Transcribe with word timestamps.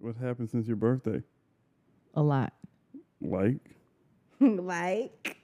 What 0.00 0.16
happened 0.16 0.50
since 0.50 0.66
your 0.66 0.76
birthday? 0.76 1.22
A 2.14 2.22
lot. 2.22 2.52
Like, 3.20 3.58
like 4.40 5.36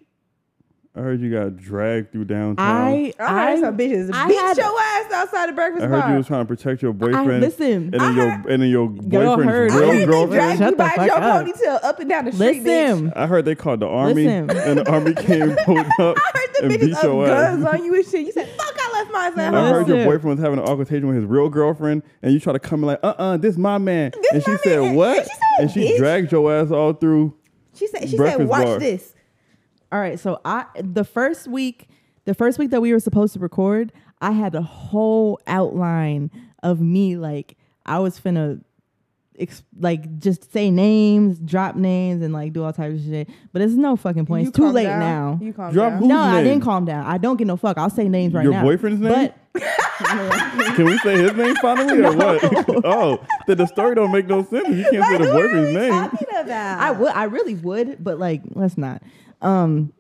I 0.97 1.01
heard 1.01 1.21
you 1.21 1.33
got 1.33 1.57
dragged 1.57 2.13
through 2.13 2.27
downtown. 2.27 2.65
I 2.65 3.13
I 3.19 3.51
heard 3.51 3.61
some 3.61 3.77
bitches 3.77 4.11
I 4.15 4.29
beat 4.29 4.37
had- 4.37 4.57
your 4.57 4.67
ass 4.81 5.13
outside 5.13 5.49
the 5.49 5.53
breakfast 5.55 5.81
bar. 5.81 5.89
I 5.89 5.91
heard 5.91 6.01
bar. 6.03 6.11
you 6.13 6.17
was 6.19 6.27
trying 6.29 6.43
to 6.43 6.47
protect 6.47 6.83
your 6.83 6.93
I 6.93 6.95
boyfriend. 6.95 7.41
listen. 7.41 7.73
and 7.73 7.93
then 7.95 8.01
I 8.01 8.11
your 8.15 8.31
heard- 8.31 8.47
and 8.47 8.63
then 8.63 8.71
your 8.71 8.89
Girl 8.91 9.37
boyfriend's 9.37 9.53
heard. 9.53 9.73
I 9.73 9.77
real 9.77 9.89
heard 9.89 9.97
they 9.99 10.07
girlfriend. 10.07 10.31
dragged 10.33 10.59
Shut 10.59 10.71
you 10.71 10.77
the 10.77 10.97
by 10.97 11.05
your 11.07 11.17
up. 11.17 11.47
ponytail 11.47 11.85
up 11.85 11.99
and 12.01 12.09
down 12.09 12.25
the 12.27 12.33
street, 12.33 12.63
bitch. 12.63 12.65
Listen. 12.65 13.13
I 13.17 13.27
heard 13.27 13.45
they 13.45 13.55
called 13.57 13.81
the 13.81 13.89
army, 13.89 14.25
Listen. 14.25 14.51
and 14.57 14.79
the 14.79 14.91
army 14.91 15.15
came 15.17 15.43
and 15.43 15.59
pulled 15.59 15.79
up 15.79 15.89
I 15.99 16.05
heard 16.33 16.51
the 16.55 16.65
and 16.67 16.73
bitches 16.75 16.81
beat 16.81 16.95
up 16.95 17.03
your 17.03 17.27
ass. 17.27 17.51
guns 17.51 17.65
on 17.65 17.85
you 17.85 17.95
and 17.97 18.07
shit. 18.07 18.27
You 18.27 18.33
said, 18.33 18.49
"Fuck, 19.15 19.23
I 19.23 19.27
left 19.27 19.37
mine 19.37 19.47
at 19.47 19.55
I 19.55 19.61
home." 19.61 19.75
heard 19.75 19.89
your 19.89 20.05
boyfriend 20.05 20.39
was 20.39 20.45
having 20.45 20.59
an 20.59 20.65
altercation 20.67 21.07
with 21.07 21.17
his 21.17 21.25
real 21.25 21.49
girlfriend, 21.49 22.03
and 22.23 22.33
you 22.33 22.41
try 22.41 22.53
to 22.53 22.59
come 22.59 22.81
in 22.81 22.87
like, 22.89 23.01
uh, 23.03 23.15
uh 23.19 23.37
this 23.37 23.57
my 23.57 23.79
man, 23.79 24.13
This 24.13 24.33
and 24.33 24.43
she 24.43 24.51
my 24.51 24.57
said 24.59 24.95
what? 24.95 25.19
And 25.19 25.27
she 25.27 25.31
said, 25.33 25.41
and 25.61 25.71
she 25.71 25.81
"Bitch." 25.93 25.97
dragged 25.99 26.33
your 26.33 26.53
ass 26.53 26.71
all 26.71 26.93
through. 26.93 27.35
She 27.75 27.87
said, 27.87 28.09
"She 28.09 28.17
said, 28.17 28.47
watch 28.47 28.65
bar. 28.65 28.79
this." 28.79 29.15
All 29.93 30.01
right, 30.01 30.19
so 30.19 30.41
I 30.45 30.67
the 30.81 31.05
first 31.05 31.47
week, 31.47 31.89
the 32.25 32.35
first 32.35 32.59
week 32.59 32.71
that 32.71 32.81
we 32.81 32.93
were 32.93 33.01
supposed 33.01 33.33
to 33.35 33.39
record, 33.39 33.93
I 34.21 34.33
had 34.33 34.55
a 34.55 34.63
whole 34.63 35.39
outline 35.47 36.31
of 36.63 36.81
me 36.81 37.17
like 37.17 37.57
I 37.87 37.99
was 38.01 38.19
finna 38.19 38.63
ex- 39.39 39.63
like 39.79 40.19
just 40.19 40.53
say 40.53 40.71
names, 40.71 41.39
drop 41.39 41.77
names, 41.77 42.23
and 42.23 42.33
like 42.33 42.53
do 42.53 42.65
all 42.65 42.73
types 42.73 43.01
of 43.01 43.05
shit. 43.05 43.29
But 43.53 43.63
it's 43.63 43.75
no 43.75 43.97
fucking 43.97 44.27
point. 44.27 44.43
You 44.43 44.49
It's 44.49 44.57
too 44.57 44.71
late 44.71 44.85
down. 44.85 45.01
now. 45.01 45.39
You 45.43 45.53
calm 45.53 45.73
Drop 45.73 45.91
down. 45.93 45.99
who- 46.03 46.09
no, 46.09 46.17
Whose 46.25 46.35
I 46.35 46.43
didn't 46.45 46.63
calm 46.63 46.85
down. 46.85 47.07
I 47.07 47.19
don't 47.19 47.37
give 47.37 47.47
no 47.47 47.57
fuck. 47.57 47.79
I'll 47.79 47.91
say 47.91 48.09
names 48.09 48.35
right 48.35 48.45
Your 48.45 48.53
now. 48.53 48.63
Your 48.65 48.73
boyfriend's 48.73 49.01
name? 49.01 49.11
But 49.55 49.63
Can 50.75 50.87
we 50.87 50.99
say 50.99 51.17
his 51.17 51.33
name 51.35 51.55
finally 51.57 52.01
or 52.03 52.13
what? 52.17 52.43
oh, 52.85 53.25
then 53.47 53.57
the 53.59 53.67
story 53.67 53.95
don't 53.95 54.11
make 54.11 54.27
no 54.27 54.43
sense 54.45 54.69
you 54.69 54.83
can't 54.91 55.05
say 55.07 55.19
the 55.19 55.19
What 55.19 55.21
are 55.23 55.33
boyfriend's 55.49 55.73
you 55.73 55.79
name. 55.79 55.91
talking 55.93 56.29
about? 56.41 56.81
I 56.81 56.91
would, 56.91 57.13
I 57.13 57.25
really 57.25 57.55
would, 57.55 58.03
but 58.03 58.19
like, 58.19 58.43
let's 58.55 58.77
not. 58.77 59.01
Um, 59.43 59.93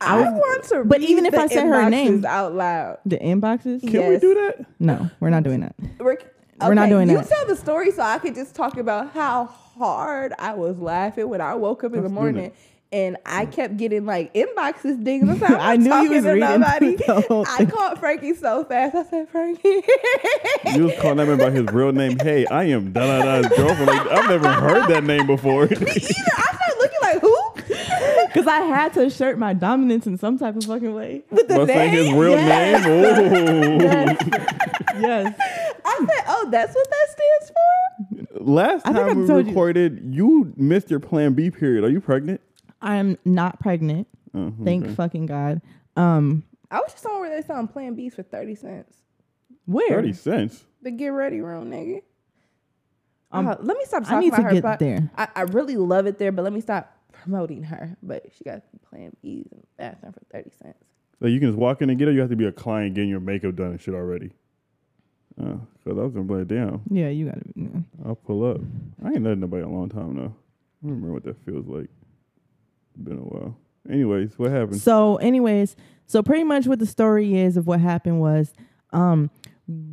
I, 0.00 0.20
want 0.30 0.64
to. 0.64 0.84
but 0.84 1.00
even 1.00 1.26
if 1.26 1.34
I 1.34 1.46
say 1.46 1.64
her 1.66 1.74
inboxes 1.74 1.90
name- 1.90 2.24
out 2.26 2.54
loud, 2.54 2.98
the 3.06 3.18
inboxes. 3.18 3.80
Can 3.82 3.92
Yes. 3.92 4.08
we 4.10 4.18
do 4.18 4.34
that? 4.34 4.66
No, 4.80 5.08
we're 5.20 5.30
not 5.30 5.44
doing 5.44 5.60
that. 5.60 5.74
Rick, 6.00 6.26
We're 6.68 6.74
not 6.74 6.82
okay, 6.84 6.90
doing 6.90 7.10
you 7.10 7.16
that. 7.16 7.28
tell 7.28 7.46
the 7.46 7.56
story 7.56 7.90
so 7.90 8.02
I 8.02 8.18
could 8.18 8.34
just 8.34 8.54
talk 8.54 8.76
about 8.76 9.12
how 9.12 9.46
hard 9.46 10.32
I 10.38 10.54
was 10.54 10.78
laughing 10.78 11.28
when 11.28 11.40
I 11.40 11.54
woke 11.54 11.84
up 11.84 11.92
in 11.92 12.02
Let's 12.02 12.10
the 12.10 12.14
morning. 12.14 12.52
And 12.92 13.16
I 13.24 13.46
mm. 13.46 13.52
kept 13.52 13.78
getting 13.78 14.04
like 14.04 14.34
inboxes 14.34 15.02
dings. 15.02 15.26
I, 15.30 15.38
said, 15.38 15.50
I'm 15.52 15.80
knew 15.82 15.86
you 15.86 15.90
talking 15.90 16.10
was 16.12 16.24
to 16.24 16.32
reading 16.32 16.60
nobody. 16.60 16.96
the 16.96 17.20
whole 17.26 17.46
I 17.48 17.56
thing. 17.56 17.66
called 17.70 17.98
Frankie 17.98 18.34
so 18.34 18.64
fast. 18.64 18.94
I 18.94 19.04
said, 19.04 19.28
Frankie. 19.30 19.82
You 20.74 20.84
was 20.84 20.92
calling 21.00 21.16
that 21.16 21.26
man 21.26 21.38
by 21.38 21.50
his 21.50 21.64
real 21.72 21.92
name. 21.92 22.18
Hey, 22.18 22.44
I 22.46 22.64
am 22.64 22.92
da 22.92 23.00
da 23.06 23.40
da's 23.40 23.48
girlfriend. 23.56 23.86
Like, 23.86 24.06
I've 24.08 24.28
never 24.28 24.52
heard 24.52 24.88
that 24.90 25.04
name 25.04 25.26
before. 25.26 25.66
Me 25.68 25.76
Either 25.76 25.86
I 25.86 25.96
started 25.96 26.10
looking 26.10 26.10
like 26.10 26.80
who? 26.80 26.81
Because 28.32 28.46
I 28.46 28.60
had 28.60 28.92
to 28.94 29.04
assert 29.04 29.38
my 29.38 29.52
dominance 29.52 30.06
in 30.06 30.16
some 30.16 30.38
type 30.38 30.56
of 30.56 30.64
fucking 30.64 30.94
way. 30.94 31.22
With 31.30 31.48
the 31.48 31.58
By 31.58 31.66
saying 31.66 31.92
his 31.92 32.12
real 32.12 32.30
Yes. 32.32 32.86
name. 32.86 33.80
Oh. 33.82 34.98
yes. 35.00 35.34
I 35.84 35.98
said, 35.98 36.24
oh, 36.28 36.48
that's 36.50 36.74
what 36.74 36.88
that 36.90 37.06
stands 37.10 37.52
for. 38.38 38.44
Last 38.44 38.86
I 38.86 38.92
think 38.92 38.96
time 39.06 39.10
I 39.18 39.20
we 39.20 39.26
told 39.26 39.44
you. 39.46 39.50
recorded, 39.50 40.14
you. 40.14 40.52
missed 40.56 40.90
your 40.90 41.00
Plan 41.00 41.34
B 41.34 41.50
period. 41.50 41.84
Are 41.84 41.90
you 41.90 42.00
pregnant? 42.00 42.40
I'm 42.80 43.18
not 43.24 43.60
pregnant. 43.60 44.08
Oh, 44.34 44.52
Thank 44.64 44.84
okay. 44.86 44.94
fucking 44.94 45.26
God. 45.26 45.60
Um, 45.96 46.42
I 46.70 46.78
was 46.80 46.92
just 46.92 47.04
on 47.06 47.20
where 47.20 47.28
they 47.30 47.46
selling 47.46 47.68
Plan 47.68 47.94
Bs 47.94 48.14
for 48.14 48.22
30 48.22 48.54
cents. 48.54 48.96
where? 49.66 49.88
Thirty 49.90 50.12
cents. 50.14 50.64
The 50.80 50.90
get 50.90 51.08
ready 51.08 51.40
room, 51.40 51.70
nigga. 51.70 52.02
Um, 53.30 53.46
Uh, 53.46 53.56
let 53.60 53.76
me 53.76 53.84
stop 53.84 54.04
talking 54.04 54.32
I 54.32 54.36
talking 54.36 54.52
need 54.54 54.58
about 54.58 54.78
to 54.78 54.84
her. 54.86 54.94
get 54.96 55.00
there. 55.16 55.28
I, 55.34 55.40
I 55.40 55.42
really 55.42 55.76
love 55.76 56.06
it 56.06 56.18
there, 56.18 56.32
but 56.32 56.42
let 56.42 56.52
me 56.52 56.60
stop 56.60 56.92
promoting 57.22 57.62
her. 57.64 57.96
But 58.02 58.26
she 58.36 58.44
got 58.44 58.62
Plan 58.88 59.12
Bs 59.24 59.52
in 59.52 59.58
the 59.60 59.66
bathroom 59.78 60.12
for 60.12 60.20
30 60.32 60.50
cents. 60.62 60.78
So 61.20 61.28
you 61.28 61.38
can 61.38 61.48
just 61.50 61.58
walk 61.58 61.82
in 61.82 61.90
and 61.90 61.98
get 61.98 62.08
it. 62.08 62.14
You 62.14 62.20
have 62.20 62.30
to 62.30 62.36
be 62.36 62.46
a 62.46 62.52
client 62.52 62.94
getting 62.94 63.10
your 63.10 63.20
makeup 63.20 63.54
done 63.54 63.68
and 63.72 63.80
shit 63.80 63.94
already. 63.94 64.32
Oh, 65.40 65.60
cause 65.84 65.98
I 65.98 66.02
was 66.02 66.12
gonna 66.12 66.24
be 66.26 66.34
like, 66.34 66.48
damn, 66.48 66.82
Yeah, 66.90 67.08
you 67.08 67.26
gotta. 67.26 67.42
Yeah. 67.54 67.68
I'll 68.04 68.16
pull 68.16 68.44
up. 68.44 68.60
I 69.04 69.08
ain't 69.12 69.22
let 69.22 69.38
nobody 69.38 69.62
a 69.62 69.68
long 69.68 69.88
time 69.88 70.16
though. 70.16 70.34
I 70.34 70.86
don't 70.86 70.96
remember 70.96 71.12
what 71.14 71.24
that 71.24 71.42
feels 71.44 71.66
like. 71.66 71.88
Been 73.02 73.18
a 73.18 73.20
while. 73.20 73.56
Anyways, 73.88 74.38
what 74.38 74.50
happened? 74.50 74.80
So, 74.80 75.16
anyways, 75.16 75.74
so 76.06 76.22
pretty 76.22 76.44
much 76.44 76.66
what 76.66 76.78
the 76.78 76.86
story 76.86 77.38
is 77.38 77.56
of 77.56 77.66
what 77.66 77.80
happened 77.80 78.20
was, 78.20 78.52
um, 78.92 79.30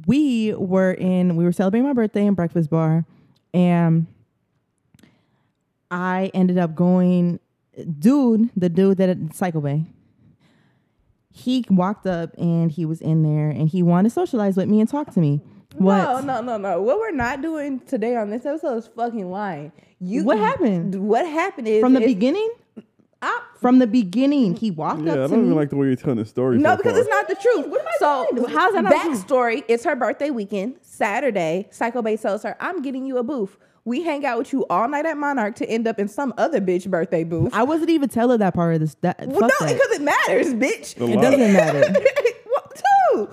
we 0.05 0.53
were 0.55 0.91
in, 0.91 1.35
we 1.37 1.43
were 1.45 1.51
celebrating 1.51 1.87
my 1.87 1.93
birthday 1.93 2.25
in 2.25 2.33
breakfast 2.33 2.69
bar, 2.69 3.05
and 3.53 4.07
I 5.91 6.31
ended 6.33 6.57
up 6.57 6.75
going, 6.75 7.39
dude, 7.99 8.49
the 8.55 8.69
dude 8.69 8.97
that 8.97 9.09
at 9.09 9.33
Psycho 9.35 9.61
Bay. 9.61 9.85
He 11.31 11.65
walked 11.69 12.05
up 12.07 12.31
and 12.37 12.71
he 12.71 12.85
was 12.85 13.01
in 13.01 13.23
there 13.23 13.49
and 13.49 13.69
he 13.69 13.81
wanted 13.83 14.09
to 14.09 14.13
socialize 14.13 14.57
with 14.57 14.67
me 14.67 14.79
and 14.81 14.89
talk 14.89 15.13
to 15.13 15.19
me. 15.19 15.41
What? 15.77 16.25
No, 16.25 16.41
no, 16.41 16.41
no, 16.41 16.57
no. 16.57 16.81
What 16.81 16.99
we're 16.99 17.11
not 17.11 17.41
doing 17.41 17.79
today 17.81 18.15
on 18.15 18.29
this 18.29 18.45
episode 18.45 18.77
is 18.77 18.87
fucking 18.87 19.29
lying. 19.29 19.71
You. 19.99 20.23
What 20.23 20.39
happened? 20.39 20.95
What 21.07 21.25
happened 21.25 21.67
is 21.67 21.81
From 21.81 21.93
the 21.93 22.01
beginning? 22.01 22.51
I- 23.21 23.41
From 23.59 23.79
the 23.79 23.87
beginning, 23.87 24.55
he 24.55 24.71
walked 24.71 25.01
up. 25.01 25.05
yeah, 25.05 25.11
I 25.13 25.17
up 25.25 25.29
to 25.29 25.35
don't 25.35 25.39
me. 25.41 25.45
even 25.47 25.55
like 25.57 25.69
the 25.69 25.75
way 25.75 25.87
you're 25.87 25.95
telling 25.97 26.17
the 26.17 26.25
story. 26.25 26.57
No, 26.57 26.71
so 26.71 26.77
because 26.77 26.93
far. 26.93 27.01
it's 27.01 27.09
not 27.09 27.27
the 27.27 27.35
truth. 27.35 27.67
what 27.67 27.81
am 27.81 27.87
so 27.99 28.27
doing? 28.35 28.49
How's 28.53 28.73
that 28.73 28.83
not 28.85 28.93
true? 29.01 29.11
backstory? 29.13 29.63
It's 29.67 29.83
her 29.83 29.95
birthday 29.95 30.29
weekend, 30.31 30.77
Saturday. 30.81 31.67
Psycho 31.69 32.01
Bay 32.01 32.15
tells 32.17 32.43
her, 32.43 32.55
"I'm 32.59 32.81
getting 32.81 33.05
you 33.05 33.17
a 33.17 33.23
booth. 33.23 33.57
We 33.89 34.03
hang 34.03 34.23
out 34.23 34.37
with 34.37 34.53
you 34.53 34.67
all 34.69 34.87
night 34.87 35.07
at 35.07 35.17
Monarch 35.17 35.55
to 35.55 35.67
end 35.67 35.87
up 35.87 35.97
in 35.97 36.07
some 36.07 36.31
other 36.37 36.61
bitch 36.61 36.87
birthday 36.87 37.23
booth." 37.23 37.53
I 37.53 37.63
wasn't 37.63 37.89
even 37.89 38.07
telling 38.07 38.37
that 38.37 38.53
part 38.53 38.75
of 38.75 38.81
this. 38.81 38.95
That, 39.01 39.17
well, 39.27 39.49
fuck 39.49 39.51
no, 39.59 39.67
because 39.67 39.91
it 39.91 40.01
matters, 40.03 40.53
bitch. 40.53 40.95
It 40.95 41.19
doesn't 41.19 41.53
matter. 41.53 41.91
what 42.45 42.83
too? 43.11 43.29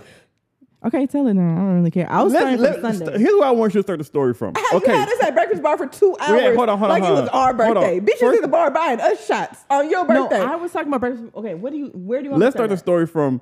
Okay, 0.87 1.05
tell 1.07 1.27
it 1.27 1.35
now. 1.35 1.53
I 1.53 1.59
don't 1.59 1.75
really 1.75 1.91
care. 1.91 2.11
I 2.11 2.23
was 2.23 2.33
Let's- 2.33 2.43
starting 2.43 2.61
let's- 2.63 2.75
from 2.81 2.93
st- 2.93 3.05
Sunday. 3.05 3.19
Here's 3.19 3.35
where 3.35 3.49
I 3.49 3.51
want 3.51 3.75
you 3.75 3.81
to 3.81 3.83
start 3.83 3.99
the 3.99 4.05
story 4.05 4.33
from. 4.35 4.55
Have 4.57 4.83
okay, 4.83 4.93
you 4.93 4.99
had 4.99 5.09
us 5.09 5.23
at 5.25 5.35
breakfast 5.35 5.63
bar 5.63 5.77
for 5.77 5.89
two 5.89 6.17
hours? 6.21 6.41
Yeah, 6.41 6.55
hold 6.55 6.69
on, 6.69 6.79
hold 6.79 6.91
on, 6.91 7.01
like 7.01 7.03
hold 7.03 7.19
it 7.19 7.23
was 7.23 7.31
our 7.31 7.53
birthday. 7.53 8.01
Bitches 8.01 8.19
First- 8.21 8.37
in 8.37 8.43
the 8.43 8.49
bar 8.49 8.71
buying 8.71 9.01
us 9.01 9.27
shots 9.27 9.65
on 9.69 9.91
your 9.91 10.07
no, 10.07 10.23
birthday. 10.23 10.41
I 10.41 10.57
was 10.57 10.73
talking 10.73 10.89
about 10.89 11.01
breakfast. 11.01 11.25
Okay, 11.35 11.55
what 11.55 11.73
do 11.73 11.79
you? 11.79 11.87
Where 11.89 12.21
do 12.21 12.25
you 12.25 12.31
want? 12.31 12.41
let's 12.41 12.55
to 12.55 12.59
start 12.59 12.71
the 12.71 12.77
story 12.77 13.07
from. 13.07 13.41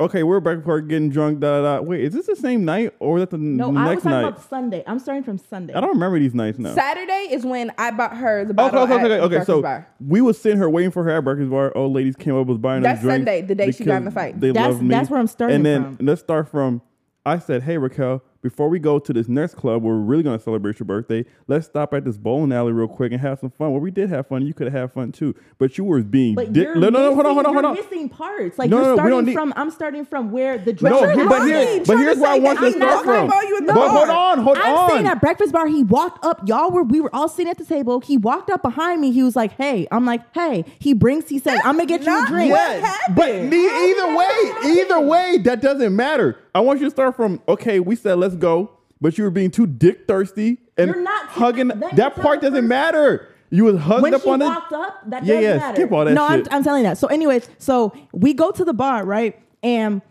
Okay, 0.00 0.24
we're 0.24 0.40
back 0.40 0.64
park 0.64 0.88
getting 0.88 1.08
drunk. 1.08 1.38
Da, 1.38 1.60
da, 1.62 1.76
da. 1.76 1.80
Wait, 1.82 2.02
is 2.02 2.12
this 2.12 2.26
the 2.26 2.34
same 2.34 2.64
night 2.64 2.92
or 2.98 3.18
is 3.18 3.22
that 3.22 3.30
the 3.30 3.36
n- 3.36 3.56
No, 3.56 3.66
I 3.66 3.68
was 3.68 3.74
next 3.90 4.02
talking 4.02 4.10
night? 4.10 4.28
about 4.28 4.42
Sunday. 4.42 4.82
I'm 4.88 4.98
starting 4.98 5.22
from 5.22 5.38
Sunday. 5.38 5.72
I 5.72 5.80
don't 5.80 5.90
remember 5.90 6.18
these 6.18 6.34
nights 6.34 6.58
now. 6.58 6.74
Saturday 6.74 7.28
is 7.30 7.46
when 7.46 7.70
I 7.78 7.92
bought 7.92 8.16
her 8.16 8.44
the 8.44 8.50
Okay, 8.50 8.54
bottle 8.56 8.82
okay, 8.82 8.94
okay, 8.94 9.04
at 9.04 9.10
okay. 9.12 9.20
okay. 9.20 9.28
breakfast 9.28 9.46
So 9.46 9.62
bar. 9.62 9.86
we 10.04 10.20
was 10.20 10.36
sitting 10.40 10.58
here 10.58 10.68
waiting 10.68 10.90
for 10.90 11.04
her 11.04 11.10
at 11.10 11.20
breakfast 11.22 11.48
bar. 11.48 11.72
Old 11.76 11.92
ladies 11.92 12.16
came 12.16 12.34
up, 12.36 12.48
was 12.48 12.58
buying 12.58 12.82
That's 12.82 12.98
us 12.98 13.02
drinks. 13.04 13.18
Sunday, 13.20 13.42
the 13.42 13.54
day 13.54 13.70
she 13.70 13.84
got 13.84 13.98
in 13.98 14.04
the 14.06 14.10
because 14.10 14.14
fight. 14.32 14.40
They 14.40 14.50
That's- 14.50 14.72
loved 14.72 14.82
me. 14.82 14.88
that's 14.88 15.10
where 15.10 15.20
I'm 15.20 15.26
starting 15.28 15.58
from. 15.62 15.66
And 15.66 15.84
then 15.84 15.96
from. 15.96 16.06
let's 16.06 16.20
start 16.20 16.48
from. 16.48 16.82
I 17.24 17.38
said, 17.38 17.62
"Hey 17.62 17.78
Raquel, 17.78 18.20
before 18.44 18.68
we 18.68 18.78
go 18.78 18.98
to 18.98 19.12
this 19.12 19.26
next 19.26 19.54
club 19.54 19.82
where 19.82 19.94
we're 19.94 20.00
really 20.02 20.22
gonna 20.22 20.38
celebrate 20.38 20.78
your 20.78 20.84
birthday, 20.84 21.24
let's 21.48 21.64
stop 21.66 21.94
at 21.94 22.04
this 22.04 22.18
bowling 22.18 22.52
alley 22.52 22.72
real 22.72 22.86
quick 22.86 23.10
and 23.10 23.20
have 23.22 23.40
some 23.40 23.48
fun." 23.50 23.72
Well, 23.72 23.80
we 23.80 23.90
did 23.90 24.10
have 24.10 24.26
fun. 24.26 24.46
You 24.46 24.52
could 24.52 24.66
have 24.70 24.80
had 24.82 24.92
fun 24.92 25.10
too, 25.12 25.34
but 25.58 25.78
you 25.78 25.84
were 25.84 26.02
being 26.02 26.34
But 26.34 26.52
dick. 26.52 26.64
you're 26.64 26.74
No, 26.76 26.90
no, 26.90 26.98
no, 27.08 27.14
hold 27.14 27.26
on, 27.26 27.34
hold 27.34 27.46
on, 27.46 27.52
hold 27.54 27.64
you're 27.64 27.70
on. 27.70 27.90
missing 27.90 28.08
parts. 28.10 28.58
Like 28.58 28.68
No, 28.70 28.76
you're 28.76 28.84
no, 28.84 28.88
no, 28.88 28.92
we 28.92 28.96
starting 28.98 29.16
don't 29.16 29.24
need- 29.24 29.32
from. 29.32 29.52
I'm 29.56 29.70
starting 29.70 30.04
from 30.04 30.30
where 30.30 30.58
the 30.58 30.72
dress. 30.74 30.92
you're 31.16 31.26
but 31.28 31.46
here, 31.46 31.82
but 31.86 31.96
here's 31.96 32.18
where 32.18 32.30
I 32.32 32.38
want 32.38 32.60
that 32.60 32.66
to 32.66 32.76
start 32.76 33.04
from. 33.04 33.14
talking 33.14 33.28
about 33.28 33.48
you 33.48 33.56
in 33.58 33.66
the 33.66 33.72
But 33.72 33.88
hold 33.88 34.08
on, 34.10 34.38
hold 34.40 34.58
on. 34.58 34.62
I'm 34.62 34.74
on. 34.76 34.90
saying 34.90 35.06
at 35.06 35.20
breakfast 35.22 35.52
bar, 35.52 35.66
he 35.66 35.82
walked 35.82 36.24
up. 36.24 36.46
Y'all 36.46 36.70
were 36.70 36.82
we 36.82 37.00
were 37.00 37.14
all 37.14 37.28
sitting 37.28 37.50
at 37.50 37.56
the 37.58 37.64
table. 37.64 38.00
He 38.00 38.18
walked 38.18 38.50
up 38.50 38.60
behind 38.62 39.00
me. 39.00 39.10
He 39.10 39.22
was 39.22 39.34
like, 39.34 39.52
"Hey," 39.52 39.86
I'm 39.90 40.04
like, 40.04 40.20
"Hey." 40.34 40.66
He 40.78 40.92
brings. 40.92 41.28
He 41.30 41.38
said, 41.38 41.58
"I'm 41.64 41.76
gonna 41.76 41.86
get 41.86 42.04
you 42.04 42.22
a 42.22 42.26
drink." 42.26 42.50
what 42.52 42.82
happened? 42.82 43.16
but 43.16 43.34
ne- 43.44 43.90
either 43.90 44.16
way, 44.16 44.52
either 44.80 45.00
way, 45.00 45.38
that 45.44 45.62
doesn't 45.62 45.96
matter. 45.96 46.36
I 46.54 46.60
want 46.60 46.78
you 46.80 46.84
to 46.86 46.90
start 46.90 47.16
from 47.16 47.40
okay. 47.48 47.80
We 47.80 47.96
said 47.96 48.18
let's 48.18 48.33
go, 48.34 48.70
but 49.00 49.16
you 49.18 49.24
were 49.24 49.30
being 49.30 49.50
too 49.50 49.66
dick 49.66 50.06
thirsty 50.08 50.58
and 50.76 50.88
You're 50.92 51.02
not- 51.02 51.26
hugging. 51.26 51.68
let 51.68 51.78
me 51.78 51.86
That 51.94 52.14
part 52.16 52.40
doesn't 52.40 52.54
first- 52.56 52.68
matter. 52.68 53.28
You 53.50 53.64
was 53.64 53.78
hugged 53.80 54.02
when 54.02 54.14
up 54.14 54.22
she 54.22 54.30
on 54.30 54.42
it. 54.42 54.46
walked 54.46 54.72
up, 54.72 55.00
that 55.10 55.24
Yeah, 55.24 55.34
doesn't 55.34 55.42
yeah, 55.50 55.56
matter. 55.58 55.76
skip 55.76 55.92
all 55.92 56.04
that 56.04 56.14
no, 56.14 56.26
I'm. 56.26 56.44
I'm 56.50 56.64
telling 56.64 56.82
that. 56.82 56.98
So, 56.98 57.06
anyways, 57.06 57.48
so 57.58 57.92
we 58.12 58.34
go 58.34 58.50
to 58.50 58.64
the 58.64 58.74
bar, 58.74 59.04
right? 59.04 59.38
And 59.62 60.02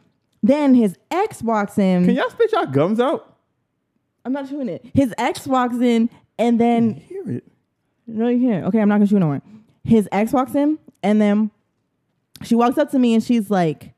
then 0.42 0.74
his 0.76 0.98
ex 1.12 1.42
walks 1.44 1.78
in. 1.78 2.06
Can 2.06 2.16
y'all 2.16 2.30
spit 2.30 2.52
y'all 2.54 2.66
gums 2.66 3.00
out? 3.02 3.36
I'm 4.24 4.32
not 4.32 4.48
doing 4.50 4.70
it. 4.70 4.86
His 4.94 5.14
ex 5.18 5.46
walks 5.46 5.76
in, 5.76 6.10
and 6.40 6.58
then 6.60 6.94
Hear 6.94 7.30
it. 7.30 7.44
no, 8.08 8.30
you 8.30 8.48
can't. 8.48 8.66
Okay, 8.68 8.80
I'm 8.80 8.88
not 8.88 8.96
gonna 8.96 9.08
shoot 9.08 9.20
no 9.20 9.26
more. 9.28 9.42
His 9.84 10.08
ex 10.14 10.32
walks 10.32 10.56
in, 10.56 10.78
and 11.02 11.20
then 11.20 11.52
she 12.44 12.56
walks 12.56 12.78
up 12.78 12.92
to 12.92 13.00
me, 13.00 13.14
and 13.14 13.22
she's 13.24 13.52
like, 13.52 13.92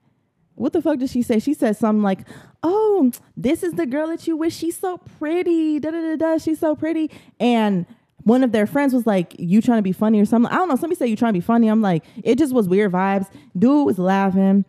"What 0.56 0.74
the 0.74 0.81
fuck 0.81 1.00
did 1.00 1.10
she 1.10 1.22
say?" 1.22 1.40
She 1.40 1.54
said 1.54 1.78
something 1.78 2.04
like, 2.04 2.28
"Oh, 2.63 3.12
this 3.38 3.63
is 3.63 3.74
the 3.74 3.86
girl 3.86 4.07
that 4.07 4.25
you 4.28 4.36
wish. 4.38 4.56
She's 4.56 4.78
so 4.78 4.98
pretty. 4.98 5.80
Da 5.80 5.92
da 5.92 6.02
da 6.02 6.16
da. 6.16 6.38
She's 6.38 6.60
so 6.60 6.75
pretty." 6.75 7.12
And 7.40 7.86
one 8.24 8.44
of 8.44 8.52
their 8.52 8.66
friends 8.66 8.94
was 8.94 9.06
like, 9.06 9.36
"You 9.38 9.62
trying 9.62 9.80
to 9.80 9.84
be 9.84 9.92
funny 9.92 10.19
or 10.19 10.25
something?" 10.25 10.52
I 10.52 10.56
don't 10.56 10.69
know. 10.69 10.75
Somebody 10.75 10.98
said 10.98 11.10
you 11.10 11.16
trying 11.16 11.34
to 11.34 11.38
be 11.38 11.46
funny. 11.46 11.68
I'm 11.68 11.81
like, 11.81 12.04
it 12.24 12.38
just 12.38 12.54
was 12.54 12.68
weird 12.68 12.92
vibes. 12.92 13.30
Dude 13.57 13.86
was 13.86 14.00
laughing 14.00 14.66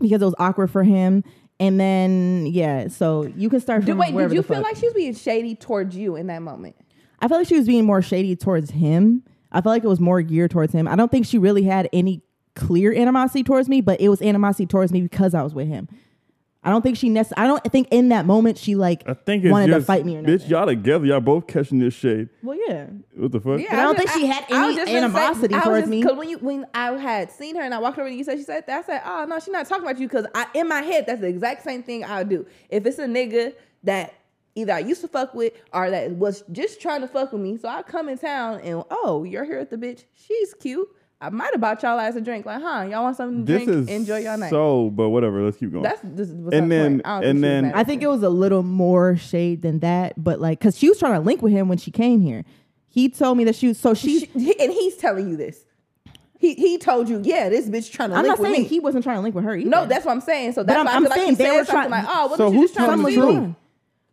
because 0.00 0.22
it 0.22 0.24
was 0.24 0.34
awkward 0.38 0.70
for 0.70 0.84
him. 0.84 1.24
And 1.60 1.78
then 1.78 2.46
yeah, 2.46 2.88
so 2.88 3.26
you 3.36 3.48
can 3.48 3.60
start 3.60 3.84
Did, 3.84 3.92
from 3.92 3.98
wait, 3.98 4.12
did 4.16 4.32
you 4.32 4.42
feel 4.42 4.56
fuck. 4.56 4.64
like 4.64 4.76
she 4.76 4.86
was 4.86 4.94
being 4.94 5.14
shady 5.14 5.54
towards 5.54 5.96
you 5.96 6.16
in 6.16 6.26
that 6.26 6.42
moment? 6.42 6.76
I 7.20 7.28
felt 7.28 7.40
like 7.40 7.48
she 7.48 7.56
was 7.56 7.66
being 7.66 7.84
more 7.84 8.02
shady 8.02 8.36
towards 8.36 8.70
him. 8.70 9.22
I 9.52 9.60
felt 9.60 9.72
like 9.72 9.84
it 9.84 9.88
was 9.88 10.00
more 10.00 10.20
geared 10.20 10.50
towards 10.50 10.72
him. 10.72 10.88
I 10.88 10.96
don't 10.96 11.10
think 11.10 11.26
she 11.26 11.38
really 11.38 11.62
had 11.62 11.88
any 11.92 12.22
clear 12.54 12.94
animosity 12.94 13.42
towards 13.42 13.68
me, 13.68 13.80
but 13.80 14.00
it 14.00 14.08
was 14.08 14.22
animosity 14.22 14.66
towards 14.66 14.92
me 14.92 15.00
because 15.00 15.34
I 15.34 15.42
was 15.42 15.54
with 15.54 15.68
him. 15.68 15.88
I 16.66 16.70
don't 16.70 16.80
think 16.80 16.96
she 16.96 17.10
necessarily. 17.10 17.44
I 17.44 17.46
don't 17.46 17.72
think 17.72 17.88
in 17.90 18.08
that 18.08 18.24
moment 18.24 18.56
she 18.56 18.74
like 18.74 19.02
I 19.06 19.12
think 19.12 19.44
it's 19.44 19.52
wanted 19.52 19.66
just, 19.66 19.80
to 19.80 19.84
fight 19.84 20.06
me 20.06 20.16
or 20.16 20.22
bitch, 20.22 20.48
y'all 20.48 20.64
together, 20.64 21.04
y'all 21.04 21.20
both 21.20 21.46
catching 21.46 21.78
this 21.78 21.92
shade. 21.92 22.30
Well, 22.42 22.56
yeah. 22.66 22.86
What 23.14 23.32
the 23.32 23.40
fuck? 23.40 23.60
Yeah, 23.60 23.80
I 23.80 23.82
don't 23.82 23.98
was 23.98 24.10
think 24.10 24.10
she 24.12 24.26
had 24.26 24.44
I 24.50 24.66
was 24.68 24.68
any 24.68 24.76
just 24.76 24.86
gonna 24.86 24.98
animosity 25.06 25.54
I 25.54 25.58
was 25.58 25.64
towards 25.64 25.80
just- 25.82 25.90
me. 25.90 26.02
Cause 26.02 26.16
when 26.16 26.28
you 26.30 26.38
when 26.38 26.66
I 26.72 26.92
had 26.92 27.30
seen 27.30 27.56
her 27.56 27.60
and 27.62 27.74
I 27.74 27.78
walked 27.78 27.98
over 27.98 28.08
and 28.08 28.16
you 28.16 28.24
said 28.24 28.38
she 28.38 28.44
said 28.44 28.64
that, 28.66 28.78
I 28.84 28.86
said, 28.86 29.02
oh 29.04 29.26
no, 29.28 29.38
she's 29.40 29.48
not 29.48 29.66
talking 29.66 29.84
about 29.84 29.98
you. 29.98 30.08
Cause 30.08 30.24
I 30.34 30.46
in 30.54 30.66
my 30.66 30.80
head 30.80 31.04
that's 31.06 31.20
the 31.20 31.26
exact 31.26 31.64
same 31.64 31.82
thing 31.82 32.02
I 32.02 32.18
would 32.20 32.30
do. 32.30 32.46
If 32.70 32.86
it's 32.86 32.98
a 32.98 33.06
nigga 33.06 33.52
that 33.82 34.14
either 34.54 34.72
I 34.72 34.78
used 34.78 35.02
to 35.02 35.08
fuck 35.08 35.34
with 35.34 35.52
or 35.74 35.90
that 35.90 36.12
was 36.12 36.44
just 36.50 36.80
trying 36.80 37.02
to 37.02 37.08
fuck 37.08 37.30
with 37.32 37.42
me, 37.42 37.58
so 37.58 37.68
I 37.68 37.82
come 37.82 38.08
in 38.08 38.16
town 38.16 38.60
and 38.60 38.82
oh, 38.90 39.24
you're 39.24 39.44
here 39.44 39.58
at 39.58 39.68
the 39.68 39.76
bitch. 39.76 40.04
She's 40.14 40.54
cute. 40.54 40.88
I 41.26 41.30
might 41.30 41.52
have 41.52 41.60
bought 41.60 41.82
y'all 41.82 41.98
ass 41.98 42.16
a 42.16 42.20
drink. 42.20 42.44
Like, 42.46 42.60
huh? 42.60 42.86
Y'all 42.90 43.02
want 43.02 43.16
something 43.16 43.44
to 43.46 43.52
This 43.52 43.64
drink? 43.64 43.82
is 43.82 43.88
Enjoy 43.88 44.18
your 44.18 44.36
night. 44.36 44.50
So, 44.50 44.90
but 44.90 45.08
whatever. 45.10 45.42
Let's 45.42 45.56
keep 45.56 45.70
going. 45.72 45.82
that's 45.82 46.00
this 46.04 46.28
is 46.28 46.34
And 46.52 46.70
then- 46.70 47.00
and 47.04 47.42
then- 47.42 47.72
I 47.74 47.84
think 47.84 48.02
it 48.02 48.08
was 48.08 48.22
a 48.22 48.28
little 48.28 48.62
more 48.62 49.16
shade 49.16 49.62
than 49.62 49.78
that, 49.80 50.22
but 50.22 50.40
like, 50.40 50.60
cause 50.60 50.76
she 50.78 50.88
was 50.88 50.98
trying 50.98 51.14
to 51.14 51.20
link 51.20 51.40
with 51.42 51.52
him 51.52 51.68
when 51.68 51.78
she 51.78 51.90
came 51.90 52.20
here. 52.20 52.44
He 52.88 53.08
told 53.08 53.38
me 53.38 53.44
that 53.44 53.56
she 53.56 53.68
was 53.68 53.78
so 53.78 53.94
she's. 53.94 54.20
she, 54.32 54.54
and 54.60 54.72
he's 54.72 54.96
telling 54.96 55.28
you 55.28 55.36
this. 55.36 55.64
He 56.38 56.54
he 56.54 56.76
told 56.78 57.08
you, 57.08 57.20
yeah, 57.24 57.48
this 57.48 57.68
bitch 57.68 57.90
trying 57.90 58.10
to 58.10 58.16
I'm 58.16 58.22
link 58.22 58.32
not 58.32 58.38
with 58.38 58.50
saying 58.50 58.62
me. 58.64 58.68
he 58.68 58.78
wasn't 58.80 59.02
trying 59.02 59.16
to 59.16 59.22
link 59.22 59.34
with 59.34 59.44
her 59.44 59.56
either. 59.56 59.68
no, 59.70 59.86
that's 59.86 60.04
what 60.04 60.12
I'm 60.12 60.20
saying. 60.20 60.52
So 60.52 60.62
that's 60.62 60.76
I'm- 60.76 60.86
why 60.86 60.92
I 60.92 60.96
I'm 60.96 61.02
feel 61.02 61.10
like 61.10 61.18
saying 61.20 61.28
he 61.30 61.34
they 61.36 61.44
said 61.44 61.56
were 61.56 61.64
trying- 61.64 61.90
like, 61.90 62.04
oh, 62.06 62.26
what 62.28 62.36
so 62.36 62.46
did 62.50 62.54
you 62.54 62.60
who's 62.60 62.70
just 62.72 62.84
trying 62.84 62.98
to 62.98 63.02
the 63.04 63.08
see? 63.10 63.16
truth? 63.16 63.34
truth? 63.34 63.54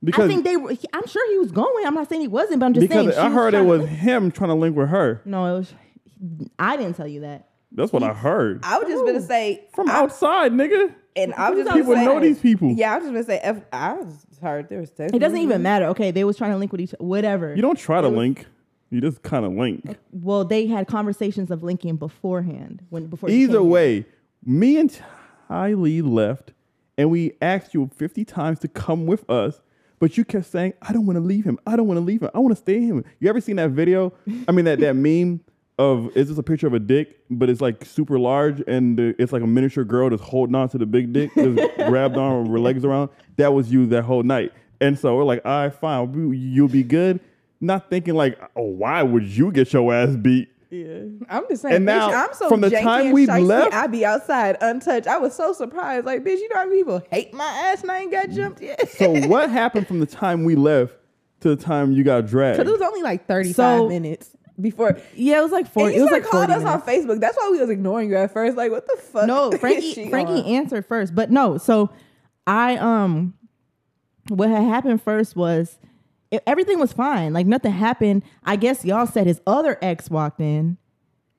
Because 0.04 0.26
I 0.26 0.28
think 0.30 0.44
they 0.46 0.58
were. 0.58 0.74
I'm 0.94 1.06
sure 1.08 1.32
he 1.32 1.38
was 1.38 1.52
going. 1.52 1.86
I'm 1.86 1.94
not 1.94 2.10
saying 2.10 2.22
he 2.22 2.28
wasn't, 2.28 2.60
but 2.62 2.66
I'm 2.68 2.74
just 2.74 2.88
because 2.88 3.14
saying. 3.14 3.20
I 3.28 3.30
heard 3.30 3.50
it 3.50 3.58
trying 3.58 3.64
to 3.66 3.70
was 3.70 3.88
him 3.90 4.32
trying 4.32 4.50
to 4.50 4.56
link 4.56 4.76
with 4.76 4.90
her. 4.90 5.22
No, 5.26 5.46
it 5.46 5.60
was. 5.60 5.74
I 6.60 6.78
didn't 6.78 6.96
tell 6.96 7.08
you 7.08 7.22
that. 7.22 7.48
That's 7.74 7.94
what 7.94 8.04
I 8.04 8.14
heard 8.14 8.60
I 8.64 8.78
was 8.80 8.88
just 8.90 9.06
gonna 9.06 9.22
say 9.22 9.66
from 9.74 9.90
I, 9.90 9.94
outside, 9.94 10.52
nigga. 10.52 10.94
and 11.16 11.34
I 11.36 11.50
was 11.52 11.64
just 11.64 11.74
People 11.76 11.94
gonna 11.94 12.06
say, 12.06 12.14
know 12.14 12.20
these 12.20 12.40
people. 12.40 12.72
Yeah, 12.74 12.94
I 12.94 12.98
was 12.98 13.04
just 13.06 13.14
gonna 13.14 13.24
say. 13.24 13.40
F, 13.42 13.62
I 13.72 13.94
was 13.94 14.26
heard 14.42 14.68
there 14.70 14.80
was. 14.82 14.92
It 14.98 15.20
doesn't 15.20 15.38
even 15.38 15.62
matter. 15.62 15.86
Okay, 15.86 16.12
they 16.12 16.24
was 16.26 16.36
trying 16.38 16.52
to 16.52 16.58
link 16.58 16.72
with 16.74 16.82
each. 16.82 16.94
Whatever. 17.00 17.56
You 17.56 17.62
don't 17.62 17.78
try 17.80 18.02
to 18.02 18.10
link. 18.10 18.46
You 18.90 19.00
just 19.00 19.22
kind 19.24 19.46
of 19.46 19.54
link. 19.54 19.84
Uh, 19.88 19.94
well, 20.12 20.44
they 20.44 20.68
had 20.68 20.86
conversations 20.88 21.50
of 21.50 21.64
linking 21.64 21.96
beforehand. 21.96 22.82
When 22.90 23.08
before. 23.08 23.30
she 23.30 23.44
Either 23.44 23.54
came 23.54 23.62
here. 23.62 23.72
way, 23.72 24.06
me 24.44 24.78
and 24.78 25.02
TyLe 25.50 26.02
left, 26.04 26.52
and 26.98 27.10
we 27.10 27.34
asked 27.42 27.74
you 27.74 27.90
50 27.96 28.26
times 28.26 28.60
to 28.60 28.68
come 28.68 29.06
with 29.06 29.30
us, 29.30 29.62
but 30.00 30.18
you 30.18 30.26
kept 30.26 30.46
saying, 30.46 30.74
I 30.82 30.92
don't 30.92 31.06
want 31.06 31.16
to 31.18 31.24
leave 31.24 31.46
him. 31.46 31.58
I 31.66 31.78
don't 31.78 31.88
want 31.88 32.00
to 32.00 32.04
leave 32.04 32.22
him. 32.22 32.30
I 32.34 32.40
want 32.40 32.54
to 32.54 32.62
stay 32.62 32.82
him. 32.82 33.06
You 33.20 33.30
ever 33.30 33.40
seen 33.40 33.56
that 33.58 33.72
video? 33.72 34.12
I 34.48 34.52
mean, 34.52 34.66
that, 34.66 34.80
that 34.80 34.96
meme 34.98 35.40
of, 35.82 36.12
it's 36.16 36.30
just 36.30 36.40
a 36.40 36.44
picture 36.44 36.68
of 36.68 36.74
a 36.74 36.80
dick, 36.80 37.20
but 37.30 37.50
it's 37.50 37.62
like 37.62 37.84
super 37.86 38.20
large, 38.20 38.62
and 38.68 39.00
uh, 39.00 39.14
it's 39.18 39.34
like 39.34 39.42
a 39.42 39.48
miniature 39.48 39.84
girl 39.84 40.10
that's 40.10 40.22
holding 40.22 40.56
on 40.56 40.70
to 40.70 40.78
the 40.78 40.86
big 40.86 41.12
dick, 41.12 41.32
just 41.36 41.76
grabbed 41.88 42.18
on 42.18 42.44
with 42.44 42.52
her 42.52 42.60
legs 42.60 42.86
around. 42.86 43.10
That 43.38 43.54
was 43.54 43.72
you 43.72 43.86
that 43.88 44.04
whole 44.04 44.24
night. 44.24 44.52
And 44.80 44.98
so 44.98 45.16
we're 45.16 45.24
like, 45.24 45.42
all 45.46 45.64
right, 45.64 45.74
fine, 45.74 46.34
you'll 46.34 46.68
be 46.68 46.84
good. 46.84 47.20
Not 47.60 47.90
thinking 47.90 48.16
like, 48.16 48.40
oh, 48.56 48.64
why 48.64 49.04
would 49.04 49.24
you 49.24 49.52
get 49.52 49.72
your 49.74 49.94
ass 49.94 50.16
beat? 50.16 50.50
Yeah, 50.72 51.02
I'm 51.30 51.44
just 51.50 51.64
saying. 51.64 51.76
And 51.76 51.84
bitch, 51.86 52.12
now, 52.12 52.12
I'm 52.28 52.34
so 52.34 52.48
from 52.48 52.62
the 52.62 52.70
janky 52.70 52.82
time 52.84 53.12
we 53.12 53.28
left- 53.28 53.74
I 53.74 53.88
be 53.88 54.06
outside 54.06 54.58
untouched. 54.62 55.06
I 55.06 55.18
was 55.18 55.36
so 55.36 55.52
surprised. 55.52 56.06
Like, 56.06 56.24
bitch, 56.24 56.38
you 56.38 56.48
know 56.50 56.56
how 56.60 56.66
many 56.66 56.78
people 56.78 57.04
hate 57.12 57.34
my 57.34 57.44
ass 57.44 57.82
and 57.82 57.92
I 57.92 58.00
ain't 58.00 58.12
got 58.12 58.30
jumped 58.30 58.62
yet. 58.62 58.90
So 58.90 59.12
what 59.28 59.50
happened 59.50 59.88
from 59.88 60.00
the 60.00 60.06
time 60.06 60.46
we 60.46 60.56
left 60.56 60.96
to 61.42 61.50
the 61.56 61.62
time 61.62 61.92
you 61.92 62.04
got 62.06 62.26
dragged? 62.26 62.58
Because 62.58 62.70
it 62.70 62.80
was 62.80 62.88
only 62.88 63.02
like 63.02 63.28
35 63.28 63.54
So- 63.56 63.90
minutes 63.90 64.36
before. 64.62 64.98
Yeah, 65.16 65.40
it 65.40 65.44
was 65.44 65.52
like 65.52 65.68
four. 65.72 65.88
And 65.88 65.96
It 65.98 66.02
was 66.02 66.12
like 66.12 66.24
called 66.24 66.48
forty 66.48 66.54
us 66.54 66.64
minutes. 66.64 66.88
on 66.88 66.94
Facebook. 66.94 67.20
That's 67.20 67.38
why 67.38 67.50
we 67.52 67.60
was 67.60 67.70
ignoring 67.70 68.10
you 68.10 68.16
at 68.18 68.32
first. 68.32 68.56
Like, 68.58 68.72
what 68.72 68.86
the 68.88 68.98
fuck? 69.02 69.28
No, 69.28 69.50
is 69.54 69.60
Frankie. 69.60 69.94
she 69.94 70.10
Frankie 70.10 70.34
on? 70.42 70.46
answered 70.46 70.86
first, 70.86 71.14
but 71.16 71.32
no. 71.32 71.58
So 71.58 71.90
I 72.48 72.78
um, 72.78 73.34
what 74.30 74.50
had 74.50 74.64
happened 74.64 75.02
first 75.02 75.36
was 75.36 75.78
it, 76.32 76.44
everything 76.48 76.80
was 76.80 76.94
fine. 76.94 77.34
Like 77.34 77.46
nothing 77.48 77.72
happened. 77.72 78.24
I 78.44 78.56
guess 78.56 78.86
y'all 78.86 79.08
said 79.08 79.28
his 79.28 79.42
other 79.46 79.78
ex 79.82 80.10
walked 80.10 80.40
in, 80.40 80.78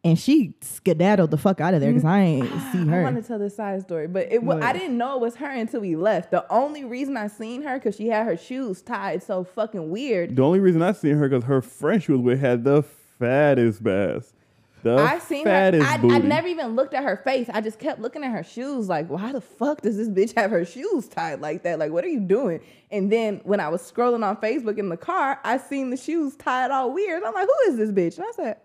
and 0.04 0.18
she 0.18 0.54
skedaddled 0.60 1.30
the 1.30 1.38
fuck 1.38 1.60
out 1.60 1.72
of 1.74 1.80
there 1.80 1.90
because 1.90 2.04
I 2.04 2.20
ain't 2.20 2.48
see 2.72 2.84
her. 2.86 3.00
I 3.00 3.02
want 3.04 3.16
to 3.16 3.22
tell 3.22 3.38
this 3.38 3.56
side 3.56 3.80
story, 3.82 4.06
but 4.08 4.30
it 4.30 4.42
wa- 4.42 4.56
What? 4.56 4.62
I 4.64 4.72
didn't 4.72 4.98
know 4.98 5.14
it 5.14 5.20
was 5.20 5.36
her 5.36 5.48
until 5.50 5.80
we 5.80 5.96
left. 5.96 6.30
The 6.30 6.44
only 6.52 6.84
reason 6.84 7.16
I 7.16 7.28
seen 7.28 7.62
her 7.62 7.78
because 7.78 7.96
she 7.96 8.08
had 8.08 8.26
her 8.26 8.36
shoes 8.36 8.82
tied 8.82 9.22
so 9.22 9.44
fucking 9.44 9.90
weird. 9.90 10.36
the 10.36 10.42
only 10.42 10.60
reason 10.60 10.82
I 10.82 10.92
seen 10.92 11.16
her 11.16 11.28
because 11.28 11.44
her 11.44 11.62
friend 11.62 12.02
she 12.02 12.12
was 12.12 12.20
with 12.20 12.40
had 12.40 12.64
the 12.64 12.82
fattest 13.22 13.86
ass. 13.86 14.34
The 14.82 14.96
I 14.96 15.20
seen 15.20 15.46
her. 15.46 15.52
I, 15.52 15.96
booty. 15.96 16.14
I 16.14 16.18
never 16.18 16.48
even 16.48 16.74
looked 16.74 16.92
at 16.92 17.04
her 17.04 17.16
face. 17.16 17.48
I 17.52 17.60
just 17.60 17.78
kept 17.78 18.00
looking 18.00 18.24
at 18.24 18.32
her 18.32 18.42
shoes. 18.42 18.88
Like, 18.88 19.08
why 19.08 19.30
the 19.30 19.40
fuck 19.40 19.80
does 19.82 19.96
this 19.96 20.08
bitch 20.08 20.34
have 20.36 20.50
her 20.50 20.64
shoes 20.64 21.06
tied 21.06 21.40
like 21.40 21.62
that? 21.62 21.78
Like, 21.78 21.92
what 21.92 22.04
are 22.04 22.08
you 22.08 22.18
doing? 22.18 22.60
And 22.90 23.10
then 23.10 23.40
when 23.44 23.60
I 23.60 23.68
was 23.68 23.80
scrolling 23.80 24.26
on 24.26 24.36
Facebook 24.38 24.78
in 24.78 24.88
the 24.88 24.96
car, 24.96 25.38
I 25.44 25.58
seen 25.58 25.90
the 25.90 25.96
shoes 25.96 26.34
tied 26.34 26.72
all 26.72 26.92
weird. 26.92 27.22
I'm 27.22 27.32
like, 27.32 27.46
who 27.46 27.70
is 27.70 27.76
this 27.76 27.92
bitch? 27.92 28.18
And 28.18 28.26
I 28.26 28.32
said, 28.32 28.56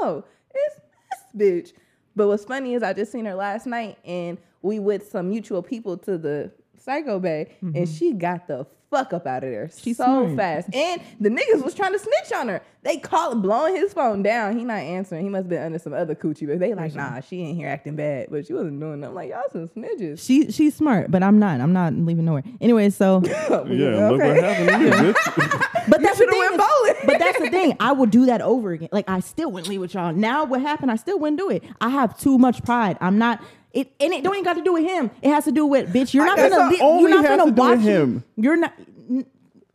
oh, 0.00 0.24
it's 0.54 0.80
this 1.10 1.40
bitch. 1.40 1.72
But 2.14 2.28
what's 2.28 2.44
funny 2.44 2.74
is 2.74 2.82
I 2.82 2.92
just 2.92 3.10
seen 3.10 3.24
her 3.24 3.34
last 3.34 3.66
night, 3.66 3.98
and 4.04 4.38
we 4.60 4.78
with 4.78 5.10
some 5.10 5.30
mutual 5.30 5.62
people 5.62 5.96
to 5.98 6.18
the 6.18 6.52
Psycho 6.76 7.18
Bay, 7.18 7.56
and 7.62 7.74
mm-hmm. 7.74 7.94
she 7.94 8.12
got 8.12 8.46
the 8.46 8.66
fuck 8.94 9.12
up 9.12 9.26
out 9.26 9.42
of 9.44 9.50
there 9.50 9.70
She's 9.76 9.96
so 9.96 10.04
smart. 10.04 10.36
fast. 10.36 10.74
And 10.74 11.00
the 11.20 11.28
niggas 11.28 11.62
was 11.64 11.74
trying 11.74 11.92
to 11.92 11.98
snitch 11.98 12.32
on 12.34 12.48
her. 12.48 12.62
They 12.82 12.98
call 12.98 13.34
blowing 13.34 13.76
his 13.76 13.92
phone 13.94 14.22
down. 14.22 14.58
He 14.58 14.64
not 14.64 14.78
answering. 14.78 15.24
He 15.24 15.30
must 15.30 15.44
have 15.44 15.48
been 15.48 15.62
under 15.62 15.78
some 15.78 15.94
other 15.94 16.14
coochie. 16.14 16.46
But 16.46 16.58
they 16.60 16.74
like, 16.74 16.94
nah, 16.94 17.20
she 17.20 17.40
ain't 17.42 17.56
here 17.56 17.68
acting 17.68 17.96
bad. 17.96 18.28
But 18.30 18.46
she 18.46 18.52
wasn't 18.52 18.78
doing 18.78 19.00
nothing. 19.00 19.14
Like, 19.14 19.30
y'all 19.30 19.42
some 19.50 19.68
snitches. 19.68 20.24
She 20.24 20.50
she's 20.52 20.74
smart, 20.74 21.10
but 21.10 21.22
I'm 21.22 21.38
not. 21.38 21.60
I'm 21.60 21.72
not 21.72 21.94
leaving 21.94 22.26
nowhere. 22.26 22.42
Anyway, 22.60 22.90
so 22.90 23.22
yeah, 23.24 23.48
look 23.58 24.20
what 24.20 24.36
happened 24.36 24.68
to 24.68 25.12
bitch. 25.14 25.88
but 25.88 26.02
that's 26.02 26.18
the 26.18 26.26
thing. 26.26 26.38
went 26.38 26.52
is- 26.52 26.58
bowling. 26.58 26.94
but 27.06 27.18
that's 27.18 27.38
the 27.38 27.50
thing. 27.50 27.76
I 27.80 27.92
would 27.92 28.10
do 28.10 28.26
that 28.26 28.42
over 28.42 28.72
again. 28.72 28.90
Like 28.92 29.08
I 29.08 29.20
still 29.20 29.50
wouldn't 29.50 29.68
leave 29.68 29.80
with 29.80 29.94
y'all. 29.94 30.12
Now 30.12 30.44
what 30.44 30.60
happened? 30.60 30.90
I 30.90 30.96
still 30.96 31.18
wouldn't 31.18 31.38
do 31.38 31.50
it. 31.50 31.64
I 31.80 31.88
have 31.88 32.18
too 32.18 32.38
much 32.38 32.62
pride. 32.64 32.98
I'm 33.00 33.18
not. 33.18 33.42
It 33.74 33.92
and 33.98 34.12
it 34.12 34.22
don't 34.22 34.34
even 34.34 34.44
got 34.44 34.54
to 34.54 34.62
do 34.62 34.72
with 34.72 34.84
him. 34.84 35.10
It 35.20 35.30
has 35.30 35.44
to 35.44 35.52
do 35.52 35.66
with 35.66 35.92
bitch. 35.92 36.14
You're 36.14 36.24
not 36.24 36.36
That's 36.36 36.54
gonna. 36.54 36.70
not 36.70 37.00
you're 37.00 37.10
not 37.10 37.24
gonna 37.24 37.36
to 37.36 37.42
do 37.42 37.44
with 37.46 37.58
watch 37.58 37.80
him. 37.80 38.24
You're 38.36 38.56
not. 38.56 38.72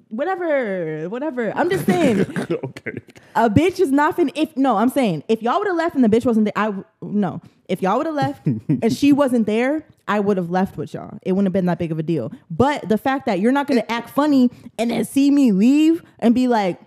Whatever, 0.08 1.08
whatever. 1.08 1.52
I'm 1.56 1.70
just 1.70 1.86
saying, 1.86 2.22
okay. 2.52 2.94
a 3.36 3.48
bitch 3.48 3.80
is 3.80 3.92
not 3.92 4.18
finna. 4.18 4.32
If 4.34 4.58
no, 4.58 4.78
I'm 4.78 4.90
saying, 4.90 5.24
if 5.28 5.44
y'all 5.44 5.60
would 5.60 5.68
have 5.68 5.76
left 5.76 5.94
and 5.94 6.04
the 6.04 6.08
bitch 6.08 6.26
wasn't 6.26 6.46
there, 6.46 6.54
I 6.56 6.74
no. 7.02 7.42
If 7.68 7.84
y'all 7.84 7.98
would 7.98 8.08
have 8.08 8.16
left 8.16 8.44
and 8.68 8.92
she 8.92 9.12
wasn't 9.14 9.46
there, 9.46 9.86
I 10.08 10.20
would 10.20 10.38
have 10.38 10.50
left 10.50 10.78
with 10.78 10.96
y'all. 10.96 11.20
It 11.22 11.34
wouldn't 11.34 11.46
have 11.46 11.54
been 11.54 11.68
that 11.68 11.78
big 11.78 11.92
of 11.92 12.00
a 12.00 12.04
deal. 12.04 12.32
But 12.50 12.90
the 12.90 12.98
fact 12.98 13.28
that 13.28 13.40
you're 13.40 13.52
not 13.52 13.68
gonna 13.68 13.86
act 13.88 14.10
funny 14.10 14.50
and 14.80 14.90
then 14.90 15.06
see 15.06 15.30
me 15.30 15.52
leave 15.52 16.02
and 16.18 16.34
be 16.34 16.48
like, 16.48 16.82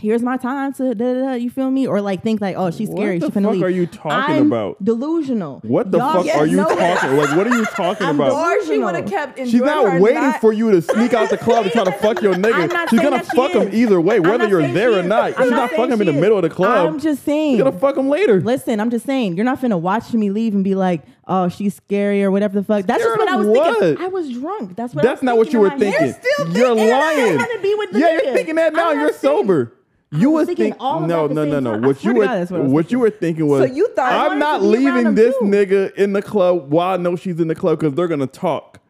"Here's 0.00 0.22
my 0.22 0.36
time 0.36 0.72
to," 0.74 0.94
da, 0.94 1.12
da, 1.14 1.20
da, 1.20 1.32
you 1.34 1.50
feel 1.50 1.70
me? 1.70 1.86
Or 1.86 2.00
like 2.00 2.22
think 2.22 2.40
like, 2.40 2.54
"Oh, 2.56 2.70
she's 2.70 2.88
What 2.88 2.98
scary. 2.98 3.18
the 3.18 3.26
She 3.26 3.32
finna 3.32 3.44
fuck 3.46 3.52
leave." 3.54 3.62
are 3.64 3.70
you 3.70 3.86
talking 3.86 4.36
I'm 4.36 4.46
about? 4.46 4.82
Delusional. 4.84 5.58
What 5.64 5.90
the 5.90 5.98
Y'all 5.98 6.22
fuck 6.22 6.36
are 6.36 6.46
you 6.46 6.56
know- 6.56 6.64
talking? 6.68 7.16
Like, 7.16 7.36
what 7.36 7.46
are 7.48 7.56
you 7.56 7.64
talking 7.64 8.06
I'm 8.06 8.20
about? 8.20 8.32
Or 8.32 8.52
she 8.62 8.66
Delusional. 8.78 8.86
would 8.86 8.94
have 8.94 9.06
kept 9.10 9.38
enjoying 9.38 9.50
She's 9.50 9.60
not 9.62 9.92
her 9.92 10.00
waiting 10.00 10.22
not- 10.22 10.40
for 10.40 10.52
you 10.52 10.70
to 10.70 10.80
sneak 10.82 11.14
out 11.14 11.30
the 11.30 11.36
club 11.46 11.64
and 11.64 11.72
try 11.72 11.82
to 11.84 11.90
fuck 11.92 12.22
your 12.22 12.34
I'm 12.34 12.42
nigga. 12.42 12.72
not 12.72 12.90
She's 12.90 13.00
saying 13.00 13.10
gonna 13.10 13.22
that 13.24 13.30
she 13.32 13.36
fuck 13.36 13.50
him 13.52 13.68
is. 13.68 13.74
either 13.74 14.00
way, 14.00 14.16
I'm 14.16 14.22
whether 14.22 14.38
not 14.38 14.50
you're 14.50 14.60
saying 14.60 14.74
there 14.74 14.90
she 14.92 14.96
or 14.98 15.00
is. 15.00 15.06
not. 15.06 15.24
I'm 15.24 15.42
She's 15.42 15.50
not 15.50 15.56
not 15.56 15.70
saying 15.70 15.80
fucking 15.80 15.92
him 15.94 16.00
in 16.00 16.06
she 16.06 16.12
the 16.12 16.16
is. 16.16 16.20
middle 16.22 16.36
of 16.38 16.42
the 16.42 16.50
club. 16.50 16.88
I'm 16.88 16.98
just 17.00 17.24
saying. 17.24 17.56
She's 17.56 17.64
gonna 17.64 17.78
fuck 17.78 17.96
him 17.96 18.08
later. 18.08 18.40
Listen, 18.40 18.78
I'm 18.78 18.90
just 18.90 19.04
saying, 19.04 19.34
you're 19.36 19.44
not 19.44 19.60
finna 19.60 19.80
watch 19.80 20.12
me 20.12 20.30
leave 20.30 20.54
and 20.54 20.62
be 20.62 20.76
like, 20.76 21.02
"Oh, 21.26 21.48
she's 21.48 21.74
scary" 21.74 22.22
or 22.22 22.30
whatever 22.30 22.54
the 22.60 22.64
fuck. 22.64 22.86
That's 22.86 23.02
just 23.02 23.14
Scared 23.14 23.18
what 23.18 23.28
I 23.28 23.40
of 23.40 23.46
was 23.46 23.58
what? 23.58 23.78
thinking. 23.80 24.04
I 24.04 24.08
was 24.08 24.30
drunk. 24.30 24.76
That's 24.76 24.94
what. 24.94 25.04
I 25.04 25.08
That's 25.08 25.22
was 25.22 25.26
not 25.26 25.36
what 25.38 25.52
you 25.52 25.58
were 25.58 25.72
in 25.72 25.78
my 25.80 25.84
head. 25.86 25.94
thinking. 26.14 26.20
still 26.20 26.46
You're 26.56 26.68
thinking 26.68 26.86
that. 26.88 27.16
lying. 27.16 27.30
I'm 27.32 27.38
trying 27.38 27.56
to 27.56 27.62
be 27.62 27.74
with 27.74 27.90
the 27.92 27.98
yeah, 27.98 28.12
you're 28.12 28.20
nigga. 28.22 28.32
thinking 28.34 28.54
that 28.54 28.72
now. 28.74 28.90
I'm 28.90 28.96
You're 29.00 29.06
not 29.06 29.14
saying- 29.16 29.36
sober. 29.38 29.72
I 30.12 30.18
You 30.18 30.30
was 30.30 30.40
was 30.40 30.46
thinking 30.48 30.64
thinking 30.66 30.80
all 30.80 31.00
no, 31.00 31.28
that 31.28 31.34
no, 31.34 31.44
the 31.44 31.50
no, 31.50 31.54
same 31.56 31.64
no. 31.64 31.72
time. 31.72 31.82
What 31.82 32.04
you 32.04 32.14
were, 32.14 32.24
God, 32.24 32.50
what 32.50 32.62
was 32.62 32.72
what 32.72 32.92
you 32.92 32.98
were 32.98 33.10
thinking 33.10 33.46
was, 33.46 33.68
So 33.68 33.74
you 33.74 33.88
thought- 33.94 34.12
I 34.12 34.26
I'm 34.28 34.38
not 34.38 34.58
to 34.58 34.72
be 34.72 34.86
around 34.86 34.94
leaving 34.96 35.14
this 35.14 35.34
too. 35.38 35.44
nigga 35.44 35.94
in 35.96 36.12
the 36.14 36.22
club 36.22 36.70
while 36.70 36.94
I 36.94 36.96
know 36.96 37.14
she's 37.16 37.38
in 37.40 37.48
the 37.48 37.54
club 37.54 37.78
because 37.78 37.94
they're 37.94 38.08
gonna 38.08 38.26
talk. 38.26 38.80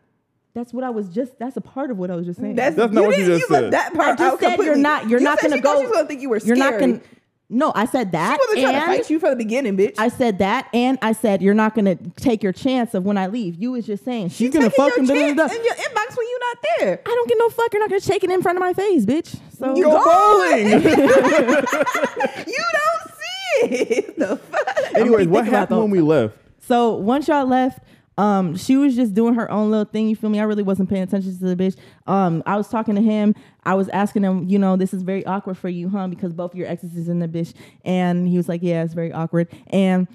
That's 0.55 0.73
what 0.73 0.83
I 0.83 0.91
was 0.91 1.09
just. 1.09 1.39
That's 1.39 1.57
a 1.57 1.61
part 1.61 1.91
of 1.91 1.99
what 1.99 2.11
I 2.11 2.17
was 2.17 2.27
just 2.27 2.41
saying. 2.41 2.57
That's, 2.57 2.75
That's 2.75 2.93
not 2.93 3.05
what 3.07 3.19
you 3.19 3.27
just 3.27 3.49
left 3.51 3.65
said. 3.65 3.73
That 3.73 3.93
I 3.93 3.97
part 3.97 4.19
just 4.19 4.35
out 4.35 4.41
said 4.41 4.59
you're 4.65 4.77
not. 4.77 5.09
You're 5.09 5.21
You 5.21 5.25
not 5.25 5.41
gonna 5.41 5.61
go. 5.61 5.79
She 5.81 5.87
was 5.87 5.93
gonna 5.97 6.09
think 6.09 6.21
you 6.21 6.29
were 6.31 6.39
You're 6.39 6.57
not 6.57 6.79
gonna. 6.81 7.01
No, 7.51 7.73
I 7.75 7.87
said 7.87 8.13
that. 8.13 8.39
She 8.39 8.47
wasn't 8.47 8.61
trying 8.63 8.75
to 8.75 8.79
and 8.91 8.97
fight 9.03 9.11
you 9.11 9.19
from 9.19 9.31
the 9.31 9.37
beginning, 9.37 9.77
bitch. 9.77 9.95
I 9.97 10.09
said 10.11 10.39
that, 10.41 10.69
and 10.75 10.99
I 11.01 11.13
said 11.13 11.41
you're 11.41 11.55
not 11.55 11.75
gonna 11.75 11.97
take 12.17 12.43
your 12.43 12.53
chance 12.53 12.93
of 12.93 13.05
when 13.05 13.17
I 13.17 13.27
leave. 13.29 13.57
You 13.57 13.73
was 13.73 13.87
just 13.87 14.05
saying 14.05 14.29
she's 14.31 14.51
gonna 14.53 14.69
Taking 14.69 14.85
fuck 14.85 14.97
your 14.97 14.99
him. 14.99 15.07
da, 15.07 15.15
da, 15.15 15.21
chance 15.21 15.37
da, 15.37 15.47
da. 15.49 15.55
in 15.55 15.65
your 15.65 15.75
inbox 15.75 16.17
when 16.17 16.27
you're 16.29 16.41
not 16.41 16.59
there. 16.79 17.01
I 17.07 17.09
don't 17.09 17.29
get 17.29 17.39
no 17.39 17.49
fuck. 17.49 17.73
You're 17.73 17.81
not 17.83 17.89
gonna 17.89 18.01
shake 18.03 18.23
it 18.23 18.31
in 18.31 18.43
front 18.43 18.59
of 18.59 18.61
my 18.61 18.75
face, 18.75 19.07
bitch. 19.07 19.39
So 19.59 19.75
You 19.75 19.85
Go 19.85 20.05
bowling. 20.05 20.83
You 22.47 22.65
don't 22.73 23.13
see 23.19 23.77
it. 23.95 24.19
The 24.19 24.37
fuck? 24.37 24.95
Anyways, 24.95 25.29
what 25.29 25.47
happened 25.47 25.81
when 25.81 25.91
we 25.91 26.01
left? 26.01 26.37
So 26.67 26.97
once 26.97 27.29
y'all 27.29 27.47
left, 27.47 27.79
Um, 28.19 28.57
she 28.57 28.77
was 28.77 28.97
just 28.97 29.15
doing 29.15 29.35
her 29.35 29.51
own 29.51 29.71
little 29.71 29.85
thing. 29.85 30.09
You 30.09 30.17
feel 30.17 30.29
me? 30.29 30.41
I 30.41 30.43
really 30.43 30.65
wasn't 30.65 30.91
paying 30.91 31.03
attention 31.03 31.39
to 31.39 31.55
the 31.55 31.57
bitch. 31.57 31.77
Um, 32.09 32.43
I 32.47 32.57
was 32.57 32.69
talking 32.69 32.97
to 32.97 33.01
him. 33.01 33.35
I 33.65 33.75
was 33.75 33.89
asking 33.91 34.25
him, 34.25 34.45
you 34.49 34.59
know, 34.59 34.77
this 34.77 34.93
is 34.93 35.03
very 35.03 35.25
awkward 35.25 35.57
for 35.57 35.69
you, 35.69 35.89
huh? 35.89 36.09
Because 36.09 36.33
both 36.33 36.53
of 36.53 36.59
your 36.59 36.67
exes 36.67 36.97
is 36.97 37.09
in 37.09 37.21
the 37.21 37.29
bitch, 37.29 37.55
and 37.85 38.29
he 38.29 38.37
was 38.37 38.49
like, 38.49 38.61
yeah, 38.63 38.83
it's 38.83 38.93
very 38.93 39.13
awkward, 39.13 39.49
and 39.69 40.09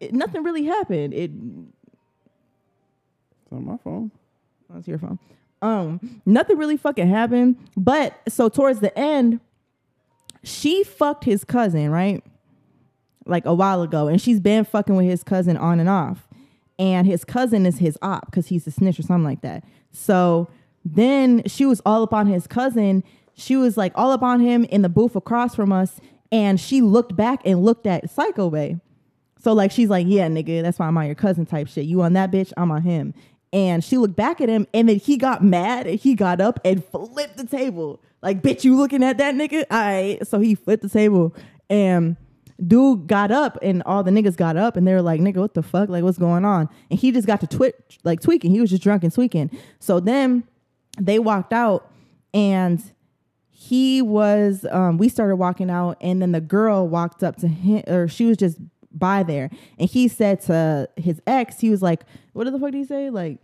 it, 0.00 0.14
nothing 0.14 0.42
really 0.42 0.64
happened. 0.64 1.12
It 1.12 1.30
It's 3.42 3.52
on 3.52 3.66
my 3.66 3.76
phone. 3.76 4.10
that's 4.70 4.88
your 4.88 4.98
phone. 4.98 5.18
Um, 5.60 6.22
nothing 6.24 6.56
really 6.56 6.76
fucking 6.76 7.08
happened. 7.10 7.56
But 7.76 8.18
so 8.28 8.48
towards 8.48 8.80
the 8.80 8.96
end, 8.98 9.40
she 10.44 10.84
fucked 10.84 11.24
his 11.24 11.44
cousin, 11.44 11.90
right? 11.90 12.24
Like 13.26 13.44
a 13.44 13.52
while 13.52 13.82
ago, 13.82 14.06
and 14.06 14.20
she's 14.20 14.40
been 14.40 14.64
fucking 14.64 14.94
with 14.96 15.06
his 15.06 15.22
cousin 15.22 15.56
on 15.56 15.80
and 15.80 15.88
off. 15.88 16.27
And 16.78 17.06
his 17.06 17.24
cousin 17.24 17.66
is 17.66 17.78
his 17.78 17.98
op 18.02 18.26
because 18.26 18.46
he's 18.48 18.66
a 18.66 18.70
snitch 18.70 18.98
or 18.98 19.02
something 19.02 19.24
like 19.24 19.40
that. 19.42 19.64
So 19.90 20.48
then 20.84 21.42
she 21.46 21.66
was 21.66 21.80
all 21.84 22.02
up 22.02 22.12
on 22.12 22.26
his 22.26 22.46
cousin. 22.46 23.02
She 23.34 23.56
was 23.56 23.76
like 23.76 23.92
all 23.94 24.12
up 24.12 24.22
on 24.22 24.40
him 24.40 24.64
in 24.64 24.82
the 24.82 24.88
booth 24.88 25.16
across 25.16 25.54
from 25.54 25.72
us, 25.72 26.00
and 26.30 26.60
she 26.60 26.80
looked 26.80 27.16
back 27.16 27.40
and 27.44 27.64
looked 27.64 27.86
at 27.86 28.08
Psycho 28.10 28.50
Bay. 28.50 28.78
So 29.40 29.52
like 29.52 29.70
she's 29.70 29.88
like, 29.88 30.06
yeah, 30.08 30.28
nigga, 30.28 30.62
that's 30.62 30.78
why 30.78 30.86
I'm 30.86 30.98
on 30.98 31.06
your 31.06 31.14
cousin 31.14 31.46
type 31.46 31.68
shit. 31.68 31.84
You 31.84 32.02
on 32.02 32.12
that 32.14 32.30
bitch, 32.30 32.52
I'm 32.56 32.70
on 32.70 32.82
him. 32.82 33.14
And 33.52 33.82
she 33.82 33.96
looked 33.96 34.16
back 34.16 34.40
at 34.40 34.48
him, 34.48 34.66
and 34.74 34.88
then 34.88 34.98
he 34.98 35.16
got 35.16 35.42
mad, 35.42 35.86
and 35.86 35.98
he 35.98 36.14
got 36.14 36.40
up 36.40 36.60
and 36.64 36.84
flipped 36.84 37.38
the 37.38 37.46
table. 37.46 38.02
Like, 38.20 38.42
bitch, 38.42 38.62
you 38.62 38.76
looking 38.76 39.02
at 39.02 39.18
that 39.18 39.34
nigga? 39.34 39.64
All 39.70 39.78
right. 39.78 40.26
So 40.26 40.38
he 40.38 40.54
flipped 40.54 40.82
the 40.82 40.88
table, 40.88 41.34
and 41.70 42.16
dude 42.66 43.06
got 43.06 43.30
up, 43.30 43.58
and 43.62 43.82
all 43.84 44.02
the 44.02 44.10
niggas 44.10 44.36
got 44.36 44.56
up, 44.56 44.76
and 44.76 44.86
they 44.86 44.92
were 44.92 45.02
like, 45.02 45.20
nigga, 45.20 45.36
what 45.36 45.54
the 45.54 45.62
fuck? 45.62 45.88
Like, 45.88 46.02
what's 46.02 46.18
going 46.18 46.44
on? 46.44 46.68
And 46.90 46.98
he 46.98 47.12
just 47.12 47.26
got 47.26 47.40
to 47.40 47.46
twitch, 47.46 47.98
like 48.04 48.20
tweaking. 48.20 48.50
He 48.50 48.60
was 48.60 48.70
just 48.70 48.82
drunk 48.82 49.04
and 49.04 49.12
tweaking. 49.12 49.50
So 49.78 50.00
then 50.00 50.44
they 50.98 51.18
walked 51.18 51.52
out, 51.52 51.90
and 52.34 52.82
he 53.50 54.00
was 54.00 54.64
um 54.70 54.98
we 54.98 55.08
started 55.08 55.34
walking 55.34 55.68
out 55.68 55.96
and 56.00 56.22
then 56.22 56.30
the 56.30 56.40
girl 56.40 56.86
walked 56.86 57.24
up 57.24 57.34
to 57.34 57.48
him 57.48 57.82
or 57.88 58.06
she 58.06 58.24
was 58.24 58.36
just 58.36 58.56
by 58.92 59.24
there 59.24 59.50
and 59.80 59.90
he 59.90 60.06
said 60.06 60.40
to 60.40 60.88
his 60.96 61.20
ex 61.26 61.58
he 61.58 61.68
was 61.68 61.82
like 61.82 62.02
what 62.34 62.44
the 62.44 62.52
fuck 62.52 62.70
did 62.70 62.74
he 62.74 62.84
say 62.84 63.10
like 63.10 63.40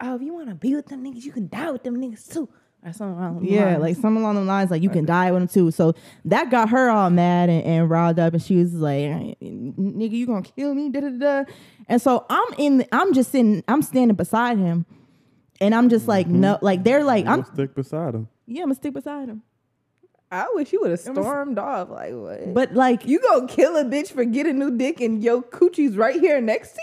Oh, 0.00 0.14
if 0.14 0.22
you 0.22 0.32
want 0.32 0.48
to 0.48 0.54
be 0.54 0.74
with 0.74 0.86
them 0.86 1.04
niggas, 1.04 1.24
you 1.24 1.32
can 1.32 1.48
die 1.48 1.70
with 1.70 1.82
them 1.82 1.96
niggas 1.96 2.32
too. 2.32 2.48
Or 2.84 2.92
something 2.92 3.18
along 3.18 3.40
the 3.40 3.50
yeah 3.50 3.64
lines. 3.70 3.80
like 3.80 3.96
something 3.96 4.22
along 4.22 4.36
the 4.36 4.40
lines 4.42 4.70
like 4.70 4.82
you 4.82 4.88
can 4.88 5.04
die 5.04 5.32
with 5.32 5.42
him 5.42 5.48
too 5.48 5.70
so 5.72 5.94
that 6.24 6.48
got 6.50 6.68
her 6.70 6.88
all 6.88 7.10
mad 7.10 7.50
and, 7.50 7.64
and 7.64 7.90
riled 7.90 8.20
up 8.20 8.32
and 8.34 8.42
she 8.42 8.54
was 8.56 8.72
like 8.72 9.10
nigga 9.42 10.12
you 10.12 10.26
gonna 10.26 10.42
kill 10.42 10.74
me 10.74 10.88
da 10.88 11.00
da 11.00 11.08
da 11.10 11.44
and 11.88 12.00
so 12.00 12.24
i'm 12.30 12.54
in 12.56 12.86
i'm 12.92 13.12
just 13.12 13.32
sitting 13.32 13.64
i'm 13.66 13.82
standing 13.82 14.14
beside 14.14 14.58
him 14.58 14.86
and 15.60 15.74
i'm 15.74 15.88
just 15.88 16.06
like 16.06 16.28
mm-hmm. 16.28 16.40
no 16.40 16.58
like 16.62 16.84
they're 16.84 17.02
like 17.02 17.26
I'm 17.26 17.40
i'm 17.40 17.44
stick 17.52 17.74
beside 17.74 18.14
him. 18.14 18.28
yeah 18.46 18.62
i'm 18.62 18.68
gonna 18.68 18.76
stick 18.76 18.94
beside 18.94 19.28
him 19.28 19.42
I 20.30 20.46
wish 20.52 20.74
you 20.74 20.80
would 20.82 20.90
have 20.90 21.00
It 21.00 21.14
was- 21.14 21.24
stormed 21.24 21.58
off. 21.58 21.88
Like 21.88 22.12
what? 22.12 22.52
but 22.52 22.74
like 22.74 23.06
you 23.06 23.18
gonna 23.18 23.48
kill 23.48 23.76
a 23.78 23.84
bitch 23.84 24.12
for 24.12 24.26
getting 24.26 24.56
a 24.56 24.58
new 24.66 24.76
dick 24.76 25.00
and 25.00 25.24
yo 25.24 25.40
coochie's 25.40 25.96
right 25.96 26.20
here 26.20 26.38
next 26.42 26.72
to 26.74 26.80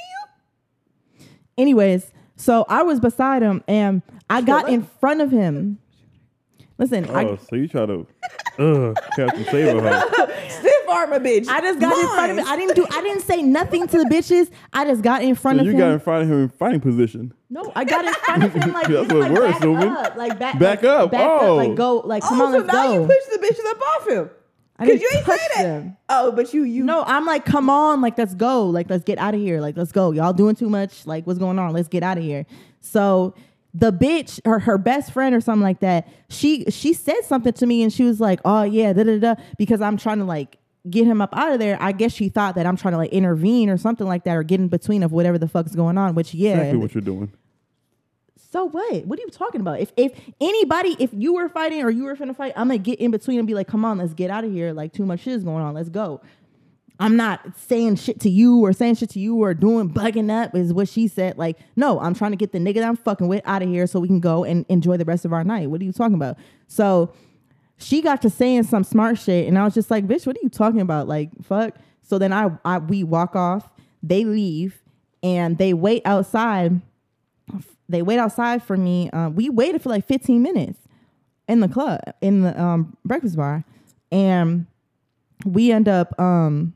you? 1.20 1.26
Anyways, 1.58 2.12
so 2.36 2.66
I 2.68 2.82
was 2.82 3.00
beside 3.00 3.44
him 3.44 3.64
and 3.68 4.02
I 4.32 4.42
got 4.42 4.66
Killer? 4.66 4.74
in 4.78 4.84
front 5.00 5.22
of 5.22 5.30
him. 5.30 5.78
Listen, 6.78 7.06
Oh, 7.10 7.16
I, 7.16 7.38
so 7.38 7.56
you 7.56 7.68
try 7.68 7.86
to, 7.86 8.06
uh, 8.60 8.94
Captain 9.16 9.46
Saber 9.46 9.82
her. 9.82 10.50
Stiff 10.50 10.90
arm 10.90 11.14
a 11.14 11.20
bitch. 11.20 11.48
I 11.48 11.62
just 11.62 11.80
got 11.80 11.98
in 11.98 12.08
front 12.10 12.32
of 12.34 12.38
him. 12.38 12.46
I 12.48 12.56
didn't 12.58 12.76
do. 12.76 12.86
I 12.92 13.02
didn't 13.02 13.22
say 13.24 13.42
nothing 13.42 13.88
to 13.88 13.98
the 13.98 14.04
bitches. 14.06 14.50
I 14.74 14.84
just 14.86 15.02
got 15.02 15.22
in 15.24 15.36
front 15.36 15.58
So 15.58 15.62
of 15.62 15.66
you 15.68 15.72
him. 15.72 15.78
You 15.78 15.84
got 15.86 15.92
in 15.94 16.00
front 16.00 16.24
of 16.24 16.30
him 16.30 16.44
in 16.44 16.50
fighting 16.50 16.82
position. 16.82 17.34
no, 17.50 17.72
I 17.76 17.86
got 17.86 18.06
in 18.06 18.14
front 18.14 18.44
of 18.44 18.54
him 18.54 18.74
like, 18.74 18.88
That's 18.90 19.08
what 19.14 19.22
like 19.22 19.32
we're 19.32 19.48
back 19.48 19.60
assuming. 19.60 19.88
up, 19.90 20.16
like 20.18 20.40
back, 20.40 20.60
Back 20.60 20.84
like, 20.84 20.92
up. 20.92 21.12
back 21.12 21.22
Oh. 21.30 21.52
up, 21.60 21.68
like 21.68 21.76
go, 21.76 21.98
like 22.06 22.24
come 22.24 22.42
oh, 22.42 22.46
on, 22.46 22.52
so 22.52 22.58
let's 22.60 22.74
now 22.74 22.84
go. 22.88 22.94
you 23.02 23.08
push 23.08 23.26
the 23.32 23.40
bitches 23.40 23.72
up 23.72 23.82
off 23.82 24.08
him. 24.10 24.30
Cause 24.78 25.02
you 25.02 25.10
ain't 25.16 25.26
say 25.26 25.38
that. 25.56 25.64
them. 25.64 25.98
Oh, 26.10 26.32
but 26.34 26.54
you 26.54 26.64
you 26.64 26.84
No, 26.84 27.04
I'm 27.08 27.26
like, 27.26 27.46
come 27.46 27.70
on, 27.70 28.02
like 28.02 28.18
let's 28.18 28.36
go, 28.36 28.66
like 28.66 28.90
let's 28.90 29.06
get 29.06 29.18
out 29.18 29.34
of 29.34 29.40
here, 29.40 29.62
like 29.62 29.78
let's 29.78 29.94
go. 29.94 30.12
Y'all 30.12 30.34
doing 30.34 30.56
too 30.56 30.70
much, 30.70 31.06
like 31.08 31.26
what's 31.26 31.40
going 31.40 31.58
on? 31.58 31.72
Let's 31.74 31.88
get 31.88 32.04
out 32.04 32.18
of 32.18 32.24
here. 32.26 32.46
So 32.82 33.34
the 33.78 33.92
bitch, 33.92 34.40
her 34.46 34.60
her 34.60 34.78
best 34.78 35.12
friend 35.12 35.36
or 35.36 35.42
something 35.42 35.62
like 35.62 35.82
that, 35.82 36.08
she 36.30 36.64
she 36.70 36.94
said 36.94 37.22
something 37.24 37.52
to 37.54 37.66
me 37.66 37.84
and 37.84 37.92
she 37.92 38.04
was 38.04 38.22
like, 38.22 38.40
oh 38.46 38.64
yeah, 38.64 38.94
da 38.94 39.04
da 39.04 39.20
da, 39.20 39.36
because 39.58 39.82
I'm 39.82 39.98
trying 39.98 40.20
to 40.20 40.24
like 40.26 40.58
get 40.90 41.06
him 41.06 41.22
up 41.22 41.36
out 41.36 41.52
of 41.52 41.60
there. 41.60 41.78
I 41.82 41.92
guess 41.92 42.14
she 42.14 42.30
thought 42.30 42.56
that 42.56 42.66
I'm 42.66 42.78
trying 42.78 42.94
to 42.94 42.98
like 42.98 43.12
intervene 43.12 43.70
or 43.70 43.78
something 43.78 44.08
like 44.08 44.24
that 44.24 44.38
or 44.38 44.44
get 44.44 44.62
in 44.62 44.70
between 44.70 45.04
of 45.04 45.12
whatever 45.12 45.38
the 45.38 45.48
fuck's 45.50 45.76
going 45.76 45.98
on. 45.98 46.16
Which 46.16 46.34
yeah, 46.34 46.52
Exactly 46.58 46.78
what 46.80 46.94
you're 46.96 47.02
doing. 47.02 47.34
so 48.52 48.66
what? 48.70 49.06
What 49.06 49.20
are 49.20 49.24
you 49.24 49.30
talking 49.30 49.60
about? 49.60 49.82
If 49.82 49.92
if 49.98 50.18
anybody, 50.40 50.96
if 50.98 51.10
you 51.14 51.34
were 51.34 51.50
fighting 51.50 51.84
or 51.84 51.90
you 51.90 52.04
were 52.06 52.16
finna 52.16 52.36
fight, 52.36 52.54
I'm 52.56 52.68
gonna 52.70 52.78
get 52.78 53.00
in 53.00 53.12
between 53.12 53.40
and 53.40 53.48
be 53.48 53.56
like, 53.56 53.68
come 53.68 53.84
on, 53.84 53.98
let's 53.98 54.14
get 54.14 54.30
out 54.30 54.46
of 54.46 54.52
here. 54.54 54.72
Like 54.72 54.94
too 54.94 55.06
much 55.06 55.22
shit 55.22 55.34
is 55.34 55.44
going 55.44 55.62
on. 55.64 55.74
Let's 55.74 55.90
go. 55.90 56.22
I'm 57.00 57.18
not 57.18 57.42
saying 57.58 57.98
shit 57.98 58.20
to 58.22 58.30
you 58.30 58.64
or 58.64 58.72
saying 58.72 58.96
shit 58.96 59.10
to 59.12 59.20
you 59.20 59.36
or 59.36 59.54
doing 59.54 59.90
bugging 59.90 60.32
up 60.32 60.56
is 60.56 60.74
what 60.74 60.88
she 60.88 61.08
said. 61.08 61.38
Like, 61.38 61.58
no, 61.76 62.00
I'm 62.00 62.14
trying 62.14 62.32
to 62.32 62.38
get 62.38 62.52
the 62.52 62.60
nigga 62.60 62.76
that 62.76 62.86
I'm 62.86 62.96
fucking 62.96 63.28
with 63.28 63.42
out 63.46 63.62
of 63.62 63.70
here 63.70 63.86
so 63.88 64.00
we 64.00 64.08
can 64.08 64.20
go 64.22 64.44
and 64.44 64.66
enjoy 64.70 64.98
the 64.98 65.06
rest 65.06 65.26
of 65.26 65.34
our 65.34 65.44
night. 65.44 65.70
What 65.70 65.82
are 65.82 65.84
you 65.84 65.92
talking 65.92 66.16
about? 66.16 66.38
So 66.68 67.14
she 67.78 68.02
got 68.02 68.22
to 68.22 68.30
saying 68.30 68.64
some 68.64 68.84
smart 68.84 69.20
shit 69.20 69.48
and 69.48 69.58
I 69.58 69.66
was 69.66 69.74
just 69.74 69.92
like, 69.92 70.08
bitch, 70.08 70.26
what 70.26 70.38
are 70.38 70.44
you 70.44 70.50
talking 70.50 70.80
about? 70.82 71.08
Like, 71.08 71.32
fuck. 71.44 71.76
So 72.02 72.18
then 72.18 72.32
I, 72.32 72.50
I 72.64 72.78
we 72.78 73.04
walk 73.04 73.36
off, 73.36 73.70
they 74.02 74.24
leave, 74.24 74.82
and 75.22 75.58
they 75.58 75.74
wait 75.74 76.04
outside. 76.06 76.80
They 77.90 78.02
wait 78.02 78.20
outside 78.20 78.64
for 78.64 78.78
me. 78.78 79.10
Uh, 79.10 79.30
we 79.30 79.50
waited 79.50 79.82
for 79.82 79.90
like 79.90 80.06
15 80.06 80.42
minutes 80.42 80.80
in 81.48 81.60
the 81.60 81.68
club, 81.68 82.00
in 82.22 82.42
the 82.42 82.60
um, 82.60 82.96
breakfast 83.04 83.36
bar. 83.36 83.64
And 84.12 84.68
we 85.44 85.72
end 85.72 85.88
up 85.88 86.18
um, 86.20 86.75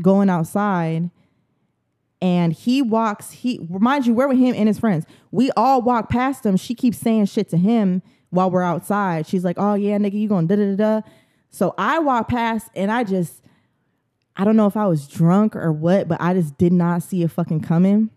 going 0.00 0.30
outside 0.30 1.10
and 2.20 2.52
he 2.52 2.82
walks 2.82 3.30
he 3.30 3.58
mind 3.68 4.06
you 4.06 4.14
we're 4.14 4.28
with 4.28 4.38
him 4.38 4.54
and 4.54 4.68
his 4.68 4.78
friends. 4.78 5.06
We 5.30 5.50
all 5.52 5.82
walk 5.82 6.08
past 6.08 6.44
him. 6.44 6.56
She 6.56 6.74
keeps 6.74 6.98
saying 6.98 7.26
shit 7.26 7.48
to 7.50 7.56
him 7.56 8.02
while 8.30 8.50
we're 8.50 8.62
outside. 8.62 9.26
She's 9.26 9.44
like 9.44 9.56
oh 9.58 9.74
yeah 9.74 9.98
nigga 9.98 10.14
you 10.14 10.28
going 10.28 10.46
da 10.46 10.56
da 10.56 10.76
da 10.76 11.00
so 11.50 11.74
i 11.78 11.98
walk 11.98 12.28
past 12.28 12.68
and 12.74 12.90
i 12.90 13.04
just 13.04 13.42
i 14.36 14.44
don't 14.44 14.56
know 14.56 14.66
if 14.66 14.76
i 14.76 14.86
was 14.86 15.08
drunk 15.08 15.56
or 15.56 15.72
what 15.72 16.06
but 16.06 16.20
i 16.20 16.34
just 16.34 16.58
did 16.58 16.72
not 16.72 17.02
see 17.02 17.22
it 17.22 17.30
fucking 17.30 17.60
coming. 17.60 18.10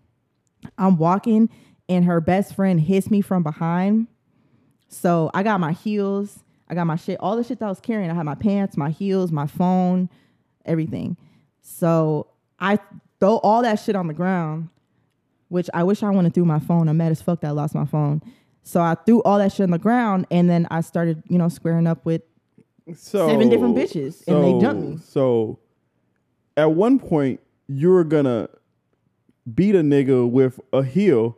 I'm 0.78 0.96
walking 0.96 1.48
and 1.88 2.04
her 2.04 2.20
best 2.20 2.54
friend 2.54 2.80
hits 2.80 3.10
me 3.10 3.20
from 3.20 3.42
behind. 3.42 4.08
So 4.88 5.30
i 5.32 5.42
got 5.42 5.60
my 5.60 5.72
heels 5.72 6.40
i 6.68 6.74
got 6.74 6.86
my 6.86 6.96
shit 6.96 7.18
all 7.20 7.36
the 7.36 7.44
shit 7.44 7.60
that 7.60 7.66
i 7.66 7.68
was 7.68 7.80
carrying. 7.80 8.10
I 8.10 8.14
had 8.14 8.26
my 8.26 8.34
pants 8.34 8.76
my 8.76 8.90
heels 8.90 9.30
my 9.30 9.46
phone 9.46 10.10
everything 10.64 11.16
so 11.62 12.26
I 12.58 12.78
throw 13.20 13.36
all 13.38 13.62
that 13.62 13.76
shit 13.76 13.96
on 13.96 14.08
the 14.08 14.14
ground, 14.14 14.68
which 15.48 15.70
I 15.72 15.84
wish 15.84 16.02
I 16.02 16.08
wouldn't 16.08 16.26
have 16.26 16.34
threw 16.34 16.44
my 16.44 16.58
phone. 16.58 16.88
I'm 16.88 16.96
mad 16.96 17.12
as 17.12 17.22
fuck 17.22 17.40
that 17.40 17.48
I 17.48 17.50
lost 17.52 17.74
my 17.74 17.86
phone. 17.86 18.20
So 18.64 18.80
I 18.80 18.94
threw 19.06 19.22
all 19.22 19.38
that 19.38 19.52
shit 19.52 19.64
on 19.64 19.70
the 19.70 19.78
ground 19.78 20.26
and 20.30 20.48
then 20.50 20.66
I 20.70 20.80
started, 20.82 21.22
you 21.28 21.38
know, 21.38 21.48
squaring 21.48 21.86
up 21.86 22.04
with 22.04 22.22
So 22.94 23.28
Seven 23.28 23.48
different 23.48 23.76
bitches, 23.76 24.26
and 24.26 24.44
they 24.44 24.50
so- 24.52 24.60
dumped 24.60 24.82
me. 24.82 24.96
So 24.98 25.58
at 26.56 26.72
one 26.72 26.98
point 26.98 27.40
you 27.68 27.90
were 27.90 28.04
gonna 28.04 28.48
beat 29.52 29.74
a 29.74 29.80
nigga 29.80 30.28
with 30.30 30.60
a 30.72 30.82
heel, 30.82 31.36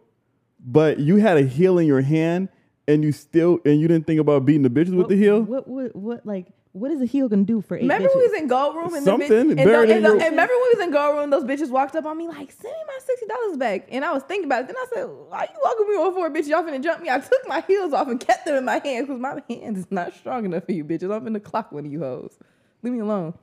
but 0.59 0.99
you 0.99 1.17
had 1.17 1.37
a 1.37 1.43
heel 1.43 1.79
in 1.79 1.87
your 1.87 2.01
hand 2.03 2.49
and 2.89 3.05
you 3.05 3.13
still 3.13 3.59
and 3.65 3.81
you 3.81 3.89
didn't 3.89 4.07
think 4.07 4.21
about 4.21 4.45
beating 4.45 4.63
the 4.63 4.71
bitches 4.71 4.95
with 4.95 5.09
the 5.09 5.17
heel. 5.17 5.43
What 5.43 5.69
what 5.69 5.95
what 5.95 6.27
like 6.27 6.47
what 6.75 6.91
is 6.91 7.01
a 7.01 7.05
heel 7.07 7.29
gonna 7.29 7.45
do 7.45 7.61
for 7.61 7.77
eight 7.77 7.83
Remember 7.83 8.09
bitches? 8.09 8.17
we 8.17 8.23
was 8.29 8.33
in 8.41 8.47
gold 8.49 8.75
room 8.77 8.95
and 8.95 9.05
Something 9.05 9.29
the 9.29 9.35
bitch, 9.35 9.49
and, 9.51 9.57
buried 9.65 9.89
tho- 9.91 9.95
and, 9.95 10.05
tho- 10.05 10.09
your- 10.15 10.21
and 10.23 10.31
remember 10.33 10.53
we 10.55 10.75
was 10.77 10.85
in 10.85 10.91
gold 10.93 11.17
room, 11.17 11.31
those 11.31 11.45
bitches 11.45 11.71
walked 11.71 11.95
up 11.95 12.05
on 12.05 12.19
me 12.19 12.27
like, 12.29 12.51
send 12.51 12.73
me 12.73 12.79
my 12.87 12.99
sixty 13.05 13.27
dollars 13.27 13.57
back. 13.57 13.87
And 13.93 14.05
I 14.05 14.13
was 14.13 14.23
thinking 14.25 14.47
about 14.47 14.63
it. 14.63 14.67
Then 14.67 14.77
I 14.77 14.87
said, 14.93 15.05
why 15.05 15.43
you 15.51 15.61
walking 15.63 15.89
me 15.89 15.97
over 15.97 16.17
for 16.17 16.27
a 16.27 16.31
bitch? 16.31 16.49
Y'all 16.49 16.63
finna 16.65 16.83
jump 16.83 17.01
me. 17.01 17.09
I 17.11 17.21
took 17.21 17.47
my 17.47 17.61
heels 17.67 17.93
off 17.93 18.09
and 18.09 18.19
kept 18.19 18.45
them 18.45 18.57
in 18.57 18.65
my 18.65 18.81
hands 18.85 19.07
because 19.07 19.21
my 19.21 19.41
hands 19.49 19.79
is 19.79 19.87
not 19.91 20.15
strong 20.15 20.45
enough 20.45 20.65
for 20.65 20.73
you 20.73 20.85
bitches. 20.85 21.15
I'm 21.15 21.25
finna 21.25 21.43
clock 21.43 21.71
one 21.73 21.87
of 21.87 21.93
you 21.93 22.01
hoes. 22.01 22.37
Leave 22.83 22.93
me 22.93 22.99
alone. 23.01 23.35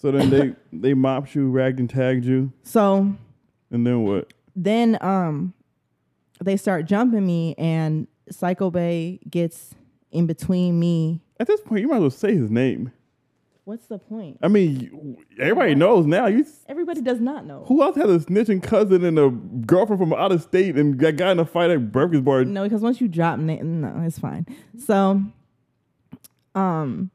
So 0.00 0.10
then 0.10 0.28
they 0.30 0.54
they 0.76 0.94
mopped 0.94 1.34
you, 1.34 1.48
ragged 1.50 1.78
and 1.78 1.88
tagged 1.88 2.24
you, 2.24 2.52
so 2.64 3.14
and 3.70 3.86
then 3.86 4.02
what? 4.04 4.32
then 4.56 4.98
um 5.00 5.54
they 6.42 6.56
start 6.56 6.86
jumping 6.86 7.24
me 7.24 7.54
and 7.56 8.08
Psycho 8.30 8.70
Bay 8.70 9.20
gets 9.30 9.74
in 10.10 10.26
between 10.26 10.80
me. 10.80 11.20
At 11.40 11.46
this 11.46 11.60
point, 11.62 11.80
you 11.80 11.88
might 11.88 11.96
as 11.96 12.00
well 12.02 12.10
say 12.10 12.36
his 12.36 12.50
name. 12.50 12.92
What's 13.64 13.86
the 13.86 13.98
point? 13.98 14.38
I 14.42 14.48
mean, 14.48 15.16
everybody 15.40 15.74
knows 15.74 16.04
now. 16.06 16.26
You 16.26 16.44
Everybody 16.68 17.00
does 17.00 17.20
not 17.20 17.46
know. 17.46 17.64
who 17.66 17.82
else 17.82 17.96
has 17.96 18.10
a 18.10 18.18
snitching 18.26 18.62
cousin 18.62 19.04
and 19.04 19.18
a 19.18 19.30
girlfriend 19.30 20.00
from 20.00 20.12
out 20.12 20.32
of 20.32 20.42
state 20.42 20.76
and 20.76 20.98
got 20.98 21.16
got 21.16 21.30
in 21.32 21.38
a 21.38 21.44
fight 21.46 21.70
at 21.70 21.90
Breakfast 21.90 22.24
Bar? 22.24 22.44
No, 22.44 22.64
because 22.64 22.82
once 22.82 23.00
you 23.00 23.08
drop 23.08 23.38
na- 23.38 23.62
no, 23.62 24.02
it's 24.04 24.18
fine. 24.18 24.46
So, 24.84 25.22
um, 26.54 27.10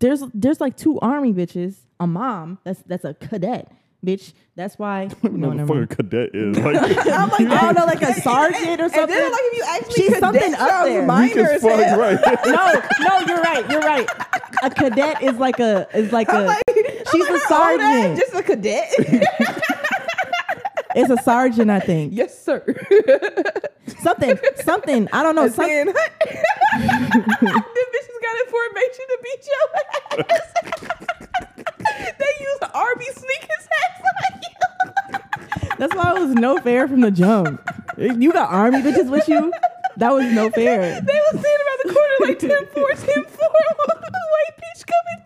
there's 0.00 0.22
there's 0.34 0.60
like 0.60 0.76
two 0.76 0.98
army 1.00 1.32
bitches, 1.32 1.76
a 2.00 2.06
mom 2.06 2.58
that's 2.64 2.82
that's 2.86 3.04
a 3.04 3.14
cadet, 3.14 3.70
bitch. 4.04 4.32
That's 4.56 4.76
why. 4.78 5.08
No, 5.22 5.48
what 5.48 5.56
the 5.56 5.64
never 5.64 5.86
fuck 5.86 5.92
a 5.92 5.96
cadet 6.02 6.30
is. 6.34 6.56
Like, 6.58 7.06
I'm 7.06 7.28
like, 7.28 7.46
I 7.46 7.60
don't 7.62 7.74
know, 7.76 7.84
like 7.86 8.02
a 8.02 8.12
sergeant 8.20 8.80
or 8.80 8.88
something. 8.88 8.88
And 8.88 8.90
something. 8.90 9.06
then 9.08 9.30
like 9.32 9.40
if 9.44 9.56
you 9.58 9.64
actually 9.68 9.94
She's 9.94 10.06
cadet 10.14 10.20
something 10.20 10.54
up 10.54 10.58
sounds 10.68 10.88
there. 10.88 11.06
minor 11.06 11.26
weak 11.26 11.36
as 11.36 11.50
as 11.50 11.62
fuck, 11.62 11.98
right? 11.98 12.18
no, 12.46 12.72
no, 13.06 13.18
you're 13.26 13.40
right. 13.42 13.64
You're 13.70 13.80
right. 13.80 14.08
A 14.62 14.70
cadet 14.70 15.22
is 15.22 15.36
like 15.36 15.60
a 15.60 15.86
is 15.94 16.10
like 16.12 16.28
I'm 16.30 16.42
a. 16.42 16.46
like, 16.46 16.62
she's 17.12 17.14
I'm 17.14 17.20
a 17.20 17.24
like, 17.32 17.42
her 17.42 17.48
sergeant. 17.48 18.18
just 18.18 18.34
a 18.34 18.42
cadet. 18.42 18.88
It's 20.96 21.10
a 21.10 21.18
sergeant, 21.22 21.70
I 21.70 21.80
think. 21.80 22.14
yes, 22.14 22.42
sir. 22.42 22.64
Something, 24.00 24.38
something. 24.64 25.06
I 25.12 25.22
don't 25.22 25.34
know. 25.36 25.44
A 25.44 25.50
Some, 25.50 25.66
10. 25.66 25.86
the 25.86 25.92
bitches 25.92 26.42
got 28.22 28.36
information 28.46 29.04
to 29.06 29.18
beat 29.22 29.46
your 29.48 29.66
ass. 30.30 30.42
they 32.18 32.44
use 32.44 32.58
the 32.60 32.70
Arby 32.72 33.04
sneakers 33.06 33.68
hats 33.70 34.02
on 34.08 34.40
you. 34.42 35.18
that's 35.78 35.94
why 35.94 36.14
it 36.16 36.20
was 36.20 36.34
no 36.34 36.58
fair 36.58 36.88
from 36.88 37.00
the 37.00 37.10
jump. 37.10 37.60
You 37.98 38.32
got 38.32 38.52
army 38.52 38.80
bitches 38.80 39.10
with 39.10 39.28
you. 39.28 39.52
That 39.96 40.12
was 40.12 40.24
no 40.32 40.50
fair. 40.50 41.00
They 41.04 41.20
was 41.32 41.40
standing 41.40 41.66
around 41.66 41.78
the 41.84 41.92
corner 41.92 42.14
like 42.20 42.38
10 42.38 42.50
4, 42.50 42.90
10 43.14 43.24
4. 43.24 43.48
White 44.30 44.54
bitch 44.58 44.84
coming 44.86 45.24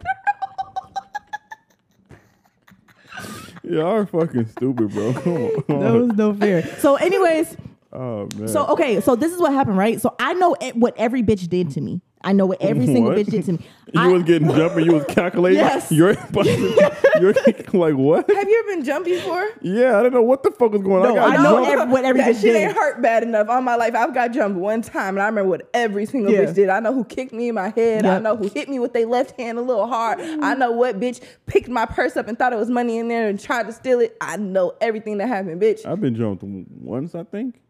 through. 3.62 3.76
Y'all 3.76 3.86
are 3.94 4.06
fucking 4.06 4.46
stupid, 4.48 4.90
bro. 4.90 5.12
That 5.12 5.92
was 5.92 6.16
no 6.16 6.34
fair. 6.34 6.62
So, 6.78 6.96
anyways, 6.96 7.56
oh 7.92 8.28
man. 8.36 8.48
so 8.48 8.66
okay, 8.68 9.00
so 9.00 9.14
this 9.14 9.32
is 9.32 9.38
what 9.40 9.52
happened, 9.52 9.76
right? 9.76 10.00
So 10.00 10.14
I 10.18 10.32
know 10.34 10.56
what 10.74 10.94
every 10.96 11.22
bitch 11.22 11.48
did 11.48 11.70
to 11.72 11.80
me. 11.82 12.00
I 12.24 12.32
know 12.32 12.46
what 12.46 12.62
every 12.62 12.86
single 12.86 13.12
What? 13.12 13.18
bitch 13.18 13.30
did 13.30 13.44
to 13.46 13.52
me. 13.52 13.58
you 13.92 14.00
I- 14.00 14.08
was 14.08 14.22
getting 14.22 14.48
jumping. 14.48 14.84
You 14.84 14.92
was 14.94 15.04
calculating. 15.06 15.58
Yes. 15.58 15.90
You're, 15.90 16.10
you're 17.20 17.34
like 17.72 17.94
what? 17.94 18.30
Have 18.30 18.48
you 18.48 18.58
ever 18.60 18.76
been 18.76 18.84
jumped 18.84 19.06
before? 19.08 19.48
Yeah, 19.60 19.98
I 19.98 20.02
don't 20.02 20.12
know 20.12 20.22
what 20.22 20.42
the 20.42 20.50
fuck 20.50 20.72
was 20.72 20.82
going 20.82 21.04
on. 21.04 21.08
No, 21.08 21.14
got 21.16 21.30
I 21.30 21.42
know 21.42 21.56
jumped. 21.56 21.70
every- 21.70 21.92
what 21.92 22.04
every 22.04 22.20
that 22.22 22.30
bitch 22.30 22.40
shit 22.40 22.52
did. 22.52 22.56
ain't 22.56 22.76
hurt 22.76 23.02
bad 23.02 23.22
enough 23.22 23.48
all 23.48 23.60
my 23.60 23.76
life. 23.76 23.94
I've 23.94 24.14
got 24.14 24.32
jumped 24.32 24.58
one 24.58 24.82
time, 24.82 25.16
and 25.16 25.22
I 25.22 25.26
remember 25.26 25.50
what 25.50 25.68
every 25.74 26.06
single 26.06 26.32
Yeah. 26.32 26.44
bitch 26.44 26.54
did. 26.54 26.68
I 26.68 26.80
know 26.80 26.92
who 26.92 27.04
kicked 27.04 27.32
me 27.32 27.48
in 27.48 27.54
my 27.54 27.70
head. 27.70 28.06
I 28.06 28.18
know 28.18 28.36
who 28.36 28.48
hit 28.48 28.68
me 28.68 28.78
with 28.78 28.92
their 28.92 29.06
left 29.06 29.38
hand 29.38 29.58
a 29.58 29.62
little 29.62 29.86
hard. 29.86 30.20
I 30.20 30.24
mm. 30.24 30.58
know 30.58 30.70
what 30.70 31.00
bitch 31.00 31.20
picked 31.46 31.68
my 31.68 31.86
purse 31.86 32.16
up 32.16 32.28
and 32.28 32.38
thought 32.38 32.52
it 32.52 32.58
was 32.58 32.70
money 32.70 32.98
in 32.98 33.08
there 33.08 33.28
and 33.28 33.38
tried 33.38 33.66
to 33.66 33.72
steal 33.72 34.00
it. 34.00 34.16
I 34.20 34.36
know 34.36 34.74
everything 34.80 35.18
that 35.18 35.28
happened, 35.28 35.60
bitch. 35.60 35.84
I've 35.84 36.00
been 36.00 36.14
jumped 36.14 36.42
once, 36.42 37.14
I 37.14 37.24
think. 37.24 37.60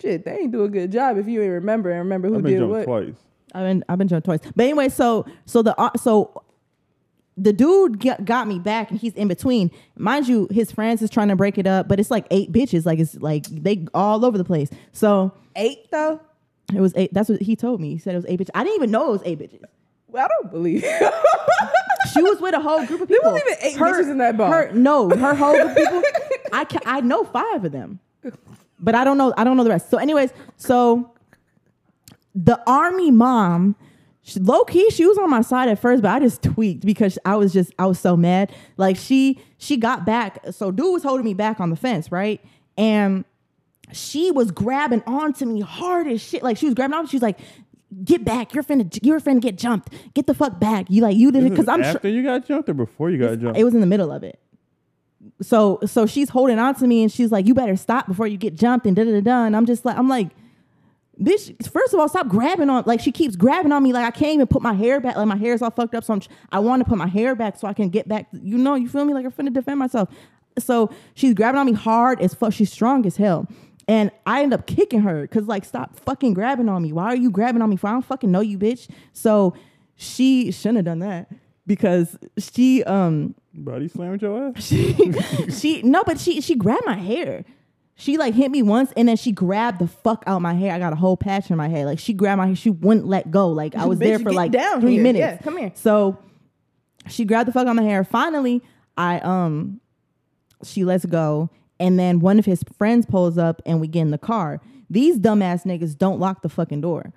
Shit, 0.00 0.24
they 0.24 0.32
ain't 0.32 0.52
do 0.52 0.64
a 0.64 0.68
good 0.68 0.92
job 0.92 1.16
if 1.16 1.26
you 1.26 1.40
ain't 1.42 1.52
remember 1.52 1.90
and 1.90 2.00
remember 2.00 2.28
who 2.28 2.36
I've 2.36 2.42
been 2.42 2.52
did 2.52 2.58
jumped 2.58 2.74
what. 2.74 2.84
twice. 2.84 3.14
I've 3.54 3.64
been 3.64 3.84
I've 3.88 3.98
been 3.98 4.08
jumped 4.08 4.24
twice. 4.26 4.40
But 4.54 4.64
anyway, 4.64 4.88
so 4.88 5.26
so 5.44 5.62
the 5.62 5.78
uh, 5.80 5.90
so 5.96 6.42
the 7.38 7.52
dude 7.52 8.00
got, 8.00 8.24
got 8.24 8.48
me 8.48 8.58
back 8.58 8.90
and 8.90 8.98
he's 8.98 9.12
in 9.14 9.28
between. 9.28 9.70
Mind 9.96 10.26
you, 10.26 10.48
his 10.50 10.72
friends 10.72 11.02
is 11.02 11.10
trying 11.10 11.28
to 11.28 11.36
break 11.36 11.58
it 11.58 11.66
up, 11.66 11.86
but 11.86 12.00
it's 12.00 12.10
like 12.10 12.26
eight 12.30 12.50
bitches. 12.52 12.86
Like 12.86 12.98
it's 12.98 13.14
like 13.16 13.44
they 13.46 13.86
all 13.94 14.24
over 14.24 14.38
the 14.38 14.44
place. 14.44 14.70
So 14.92 15.32
Eight 15.54 15.90
though. 15.90 16.20
it 16.74 16.80
was 16.80 16.92
eight. 16.96 17.12
That's 17.14 17.28
what 17.28 17.40
he 17.42 17.56
told 17.56 17.80
me. 17.80 17.90
He 17.92 17.98
said 17.98 18.14
it 18.14 18.18
was 18.18 18.26
eight 18.28 18.40
bitches. 18.40 18.50
I 18.54 18.64
didn't 18.64 18.76
even 18.76 18.90
know 18.90 19.08
it 19.08 19.12
was 19.12 19.22
eight 19.24 19.38
bitches. 19.38 19.62
Well, 20.08 20.24
I 20.24 20.28
don't 20.28 20.50
believe. 20.50 20.84
She 22.12 22.22
was 22.22 22.40
with 22.40 22.54
a 22.54 22.60
whole 22.60 22.86
group 22.86 23.00
of 23.02 23.08
people. 23.08 23.24
There 23.24 23.32
wasn't 23.32 23.50
even 23.50 23.66
eight 23.66 23.76
bitches 23.76 24.10
in 24.10 24.18
that 24.18 24.36
bar. 24.36 24.48
Her, 24.68 24.72
no, 24.72 25.10
her 25.10 25.34
whole 25.34 25.52
group 25.54 25.70
of 25.70 25.76
people. 25.76 26.02
I 26.52 26.64
I 26.86 27.00
know 27.00 27.24
five 27.24 27.64
of 27.64 27.72
them, 27.72 27.98
but 28.78 28.94
I 28.94 29.04
don't 29.04 29.18
know. 29.18 29.34
I 29.36 29.44
don't 29.44 29.56
know 29.56 29.64
the 29.64 29.70
rest. 29.70 29.90
So, 29.90 29.98
anyways, 29.98 30.32
so 30.56 31.10
the 32.36 32.62
army 32.66 33.10
mom, 33.10 33.74
low 34.38 34.64
key, 34.64 34.90
she 34.90 35.06
was 35.06 35.16
on 35.16 35.30
my 35.30 35.40
side 35.40 35.68
at 35.70 35.78
first, 35.78 36.02
but 36.02 36.10
I 36.10 36.20
just 36.20 36.42
tweaked 36.42 36.84
because 36.84 37.18
I 37.24 37.34
was 37.36 37.52
just 37.52 37.72
I 37.78 37.86
was 37.86 37.98
so 37.98 38.16
mad. 38.16 38.52
Like 38.76 38.96
she 38.96 39.40
she 39.56 39.78
got 39.78 40.04
back. 40.04 40.38
So 40.50 40.70
dude 40.70 40.92
was 40.92 41.02
holding 41.02 41.24
me 41.24 41.34
back 41.34 41.58
on 41.60 41.70
the 41.70 41.76
fence, 41.76 42.12
right? 42.12 42.44
And 42.76 43.24
she 43.92 44.30
was 44.30 44.50
grabbing 44.50 45.02
onto 45.06 45.46
me 45.46 45.62
hard 45.62 46.06
as 46.06 46.20
shit. 46.20 46.42
Like 46.42 46.58
she 46.58 46.66
was 46.66 46.74
grabbing 46.74 46.94
on. 46.94 47.06
She 47.06 47.16
was 47.16 47.22
like, 47.22 47.38
"Get 48.04 48.22
back! 48.24 48.52
You're 48.52 48.64
finna 48.64 48.98
you're 49.02 49.20
finna 49.20 49.40
get 49.40 49.56
jumped. 49.56 49.94
Get 50.12 50.26
the 50.26 50.34
fuck 50.34 50.60
back! 50.60 50.86
You 50.90 51.00
like 51.02 51.16
you 51.16 51.32
did 51.32 51.38
it 51.38 51.46
mm-hmm. 51.46 51.54
because 51.54 51.68
I'm 51.68 51.82
sure." 51.82 51.94
after 51.94 52.08
you 52.08 52.22
got 52.22 52.46
jumped 52.46 52.68
or 52.68 52.74
before 52.74 53.10
you 53.10 53.18
got 53.18 53.38
jumped. 53.38 53.58
It 53.58 53.64
was 53.64 53.74
in 53.74 53.80
the 53.80 53.86
middle 53.86 54.12
of 54.12 54.22
it. 54.22 54.38
So 55.40 55.78
so 55.86 56.04
she's 56.04 56.28
holding 56.28 56.58
on 56.58 56.74
to 56.76 56.86
me 56.86 57.02
and 57.02 57.10
she's 57.10 57.32
like, 57.32 57.46
"You 57.46 57.54
better 57.54 57.76
stop 57.76 58.06
before 58.06 58.26
you 58.26 58.36
get 58.36 58.56
jumped." 58.56 58.86
And 58.86 58.94
da 58.94 59.04
da 59.04 59.12
da 59.12 59.20
da. 59.20 59.44
And 59.46 59.56
I'm 59.56 59.64
just 59.64 59.86
like, 59.86 59.96
I'm 59.96 60.08
like, 60.08 60.28
bitch. 61.20 61.70
First 61.70 61.94
of 61.94 62.00
all, 62.00 62.08
stop 62.08 62.28
grabbing 62.28 62.70
on. 62.70 62.84
Like 62.86 63.00
she 63.00 63.12
keeps 63.12 63.36
grabbing 63.36 63.72
on 63.72 63.82
me. 63.82 63.92
Like 63.92 64.04
I 64.04 64.10
can't 64.10 64.34
even 64.34 64.46
put 64.46 64.62
my 64.62 64.72
hair 64.72 65.00
back. 65.00 65.16
Like 65.16 65.26
my 65.26 65.36
hair 65.36 65.54
is 65.54 65.62
all 65.62 65.70
fucked 65.70 65.94
up. 65.94 66.04
So 66.04 66.14
I'm, 66.14 66.20
I 66.50 66.58
want 66.58 66.80
to 66.80 66.88
put 66.88 66.98
my 66.98 67.06
hair 67.06 67.34
back 67.34 67.56
so 67.56 67.66
I 67.66 67.72
can 67.72 67.88
get 67.88 68.08
back. 68.08 68.28
You 68.32 68.58
know, 68.58 68.74
you 68.74 68.88
feel 68.88 69.04
me? 69.04 69.14
Like 69.14 69.24
I'm 69.24 69.32
finna 69.32 69.52
defend 69.52 69.78
myself. 69.78 70.08
So 70.58 70.90
she's 71.14 71.34
grabbing 71.34 71.58
on 71.58 71.66
me 71.66 71.72
hard 71.72 72.20
as 72.20 72.34
fuck. 72.34 72.52
She's 72.52 72.72
strong 72.72 73.06
as 73.06 73.16
hell. 73.16 73.48
And 73.88 74.10
I 74.24 74.42
end 74.42 74.52
up 74.52 74.66
kicking 74.66 75.00
her 75.00 75.22
because 75.22 75.46
like 75.46 75.64
stop 75.64 75.98
fucking 76.00 76.34
grabbing 76.34 76.68
on 76.68 76.82
me. 76.82 76.92
Why 76.92 77.06
are 77.06 77.16
you 77.16 77.30
grabbing 77.30 77.62
on 77.62 77.70
me? 77.70 77.76
For 77.76 77.88
I 77.88 77.92
don't 77.92 78.04
fucking 78.04 78.30
know 78.30 78.40
you, 78.40 78.58
bitch. 78.58 78.88
So 79.12 79.54
she 79.94 80.50
shouldn't 80.50 80.76
have 80.76 80.84
done 80.86 80.98
that 81.00 81.30
because 81.66 82.18
she 82.38 82.82
um 82.84 83.34
Body 83.54 83.88
slammed 83.88 84.20
your 84.22 84.48
ass. 84.48 84.64
she 84.64 85.12
she 85.50 85.82
no, 85.82 86.04
but 86.04 86.20
she 86.20 86.40
she 86.40 86.54
grabbed 86.54 86.84
my 86.84 86.96
hair. 86.96 87.44
She 87.98 88.18
like 88.18 88.34
hit 88.34 88.50
me 88.50 88.62
once 88.62 88.92
and 88.94 89.08
then 89.08 89.16
she 89.16 89.32
grabbed 89.32 89.78
the 89.78 89.88
fuck 89.88 90.22
out 90.26 90.42
my 90.42 90.52
hair. 90.52 90.72
I 90.74 90.78
got 90.78 90.92
a 90.92 90.96
whole 90.96 91.16
patch 91.16 91.50
in 91.50 91.56
my 91.56 91.68
hair. 91.68 91.86
Like 91.86 91.98
she 91.98 92.12
grabbed 92.12 92.38
my 92.38 92.46
hair. 92.46 92.54
She 92.56 92.68
wouldn't 92.70 93.06
let 93.06 93.30
go. 93.30 93.48
Like 93.48 93.74
I 93.74 93.86
was 93.86 93.98
Bitch, 93.98 94.02
there 94.04 94.18
for 94.18 94.32
like 94.32 94.52
down 94.52 94.82
three 94.82 94.94
here. 94.94 95.02
minutes. 95.02 95.20
Yeah, 95.20 95.36
come 95.38 95.56
here. 95.56 95.72
So 95.74 96.18
she 97.08 97.24
grabbed 97.24 97.48
the 97.48 97.52
fuck 97.52 97.66
out 97.66 97.74
my 97.74 97.82
hair. 97.82 98.04
Finally, 98.04 98.62
I 98.98 99.20
um 99.20 99.80
she 100.62 100.84
lets 100.84 101.06
go. 101.06 101.48
And 101.80 101.98
then 101.98 102.20
one 102.20 102.38
of 102.38 102.44
his 102.44 102.62
friends 102.76 103.06
pulls 103.06 103.38
up 103.38 103.60
and 103.66 103.80
we 103.80 103.88
get 103.88 104.02
in 104.02 104.10
the 104.10 104.18
car. 104.18 104.60
These 104.88 105.18
dumbass 105.18 105.64
niggas 105.64 105.96
don't 105.96 106.20
lock 106.20 106.42
the 106.42 106.48
fucking 106.48 106.80
door. 106.82 107.12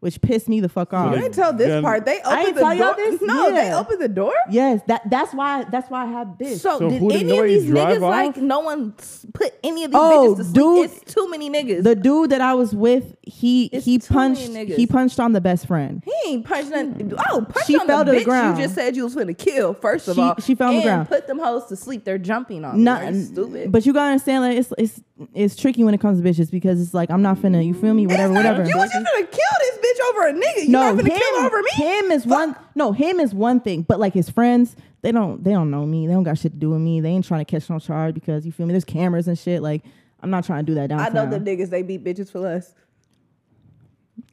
Which 0.00 0.22
pissed 0.22 0.48
me 0.48 0.60
the 0.60 0.68
fuck 0.70 0.94
off. 0.94 1.10
You 1.10 1.16
they- 1.16 1.22
didn't 1.24 1.34
tell 1.34 1.52
this 1.52 1.68
Then- 1.68 1.82
part. 1.82 2.06
They 2.06 2.22
I 2.22 2.32
opened 2.32 2.46
ain't 2.46 2.54
the 2.54 2.60
tell 2.62 2.74
y'all 2.74 2.94
door. 2.94 2.96
this? 2.96 3.20
No, 3.20 3.50
they 3.50 3.56
Yeah. 3.66 3.78
opened 3.80 4.00
the 4.00 4.08
door. 4.08 4.32
Yes, 4.50 4.80
that 4.86 5.02
that's 5.10 5.34
why 5.34 5.64
that's 5.70 5.90
why 5.90 6.04
I 6.04 6.06
have 6.06 6.38
this. 6.38 6.62
So, 6.62 6.78
So 6.78 6.88
did 6.88 7.02
any 7.02 7.38
of 7.38 7.44
these 7.44 7.66
niggas 7.70 7.96
off? 7.96 8.00
like 8.02 8.36
no 8.38 8.60
one 8.60 8.94
put 9.34 9.52
any 9.62 9.84
of 9.84 9.90
these 9.90 10.00
Oh, 10.00 10.34
bitches 10.34 10.36
to 10.38 10.44
sleep? 10.44 10.54
dude. 10.54 10.84
It's 11.02 11.14
too 11.14 11.28
many 11.30 11.50
niggas. 11.50 11.82
The 11.82 11.94
dude 11.94 12.30
that 12.30 12.40
I 12.40 12.54
was 12.54 12.74
with, 12.74 13.14
he 13.20 13.66
It's 13.74 13.84
he 13.84 13.98
punched 13.98 14.40
he 14.48 14.86
punched 14.86 15.20
on 15.20 15.32
the 15.32 15.40
best 15.42 15.66
friend. 15.66 16.02
he 16.02 16.30
ain't 16.30 16.46
punched 16.46 16.70
nothing. 16.70 17.10
Hmm. 17.10 17.16
Oh, 17.32 17.42
punch 17.46 17.66
She 17.66 17.76
on 17.78 17.86
fell 17.86 17.98
the 18.02 18.12
to 18.12 18.18
the 18.18 18.22
bitch 18.22 18.24
ground. 18.24 18.56
You 18.56 18.64
just 18.64 18.74
said 18.74 18.96
you 18.96 19.04
was 19.04 19.14
finna 19.14 19.36
kill. 19.36 19.74
First 19.74 20.08
of 20.08 20.14
She- 20.14 20.20
all, 20.22 20.34
she 20.40 20.54
fell 20.54 20.68
on 20.68 20.74
the 20.76 20.80
and 20.80 20.84
ground. 20.86 21.08
Put 21.10 21.26
them 21.26 21.38
hoes 21.38 21.66
to 21.66 21.76
sleep. 21.76 22.06
They're 22.06 22.16
jumping 22.16 22.64
on. 22.64 22.82
Not 22.82 23.12
me. 23.12 23.20
Stupid. 23.22 23.70
but 23.70 23.84
you 23.84 23.92
gotta 23.92 24.12
understand 24.12 24.44
like 24.44 24.56
it's 24.56 24.72
it's 24.78 25.00
it's 25.34 25.54
tricky 25.56 25.84
when 25.84 25.92
it 25.92 26.00
comes 26.00 26.18
to 26.18 26.26
bitches 26.26 26.50
because 26.50 26.80
it's 26.80 26.94
like 26.94 27.10
I'm 27.10 27.20
not 27.20 27.36
finna 27.36 27.62
you 27.62 27.74
feel 27.74 27.92
me 27.92 28.06
whatever 28.06 28.32
whatever. 28.32 28.64
You 28.64 28.74
was 28.78 28.90
just 28.90 29.04
gonna 29.04 29.26
kill 29.26 29.54
this 29.60 29.76
bitch 29.76 29.89
over 30.08 30.28
a 30.28 30.32
nigga. 30.32 30.64
You 30.64 30.68
no, 30.68 30.94
not 30.94 31.04
finna 31.04 31.08
him, 31.10 31.18
kill 31.18 31.44
over 31.44 31.62
me. 31.62 31.70
him 31.74 32.10
is 32.10 32.26
one. 32.26 32.56
No, 32.74 32.92
him 32.92 33.20
is 33.20 33.34
one 33.34 33.60
thing, 33.60 33.82
but 33.82 33.98
like 33.98 34.14
his 34.14 34.28
friends, 34.30 34.76
they 35.02 35.12
don't 35.12 35.42
they 35.42 35.52
don't 35.52 35.70
know 35.70 35.86
me. 35.86 36.06
They 36.06 36.12
don't 36.12 36.22
got 36.22 36.38
shit 36.38 36.52
to 36.52 36.58
do 36.58 36.70
with 36.70 36.80
me. 36.80 37.00
They 37.00 37.10
ain't 37.10 37.24
trying 37.24 37.44
to 37.44 37.50
catch 37.50 37.68
no 37.70 37.78
charge 37.78 38.14
because 38.14 38.44
you 38.46 38.52
feel 38.52 38.66
me. 38.66 38.72
There's 38.72 38.84
cameras 38.84 39.28
and 39.28 39.38
shit. 39.38 39.62
Like 39.62 39.82
I'm 40.22 40.30
not 40.30 40.44
trying 40.44 40.64
to 40.64 40.72
do 40.72 40.74
that 40.74 40.92
I 40.92 41.08
know 41.08 41.28
the 41.28 41.38
niggas. 41.38 41.70
They 41.70 41.82
beat 41.82 42.04
bitches 42.04 42.30
for 42.30 42.40
less. 42.40 42.74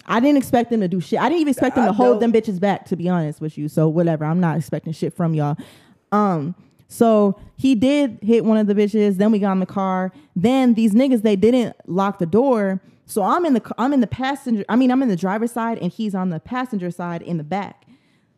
I 0.05 0.19
didn't 0.19 0.37
expect 0.37 0.69
them 0.69 0.81
to 0.81 0.87
do 0.87 1.01
shit. 1.01 1.19
I 1.19 1.27
didn't 1.29 1.41
even 1.41 1.51
expect 1.51 1.75
them 1.75 1.83
I 1.85 1.87
to 1.87 1.93
hold 1.93 2.15
know. 2.15 2.19
them 2.19 2.33
bitches 2.33 2.59
back, 2.59 2.85
to 2.87 2.95
be 2.95 3.09
honest 3.09 3.41
with 3.41 3.57
you. 3.57 3.67
So 3.67 3.87
whatever. 3.87 4.25
I'm 4.25 4.39
not 4.39 4.57
expecting 4.57 4.93
shit 4.93 5.13
from 5.13 5.33
y'all. 5.33 5.57
Um, 6.11 6.55
so 6.87 7.39
he 7.57 7.75
did 7.75 8.19
hit 8.21 8.45
one 8.45 8.57
of 8.57 8.67
the 8.67 8.75
bitches. 8.75 9.17
Then 9.17 9.31
we 9.31 9.39
got 9.39 9.53
in 9.53 9.59
the 9.59 9.65
car. 9.65 10.11
Then 10.35 10.73
these 10.73 10.93
niggas 10.93 11.21
they 11.21 11.35
didn't 11.35 11.75
lock 11.85 12.19
the 12.19 12.25
door. 12.25 12.81
So 13.07 13.23
I'm 13.23 13.45
in 13.45 13.53
the 13.55 13.73
I'm 13.77 13.93
in 13.93 14.01
the 14.01 14.07
passenger. 14.07 14.63
I 14.69 14.75
mean 14.75 14.91
I'm 14.91 15.01
in 15.01 15.09
the 15.09 15.15
driver's 15.15 15.51
side 15.51 15.79
and 15.79 15.91
he's 15.91 16.13
on 16.13 16.29
the 16.29 16.39
passenger 16.39 16.91
side 16.91 17.21
in 17.23 17.37
the 17.37 17.43
back. 17.43 17.85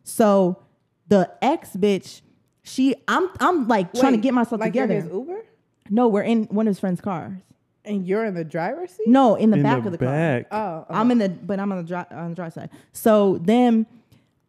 So 0.04 0.62
the 1.08 1.30
ex 1.42 1.70
bitch, 1.76 2.22
she 2.62 2.94
I'm 3.08 3.28
I'm 3.40 3.68
like 3.68 3.92
trying 3.92 4.12
to 4.12 4.18
get 4.18 4.32
myself 4.34 4.60
like 4.60 4.74
you're 4.74 4.86
together. 4.86 5.02
His 5.06 5.12
Uber, 5.12 5.44
No, 5.90 6.08
we're 6.08 6.22
in 6.22 6.44
one 6.44 6.66
of 6.66 6.70
his 6.70 6.80
friends' 6.80 7.00
cars. 7.00 7.40
and 7.84 8.06
you're 8.06 8.24
in 8.24 8.34
the 8.34 8.44
driver's 8.44 8.92
seat. 8.92 9.08
No, 9.08 9.34
in 9.34 9.50
the 9.50 9.56
In 9.56 9.62
back 9.62 9.82
the 9.82 9.86
of 9.88 9.92
the 9.92 9.98
car. 9.98 10.06
back. 10.08 10.46
Oh, 10.52 10.86
I'm 10.88 11.10
in 11.10 11.18
the, 11.18 11.28
but 11.28 11.58
I'm 11.58 11.72
on 11.72 11.78
the 11.78 11.84
dry, 11.84 12.06
on 12.10 12.30
the 12.30 12.36
dry 12.36 12.48
side. 12.50 12.70
So 12.92 13.38
then, 13.42 13.86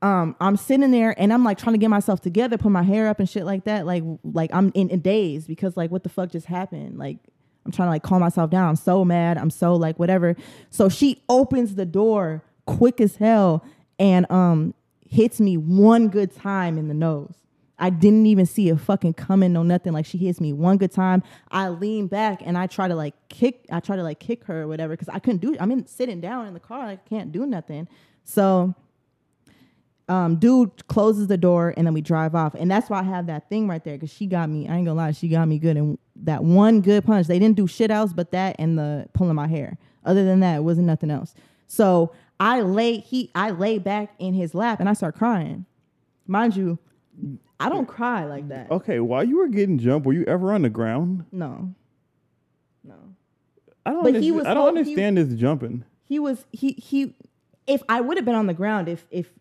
um, 0.04 0.36
I'm 0.40 0.58
sitting 0.58 0.92
there 0.92 1.16
and 1.20 1.32
I'm 1.34 1.44
like 1.44 1.58
trying 1.58 1.74
to 1.74 1.80
get 1.80 1.90
myself 1.90 2.22
together, 2.22 2.58
put 2.58 2.72
my 2.72 2.84
hair 2.84 3.08
up 3.08 3.20
and 3.20 3.28
shit 3.30 3.46
like 3.46 3.64
that. 3.66 3.86
Like, 3.88 4.04
like 4.24 4.52
I'm 4.54 4.72
in, 4.76 4.90
in 4.90 5.00
days 5.00 5.48
because 5.48 5.76
like 5.78 5.90
what 5.92 6.04
the 6.04 6.10
fuck 6.10 6.30
just 6.32 6.46
happened? 6.48 6.98
Like, 7.00 7.18
I'm 7.66 7.72
trying 7.72 7.88
to 7.88 7.92
like 7.92 8.04
calm 8.04 8.22
myself 8.22 8.50
down. 8.50 8.68
I'm 8.68 8.76
so 8.76 9.06
mad. 9.06 9.38
I'm 9.38 9.50
so 9.50 9.76
like 9.76 10.00
whatever. 10.00 10.36
So 10.70 10.90
she 10.90 11.22
opens 11.30 11.76
the 11.76 11.86
door 11.86 12.44
quick 12.66 13.02
as 13.02 13.18
hell 13.18 13.64
and 14.00 14.30
um 14.32 14.74
hits 15.08 15.40
me 15.40 15.58
one 15.58 16.08
good 16.08 16.34
time 16.34 16.78
in 16.78 16.88
the 16.88 16.94
nose. 16.94 17.36
I 17.78 17.90
didn't 17.90 18.28
even 18.28 18.46
see 18.46 18.70
it 18.70 18.80
fucking 18.80 19.16
coming, 19.16 19.54
no 19.54 19.64
nothing. 19.64 19.92
Like 19.92 20.06
she 20.06 20.20
hits 20.20 20.40
me 20.40 20.54
one 20.54 20.78
good 20.78 20.92
time. 20.92 21.24
I 21.50 21.70
lean 21.70 22.08
back 22.08 22.42
and 22.46 22.56
I 22.56 22.68
try 22.68 22.88
to 22.88 22.96
like 22.96 23.16
kick. 23.28 23.66
I 23.72 23.80
try 23.80 23.96
to 23.96 24.04
like 24.04 24.20
kick 24.20 24.44
her 24.46 24.62
or 24.62 24.68
whatever 24.68 24.94
because 24.94 25.10
I 25.10 25.18
couldn't 25.18 25.42
do. 25.42 25.58
I'm 25.60 25.72
in 25.72 25.88
sitting 25.88 26.22
down 26.22 26.46
in 26.46 26.54
the 26.54 26.60
car. 26.60 26.86
I 26.86 26.96
can't 26.96 27.32
do 27.32 27.46
nothing. 27.46 27.88
So, 28.24 28.76
um, 30.12 30.36
dude 30.36 30.86
closes 30.88 31.28
the 31.28 31.38
door 31.38 31.74
and 31.78 31.88
then 31.88 31.94
we 31.94 32.02
drive 32.02 32.36
off. 32.36 32.54
And 32.54 32.70
that's 32.70 32.90
why 32.90 33.00
I 33.00 33.04
have 33.04 33.28
that 33.28 33.48
thing 33.48 33.70
right 33.70 33.82
there 33.82 33.96
because 33.96 34.12
she 34.12 34.26
got 34.26 34.50
me. 34.50 34.68
I 34.68 34.76
ain't 34.76 34.86
gonna 34.86 34.98
lie, 34.98 35.12
she 35.12 35.30
got 35.30 35.48
me 35.48 35.58
good. 35.58 35.78
And 35.78 35.98
that 36.18 36.44
one 36.44 36.82
good 36.82 37.06
punch, 37.06 37.28
they 37.28 37.40
didn't 37.40 37.56
do 37.56 37.66
shit 37.66 37.90
else 37.92 38.12
but 38.12 38.32
that 38.32 38.58
and 38.60 38.78
the 38.78 39.08
pulling 39.14 39.36
my 39.36 39.48
hair. 39.48 39.78
Other 40.04 40.26
than 40.26 40.42
that, 40.42 40.58
it 40.58 40.64
wasn't 40.64 40.88
nothing 40.88 41.12
else. 41.12 41.34
So 41.68 42.12
I 42.42 42.60
lay 42.60 42.98
he 42.98 43.32
I 43.36 43.52
lay 43.52 43.78
back 43.78 44.14
in 44.20 44.34
his 44.34 44.54
lap 44.54 44.82
and 44.82 44.90
I 44.90 44.94
start 44.94 45.16
crying. 45.16 45.66
Mind 46.28 46.58
you, 46.58 46.78
I 47.58 47.70
don't 47.70 47.88
cry 47.88 48.26
like 48.26 48.50
that. 48.50 48.70
Okay, 48.70 49.00
while 49.00 49.24
you 49.24 49.38
were 49.38 49.48
getting 49.48 49.78
jumped, 49.78 50.06
were 50.06 50.14
you 50.14 50.26
ever 50.26 50.52
on 50.52 50.64
the 50.64 50.70
ground? 50.70 51.24
No. 51.32 51.74
No. 52.84 52.96
I 53.86 53.92
don't. 53.92 54.04
But 54.04 54.16
he 54.16 54.34
was 54.34 54.46
I 54.46 54.54
don't 54.54 54.64
hold- 54.64 54.74
he- 54.76 54.80
understand 54.80 55.18
this 55.18 55.40
jumping. 55.40 55.86
He 56.04 56.20
was 56.20 56.46
he 56.52 56.74
he 56.74 57.16
if 57.66 57.82
I 57.88 58.02
would 58.02 58.18
have 58.18 58.26
been 58.26 58.36
on 58.36 58.48
the 58.48 58.54
ground 58.54 58.90
if 58.90 59.08
if 59.10 59.32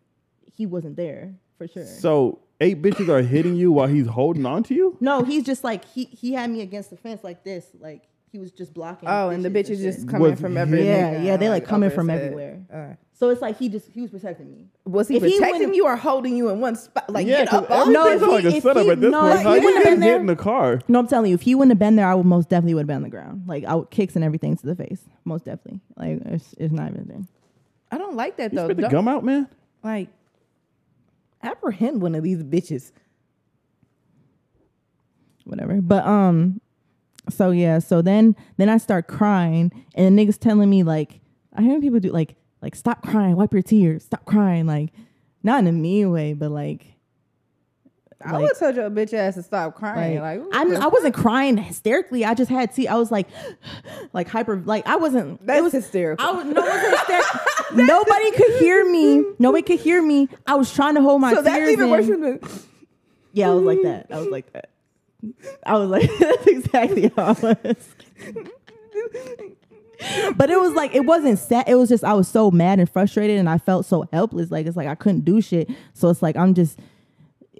he 0.53 0.65
wasn't 0.65 0.95
there, 0.97 1.33
for 1.57 1.67
sure. 1.67 1.85
So 1.85 2.39
eight 2.59 2.81
bitches 2.81 3.09
are 3.09 3.21
hitting 3.21 3.55
you 3.55 3.71
while 3.71 3.87
he's 3.87 4.07
holding 4.07 4.45
on 4.45 4.63
to 4.63 4.73
you. 4.75 4.97
No, 4.99 5.23
he's 5.23 5.43
just 5.43 5.63
like 5.63 5.85
he 5.85 6.05
he 6.05 6.33
had 6.33 6.49
me 6.49 6.61
against 6.61 6.89
the 6.89 6.97
fence 6.97 7.23
like 7.23 7.43
this, 7.43 7.65
like 7.79 8.03
he 8.31 8.39
was 8.39 8.51
just 8.51 8.73
blocking. 8.73 9.09
Oh, 9.09 9.29
and 9.29 9.43
the 9.43 9.49
bitches 9.49 9.67
shit. 9.81 9.93
just 9.95 10.07
coming 10.07 10.31
Was 10.31 10.39
from 10.39 10.55
everywhere. 10.57 11.13
Yeah, 11.15 11.21
yeah, 11.21 11.35
they, 11.37 11.49
like, 11.49 11.65
coming 11.65 11.89
from 11.89 12.07
head. 12.07 12.21
everywhere. 12.21 12.61
Uh, 12.73 12.95
So 13.11 13.29
it's 13.29 13.41
like 13.41 13.57
he 13.59 13.67
just 13.67 13.89
he 13.91 14.01
was 14.01 14.09
protecting 14.09 14.49
me. 14.49 14.67
was 14.85 15.07
he 15.09 15.17
If 15.17 15.23
he 15.23 15.31
protecting 15.33 15.59
wouldn't- 15.59 15.75
you 15.75 15.85
or 15.85 15.95
holding 15.97 16.37
you 16.37 16.49
in 16.49 16.59
one 16.61 16.75
spot? 16.77 17.09
Like 17.09 17.27
yeah, 17.27 17.39
get 17.39 17.49
'cause 17.49 17.63
up 17.65 17.71
off 17.71 17.87
No, 17.89 18.05
everything's 18.07 18.21
if 18.23 18.29
like 18.29 18.41
he- 18.43 18.47
a 18.47 18.57
if 18.57 18.63
setup 18.63 18.83
he- 18.83 18.89
at 18.91 19.01
this 19.01 19.11
no, 19.11 19.19
point. 19.21 19.33
if 19.35 19.41
How 19.43 19.53
he 19.53 19.59
you 19.59 19.65
wouldn't 19.65 19.83
have 19.85 19.93
been 19.95 20.01
hit 20.01 20.07
there- 20.11 20.19
in 20.21 20.25
the 20.27 20.35
car? 20.37 20.79
No, 20.87 20.99
I'm 20.99 21.07
telling 21.07 21.29
you, 21.29 21.35
if 21.35 21.41
he 21.41 21.53
wouldn't 21.55 21.71
have 21.71 21.79
been 21.79 21.95
there, 21.97 22.07
I 22.07 22.15
would 22.15 22.25
most 22.25 22.47
definitely 22.49 22.75
would 22.75 22.81
have 22.81 22.87
been 22.87 22.95
on 22.97 23.03
the 23.03 23.09
ground. 23.09 23.43
Like 23.47 23.65
I 23.65 23.75
would 23.75 23.89
kicks 23.89 24.15
and 24.15 24.23
everything 24.23 24.55
to 24.55 24.65
the 24.65 24.75
face, 24.75 25.01
most 25.25 25.43
definitely. 25.45 25.81
Like 25.97 26.21
it's 26.25 26.55
it's 26.57 26.71
not 26.73 26.89
even 26.89 27.01
a 27.01 27.05
thing. 27.05 27.27
I 27.91 27.97
don't 27.97 28.15
like 28.15 28.37
that 28.37 28.53
You 28.53 28.59
though. 28.59 28.65
spit 28.67 28.77
the 28.77 28.87
gum 28.87 29.07
out, 29.09 29.23
man. 29.25 29.47
Like 29.83 30.07
apprehend 31.43 32.01
one 32.01 32.15
of 32.15 32.23
these 32.23 32.43
bitches. 32.43 32.91
whatever. 35.45 35.81
But 35.81 36.05
um, 36.05 36.61
so 37.29 37.51
yeah, 37.51 37.79
so 37.79 38.01
then 38.01 38.35
then 38.57 38.69
I 38.69 38.77
start 38.77 39.07
crying, 39.07 39.71
and 39.95 40.17
the 40.17 40.25
niggas 40.25 40.39
telling 40.39 40.69
me 40.69 40.83
like 40.83 41.19
I 41.55 41.61
hear 41.61 41.79
people 41.79 41.99
do 41.99 42.09
like 42.11 42.35
like 42.61 42.75
stop 42.75 43.03
crying, 43.03 43.35
wipe 43.35 43.53
your 43.53 43.61
tears, 43.61 44.03
stop 44.03 44.25
crying, 44.25 44.65
like 44.65 44.91
not 45.43 45.59
in 45.59 45.67
a 45.67 45.71
mean 45.71 46.11
way, 46.11 46.33
but 46.33 46.51
like. 46.51 46.87
I 48.23 48.33
like- 48.33 48.43
would 48.43 48.51
tell 48.55 48.75
your 48.75 48.87
bitch 48.91 49.15
ass 49.15 49.33
to 49.33 49.41
stop 49.41 49.73
crying. 49.73 50.19
Like, 50.21 50.39
Like, 50.41 50.67
the 50.69 50.79
I 50.79 50.87
wasn't 50.89 51.15
crying 51.15 51.57
hysterically. 51.57 52.23
I 52.23 52.35
just 52.35 52.51
had 52.51 52.71
see. 52.71 52.87
I 52.87 52.93
was 52.93 53.09
like, 53.09 53.27
like 54.13 54.27
hyper. 54.27 54.57
Like 54.57 54.85
I 54.87 54.97
wasn't. 54.97 55.43
That's 55.43 55.57
it 55.57 55.63
was 55.63 55.73
hysterical. 55.73 56.23
I 56.23 56.31
was 56.31 56.45
no, 56.45 56.51
it 56.51 56.69
wasn't 56.69 56.99
hysterical. 56.99 57.39
Nobody 57.75 58.31
could 58.31 58.59
hear 58.59 58.89
me. 58.89 59.23
Nobody 59.39 59.63
could 59.63 59.79
hear 59.79 60.01
me. 60.01 60.29
I 60.45 60.55
was 60.55 60.73
trying 60.73 60.95
to 60.95 61.01
hold 61.01 61.21
my 61.21 61.33
so 61.33 61.41
tears 61.41 61.45
that's 61.45 61.71
even 61.71 61.85
in. 61.85 61.91
worse 61.91 62.07
than 62.07 62.39
Yeah, 63.33 63.49
I 63.51 63.53
was 63.53 63.63
like 63.63 63.81
that. 63.83 64.07
I 64.11 64.19
was 64.19 64.27
like 64.29 64.53
that. 64.53 64.69
I 65.65 65.77
was 65.77 65.89
like, 65.89 66.09
that's 66.19 66.47
exactly 66.47 67.11
how 67.15 67.35
I 67.43 67.57
was. 67.63 67.95
but 70.35 70.49
it 70.49 70.59
was 70.59 70.73
like, 70.73 70.95
it 70.95 71.05
wasn't 71.05 71.37
sad. 71.39 71.65
It 71.67 71.75
was 71.75 71.89
just, 71.89 72.03
I 72.03 72.13
was 72.13 72.27
so 72.27 72.49
mad 72.51 72.79
and 72.79 72.89
frustrated 72.89 73.37
and 73.37 73.47
I 73.49 73.57
felt 73.57 73.85
so 73.85 74.07
helpless. 74.11 74.51
Like, 74.51 74.65
it's 74.65 74.75
like 74.77 74.87
I 74.87 74.95
couldn't 74.95 75.25
do 75.25 75.41
shit. 75.41 75.69
So 75.93 76.09
it's 76.09 76.21
like, 76.21 76.35
I'm 76.35 76.53
just, 76.53 76.79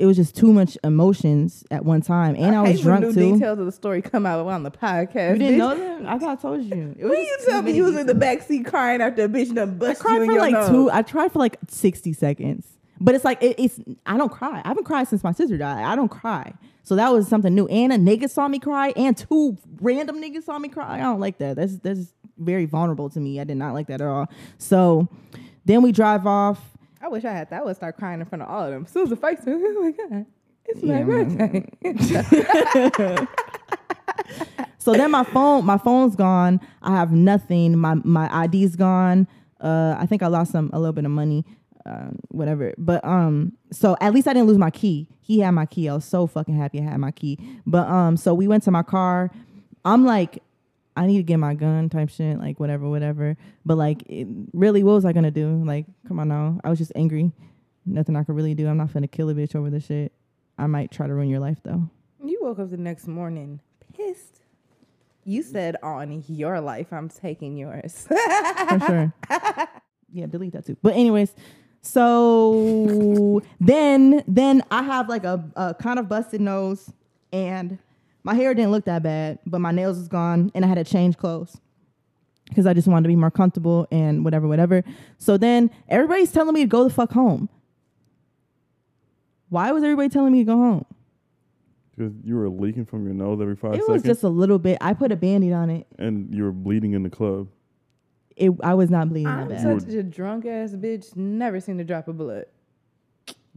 it 0.01 0.07
was 0.07 0.17
just 0.17 0.35
too 0.35 0.51
much 0.51 0.79
emotions 0.83 1.63
at 1.69 1.85
one 1.85 2.01
time. 2.01 2.35
And 2.35 2.55
I, 2.55 2.61
was 2.63 2.71
hate 2.71 2.85
when 2.85 3.01
drunk 3.01 3.13
too. 3.13 3.33
details 3.33 3.59
of 3.59 3.67
the 3.67 3.71
story 3.71 4.01
come 4.01 4.25
out 4.25 4.43
on 4.47 4.63
the 4.63 4.71
podcast. 4.71 5.33
You 5.33 5.39
didn't 5.39 5.53
bitch. 5.53 5.57
know 5.59 5.75
that? 5.77 6.05
I 6.07 6.17
thought 6.17 6.39
I 6.39 6.41
told 6.41 6.63
you. 6.63 6.95
It 6.97 7.05
was 7.05 7.17
you 7.19 7.37
tell 7.45 7.61
me 7.61 7.71
you 7.73 7.83
was 7.83 7.95
in 7.95 8.07
the 8.07 8.15
back 8.15 8.41
seat 8.41 8.65
crying 8.65 8.99
after 8.99 9.25
a 9.25 9.29
bitch 9.29 9.53
done 9.53 9.69
I 9.69 9.71
bust 9.73 9.99
you 9.99 10.09
cried 10.09 10.25
for 10.25 10.33
like 10.39 10.53
nose. 10.53 10.69
two. 10.69 10.89
I 10.91 11.03
tried 11.03 11.31
for 11.31 11.37
like 11.37 11.57
sixty 11.67 12.13
seconds, 12.13 12.67
but 12.99 13.13
it's 13.13 13.23
like 13.23 13.43
it, 13.43 13.57
it's. 13.59 13.79
I 14.07 14.17
don't 14.17 14.31
cry. 14.31 14.63
I 14.65 14.69
haven't 14.69 14.85
cried 14.85 15.07
since 15.07 15.23
my 15.23 15.33
sister 15.33 15.55
died. 15.55 15.83
I 15.83 15.95
don't 15.95 16.09
cry. 16.09 16.51
So 16.81 16.95
that 16.95 17.13
was 17.13 17.27
something 17.27 17.53
new. 17.53 17.67
And 17.67 17.93
a 17.93 17.97
nigga 17.97 18.27
saw 18.27 18.47
me 18.47 18.57
cry, 18.57 18.93
and 18.95 19.15
two 19.15 19.55
random 19.79 20.19
niggas 20.19 20.45
saw 20.45 20.57
me 20.57 20.69
cry. 20.69 20.95
I 20.95 20.97
don't 20.97 21.19
like 21.19 21.37
that. 21.37 21.57
That's 21.57 21.77
that's 21.77 22.11
very 22.39 22.65
vulnerable 22.65 23.11
to 23.11 23.19
me. 23.19 23.39
I 23.39 23.43
did 23.43 23.57
not 23.57 23.75
like 23.75 23.85
that 23.87 24.01
at 24.01 24.07
all. 24.07 24.25
So 24.57 25.07
then 25.65 25.83
we 25.83 25.91
drive 25.91 26.25
off. 26.25 26.59
I 27.01 27.07
wish 27.07 27.25
I 27.25 27.31
had 27.31 27.49
that. 27.49 27.61
I 27.61 27.65
would 27.65 27.75
start 27.75 27.97
crying 27.97 28.19
in 28.19 28.25
front 28.25 28.43
of 28.43 28.49
all 28.49 28.65
of 28.65 28.71
them. 28.71 28.83
As 28.85 28.91
soon 28.91 29.03
as 29.03 29.09
the 29.09 29.15
fight 29.15 29.41
started, 29.41 29.61
oh 29.65 29.83
my 29.83 29.91
god, 29.91 30.25
it's 30.65 30.83
my 30.83 30.99
Yeah, 30.99 31.03
birthday. 31.13 31.69
So 34.77 34.93
then 34.93 35.11
my 35.11 35.23
phone, 35.23 35.65
my 35.65 35.77
phone's 35.77 36.15
gone. 36.15 36.59
I 36.81 36.91
have 36.91 37.11
nothing. 37.11 37.77
My 37.77 37.95
my 37.95 38.45
ID's 38.45 38.75
gone. 38.75 39.27
Uh, 39.59 39.95
I 39.97 40.05
think 40.07 40.23
I 40.23 40.27
lost 40.27 40.51
some 40.51 40.71
a 40.73 40.79
little 40.79 40.93
bit 40.93 41.05
of 41.05 41.11
money, 41.11 41.45
uh, 41.85 42.09
whatever. 42.29 42.73
But 42.79 43.05
um, 43.05 43.53
so 43.71 43.95
at 44.01 44.11
least 44.13 44.27
I 44.27 44.33
didn't 44.33 44.47
lose 44.47 44.57
my 44.57 44.71
key. 44.71 45.07
He 45.19 45.39
had 45.39 45.51
my 45.51 45.67
key. 45.67 45.87
I 45.87 45.93
was 45.93 46.05
so 46.05 46.25
fucking 46.25 46.57
happy 46.57 46.79
I 46.79 46.83
had 46.83 46.97
my 46.97 47.11
key. 47.11 47.37
But 47.67 47.87
um, 47.87 48.17
so 48.17 48.33
we 48.33 48.47
went 48.47 48.63
to 48.63 48.71
my 48.71 48.81
car. 48.81 49.29
I'm 49.85 50.03
like, 50.03 50.41
I 50.95 51.07
need 51.07 51.17
to 51.17 51.23
get 51.23 51.37
my 51.37 51.53
gun 51.53 51.89
type 51.89 52.09
shit, 52.09 52.37
like 52.39 52.59
whatever, 52.59 52.89
whatever. 52.89 53.37
But 53.65 53.77
like, 53.77 54.03
it, 54.07 54.27
really, 54.53 54.83
what 54.83 54.93
was 54.93 55.05
I 55.05 55.13
gonna 55.13 55.31
do? 55.31 55.63
Like, 55.63 55.85
come 56.07 56.19
on 56.19 56.27
now. 56.27 56.59
I 56.63 56.69
was 56.69 56.79
just 56.79 56.91
angry. 56.95 57.31
Nothing 57.85 58.15
I 58.15 58.23
could 58.23 58.35
really 58.35 58.53
do. 58.53 58.67
I'm 58.67 58.77
not 58.77 58.89
finna 58.89 59.09
kill 59.09 59.29
a 59.29 59.33
bitch 59.33 59.55
over 59.55 59.69
this 59.69 59.85
shit. 59.85 60.11
I 60.57 60.67
might 60.67 60.91
try 60.91 61.07
to 61.07 61.13
ruin 61.13 61.29
your 61.29 61.39
life 61.39 61.59
though. 61.63 61.89
you 62.23 62.39
woke 62.41 62.59
up 62.59 62.69
the 62.69 62.77
next 62.77 63.07
morning 63.07 63.59
pissed. 63.93 64.41
You 65.23 65.43
said 65.43 65.75
on 65.83 66.23
your 66.27 66.59
life, 66.59 66.91
I'm 66.91 67.09
taking 67.09 67.55
yours. 67.57 68.07
for 68.69 68.79
sure. 68.85 69.13
Yeah, 70.11 70.25
delete 70.25 70.53
that 70.53 70.65
too. 70.65 70.77
But 70.81 70.95
anyways, 70.95 71.33
so 71.81 73.41
then 73.59 74.23
then 74.27 74.63
I 74.71 74.83
have 74.83 75.09
like 75.09 75.23
a, 75.23 75.43
a 75.55 75.73
kind 75.73 75.99
of 75.99 76.09
busted 76.09 76.41
nose, 76.41 76.91
and 77.31 77.77
my 78.23 78.35
hair 78.35 78.53
didn't 78.53 78.71
look 78.71 78.85
that 78.85 79.03
bad, 79.03 79.39
but 79.45 79.59
my 79.59 79.71
nails 79.71 79.97
was 79.97 80.07
gone, 80.07 80.51
and 80.53 80.63
I 80.63 80.67
had 80.67 80.75
to 80.75 80.83
change 80.83 81.17
clothes 81.17 81.59
because 82.49 82.65
I 82.65 82.73
just 82.73 82.87
wanted 82.87 83.03
to 83.03 83.07
be 83.07 83.15
more 83.15 83.31
comfortable 83.31 83.87
and 83.91 84.23
whatever, 84.23 84.47
whatever. 84.47 84.83
So 85.17 85.37
then 85.37 85.71
everybody's 85.87 86.31
telling 86.31 86.53
me 86.53 86.61
to 86.61 86.67
go 86.67 86.83
the 86.83 86.89
fuck 86.89 87.11
home. 87.11 87.49
Why 89.49 89.71
was 89.71 89.83
everybody 89.83 90.09
telling 90.09 90.33
me 90.33 90.39
to 90.39 90.45
go 90.45 90.57
home? 90.57 90.85
Because 91.95 92.13
you 92.23 92.35
were 92.35 92.49
leaking 92.49 92.85
from 92.85 93.05
your 93.05 93.13
nose 93.13 93.41
every 93.41 93.55
five 93.55 93.73
it 93.73 93.81
seconds, 93.81 93.89
was 93.89 94.03
just 94.03 94.23
a 94.23 94.29
little 94.29 94.59
bit. 94.59 94.77
I 94.81 94.93
put 94.93 95.11
a 95.11 95.15
band-aid 95.15 95.51
on 95.51 95.69
it. 95.69 95.87
and 95.99 96.33
you 96.33 96.43
were 96.43 96.51
bleeding 96.51 96.93
in 96.93 97.03
the 97.03 97.09
club. 97.09 97.47
It 98.37 98.51
I 98.63 98.73
was 98.75 98.89
not 98.89 99.09
bleeding 99.09 99.27
I'm 99.27 99.49
that 99.49 99.61
bad. 99.61 99.81
such 99.81 99.93
a 99.93 100.03
drunk 100.03 100.45
ass 100.45 100.71
bitch. 100.71 101.15
Never 101.17 101.59
seen 101.59 101.79
a 101.79 101.83
drop 101.83 102.07
of 102.07 102.17
blood. 102.17 102.45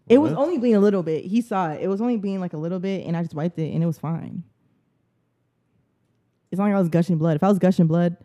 It 0.09 0.19
was 0.19 0.33
only 0.33 0.59
bleeding 0.59 0.77
a 0.77 0.81
little 0.81 1.03
bit. 1.03 1.25
He 1.25 1.41
saw 1.41 1.71
it. 1.71 1.81
It 1.81 1.89
was 1.89 2.01
only 2.01 2.17
being 2.19 2.41
like 2.41 2.53
a 2.53 2.59
little 2.59 2.81
bit, 2.81 3.07
and 3.07 3.17
I 3.17 3.23
just 3.23 3.35
wiped 3.35 3.59
it, 3.59 3.73
and 3.73 3.83
it 3.83 3.87
was 3.87 3.99
fine. 3.99 4.43
It's 6.55 6.59
not 6.61 6.67
like 6.67 6.75
I 6.75 6.79
was 6.79 6.89
gushing 6.89 7.19
blood. 7.19 7.35
If 7.35 7.43
I 7.43 7.49
was 7.49 7.59
gushing 7.59 7.89
blood, 7.89 8.17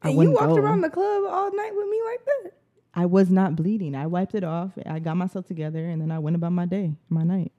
I 0.00 0.08
And 0.08 0.22
you 0.22 0.30
walked 0.30 0.46
go. 0.46 0.56
around 0.56 0.80
the 0.80 0.88
club 0.88 1.24
all 1.28 1.54
night 1.54 1.72
with 1.76 1.88
me 1.90 2.00
like 2.06 2.24
that. 2.24 2.52
I 2.94 3.04
was 3.04 3.28
not 3.30 3.54
bleeding. 3.54 3.94
I 3.94 4.06
wiped 4.06 4.34
it 4.34 4.44
off. 4.44 4.70
I 4.86 4.98
got 4.98 5.18
myself 5.18 5.46
together, 5.46 5.84
and 5.86 6.00
then 6.00 6.10
I 6.10 6.18
went 6.20 6.36
about 6.36 6.52
my 6.52 6.64
day, 6.64 6.94
my 7.10 7.22
night, 7.22 7.52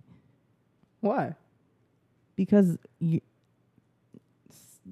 Why? 1.02 1.36
because 2.36 2.80
you. 3.00 3.22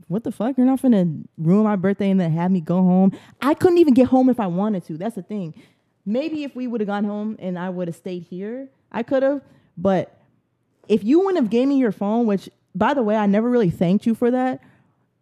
What 0.07 0.23
the 0.23 0.31
fuck? 0.31 0.57
You're 0.57 0.67
not 0.67 0.79
gonna 0.81 1.07
ruin 1.39 1.63
my 1.63 1.75
birthday 1.75 2.11
and 2.11 2.19
then 2.19 2.31
have 2.31 2.51
me 2.51 2.61
go 2.61 2.77
home. 2.83 3.11
I 3.41 3.55
couldn't 3.55 3.79
even 3.79 3.95
get 3.95 4.07
home 4.09 4.29
if 4.29 4.39
I 4.39 4.45
wanted 4.45 4.85
to. 4.85 4.97
That's 4.97 5.15
the 5.15 5.23
thing. 5.23 5.55
Maybe 6.05 6.43
if 6.43 6.55
we 6.55 6.67
would 6.67 6.81
have 6.81 6.87
gone 6.87 7.03
home 7.03 7.35
and 7.39 7.57
I 7.57 7.69
would 7.71 7.87
have 7.87 7.97
stayed 7.97 8.21
here, 8.29 8.69
I 8.91 9.01
could 9.01 9.23
have. 9.23 9.41
But 9.75 10.15
if 10.87 11.03
you 11.03 11.19
wouldn't 11.19 11.37
have 11.43 11.49
gave 11.49 11.67
me 11.67 11.77
your 11.79 11.91
phone, 11.91 12.27
which 12.27 12.47
by 12.75 12.93
the 12.93 13.01
way, 13.03 13.15
I 13.15 13.25
never 13.25 13.49
really 13.49 13.71
thanked 13.71 14.05
you 14.05 14.13
for 14.13 14.29
that. 14.31 14.61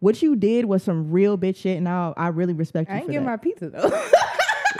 What 0.00 0.22
you 0.22 0.36
did 0.36 0.64
was 0.66 0.82
some 0.82 1.10
real 1.10 1.36
bitch 1.36 1.56
shit, 1.56 1.76
and 1.76 1.88
I 1.88 2.12
I 2.16 2.28
really 2.28 2.54
respect 2.54 2.88
you 2.88 2.96
I 2.96 2.98
ain't 3.00 3.12
that. 3.12 3.20
my 3.22 3.36
pizza 3.36 3.70
though. 3.70 3.90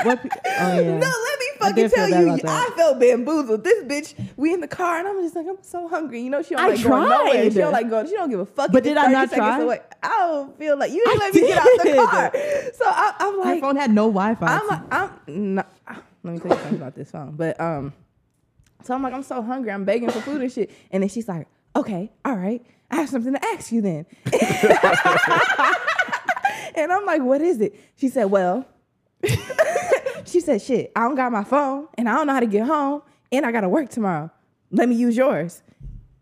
What 0.02 0.22
pe- 0.22 0.28
oh 0.30 0.80
yeah. 0.80 0.98
No, 0.98 1.06
let 1.06 1.38
me 1.38 1.46
fucking 1.58 1.90
tell 1.90 2.08
you. 2.08 2.40
I 2.46 2.70
felt 2.76 3.00
bamboozled. 3.00 3.64
This 3.64 3.84
bitch, 3.84 4.28
we 4.36 4.52
in 4.52 4.60
the 4.60 4.68
car, 4.68 4.98
and 4.98 5.08
I'm 5.08 5.20
just 5.22 5.34
like, 5.34 5.46
I'm 5.48 5.62
so 5.62 5.88
hungry. 5.88 6.22
You 6.22 6.30
know, 6.30 6.42
she 6.42 6.54
don't 6.54 6.64
I 6.64 6.68
like 6.68 6.82
going 6.82 7.08
nowhere. 7.08 7.50
She 7.50 7.58
don't 7.58 7.72
like 7.72 7.90
going. 7.90 8.06
She 8.06 8.12
don't 8.12 8.30
give 8.30 8.40
a 8.40 8.46
fuck. 8.46 8.70
But 8.72 8.84
did 8.84 8.96
I 8.96 9.10
not 9.10 9.30
try? 9.30 9.60
Away. 9.60 9.80
I 10.02 10.08
don't 10.08 10.56
feel 10.58 10.78
like 10.78 10.92
you 10.92 11.04
didn't 11.04 11.20
I 11.20 11.24
let 11.24 11.34
me 11.34 11.40
get 11.40 11.58
out 11.58 11.68
the 11.78 12.06
car. 12.06 12.32
So 12.74 12.84
I, 12.86 13.14
I'm 13.18 13.38
like 13.38 13.46
My 13.56 13.60
phone 13.60 13.76
had 13.76 13.90
no 13.90 14.06
Wi-Fi. 14.08 14.46
I'm, 14.46 14.66
like, 14.68 14.82
I'm 14.92 15.54
not. 15.54 15.72
Let 16.22 16.34
me 16.34 16.38
tell 16.40 16.50
you 16.50 16.62
something 16.62 16.76
about 16.76 16.94
this 16.94 17.10
phone. 17.10 17.32
But 17.32 17.60
um, 17.60 17.92
so 18.84 18.94
I'm 18.94 19.02
like, 19.02 19.12
I'm 19.12 19.22
so 19.22 19.42
hungry. 19.42 19.72
I'm 19.72 19.84
begging 19.84 20.10
for 20.10 20.20
food 20.20 20.42
and 20.42 20.52
shit. 20.52 20.70
And 20.90 21.02
then 21.02 21.10
she's 21.10 21.28
like, 21.28 21.48
okay, 21.74 22.12
all 22.24 22.36
right. 22.36 22.64
I 22.90 22.96
have 22.96 23.08
something 23.08 23.32
to 23.34 23.44
ask 23.46 23.70
you 23.70 23.82
then. 23.82 24.06
and 26.74 26.92
I'm 26.92 27.04
like, 27.04 27.22
what 27.22 27.40
is 27.40 27.60
it? 27.60 27.74
She 27.96 28.08
said, 28.08 28.24
well, 28.24 28.66
she 30.24 30.40
said, 30.40 30.62
shit, 30.62 30.92
I 30.96 31.00
don't 31.02 31.14
got 31.14 31.30
my 31.32 31.44
phone 31.44 31.88
and 31.96 32.08
I 32.08 32.14
don't 32.14 32.26
know 32.26 32.32
how 32.32 32.40
to 32.40 32.46
get 32.46 32.66
home 32.66 33.02
and 33.30 33.44
I 33.44 33.52
got 33.52 33.60
to 33.62 33.68
work 33.68 33.90
tomorrow. 33.90 34.30
Let 34.70 34.88
me 34.88 34.94
use 34.94 35.16
yours. 35.16 35.62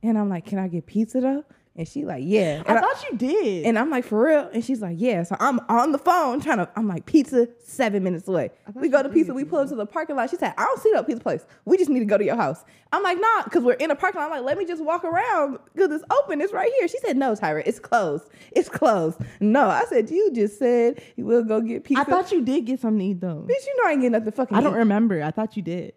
And 0.02 0.18
I'm 0.18 0.28
like, 0.28 0.46
can 0.46 0.58
I 0.58 0.68
get 0.68 0.86
pizza 0.86 1.20
though? 1.20 1.44
And 1.78 1.86
she 1.86 2.06
like, 2.06 2.22
yeah. 2.24 2.62
I 2.64 2.70
And 2.70 2.78
I- 2.78 2.80
thought 2.80 3.04
you 3.10 3.18
did. 3.18 3.66
and 3.66 3.78
I'm 3.78 3.90
like, 3.90 4.04
for 4.06 4.24
real? 4.24 4.48
And 4.54 4.64
she's 4.64 4.80
like, 4.80 4.96
yeah. 4.98 5.22
So 5.24 5.36
I'm 5.38 5.60
on 5.68 5.92
the 5.92 5.98
phone 5.98 6.40
trying 6.40 6.56
to, 6.56 6.68
I'm 6.74 6.88
like, 6.88 7.04
pizza 7.04 7.48
seven 7.58 8.02
minutes 8.02 8.26
away. 8.26 8.50
We 8.74 8.88
go 8.88 9.02
to 9.02 9.10
pizza, 9.10 9.34
we 9.34 9.44
pull 9.44 9.58
up 9.58 9.68
to 9.68 9.74
the 9.74 9.84
parking 9.84 10.16
lot. 10.16 10.30
She 10.30 10.36
said, 10.36 10.54
I 10.56 10.64
don't 10.64 10.80
see 10.80 10.90
no 10.92 11.02
pizza 11.02 11.20
place. 11.22 11.44
We 11.66 11.76
just 11.76 11.90
need 11.90 11.98
to 12.00 12.06
go 12.06 12.16
to 12.16 12.24
your 12.24 12.36
house. 12.36 12.64
I'm 12.92 13.02
like, 13.02 13.20
nah, 13.20 13.42
because 13.44 13.62
we're 13.62 13.74
in 13.74 13.90
a 13.90 13.94
parking 13.96 14.20
lot. 14.22 14.26
I'm 14.26 14.30
like, 14.38 14.44
let 14.46 14.56
me 14.56 14.64
just 14.64 14.82
walk 14.82 15.04
around 15.04 15.58
because 15.74 15.90
it's 15.92 16.04
open. 16.10 16.40
It's 16.40 16.52
right 16.54 16.72
here. 16.78 16.88
She 16.88 16.98
said, 17.00 17.18
no, 17.18 17.34
Tyra, 17.34 17.62
it's 17.66 17.78
closed. 17.78 18.24
It's 18.52 18.70
closed. 18.70 19.18
No, 19.40 19.68
I 19.68 19.84
said, 19.90 20.08
you 20.10 20.32
just 20.32 20.58
said 20.58 21.02
you 21.16 21.26
will 21.26 21.44
go 21.44 21.60
get 21.60 21.84
pizza. 21.84 22.00
I 22.00 22.04
thought 22.04 22.32
you 22.32 22.40
did 22.42 22.64
get 22.64 22.80
something 22.80 23.00
to 23.00 23.04
eat 23.04 23.20
though. 23.20 23.44
bitch, 23.46 23.66
you 23.66 23.76
know 23.82 23.88
I 23.88 23.92
ain't 23.92 24.00
getting 24.00 24.12
nothing 24.12 24.32
fucking 24.32 24.56
I 24.56 24.62
don't 24.62 24.72
eat. 24.72 24.78
remember. 24.78 25.22
I 25.22 25.30
thought 25.30 25.56
you 25.58 25.62
did. 25.62 25.92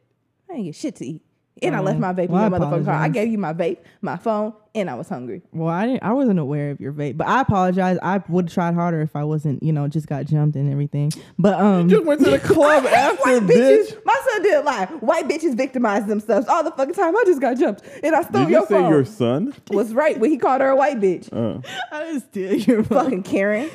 I 0.49 0.55
ain't 0.55 0.65
get 0.65 0.75
shit 0.75 0.95
to 0.97 1.05
eat. 1.05 1.21
And 1.61 1.75
I 1.75 1.79
left 1.81 1.99
my 1.99 2.13
vape 2.13 2.29
well, 2.29 2.45
in 2.45 2.53
I 2.53 2.57
your 2.57 2.65
motherfucking 2.67 2.85
car. 2.85 2.93
I 2.95 3.09
gave 3.09 3.29
you 3.29 3.37
my 3.37 3.53
vape, 3.53 3.77
my 4.01 4.17
phone, 4.17 4.53
and 4.75 4.89
I 4.89 4.95
was 4.95 5.09
hungry. 5.09 5.41
Well, 5.51 5.67
I 5.69 5.85
didn't. 5.87 6.03
I 6.03 6.13
wasn't 6.13 6.39
aware 6.39 6.71
of 6.71 6.79
your 6.79 6.93
vape, 6.93 7.17
but 7.17 7.27
I 7.27 7.41
apologize. 7.41 7.97
I 8.01 8.21
would 8.29 8.45
have 8.45 8.53
tried 8.53 8.73
harder 8.75 9.01
if 9.01 9.15
I 9.15 9.23
wasn't, 9.23 9.61
you 9.63 9.73
know, 9.73 9.87
just 9.87 10.07
got 10.07 10.25
jumped 10.25 10.55
and 10.55 10.71
everything. 10.71 11.11
But 11.37 11.59
um, 11.59 11.89
Just 11.89 12.05
went 12.05 12.23
to 12.23 12.29
the 12.29 12.39
club 12.53 12.85
after, 12.85 13.21
White 13.23 13.43
bitch. 13.43 13.87
bitches. 13.91 13.97
My 14.05 14.19
son 14.31 14.41
did 14.43 14.63
lie. 14.65 14.85
White 15.01 15.27
bitches 15.27 15.55
victimize 15.55 16.05
themselves 16.05 16.47
all 16.47 16.63
the 16.63 16.71
fucking 16.71 16.93
time. 16.93 17.15
I 17.15 17.23
just 17.25 17.41
got 17.41 17.57
jumped 17.57 17.83
and 18.03 18.15
I 18.15 18.21
stole 18.23 18.41
Did 18.43 18.51
your 18.51 18.59
you 18.61 18.65
say 18.67 18.75
phone. 18.75 18.89
your 18.91 19.05
son? 19.05 19.53
was 19.71 19.93
right 19.93 20.19
when 20.19 20.29
he 20.31 20.37
called 20.37 20.61
her 20.61 20.69
a 20.69 20.75
white 20.75 20.99
bitch. 20.99 21.29
Uh, 21.33 21.61
I 21.91 22.03
didn't 22.03 22.21
steal 22.21 22.53
your 22.55 22.83
phone. 22.83 23.03
Fucking 23.03 23.23
Karen. 23.23 23.69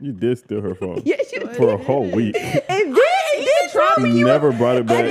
you 0.00 0.12
did 0.12 0.38
steal 0.38 0.60
her 0.60 0.74
phone 0.74 1.02
Yeah, 1.04 1.16
she 1.28 1.38
did. 1.40 1.56
for 1.56 1.70
a 1.72 1.76
whole 1.76 2.08
week. 2.10 2.36
And 2.36 2.62
then, 2.68 2.96
and 3.36 3.46
then 3.46 3.70
tried 3.72 4.12
You 4.14 4.24
never 4.24 4.52
brought 4.52 4.76
it 4.76 4.80
and 4.80 4.88
back. 4.88 5.06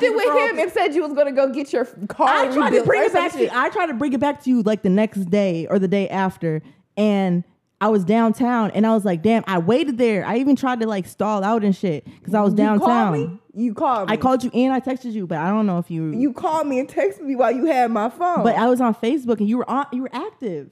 Then 0.00 0.12
tried 0.12 0.22
to 0.24 0.28
it 0.28 0.28
it 0.28 0.34
with 0.42 0.50
him 0.52 0.58
and 0.64 0.72
said 0.72 0.94
you 0.94 1.02
was 1.02 1.12
gonna 1.12 1.32
go 1.32 1.48
get 1.50 1.72
your 1.72 1.84
car. 2.08 2.28
I 2.28 2.52
tried 2.54 2.70
to 2.70 2.84
bring 2.84 3.04
it 3.04 3.12
back 3.12 3.32
to 3.32 3.42
you. 3.42 3.48
I 3.52 3.68
tried 3.70 3.86
to 3.86 3.94
bring 3.94 4.12
it 4.12 4.20
back 4.20 4.42
to 4.44 4.50
you 4.50 4.62
like 4.62 4.82
the 4.82 4.90
next 4.90 5.24
day 5.30 5.66
or 5.68 5.78
the 5.78 5.88
day 5.88 6.08
after, 6.08 6.62
and 6.96 7.44
I 7.80 7.88
was 7.88 8.04
downtown, 8.04 8.70
and 8.70 8.86
I 8.86 8.94
was 8.94 9.04
like, 9.04 9.22
"Damn!" 9.22 9.44
I 9.46 9.58
waited 9.58 9.98
there. 9.98 10.24
I 10.24 10.38
even 10.38 10.56
tried 10.56 10.80
to 10.80 10.86
like 10.86 11.06
stall 11.06 11.44
out 11.44 11.62
and 11.62 11.76
shit 11.76 12.04
because 12.04 12.32
I 12.34 12.40
was 12.40 12.52
You 12.52 12.56
downtown. 12.58 13.12
called 13.12 13.12
me. 13.30 13.40
You 13.54 13.74
called 13.74 14.08
me. 14.08 14.12
I 14.14 14.16
called 14.16 14.44
you 14.44 14.50
and 14.54 14.72
I 14.72 14.80
texted 14.80 15.12
you, 15.12 15.26
but 15.26 15.38
I 15.38 15.48
don't 15.50 15.66
know 15.66 15.78
if 15.78 15.90
you. 15.90 16.10
You 16.12 16.32
called 16.32 16.66
me 16.66 16.78
and 16.78 16.88
texted 16.88 17.20
me 17.22 17.36
while 17.36 17.52
you 17.52 17.66
had 17.66 17.90
my 17.90 18.08
phone. 18.10 18.42
but 18.42 18.54
I 18.56 18.66
was 18.68 18.80
on 18.80 18.94
Facebook 18.94 19.38
and 19.40 19.48
you 19.48 19.58
were 19.58 19.68
on. 19.70 19.86
You 19.92 20.02
were 20.02 20.10
active, 20.12 20.70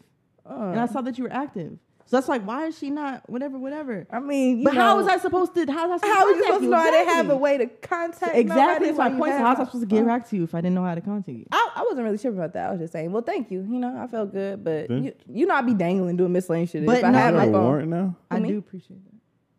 Uh, 0.48 0.54
and 0.72 0.80
I 0.80 0.86
saw 0.86 1.00
that 1.02 1.16
you 1.18 1.24
were 1.24 1.32
active. 1.32 1.78
So 2.06 2.16
that's 2.18 2.28
like, 2.28 2.42
why 2.42 2.66
is 2.66 2.78
she 2.78 2.90
not? 2.90 3.28
Whatever, 3.30 3.58
whatever. 3.58 4.06
I 4.10 4.20
mean, 4.20 4.58
you 4.58 4.64
But 4.64 4.74
know, 4.74 4.80
how 4.80 4.96
was 4.96 5.06
I 5.06 5.18
supposed 5.18 5.54
to? 5.54 5.64
How 5.72 5.88
was 5.88 6.02
I 6.02 6.06
supposed 6.06 6.14
How 6.18 6.24
to 6.24 6.26
was 6.26 6.36
you 6.36 6.44
supposed 6.44 6.62
to 6.64 6.68
know 6.68 6.76
I 6.76 6.90
didn't 6.90 7.14
have 7.14 7.30
a 7.30 7.36
way 7.36 7.58
to 7.58 7.66
contact 7.66 8.36
Exactly. 8.36 8.46
nobody 8.46 8.86
That's 8.86 8.98
my 8.98 9.04
while 9.04 9.12
you 9.12 9.18
point. 9.18 9.32
So 9.32 9.36
had 9.38 9.42
how 9.44 9.50
was 9.50 9.58
I 9.60 9.64
supposed 9.64 9.82
to 9.82 9.86
get 9.96 10.02
oh. 10.02 10.06
back 10.06 10.28
to 10.28 10.36
you 10.36 10.44
if 10.44 10.54
I 10.54 10.58
didn't 10.60 10.74
know 10.74 10.84
how 10.84 10.94
to 10.94 11.00
contact 11.00 11.38
you? 11.38 11.46
I, 11.50 11.70
I 11.76 11.82
wasn't 11.82 12.04
really 12.04 12.18
sure 12.18 12.32
about 12.32 12.52
that. 12.52 12.68
I 12.68 12.70
was 12.72 12.80
just 12.80 12.92
saying, 12.92 13.10
well, 13.10 13.22
thank 13.22 13.50
you. 13.50 13.60
You 13.60 13.78
know, 13.78 13.96
I 13.98 14.06
felt 14.06 14.32
good, 14.32 14.62
but 14.62 14.88
Then- 14.88 15.04
you, 15.04 15.12
you 15.32 15.46
know, 15.46 15.54
I'd 15.54 15.66
be 15.66 15.74
dangling 15.74 16.16
doing 16.16 16.32
miscellaneous 16.32 16.70
shit 16.70 16.84
But 16.84 16.98
if 16.98 17.04
I 17.04 17.10
no, 17.10 17.18
had 17.18 17.30
You 17.30 17.36
my 17.38 17.44
phone. 17.46 17.54
Um, 17.54 17.62
warrant 17.62 17.88
now? 17.88 18.16
I 18.30 18.38
me? 18.38 18.48
do 18.50 18.58
appreciate 18.58 19.02
that. 19.04 19.14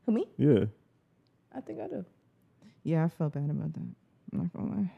Who 0.06 0.12
me? 0.12 0.28
Yeah. 0.38 0.66
I 1.56 1.62
think 1.62 1.80
I 1.82 1.88
do. 1.88 2.06
Yeah, 2.84 3.06
I 3.06 3.10
felt 3.10 3.34
bad 3.34 3.50
about 3.50 3.74
that. 3.74 3.80
I'm 4.34 4.40
not 4.40 4.54
gonna 4.54 4.70
lie. 4.82 4.92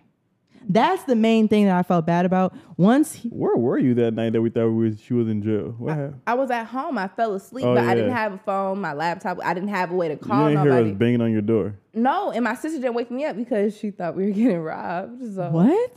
That's 0.70 1.04
the 1.04 1.16
main 1.16 1.48
thing 1.48 1.66
that 1.66 1.78
I 1.78 1.84
felt 1.84 2.06
bad 2.06 2.26
about. 2.26 2.54
Once 2.76 3.14
he, 3.14 3.30
Where 3.30 3.56
were 3.56 3.78
you 3.78 3.94
that 3.96 4.14
night 4.14 4.34
that 4.34 4.42
we 4.42 4.50
thought 4.50 4.68
we 4.70 4.90
was, 4.90 5.00
she 5.00 5.14
was 5.14 5.30
in 5.30 5.42
jail? 5.42 5.74
What 5.78 5.96
happened? 5.96 6.22
I 6.28 6.34
was 6.34 6.52
at 6.52 6.66
home. 6.66 6.98
I 6.98 7.08
fell 7.08 7.34
asleep, 7.36 7.66
Oh, 7.66 7.74
but 7.74 7.86
I 7.86 7.96
didn't 7.96 8.12
have 8.12 8.34
a 8.34 8.38
phone, 8.40 8.82
my 8.82 8.92
laptop. 8.92 9.38
I 9.46 9.54
didn't 9.54 9.70
have 9.70 9.92
a 9.92 9.96
way 9.96 10.10
to 10.10 10.18
call. 10.18 10.50
You 10.50 10.58
didn't 10.58 10.72
hear 10.74 10.92
us 10.92 10.98
banging 10.98 11.22
on 11.22 11.32
your 11.32 11.42
door. 11.42 11.76
no, 11.94 12.32
and 12.32 12.44
my 12.44 12.54
sister 12.56 12.80
didn't 12.82 12.96
wake 12.96 13.10
me 13.10 13.24
up 13.24 13.38
because 13.38 13.78
she 13.78 13.92
thought 13.92 14.16
we 14.18 14.26
were 14.26 14.32
getting 14.32 14.60
robbed. 14.60 15.22
So 15.36 15.50
what? 15.52 15.92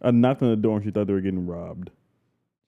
I 0.00 0.12
knocked 0.12 0.42
on 0.42 0.50
the 0.50 0.56
door 0.56 0.76
and 0.76 0.84
she 0.84 0.92
thought 0.92 1.08
they 1.08 1.12
were 1.12 1.20
getting 1.20 1.46
robbed. 1.46 1.90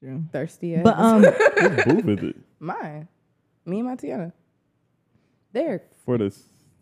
Yeah. 0.02 0.18
thirsty. 0.32 0.74
Ass. 0.74 0.82
But 0.82 0.98
um, 0.98 1.22
Whose 1.84 2.02
booth 2.02 2.18
is 2.18 2.30
it? 2.30 2.36
mine, 2.58 3.06
me 3.64 3.78
and 3.78 3.88
my 3.88 3.94
Tiana. 3.94 4.32
There, 5.52 5.82
For 6.04 6.18
the 6.18 6.36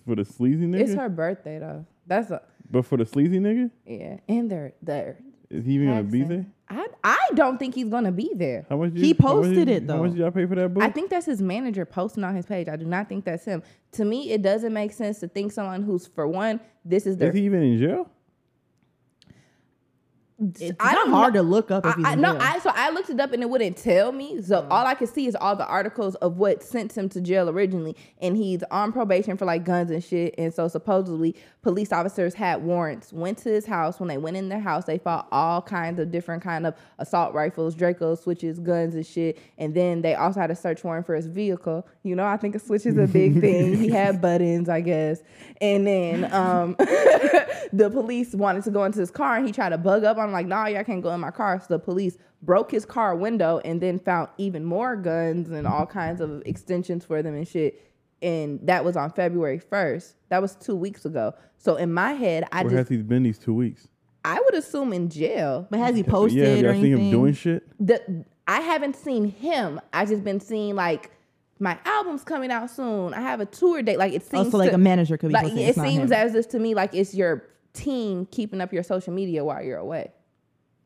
for 0.06 0.16
the 0.16 0.24
sleazy 0.24 0.64
nigga? 0.66 0.80
it's 0.80 0.94
her 0.94 1.08
birthday 1.10 1.58
though. 1.58 1.84
That's 2.06 2.30
a 2.30 2.42
But 2.72 2.86
for 2.86 2.96
the 2.96 3.06
sleazy 3.06 3.38
nigga? 3.38 3.70
yeah, 3.86 4.16
and 4.28 4.50
they're 4.50 4.72
there. 4.82 5.18
Is 5.50 5.66
he 5.66 5.72
even 5.74 5.88
gonna 5.88 6.02
be 6.04 6.22
there? 6.22 6.46
I 6.70 6.86
I 7.04 7.18
don't 7.34 7.58
think 7.58 7.74
he's 7.74 7.90
gonna 7.90 8.10
be 8.10 8.32
there. 8.34 8.64
How 8.70 8.78
much? 8.78 8.92
He 8.94 9.08
you- 9.08 9.14
how 9.20 9.34
much 9.34 9.44
posted 9.44 9.68
you- 9.68 9.74
it, 9.74 9.86
though. 9.86 9.96
How 9.96 10.02
much 10.04 10.12
did 10.12 10.20
y'all 10.20 10.30
pay 10.30 10.46
for 10.46 10.54
that 10.54 10.72
booth? 10.72 10.82
I 10.82 10.88
think 10.88 11.10
that's 11.10 11.26
his 11.26 11.42
manager 11.42 11.84
posting 11.84 12.24
on 12.24 12.34
his 12.34 12.46
page. 12.46 12.68
I 12.68 12.76
do 12.76 12.86
not 12.86 13.10
think 13.10 13.26
that's 13.26 13.44
him. 13.44 13.62
To 13.92 14.06
me, 14.06 14.30
it 14.30 14.40
doesn't 14.40 14.72
make 14.72 14.92
sense 14.92 15.20
to 15.20 15.28
think 15.28 15.52
someone 15.52 15.82
who's 15.82 16.06
for 16.06 16.26
one, 16.26 16.58
this 16.86 17.06
is 17.06 17.18
their. 17.18 17.28
Is 17.28 17.34
he 17.34 17.42
even 17.42 17.62
in 17.62 17.78
jail? 17.78 18.08
It's 20.60 20.76
I 20.80 20.92
not 20.94 21.08
hard 21.08 21.34
know. 21.34 21.42
to 21.42 21.48
look 21.48 21.70
up 21.70 21.86
if 21.86 21.92
I, 21.92 21.96
he's 21.96 22.06
I, 22.06 22.14
no. 22.16 22.36
I 22.38 22.58
so 22.58 22.70
I 22.74 22.90
looked 22.90 23.10
it 23.10 23.20
up 23.20 23.32
and 23.32 23.42
it 23.42 23.48
wouldn't 23.50 23.76
tell 23.76 24.12
me. 24.12 24.40
So 24.42 24.62
Mm. 24.62 24.66
all 24.70 24.86
I 24.86 24.94
could 24.94 25.08
see 25.08 25.26
is 25.26 25.36
all 25.36 25.56
the 25.56 25.66
articles 25.66 26.14
of 26.16 26.36
what 26.38 26.62
sent 26.62 26.96
him 26.96 27.08
to 27.10 27.20
jail 27.20 27.48
originally, 27.48 27.96
and 28.20 28.36
he's 28.36 28.62
on 28.70 28.92
probation 28.92 29.36
for 29.36 29.44
like 29.44 29.64
guns 29.64 29.90
and 29.90 30.02
shit. 30.02 30.34
And 30.38 30.52
so 30.52 30.68
supposedly 30.68 31.34
police 31.62 31.92
officers 31.92 32.34
had 32.34 32.62
warrants, 32.64 33.12
went 33.12 33.38
to 33.38 33.48
his 33.50 33.66
house. 33.66 34.00
When 34.00 34.08
they 34.08 34.18
went 34.18 34.36
in 34.36 34.48
their 34.48 34.60
house, 34.60 34.84
they 34.84 34.98
found 34.98 35.26
all 35.30 35.62
kinds 35.62 35.98
of 36.00 36.10
different 36.10 36.42
kind 36.42 36.66
of 36.66 36.74
assault 36.98 37.34
rifles, 37.34 37.74
Draco 37.74 38.14
switches, 38.16 38.58
guns 38.58 38.94
and 38.94 39.06
shit. 39.06 39.38
And 39.58 39.74
then 39.74 40.02
they 40.02 40.14
also 40.14 40.40
had 40.40 40.50
a 40.50 40.56
search 40.56 40.82
warrant 40.84 41.06
for 41.06 41.14
his 41.14 41.26
vehicle. 41.26 41.86
You 42.02 42.16
know, 42.16 42.24
I 42.26 42.36
think 42.36 42.54
a 42.54 42.58
switch 42.58 42.84
is 42.86 42.96
a 42.98 43.06
big 43.06 43.40
thing. 43.40 43.76
He 43.76 43.88
had 44.02 44.20
buttons, 44.20 44.68
I 44.68 44.80
guess. 44.80 45.20
And 45.60 45.86
then 45.86 46.32
um, 46.32 46.74
the 47.72 47.90
police 47.92 48.34
wanted 48.34 48.64
to 48.64 48.70
go 48.70 48.84
into 48.84 48.98
his 49.00 49.10
car 49.10 49.36
and 49.36 49.46
he 49.46 49.52
tried 49.52 49.70
to 49.70 49.78
bug 49.78 50.04
up. 50.04 50.18
I'm 50.32 50.34
like, 50.34 50.46
nah, 50.46 50.66
y'all 50.66 50.84
can't 50.84 51.02
go 51.02 51.10
in 51.12 51.20
my 51.20 51.30
car. 51.30 51.60
So 51.60 51.66
the 51.68 51.78
police 51.78 52.16
broke 52.42 52.70
his 52.70 52.84
car 52.84 53.14
window 53.14 53.60
and 53.64 53.80
then 53.80 53.98
found 53.98 54.28
even 54.38 54.64
more 54.64 54.96
guns 54.96 55.50
and 55.50 55.66
all 55.66 55.86
kinds 55.86 56.20
of 56.20 56.42
extensions 56.46 57.04
for 57.04 57.22
them 57.22 57.34
and 57.34 57.46
shit. 57.46 57.80
And 58.20 58.60
that 58.66 58.84
was 58.84 58.96
on 58.96 59.10
February 59.10 59.60
1st. 59.60 60.14
That 60.28 60.40
was 60.40 60.54
two 60.56 60.76
weeks 60.76 61.04
ago. 61.04 61.34
So 61.58 61.76
in 61.76 61.92
my 61.92 62.12
head, 62.12 62.44
I 62.52 62.62
Where 62.62 62.70
has 62.76 62.80
just 62.82 62.90
he 62.90 62.96
been 62.98 63.24
these 63.24 63.38
two 63.38 63.54
weeks? 63.54 63.88
I 64.24 64.40
would 64.40 64.54
assume 64.54 64.92
in 64.92 65.08
jail. 65.08 65.66
but 65.70 65.80
has 65.80 65.96
he 65.96 66.02
posted 66.02 66.40
yeah, 66.40 66.48
have 66.48 66.58
y'all 66.60 66.74
seen 66.74 66.96
him 66.96 67.10
doing 67.10 67.34
shit? 67.34 67.64
The 67.84 68.24
I 68.46 68.60
haven't 68.60 68.96
seen 68.96 69.24
him. 69.24 69.80
I've 69.92 70.08
just 70.08 70.24
been 70.24 70.40
seeing 70.40 70.74
like 70.74 71.10
my 71.58 71.78
album's 71.84 72.24
coming 72.24 72.50
out 72.50 72.70
soon. 72.70 73.14
I 73.14 73.20
have 73.20 73.40
a 73.40 73.46
tour 73.46 73.82
date. 73.82 73.98
Like 73.98 74.12
it 74.12 74.22
oh, 74.26 74.30
seems 74.30 74.46
Also, 74.46 74.58
like 74.58 74.70
to- 74.70 74.76
a 74.76 74.78
manager 74.78 75.16
could 75.16 75.28
be 75.28 75.34
like 75.34 75.52
it 75.52 75.74
seems 75.74 76.10
him. 76.10 76.12
as 76.12 76.34
if 76.34 76.48
to 76.50 76.58
me 76.58 76.74
like 76.74 76.94
it's 76.94 77.14
your 77.14 77.44
team 77.72 78.26
keeping 78.26 78.60
up 78.60 78.72
your 78.72 78.82
social 78.82 79.12
media 79.12 79.44
while 79.44 79.62
you're 79.62 79.78
away. 79.78 80.12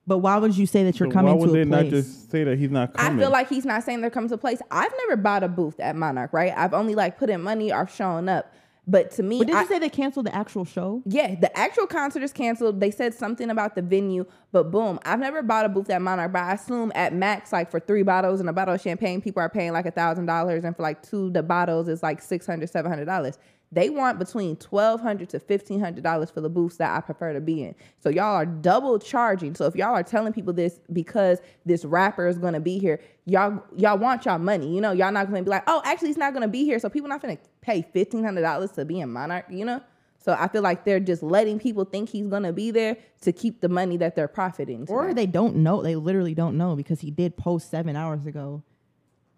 But 0.07 0.19
why 0.19 0.37
would 0.39 0.57
you 0.57 0.67
say 0.67 0.85
that 0.85 0.99
you're 1.01 1.09
So 1.09 1.13
coming 1.15 1.33
why 1.35 1.41
would 1.41 1.47
to 1.49 1.53
they 1.53 1.65
place? 1.65 1.85
not 1.85 1.91
just 1.91 2.31
say 2.31 2.45
that 2.45 2.59
he's 2.59 2.71
not 2.71 2.95
coming? 2.95 3.19
I 3.19 3.23
feel 3.23 3.31
like 3.31 3.49
he's 3.49 3.65
not 3.65 3.83
saying 3.83 4.01
they're 4.03 4.11
coming 4.11 4.29
to 4.29 4.37
a 4.37 4.39
place. 4.39 4.61
I've 4.71 4.93
never 5.07 5.17
bought 5.21 5.43
a 5.43 5.49
booth 5.49 5.81
at 5.81 5.97
Monarch, 5.97 6.33
right? 6.33 6.53
I've 6.57 6.75
only 6.75 6.95
like 6.95 7.19
put 7.19 7.29
in 7.31 7.43
money 7.43 7.73
or 7.73 7.89
shown 7.89 8.29
up. 8.29 8.53
But 8.89 9.11
to 9.13 9.25
me, 9.25 9.39
but 9.39 9.49
did 9.49 9.57
I- 9.57 9.63
you 9.63 9.67
say 9.67 9.79
they 9.81 9.89
canceled 9.89 10.27
the 10.27 10.35
actual 10.37 10.65
show? 10.65 11.03
yeah, 11.07 11.35
the 11.35 11.51
actual 11.59 11.89
concert 11.89 12.23
is 12.23 12.33
canceled. 12.33 12.79
They 12.79 12.93
said 12.93 13.15
something 13.15 13.51
about 13.51 13.75
the 13.75 13.83
venue, 13.83 14.27
but 14.53 14.71
boom, 14.71 15.01
I've 15.05 15.19
never 15.19 15.43
bought 15.43 15.65
a 15.65 15.69
booth 15.69 15.91
at 15.91 16.01
Monarch, 16.01 16.33
but 16.33 16.43
I 16.45 16.53
assume 16.53 16.93
at 16.95 17.13
max, 17.13 17.53
like 17.53 17.69
for 17.69 17.81
three 17.81 18.05
bottles 18.05 18.39
and 18.39 18.49
a 18.49 18.53
bottle 18.53 18.75
of 18.75 18.81
champagne, 18.81 19.21
people 19.21 19.43
are 19.43 19.49
paying 19.49 19.73
like 19.73 19.87
a 19.87 19.91
thousand 19.91 20.27
dollars, 20.27 20.63
and 20.63 20.77
for 20.77 20.83
like 20.85 21.03
two 21.03 21.31
the 21.31 21.43
bottles 21.43 21.89
is 21.89 22.01
like 22.05 22.23
six 22.23 22.47
hundred, 22.47 22.71
seven 22.71 22.89
hundred 22.89 23.07
dollars. 23.07 23.39
They 23.73 23.91
want 23.91 24.19
between 24.19 24.57
twelve 24.57 25.01
hundred 25.01 25.29
to 25.31 25.41
fifteen 25.41 25.81
hundred 25.81 26.05
dollars 26.05 26.31
for 26.31 26.41
the 26.41 26.49
booths 26.49 26.77
that 26.77 26.97
I 26.97 27.01
prefer 27.01 27.33
to 27.33 27.41
be 27.41 27.65
in. 27.65 27.75
So 27.99 28.09
y'all 28.09 28.37
are 28.37 28.47
double 28.47 28.99
charging. 28.99 29.55
So 29.55 29.67
if 29.67 29.75
y'all 29.75 29.95
are 29.95 30.05
telling 30.05 30.33
people 30.33 30.53
this 30.53 30.81
because 30.93 31.41
this 31.65 31.85
rapper 31.85 32.29
is 32.29 32.39
gonna 32.39 32.61
be 32.61 32.79
here, 32.79 33.01
y'all 33.25 33.63
y'all 33.77 33.99
want 33.99 34.25
y'all 34.25 34.39
money. 34.39 34.73
You 34.73 34.81
know, 34.81 34.93
y'all 34.93 35.11
not 35.11 35.27
gonna 35.27 35.43
be 35.43 35.51
like, 35.51 35.65
oh, 35.67 35.83
actually, 35.85 36.09
he's 36.09 36.17
not 36.17 36.33
gonna 36.33 36.49
be 36.49 36.65
here, 36.65 36.79
so 36.79 36.89
people 36.89 37.09
not 37.09 37.21
gonna 37.21 37.39
pay 37.61 37.83
fifteen 37.93 38.23
hundred 38.23 38.43
dollars 38.43 38.71
to 38.73 38.85
be 38.85 39.01
in 39.01 39.13
Monarch. 39.13 39.47
You 39.51 39.65
know. 39.65 39.83
So 40.19 40.37
I 40.39 40.49
feel 40.49 40.63
like 40.63 40.85
they're 40.85 40.99
just 40.99 41.23
letting 41.23 41.59
people 41.59 41.85
think 41.85 42.09
he's 42.09 42.27
gonna 42.27 42.53
be 42.53 42.71
there 42.71 42.97
to 43.23 43.33
keep 43.33 43.61
the 43.61 43.69
money 43.69 43.97
that 43.99 44.17
they're 44.17 44.27
profiting. 44.27 44.87
Or 44.89 45.15
they 45.15 45.27
don't 45.27 45.57
know. 45.57 45.83
They 45.83 45.97
literally 45.97 46.35
don't 46.35 46.57
know 46.57 46.75
because 46.77 47.01
he 47.01 47.11
did 47.11 47.37
post 47.37 47.71
seven 47.71 47.95
hours 47.95 48.27
ago 48.27 48.63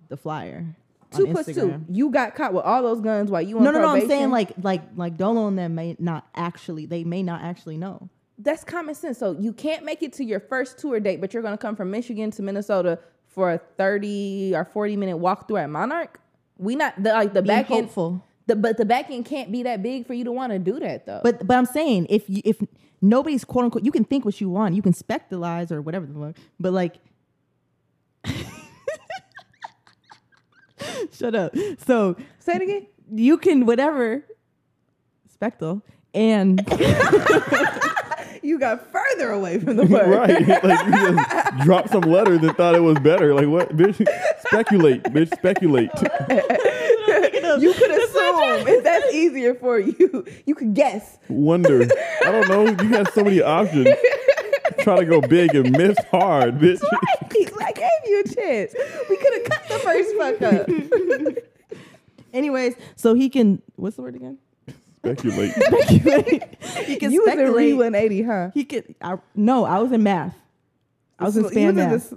the 0.09 0.17
flyer. 0.17 0.77
Two 1.11 1.27
plus 1.29 1.47
two. 1.47 1.81
You 1.89 2.11
got 2.11 2.35
caught 2.35 2.53
with 2.53 2.65
all 2.65 2.83
those 2.83 3.01
guns 3.01 3.31
while 3.31 3.43
you 3.43 3.59
on 3.59 3.65
No, 3.65 3.71
no, 3.71 3.81
no. 3.81 3.89
I'm 3.89 4.09
saying 4.09 4.31
like, 4.31 4.53
like, 4.63 4.83
like 4.97 5.17
Dolo 5.17 5.47
and 5.49 5.59
them 5.59 5.75
may 5.75 5.97
not 5.99 6.27
actually. 6.35 6.87
They 6.87 7.05
may 7.05 7.23
not 7.23 7.43
actually 7.43 7.77
know. 7.77 8.09
that's 8.39 8.65
common 8.65 8.95
sense. 8.95 9.19
So 9.19 9.33
you 9.39 9.53
can't 9.53 9.85
make 9.85 10.03
it 10.03 10.13
to 10.15 10.25
your 10.25 10.41
first 10.41 10.79
tour 10.79 11.01
date, 11.01 11.21
but 11.21 11.35
you're 11.35 11.43
gonna 11.43 11.59
come 11.59 11.77
from 11.77 11.91
Michigan 11.91 12.31
to 12.33 12.43
Minnesota 12.43 12.99
for 13.27 13.53
a 13.53 13.59
thirty 13.59 14.53
or 14.55 14.65
forty 14.65 14.97
minute 14.97 15.17
walkthrough 15.19 15.63
at 15.65 15.71
Monarch. 15.71 16.21
We 16.59 16.77
not 16.77 17.01
the, 17.03 17.11
like 17.13 17.35
the 17.35 17.43
Being 17.43 17.57
back 17.57 17.71
end. 17.71 17.85
hopeful. 17.87 18.25
The, 18.47 18.57
but 18.57 18.79
the 18.79 18.85
back 18.87 19.11
end 19.11 19.27
can't 19.27 19.53
be 19.53 19.63
that 19.65 19.83
big 19.83 20.07
for 20.07 20.15
you 20.15 20.25
to 20.25 20.33
want 20.33 20.53
to 20.53 20.59
do 20.59 20.81
that 20.81 21.07
though. 21.07 21.21
But 21.23 21.47
but 21.47 21.57
I'm 21.57 21.67
saying 21.67 22.07
if 22.09 22.29
you, 22.31 22.41
if 22.45 22.61
nobody's 23.03 23.45
quote 23.45 23.65
unquote, 23.67 23.85
you 23.85 23.93
can 23.93 24.05
think 24.05 24.25
what 24.25 24.41
you 24.41 24.49
want, 24.51 24.75
you 24.75 24.83
can 24.83 24.93
spectalize 24.95 25.71
or 25.71 25.83
whatever 25.83 26.07
the 26.07 26.19
fuck. 26.19 26.37
But 26.59 26.73
like, 26.73 26.97
shut 31.13 31.35
up. 31.35 31.55
So 31.87 32.17
say 32.39 32.55
it 32.57 32.63
again. 32.63 32.87
you 33.13 33.39
can 33.39 33.67
whatever 33.67 34.25
spectal 35.41 35.83
and 36.15 36.67
You 36.79 36.97
you 38.43 38.59
got 38.59 38.91
further 38.91 39.31
away 39.31 39.59
from 39.59 39.77
the 39.77 39.85
word. 39.87 40.09
right. 40.09 40.65
Like 40.65 40.87
you 40.87 40.93
just 40.93 41.59
dropped 41.65 41.91
some 41.91 42.03
letters 42.03 42.41
and 42.43 42.57
thought 42.57 42.75
it 42.75 42.81
was 42.81 42.99
better. 43.01 43.35
Like 43.35 43.49
what 43.49 43.77
bitch? 43.77 44.07
Speculate, 44.47 45.03
bitch, 45.05 45.33
speculate. 45.35 45.91
You 47.59 47.73
could 47.73 47.91
assume 47.91 48.69
if 48.69 48.85
that's 48.85 49.15
easier 49.15 49.55
for 49.55 49.79
you. 49.81 50.25
You 50.45 50.55
could 50.55 50.75
guess. 50.75 51.17
Wonder. 51.31 51.89
I 52.23 52.31
don't 52.31 52.47
know. 52.49 52.67
You 52.67 52.91
had 52.91 53.11
so 53.15 53.25
many 53.25 53.41
options. 53.41 53.89
Try 54.89 55.01
to 55.01 55.05
go 55.05 55.21
big 55.21 55.55
and 55.55 55.71
miss 55.73 55.99
hard, 56.11 56.59
bitch. 56.59 56.81
Right. 56.81 57.53
I 57.63 57.73
gave 57.73 58.11
you 58.11 58.21
a 58.21 58.25
chance. 58.25 58.75
We 59.11 59.19
could 59.19 59.33
have 59.35 59.45
cut 59.45 59.69
the 59.69 59.79
first 59.81 60.17
fuck 60.17 61.37
up. 61.37 61.85
Anyways, 62.33 62.75
so 62.97 63.13
he 63.13 63.29
can. 63.29 63.61
What's 63.77 63.97
the 63.97 64.03
word 64.03 64.15
again? 64.15 64.39
Speculate. 64.97 65.53
he 66.87 66.97
can 66.97 67.13
You 67.13 67.21
was 67.21 67.29
in 67.29 67.35
speculate. 67.35 67.55
Read 67.55 67.75
180, 67.75 68.23
huh? 68.23 68.51
He 68.55 68.65
could. 68.65 68.95
I, 69.03 69.19
no, 69.35 69.67
I 69.67 69.79
was 69.81 69.93
in 69.93 70.03
math. 70.03 70.35
I 71.19 71.25
was 71.25 71.37
in 71.37 71.43
So 71.43 71.49
you 71.51 71.53
span 71.53 71.67
was 71.67 71.85
in 71.85 71.91
math. 71.91 72.11
this- 72.11 72.15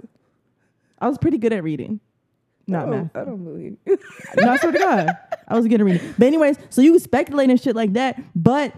I 0.98 1.08
was 1.08 1.18
pretty 1.18 1.36
good 1.36 1.52
at 1.52 1.62
reading. 1.62 2.00
Not 2.66 2.86
I 2.88 2.90
math. 2.90 3.16
I 3.16 3.24
don't 3.24 3.44
believe 3.44 3.76
you. 3.84 3.98
no, 4.38 4.50
I 4.50 4.56
swear 4.56 4.72
to 4.72 4.78
God, 4.78 5.08
I 5.46 5.56
was 5.56 5.68
good 5.68 5.78
at 5.82 5.84
reading. 5.84 6.14
But 6.16 6.26
anyways, 6.26 6.56
so 6.70 6.80
you 6.80 6.92
can 6.92 7.00
speculate 7.00 7.50
and 7.50 7.60
shit 7.60 7.76
like 7.76 7.92
that. 7.92 8.18
But 8.34 8.74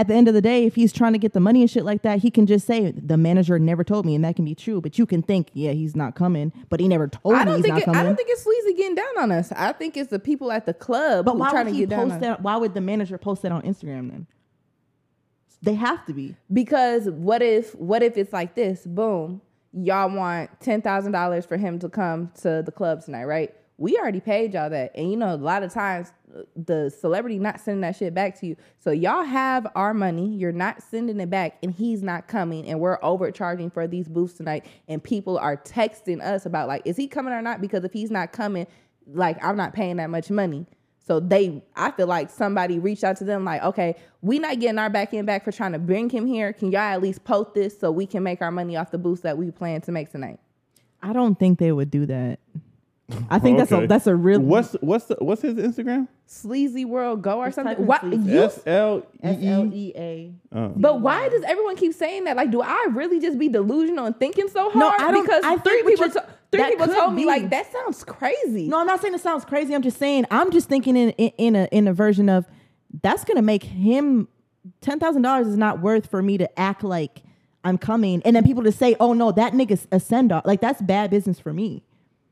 at 0.00 0.08
the 0.08 0.14
end 0.14 0.28
of 0.28 0.34
the 0.34 0.40
day, 0.40 0.64
if 0.64 0.76
he's 0.76 0.94
trying 0.94 1.12
to 1.12 1.18
get 1.18 1.34
the 1.34 1.40
money 1.40 1.60
and 1.60 1.70
shit 1.70 1.84
like 1.84 2.00
that, 2.00 2.20
he 2.20 2.30
can 2.30 2.46
just 2.46 2.66
say 2.66 2.90
the 2.90 3.18
manager 3.18 3.58
never 3.58 3.84
told 3.84 4.06
me, 4.06 4.14
and 4.14 4.24
that 4.24 4.34
can 4.34 4.46
be 4.46 4.54
true. 4.54 4.80
But 4.80 4.98
you 4.98 5.04
can 5.04 5.22
think, 5.22 5.50
yeah, 5.52 5.72
he's 5.72 5.94
not 5.94 6.14
coming, 6.14 6.54
but 6.70 6.80
he 6.80 6.88
never 6.88 7.06
told 7.06 7.34
I 7.34 7.44
me 7.44 7.52
he's 7.56 7.60
think 7.60 7.74
not 7.74 7.82
it, 7.82 7.84
coming. 7.84 8.00
I 8.00 8.04
don't 8.04 8.16
think 8.16 8.30
it's 8.30 8.42
Sleazy 8.42 8.72
getting 8.72 8.94
down 8.94 9.18
on 9.18 9.30
us. 9.30 9.52
I 9.52 9.72
think 9.72 9.98
it's 9.98 10.08
the 10.08 10.18
people 10.18 10.52
at 10.52 10.64
the 10.64 10.72
club 10.72 11.26
but 11.26 11.32
who 11.32 11.38
why 11.40 11.50
trying 11.50 11.66
would 11.66 11.74
he 11.74 11.86
post 11.86 12.18
that? 12.20 12.40
Why 12.40 12.56
would 12.56 12.72
the 12.72 12.80
manager 12.80 13.18
post 13.18 13.42
that 13.42 13.52
on 13.52 13.60
Instagram 13.60 14.10
then? 14.10 14.26
They 15.60 15.74
have 15.74 16.06
to 16.06 16.14
be. 16.14 16.34
Because 16.50 17.10
what 17.10 17.42
if 17.42 17.74
what 17.74 18.02
if 18.02 18.16
it's 18.16 18.32
like 18.32 18.54
this? 18.54 18.86
Boom. 18.86 19.42
Y'all 19.74 20.10
want 20.10 20.48
ten 20.60 20.80
thousand 20.80 21.12
dollars 21.12 21.44
for 21.44 21.58
him 21.58 21.78
to 21.80 21.90
come 21.90 22.32
to 22.40 22.62
the 22.64 22.72
club 22.72 23.04
tonight, 23.04 23.24
right? 23.24 23.54
We 23.80 23.96
already 23.96 24.20
paid 24.20 24.52
y'all 24.52 24.68
that. 24.68 24.92
And 24.94 25.10
you 25.10 25.16
know, 25.16 25.34
a 25.34 25.36
lot 25.36 25.62
of 25.62 25.72
times 25.72 26.12
uh, 26.36 26.42
the 26.54 26.90
celebrity 26.90 27.38
not 27.38 27.60
sending 27.60 27.80
that 27.80 27.96
shit 27.96 28.12
back 28.12 28.38
to 28.40 28.46
you. 28.46 28.56
So 28.78 28.90
y'all 28.90 29.24
have 29.24 29.66
our 29.74 29.94
money, 29.94 30.28
you're 30.28 30.52
not 30.52 30.82
sending 30.82 31.18
it 31.18 31.30
back, 31.30 31.56
and 31.62 31.72
he's 31.72 32.02
not 32.02 32.28
coming, 32.28 32.68
and 32.68 32.78
we're 32.78 32.98
overcharging 33.02 33.70
for 33.70 33.88
these 33.88 34.06
booths 34.06 34.34
tonight. 34.34 34.66
And 34.86 35.02
people 35.02 35.38
are 35.38 35.56
texting 35.56 36.20
us 36.20 36.44
about 36.44 36.68
like, 36.68 36.82
is 36.84 36.98
he 36.98 37.08
coming 37.08 37.32
or 37.32 37.40
not? 37.40 37.62
Because 37.62 37.82
if 37.82 37.94
he's 37.94 38.10
not 38.10 38.32
coming, 38.32 38.66
like 39.06 39.42
I'm 39.42 39.56
not 39.56 39.72
paying 39.72 39.96
that 39.96 40.10
much 40.10 40.30
money. 40.30 40.66
So 41.06 41.18
they, 41.18 41.64
I 41.74 41.90
feel 41.90 42.06
like 42.06 42.28
somebody 42.28 42.78
reached 42.78 43.02
out 43.02 43.16
to 43.16 43.24
them 43.24 43.46
like, 43.46 43.62
okay, 43.62 43.96
we 44.20 44.38
not 44.38 44.60
getting 44.60 44.78
our 44.78 44.90
back 44.90 45.14
end 45.14 45.26
back 45.26 45.42
for 45.42 45.52
trying 45.52 45.72
to 45.72 45.78
bring 45.78 46.10
him 46.10 46.26
here. 46.26 46.52
Can 46.52 46.70
y'all 46.70 46.82
at 46.82 47.00
least 47.00 47.24
post 47.24 47.54
this 47.54 47.80
so 47.80 47.90
we 47.90 48.04
can 48.04 48.22
make 48.22 48.42
our 48.42 48.52
money 48.52 48.76
off 48.76 48.90
the 48.90 48.98
boost 48.98 49.22
that 49.22 49.38
we 49.38 49.50
plan 49.50 49.80
to 49.80 49.90
make 49.90 50.12
tonight? 50.12 50.38
I 51.02 51.14
don't 51.14 51.38
think 51.38 51.58
they 51.58 51.72
would 51.72 51.90
do 51.90 52.04
that. 52.04 52.40
I 53.30 53.38
think 53.38 53.58
that's 53.58 53.72
a 53.72 53.86
that's 53.86 54.06
a 54.06 54.14
real. 54.16 54.40
What's 54.40 54.72
what's 54.80 55.06
the, 55.06 55.16
what's 55.20 55.42
his 55.42 55.54
Instagram? 55.54 56.08
Sleazy 56.26 56.84
World 56.84 57.22
Go 57.22 57.38
or 57.40 57.46
Just 57.46 57.56
type 57.56 57.64
something. 57.66 57.82
in 57.82 57.86
Why 57.86 57.98
Sleazy. 58.00 58.30
you? 58.30 58.42
S 58.42 58.60
L 58.66 59.06
S 59.22 59.38
L 59.42 59.64
E 59.66 59.68
E. 59.68 59.86
E 59.88 59.92
A. 59.96 60.56
Uh, 60.56 60.68
But 60.68 61.00
why 61.00 61.28
does 61.28 61.42
everyone 61.42 61.76
keep 61.76 61.92
saying 61.94 62.24
that? 62.24 62.36
Like, 62.36 62.50
do 62.50 62.62
I 62.62 62.86
really 62.92 63.20
just 63.20 63.38
be 63.38 63.48
delusional 63.48 64.06
and 64.06 64.16
thinking 64.18 64.48
so 64.48 64.64
hard? 64.70 64.76
No, 64.76 64.88
I 64.98 65.10
don't- 65.10 65.24
because 65.24 65.42
I 65.44 65.56
three 65.58 65.82
think 65.82 65.84
what 65.84 65.90
people, 65.92 66.06
you're- 66.06 66.20
to- 66.20 66.26
three 66.52 66.60
that 66.60 66.70
people 66.70 66.86
could 66.86 66.96
told 66.96 67.14
me 67.14 67.22
be. 67.22 67.26
like 67.26 67.50
that 67.50 67.70
sounds 67.72 68.04
crazy. 68.04 68.68
No, 68.68 68.78
I'm 68.80 68.86
not 68.86 69.00
saying 69.00 69.14
it 69.14 69.20
sounds 69.20 69.44
crazy. 69.44 69.74
I'm 69.74 69.82
just 69.82 69.98
saying 69.98 70.26
I'm 70.30 70.50
just 70.50 70.68
thinking 70.68 70.96
in 70.96 71.10
in, 71.10 71.32
in 71.38 71.56
a 71.56 71.64
in 71.72 71.88
a 71.88 71.92
version 71.92 72.28
of 72.28 72.46
that's 73.02 73.24
gonna 73.24 73.42
make 73.42 73.62
him 73.64 74.28
ten 74.80 74.98
thousand 75.00 75.22
dollars 75.22 75.46
is 75.48 75.56
not 75.56 75.80
worth 75.80 76.06
for 76.10 76.22
me 76.22 76.38
to 76.38 76.58
act 76.60 76.84
like 76.84 77.22
I'm 77.64 77.76
coming, 77.76 78.22
and 78.24 78.34
then 78.36 78.42
people 78.44 78.62
to 78.64 78.72
say, 78.72 78.96
"Oh 79.00 79.12
no, 79.12 79.32
that 79.32 79.52
nigga's 79.52 79.86
a 79.92 80.00
send 80.00 80.32
off." 80.32 80.46
Like 80.46 80.60
that's 80.60 80.80
bad 80.80 81.10
business 81.10 81.38
for 81.38 81.52
me. 81.52 81.82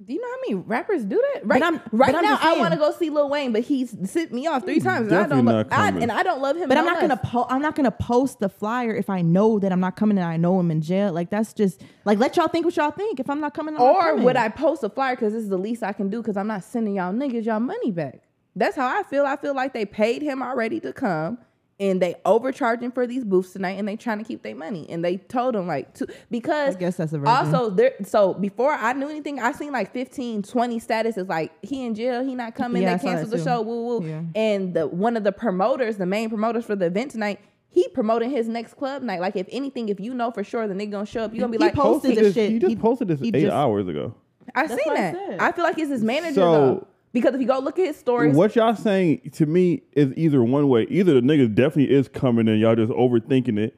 Do 0.09 0.15
you 0.15 0.23
know 0.23 0.29
how 0.29 0.41
many 0.41 0.55
rappers 0.67 1.05
do 1.05 1.23
that? 1.35 1.47
Right, 1.47 1.63
I'm- 1.63 1.83
right 1.93 2.13
now, 2.13 2.39
I 2.41 2.59
want 2.59 2.73
to 2.73 2.79
go 2.79 2.93
see 2.93 3.11
Lil 3.11 3.29
Wayne, 3.29 3.53
but 3.53 3.61
he's 3.61 3.95
sent 4.11 4.33
me 4.33 4.47
off 4.47 4.65
three 4.65 4.81
mm, 4.81 4.83
times, 4.83 5.09
and 5.09 5.17
I 5.19 5.27
don't, 5.27 5.45
lo- 5.45 5.65
I, 5.71 5.89
and 5.91 6.11
I 6.11 6.23
don't 6.23 6.41
love 6.41 6.57
him. 6.57 6.67
But 6.67 6.79
I'm 6.79 6.87
no 6.87 6.93
not 6.93 7.01
gonna 7.03 7.17
po- 7.19 7.47
I'm 7.51 7.61
not 7.61 7.75
gonna 7.75 7.91
post 7.91 8.41
the 8.41 8.49
flyer 8.49 8.95
if 8.95 9.11
I 9.11 9.21
know 9.21 9.59
that 9.59 9.71
I'm 9.71 9.81
not 9.81 9.97
coming 9.97 10.17
and 10.17 10.27
I 10.27 10.39
know 10.39 10.59
I'm 10.59 10.71
in 10.71 10.81
jail. 10.81 11.13
Like 11.13 11.29
that's 11.29 11.53
just 11.53 11.83
like 12.07 12.19
let 12.19 12.39
y'all 12.39 12.49
think 12.49 12.65
what 12.65 12.75
y'all 12.79 12.91
think. 12.91 13.21
If 13.21 13.29
I'm 13.29 13.39
not 13.39 13.53
coming, 13.53 13.75
I'm 13.75 13.83
not 13.83 13.95
Or 13.97 14.03
coming. 14.13 14.25
would 14.25 14.37
I 14.37 14.49
post 14.49 14.83
a 14.83 14.89
flyer 14.89 15.15
because 15.15 15.35
this 15.35 15.43
is 15.43 15.51
the 15.51 15.59
least 15.59 15.83
I 15.83 15.93
can 15.93 16.09
do 16.09 16.23
because 16.23 16.39
I'm 16.39 16.47
not 16.47 16.65
sending 16.65 16.95
y'all 16.95 17.13
niggas 17.13 17.45
y'all 17.45 17.61
money 17.61 17.91
back. 17.91 18.23
That's 18.57 18.77
how 18.77 18.87
I 18.87 19.03
feel. 19.03 19.27
I 19.27 19.37
feel 19.37 19.55
like 19.55 19.75
they 19.75 19.85
paid 19.85 20.23
him 20.23 20.43
already 20.43 20.81
to 20.81 20.95
come 20.95 21.37
and 21.81 22.03
they 22.03 22.17
overcharging 22.25 22.91
for 22.91 23.07
these 23.07 23.25
booths 23.25 23.53
tonight 23.53 23.79
and 23.79 23.87
they 23.87 23.95
trying 23.97 24.19
to 24.19 24.25
keep 24.25 24.43
their 24.43 24.55
money. 24.57 24.87
And 24.89 25.05
they 25.05 25.17
told 25.19 25.55
him 25.55 25.67
like 25.67 25.95
to 25.95 26.07
because 26.31 26.75
I 26.77 26.79
guess 26.79 26.97
that's 26.97 27.13
a 27.13 27.19
version. 27.19 27.35
also 27.55 27.71
there 27.71 27.95
so 28.05 28.35
before 28.35 28.73
I 28.73 28.93
knew 28.95 29.09
anything, 29.09 29.39
I 29.41 29.53
seen 29.53 29.73
like 29.73 29.93
15, 29.93 30.43
20 30.43 30.81
statuses 30.81 31.29
like 31.29 31.53
he 31.65 31.85
in 31.87 31.95
jail, 31.95 32.25
he 32.25 32.35
not 32.35 32.55
coming, 32.55 32.83
Yeah, 32.83 32.97
they 32.97 33.03
saw 33.03 33.09
canceled 33.15 33.31
the 33.31 33.45
show, 33.45 33.61
woo 33.63 33.99
woo. 34.01 34.07
Yeah. 34.09 34.23
And 34.35 34.75
the 34.75 34.87
one 34.89 35.17
of 35.17 35.25
the 35.25 35.33
promoters, 35.33 35.97
the 35.99 36.07
main 36.07 36.29
promoters 36.29 36.65
for 36.65 36.75
the 36.75 36.87
event 36.87 37.13
tonight, 37.13 37.39
he 37.71 37.87
promoting 37.89 38.31
his 38.31 38.49
next 38.49 38.75
club 38.75 39.03
night. 39.03 39.21
Like 39.21 39.37
if 39.37 39.47
anything, 39.53 39.89
if 39.89 40.01
you 40.01 40.15
know 40.15 40.31
for 40.33 40.43
sure 40.43 40.67
the 40.67 40.75
nigga 40.75 40.91
gonna 40.91 41.07
show 41.07 41.23
up, 41.23 41.33
you 41.33 41.41
gonna 41.41 41.53
be 41.53 41.59
He 41.59 41.65
like, 41.65 41.75
posted 41.75 42.11
Posted 42.11 42.25
this, 42.25 42.35
shit. 42.35 42.51
He 42.51 42.59
just 42.59 42.71
He- 42.71 42.77
posted 42.77 43.09
this 43.09 43.21
he 43.21 43.29
eight 43.29 43.35
just- 43.35 43.53
hours 43.53 43.87
ago. 43.87 44.15
I 44.55 44.67
That's 44.67 44.83
seen 44.83 44.91
what 44.93 44.99
I 44.99 45.11
that. 45.13 45.43
I, 45.43 45.53
feel 45.53 45.63
like 45.65 45.79
it's 45.79 45.91
his 45.91 46.03
manager 46.03 46.35
So- 46.41 46.53
though. 46.53 46.87
Because 47.13 47.35
if 47.35 47.41
you 47.41 47.47
go 47.47 47.59
look 47.59 47.79
at 47.79 47.87
his 47.87 47.97
stories, 47.97 48.37
What 48.37 48.55
y'all 48.55 48.75
saying 48.75 49.31
to 49.35 49.47
me 49.47 49.83
is 49.93 50.13
either 50.17 50.43
one 50.43 50.69
way. 50.69 50.87
Either 50.91 51.15
the 51.15 51.21
nigga 51.21 51.53
definitely 51.55 51.95
is 51.95 52.09
coming 52.09 52.49
and 52.49 52.61
y'all 52.61 52.77
just 52.77 52.93
overthinking 52.93 53.59
it, 53.59 53.77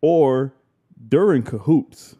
or 0.00 0.52
they're 0.96 1.32
in 1.34 1.42
cahoots. 1.42 2.16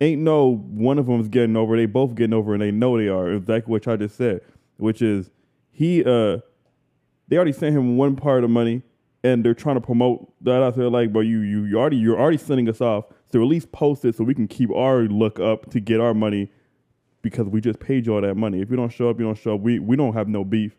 Ain't 0.00 0.20
no 0.20 0.56
one 0.56 0.98
of 0.98 1.06
them's 1.06 1.28
getting 1.28 1.56
over. 1.56 1.76
They 1.76 1.86
both 1.86 2.14
getting 2.14 2.34
over 2.34 2.52
and 2.52 2.62
they 2.62 2.70
know 2.70 2.98
they 2.98 3.08
are. 3.08 3.30
Exactly 3.32 3.70
what 3.70 3.86
y'all 3.86 3.96
just 3.96 4.16
said, 4.16 4.42
which 4.76 5.00
is 5.00 5.30
he 5.70 6.04
uh 6.04 6.38
they 7.28 7.36
already 7.36 7.52
sent 7.52 7.74
him 7.74 7.96
one 7.96 8.14
part 8.16 8.44
of 8.44 8.50
money 8.50 8.82
and 9.24 9.44
they're 9.44 9.54
trying 9.54 9.76
to 9.76 9.80
promote 9.80 10.32
that 10.44 10.62
out 10.62 10.76
there 10.76 10.90
like, 10.90 11.12
but 11.12 11.20
you 11.20 11.40
you 11.40 11.64
you 11.64 11.78
already 11.78 11.96
you're 11.96 12.18
already 12.18 12.36
sending 12.36 12.68
us 12.68 12.80
off. 12.82 13.06
So 13.32 13.40
at 13.40 13.48
least 13.48 13.72
post 13.72 14.04
it 14.04 14.14
so 14.14 14.24
we 14.24 14.34
can 14.34 14.46
keep 14.46 14.70
our 14.70 15.04
look 15.04 15.40
up 15.40 15.70
to 15.70 15.80
get 15.80 15.98
our 16.00 16.12
money 16.14 16.50
because 17.30 17.46
we 17.48 17.60
just 17.60 17.78
paid 17.80 18.06
you 18.06 18.14
all 18.14 18.20
that 18.20 18.36
money. 18.36 18.60
If 18.60 18.70
you 18.70 18.76
don't 18.76 18.92
show 18.92 19.10
up, 19.10 19.18
you 19.18 19.24
don't 19.26 19.38
show 19.38 19.54
up. 19.54 19.60
We 19.60 19.78
we 19.78 19.96
don't 19.96 20.14
have 20.14 20.28
no 20.28 20.44
beef. 20.44 20.76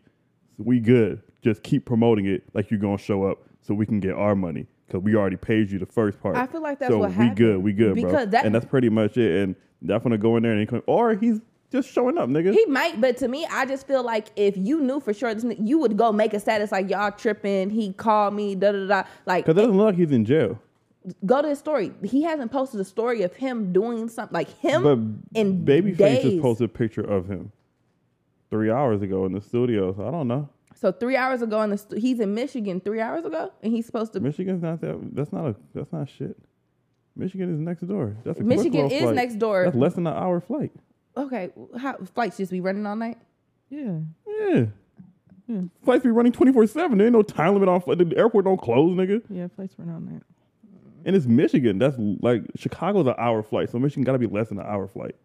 So 0.56 0.64
we 0.64 0.80
good. 0.80 1.22
Just 1.42 1.62
keep 1.62 1.84
promoting 1.84 2.26
it 2.26 2.42
like 2.54 2.70
you're 2.70 2.80
gonna 2.80 2.98
show 2.98 3.24
up 3.24 3.38
so 3.60 3.74
we 3.74 3.86
can 3.86 4.00
get 4.00 4.14
our 4.14 4.34
money 4.34 4.66
because 4.86 5.02
we 5.02 5.14
already 5.14 5.36
paid 5.36 5.70
you 5.70 5.78
the 5.78 5.86
first 5.86 6.20
part. 6.20 6.36
I 6.36 6.46
feel 6.46 6.62
like 6.62 6.78
that's 6.78 6.92
so 6.92 6.98
what 6.98 7.10
we 7.10 7.14
happened. 7.16 7.36
good. 7.36 7.58
We 7.62 7.72
good, 7.72 8.00
bro. 8.00 8.26
That- 8.26 8.44
and 8.44 8.54
that's 8.54 8.64
pretty 8.66 8.88
much 8.88 9.16
it. 9.16 9.42
And 9.42 9.54
that's 9.82 10.02
gonna 10.02 10.18
go 10.18 10.36
in 10.36 10.42
there 10.42 10.52
and 10.52 10.60
he 10.60 10.66
come, 10.66 10.82
or 10.86 11.14
he's 11.14 11.40
just 11.70 11.90
showing 11.90 12.16
up, 12.16 12.30
nigga. 12.30 12.52
he 12.54 12.64
might, 12.64 12.98
but 12.98 13.18
to 13.18 13.28
me, 13.28 13.46
I 13.52 13.66
just 13.66 13.86
feel 13.86 14.02
like 14.02 14.28
if 14.36 14.56
you 14.56 14.80
knew 14.80 15.00
for 15.00 15.12
sure, 15.12 15.34
this, 15.34 15.44
you 15.60 15.78
would 15.78 15.98
go 15.98 16.10
make 16.12 16.32
a 16.32 16.40
status 16.40 16.72
like 16.72 16.88
y'all 16.88 17.10
tripping. 17.12 17.68
He 17.68 17.92
called 17.92 18.32
me, 18.34 18.54
da 18.54 18.72
da 18.72 18.86
da. 18.86 19.02
Like 19.26 19.44
Because 19.44 19.58
it 19.58 19.62
doesn't 19.66 19.76
look 19.76 19.86
like 19.86 19.96
he's 19.96 20.10
in 20.10 20.24
jail. 20.24 20.58
Go 21.26 21.42
to 21.42 21.48
his 21.48 21.58
story. 21.58 21.92
He 22.04 22.22
hasn't 22.22 22.50
posted 22.52 22.80
a 22.80 22.84
story 22.84 23.22
of 23.22 23.34
him 23.34 23.72
doing 23.72 24.08
something 24.08 24.34
like 24.34 24.48
him 24.58 24.82
But 24.82 25.38
in 25.38 25.64
Babyface 25.64 25.96
days. 25.96 26.22
just 26.22 26.42
posted 26.42 26.66
a 26.66 26.72
picture 26.72 27.02
of 27.02 27.26
him 27.28 27.52
three 28.50 28.70
hours 28.70 29.02
ago 29.02 29.24
in 29.26 29.32
the 29.32 29.40
studio. 29.40 29.94
So 29.94 30.06
I 30.06 30.10
don't 30.10 30.28
know. 30.28 30.48
So 30.74 30.92
three 30.92 31.16
hours 31.16 31.42
ago, 31.42 31.60
in 31.62 31.70
the 31.70 31.78
st- 31.78 32.00
he's 32.00 32.20
in 32.20 32.34
Michigan. 32.34 32.80
Three 32.80 33.00
hours 33.00 33.24
ago, 33.24 33.52
and 33.62 33.72
he's 33.72 33.84
supposed 33.86 34.12
to. 34.12 34.20
Michigan's 34.20 34.62
not 34.62 34.80
that. 34.80 34.96
That's 35.12 35.32
not 35.32 35.46
a. 35.46 35.56
That's 35.74 35.92
not 35.92 36.08
shit. 36.08 36.36
Michigan 37.16 37.52
is 37.52 37.58
next 37.58 37.80
door. 37.82 38.16
That's 38.24 38.38
a 38.38 38.44
quick 38.44 38.56
Michigan 38.58 38.88
is 38.90 39.02
flight. 39.02 39.14
next 39.16 39.34
door. 39.40 39.64
That's 39.64 39.76
less 39.76 39.94
than 39.94 40.06
an 40.06 40.14
hour 40.14 40.40
flight. 40.40 40.70
Okay, 41.16 41.50
how 41.76 41.96
flights 42.14 42.36
just 42.36 42.52
be 42.52 42.60
running 42.60 42.86
all 42.86 42.94
night? 42.94 43.18
yeah. 43.70 43.98
Yeah. 44.26 44.66
yeah. 45.48 45.60
Flights 45.82 46.04
be 46.04 46.10
running 46.10 46.30
twenty 46.30 46.52
four 46.52 46.64
seven. 46.68 46.96
There 46.98 47.08
ain't 47.08 47.12
no 47.14 47.22
time 47.22 47.54
limit 47.54 47.68
on 47.68 47.80
flight. 47.80 47.98
The 47.98 48.16
airport 48.16 48.44
don't 48.44 48.60
close, 48.60 48.94
nigga. 48.96 49.20
Yeah, 49.30 49.48
flights 49.56 49.74
run 49.78 49.88
on 49.88 50.06
that. 50.06 50.22
And 51.08 51.16
it's 51.16 51.24
Michigan. 51.24 51.78
That's 51.78 51.96
like 52.20 52.42
Chicago's 52.54 53.06
an 53.06 53.14
hour 53.16 53.42
flight, 53.42 53.70
so 53.70 53.78
Michigan 53.78 54.04
got 54.04 54.12
to 54.12 54.18
be 54.18 54.26
less 54.26 54.50
than 54.50 54.58
an 54.58 54.66
hour 54.66 54.86
flight. 54.86 55.16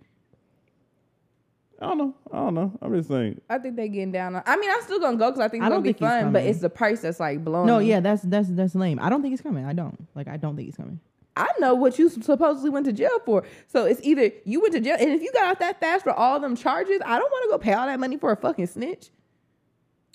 I 1.81 1.87
don't 1.87 1.97
know. 1.97 2.15
I 2.31 2.37
don't 2.37 2.53
know. 2.53 2.79
I'm 2.81 2.95
just 2.95 3.09
saying. 3.09 3.41
I 3.49 3.57
think 3.57 3.75
they 3.75 3.89
getting 3.89 4.13
down. 4.13 4.37
On, 4.37 4.43
I 4.45 4.55
mean, 4.55 4.71
I'm 4.71 4.81
still 4.83 5.01
gonna 5.01 5.17
go 5.17 5.29
because 5.29 5.41
I 5.41 5.49
think 5.49 5.61
it's 5.61 5.65
I 5.65 5.69
gonna 5.69 5.75
don't 5.75 5.83
be 5.83 5.89
think 5.89 5.99
he's 5.99 6.21
fun. 6.21 6.31
But 6.31 6.43
it's 6.43 6.59
the 6.59 6.69
price 6.69 7.01
that's 7.01 7.19
like 7.19 7.43
blowing. 7.43 7.67
No, 7.67 7.79
me. 7.79 7.87
yeah, 7.87 7.99
that's 7.99 8.21
that's 8.21 8.47
that's 8.51 8.75
lame. 8.75 8.97
I 9.01 9.09
don't 9.09 9.21
think 9.21 9.33
he's 9.33 9.41
coming. 9.41 9.65
I 9.65 9.73
don't. 9.73 10.07
Like 10.15 10.29
I 10.29 10.37
don't 10.37 10.55
think 10.55 10.67
he's 10.67 10.77
coming. 10.77 11.01
I 11.35 11.49
know 11.59 11.73
what 11.73 11.99
you 11.99 12.07
supposedly 12.07 12.69
went 12.69 12.85
to 12.85 12.93
jail 12.93 13.19
for. 13.25 13.43
So 13.67 13.83
it's 13.83 13.99
either 14.03 14.31
you 14.45 14.61
went 14.61 14.75
to 14.75 14.79
jail, 14.79 14.95
and 14.97 15.09
if 15.09 15.21
you 15.21 15.33
got 15.33 15.43
out 15.47 15.59
that 15.59 15.81
fast 15.81 16.05
for 16.05 16.13
all 16.13 16.39
them 16.39 16.55
charges, 16.55 17.01
I 17.05 17.19
don't 17.19 17.29
want 17.29 17.43
to 17.43 17.49
go 17.49 17.57
pay 17.57 17.73
all 17.73 17.87
that 17.87 17.99
money 17.99 18.15
for 18.15 18.31
a 18.31 18.37
fucking 18.37 18.67
snitch, 18.67 19.09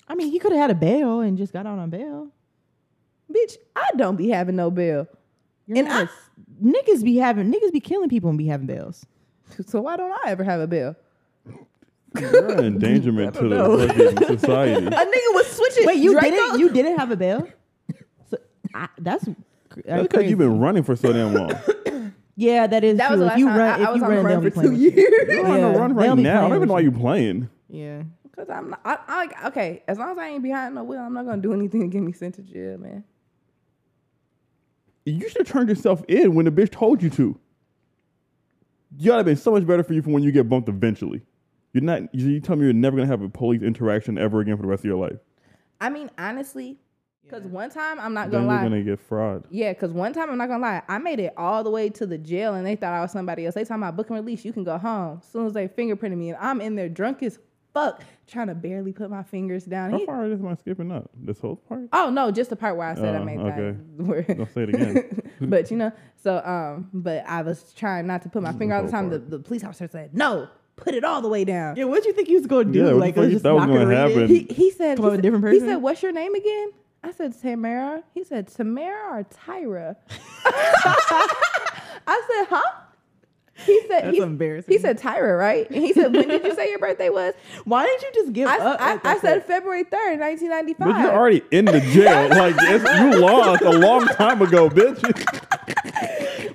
I 0.07 0.15
mean, 0.15 0.31
he 0.31 0.39
could 0.39 0.51
have 0.51 0.61
had 0.61 0.71
a 0.71 0.75
bail 0.75 1.19
and 1.19 1.37
just 1.37 1.53
got 1.53 1.67
out 1.67 1.77
on 1.77 1.91
bail. 1.91 2.29
bitch. 3.31 3.57
I 3.75 3.91
don't 3.97 4.15
be 4.15 4.29
having 4.29 4.55
no 4.55 4.71
bail, 4.71 5.07
You're 5.69 5.77
And 5.77 5.87
not 5.87 5.97
I- 5.97 6.01
a 6.01 6.03
s- 6.05 6.11
niggas 6.61 7.03
be 7.03 7.15
having 7.17 7.53
niggas 7.53 7.71
be 7.71 7.79
killing 7.79 8.09
people 8.09 8.29
and 8.29 8.37
be 8.37 8.47
having 8.47 8.65
bails. 8.67 9.05
so 9.67 9.79
why 9.81 9.95
don't 9.97 10.11
I 10.25 10.31
ever 10.31 10.43
have 10.43 10.59
a 10.59 10.67
bail? 10.67 10.95
You're 12.19 12.53
an 12.57 12.65
endangerment 12.65 13.35
to 13.35 13.43
know. 13.43 13.77
the 13.77 13.87
fucking 13.87 14.27
society. 14.39 14.85
A 14.85 14.89
nigga 14.89 15.33
was 15.35 15.47
switching. 15.47 15.85
Wait, 15.85 15.99
you 15.99 16.13
Draco- 16.13 16.29
didn't 16.31 16.59
you 16.59 16.69
didn't 16.71 16.97
have 16.97 17.11
a 17.11 17.15
bail? 17.15 17.47
So 18.29 18.37
I, 18.73 18.89
that's 18.97 19.25
cr- 19.69 19.81
That's 19.85 20.01
because 20.07 20.27
you've 20.29 20.39
been 20.39 20.59
running 20.59 20.81
for 20.83 20.95
so 20.95 21.13
damn 21.13 21.33
long. 21.33 21.51
Yeah, 22.35 22.67
that 22.67 22.85
is 22.85 22.97
That 22.97 23.11
was 23.11 23.19
true. 23.19 23.25
the 23.27 23.33
If 23.33 23.39
you 23.39 23.45
last 23.47 23.57
time 23.57 23.59
run, 23.59 23.81
I, 23.81 23.83
I 23.83 23.89
was 23.91 23.97
you 23.99 24.03
on 24.05 24.09
the 24.11 24.15
run, 24.15 24.25
run 24.25 24.41
for 24.43 24.49
two 24.49 24.53
playing 24.53 24.71
with 24.71 24.79
you. 24.81 24.89
years. 24.91 25.13
You're 25.27 25.45
on 25.45 25.59
Yeah, 25.59 25.71
the 25.73 25.77
run 25.79 25.95
they'll 25.97 26.07
right 26.15 26.17
now. 26.23 26.37
I 26.45 26.47
don't 26.47 26.55
even 26.55 26.67
know 26.69 26.73
why 26.73 26.81
with 26.81 26.93
you 26.93 26.99
playing. 26.99 27.49
Yeah. 27.67 28.03
Cause 28.33 28.49
I'm 28.49 28.69
not, 28.69 28.79
I, 28.85 28.97
I 29.09 29.17
like 29.17 29.45
okay. 29.47 29.83
As 29.89 29.97
long 29.99 30.11
as 30.11 30.17
I 30.17 30.27
ain't 30.29 30.41
behind 30.41 30.73
no 30.75 30.85
wheel, 30.85 31.01
I'm 31.01 31.13
not 31.13 31.25
gonna 31.25 31.41
do 31.41 31.51
anything 31.53 31.81
to 31.81 31.87
get 31.87 32.01
me 32.01 32.13
sent 32.13 32.35
to 32.35 32.41
jail, 32.41 32.77
man. 32.77 33.03
You 35.05 35.27
should 35.29 35.39
have 35.39 35.47
turned 35.47 35.69
yourself 35.69 36.03
in 36.07 36.35
when 36.35 36.45
the 36.45 36.51
bitch 36.51 36.71
told 36.71 37.01
you 37.01 37.09
to. 37.11 37.39
You 38.97 39.11
ought 39.11 39.15
to 39.15 39.19
have 39.19 39.25
been 39.25 39.35
so 39.37 39.51
much 39.51 39.65
better 39.65 39.83
for 39.83 39.93
you 39.93 40.01
for 40.01 40.09
when 40.09 40.23
you 40.23 40.31
get 40.31 40.49
bumped 40.49 40.69
eventually. 40.69 41.21
You're 41.73 41.83
not. 41.83 42.13
You, 42.13 42.29
you 42.29 42.39
tell 42.39 42.55
me 42.55 42.65
you're 42.65 42.73
never 42.73 42.97
gonna 42.97 43.07
have 43.07 43.21
a 43.21 43.29
police 43.29 43.61
interaction 43.61 44.17
ever 44.17 44.39
again 44.41 44.55
for 44.57 44.63
the 44.63 44.67
rest 44.67 44.81
of 44.81 44.85
your 44.85 44.97
life. 44.97 45.19
I 45.79 45.89
mean, 45.89 46.09
honestly, 46.17 46.79
because 47.23 47.43
one 47.43 47.69
time 47.69 47.99
I'm 47.99 48.13
not 48.13 48.31
Then 48.31 48.41
gonna 48.41 48.47
lie. 48.47 48.61
you're 48.61 48.69
gonna 48.71 48.83
get 48.83 48.99
fraud. 48.99 49.45
Yeah, 49.51 49.73
because 49.73 49.91
one 49.91 50.11
time 50.13 50.29
I'm 50.31 50.37
not 50.37 50.47
gonna 50.49 50.63
lie, 50.63 50.81
I 50.87 50.97
made 50.97 51.19
it 51.19 51.33
all 51.37 51.63
the 51.63 51.69
way 51.69 51.89
to 51.89 52.05
the 52.07 52.17
jail 52.17 52.55
and 52.55 52.65
they 52.65 52.75
thought 52.75 52.93
I 52.93 53.01
was 53.01 53.11
somebody 53.11 53.45
else. 53.45 53.53
They 53.55 53.63
talking 53.63 53.83
about 53.83 53.95
book 53.95 54.09
and 54.09 54.17
release, 54.17 54.43
you 54.43 54.51
can 54.51 54.63
go 54.63 54.77
home. 54.79 55.19
As 55.23 55.31
soon 55.31 55.45
as 55.45 55.53
they 55.53 55.67
fingerprinted 55.67 56.17
me, 56.17 56.29
and 56.29 56.37
I'm 56.41 56.59
in 56.59 56.75
there 56.75 56.89
drunk 56.89 57.21
as 57.21 57.37
fuck, 57.73 58.03
trying 58.27 58.47
to 58.47 58.55
barely 58.55 58.91
put 58.93 59.09
my 59.09 59.23
fingers 59.23 59.65
down. 59.65 59.91
How 59.91 59.97
He- 59.99 60.05
far 60.05 60.25
is 60.25 60.39
my 60.41 60.55
skipping 60.55 60.91
up? 60.91 61.09
This 61.15 61.39
whole 61.39 61.55
part? 61.57 61.87
oh 61.93 62.09
no, 62.09 62.31
just 62.31 62.49
the 62.49 62.55
part 62.55 62.77
where 62.77 62.87
I 62.87 62.95
said 62.95 63.15
I 63.15 63.19
Oh, 63.19 63.23
made 63.25 63.39
okay. 63.39 63.75
that. 63.97 64.05
Where, 64.05 64.21
Don't 64.23 64.53
say 64.53 64.63
it 64.63 64.69
again. 64.69 65.21
but 65.41 65.69
you 65.71 65.77
know, 65.77 65.91
so 66.15 66.37
um, 66.43 66.89
but 66.93 67.23
I 67.27 67.41
was 67.41 67.73
trying 67.73 68.07
not 68.07 68.21
to 68.23 68.29
put 68.29 68.41
my 68.43 68.53
finger 68.53 68.75
all 68.75 68.83
the 68.83 68.91
time. 68.91 69.09
The, 69.09 69.19
the 69.19 69.39
police 69.39 69.63
officer 69.63 69.87
said, 69.87 70.13
"No, 70.15 70.47
put 70.75 70.93
it 70.95 71.03
all 71.03 71.21
the 71.21 71.29
way 71.29 71.45
down." 71.45 71.75
Yeah, 71.75 71.85
what 71.85 72.05
you 72.05 72.13
think 72.13 72.27
he 72.27 72.35
was 72.35 72.47
gonna 72.47 72.65
do? 72.71 72.85
Yeah, 72.87 72.91
like, 72.93 73.15
fuck 73.15 73.25
you 73.25 73.31
just 73.31 73.43
thought 73.43 73.55
was 73.55 73.67
knock 73.67 73.77
gonna 73.77 73.95
happen? 73.95 74.27
He 74.27 74.39
he 74.49 74.71
said 74.71 74.97
Come 74.97 75.05
he 75.05 75.07
up 75.07 75.13
a 75.13 75.15
said- 75.17 75.21
different 75.23 75.53
He 75.53 75.59
said, 75.59 75.75
"What's 75.77 76.01
your 76.03 76.11
name 76.11 76.33
again?" 76.35 76.69
I 77.03 77.11
said 77.11 77.39
Tamara. 77.41 78.03
He 78.13 78.23
said 78.25 78.47
Tamara 78.49 79.19
or 79.19 79.23
Tyra. 79.23 79.95
I 80.51 82.21
said, 82.27 82.47
"Huh?" 82.49 82.71
He 83.65 83.81
said, 83.87 84.03
That's 84.05 84.17
he, 84.17 84.21
embarrassing. 84.21 84.71
He 84.73 84.79
said 84.79 84.99
Tyra, 84.99 85.37
right? 85.37 85.69
And 85.69 85.83
he 85.83 85.93
said, 85.93 86.13
"When 86.13 86.27
did 86.27 86.43
you 86.43 86.55
say 86.55 86.69
your 86.69 86.79
birthday 86.79 87.09
was?" 87.09 87.33
Why 87.65 87.85
didn't 87.85 88.01
you 88.03 88.11
just 88.13 88.33
give 88.33 88.47
I, 88.47 88.57
up? 88.57 88.77
I, 88.81 88.99
I 89.03 89.19
said? 89.19 89.45
February 89.45 89.83
third, 89.83 90.19
nineteen 90.19 90.49
ninety 90.49 90.73
five. 90.73 90.87
But 90.87 90.99
you're 91.01 91.11
already 91.13 91.41
in 91.51 91.65
the 91.65 91.79
jail. 91.81 92.29
like 92.37 92.55
it's, 92.59 92.83
you 92.99 93.19
lost 93.19 93.61
a 93.61 93.71
long 93.71 94.05
time 94.07 94.41
ago, 94.41 94.69
bitch. 94.69 95.01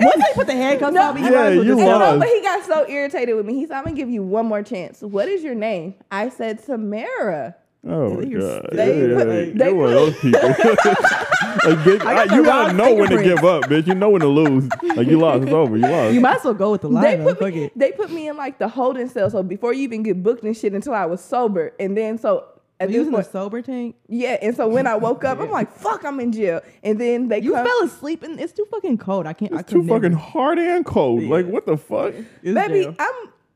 Once 0.00 0.16
they 0.16 0.34
put 0.34 0.46
the 0.46 0.52
handcuffs 0.55 0.94
No, 0.94 1.09
on 1.09 1.14
me, 1.14 1.20
you 1.22 1.26
Yeah, 1.26 1.32
might 1.32 1.46
as 1.46 1.57
well 1.57 1.64
you 1.64 1.70
just 1.72 1.80
And 1.80 1.88
give 1.88 1.98
lost. 1.98 2.12
no, 2.14 2.18
but 2.18 2.28
he 2.28 2.40
got 2.42 2.64
so 2.64 2.88
irritated 2.88 3.36
with 3.36 3.46
me. 3.46 3.55
He 3.55 3.66
said, 3.66 3.76
"I'm 3.76 3.84
gonna 3.84 3.96
give 3.96 4.11
you 4.11 4.22
one 4.22 4.46
more 4.46 4.62
chance. 4.62 5.00
What 5.02 5.28
is 5.28 5.42
your 5.42 5.55
name?" 5.55 5.94
I 6.11 6.28
said 6.30 6.64
Tamara. 6.64 7.57
Oh 7.87 8.14
my 8.14 8.24
god. 8.24 8.68
They 8.72 9.09
Yeah, 9.09 9.14
put- 9.16 9.28
yeah, 9.28 9.45
they 9.55 9.68
you're 9.68 9.74
one 9.74 9.89
of 9.89 9.95
those 9.95 10.18
people. 10.18 10.41
like, 10.49 11.78
bitch, 11.85 12.03
I 12.05 12.22
I- 12.24 12.35
you 12.37 12.45
gotta 12.45 12.72
know 12.72 12.95
when 12.95 13.11
to 13.11 13.22
give 13.22 13.45
up, 13.45 13.64
bitch. 13.64 13.87
You 13.87 13.95
know 13.95 14.11
when 14.11 14.20
to 14.22 14.28
lose. 14.28 14.68
Like 14.97 15.07
you 15.07 15.18
lost. 15.18 15.43
It's 15.45 15.53
over. 15.62 15.76
You 15.76 15.82
lost. 15.87 16.14
You 16.14 16.20
might 16.20 16.37
as 16.37 16.45
well 16.45 16.55
go 16.55 16.72
with 16.72 16.82
the 16.82 16.89
They 16.89 16.95
line. 16.95 17.24
though. 17.24 17.35
put 17.35 17.55
me. 17.55 17.64
it. 17.64 17.78
They 17.78 17.93
put 17.93 18.11
me 18.11 18.28
in 18.28 18.37
like 18.37 18.59
the 18.59 18.68
holding 18.68 19.09
cell. 19.09 19.28
So 19.30 19.43
before 19.43 19.72
you 19.74 19.82
even 19.82 20.03
get 20.03 20.22
booked 20.22 20.45
and 20.45 20.57
shit, 20.57 20.72
until 20.72 20.95
I 20.95 21.05
was 21.07 21.22
sober, 21.22 21.72
and 21.78 21.97
then 21.97 22.18
so 22.18 22.47
at 22.80 22.87
Were 22.87 22.87
this 22.89 22.95
you 22.95 22.99
using 23.01 23.12
the 23.12 23.18
point, 23.18 23.30
sober 23.32 23.62
tank? 23.62 23.97
yeah. 24.09 24.37
And 24.43 24.57
so 24.57 24.66
when 24.68 24.87
I 24.87 24.97
woke 24.97 25.24
up, 25.24 25.39
I'm 25.41 25.51
like, 25.51 25.70
"Fuck, 25.72 26.05
I'm 26.05 26.18
in 26.20 26.32
jail." 26.32 26.61
And 26.82 26.99
then 27.01 27.28
they 27.28 27.41
You 27.41 27.53
come, 27.53 27.66
fell 27.66 27.82
asleep 27.85 28.22
and 28.22 28.41
it's 28.41 28.53
too 28.53 28.66
fucking 28.70 28.99
cold. 28.99 29.26
I 29.26 29.32
can't. 29.32 29.53
I 29.53 29.61
It's 29.61 29.70
too 29.70 29.80
could 29.82 29.89
fucking 29.91 30.11
never. 30.12 30.16
hard 30.22 30.59
and 30.59 30.85
cold. 30.85 31.22
Like 31.24 31.47
what 31.47 31.66
the 31.66 31.76
fuck? 31.76 32.14
It's 32.43 32.55
baby. 32.55 32.85
jail. 32.85 32.95
I'm 32.99 33.14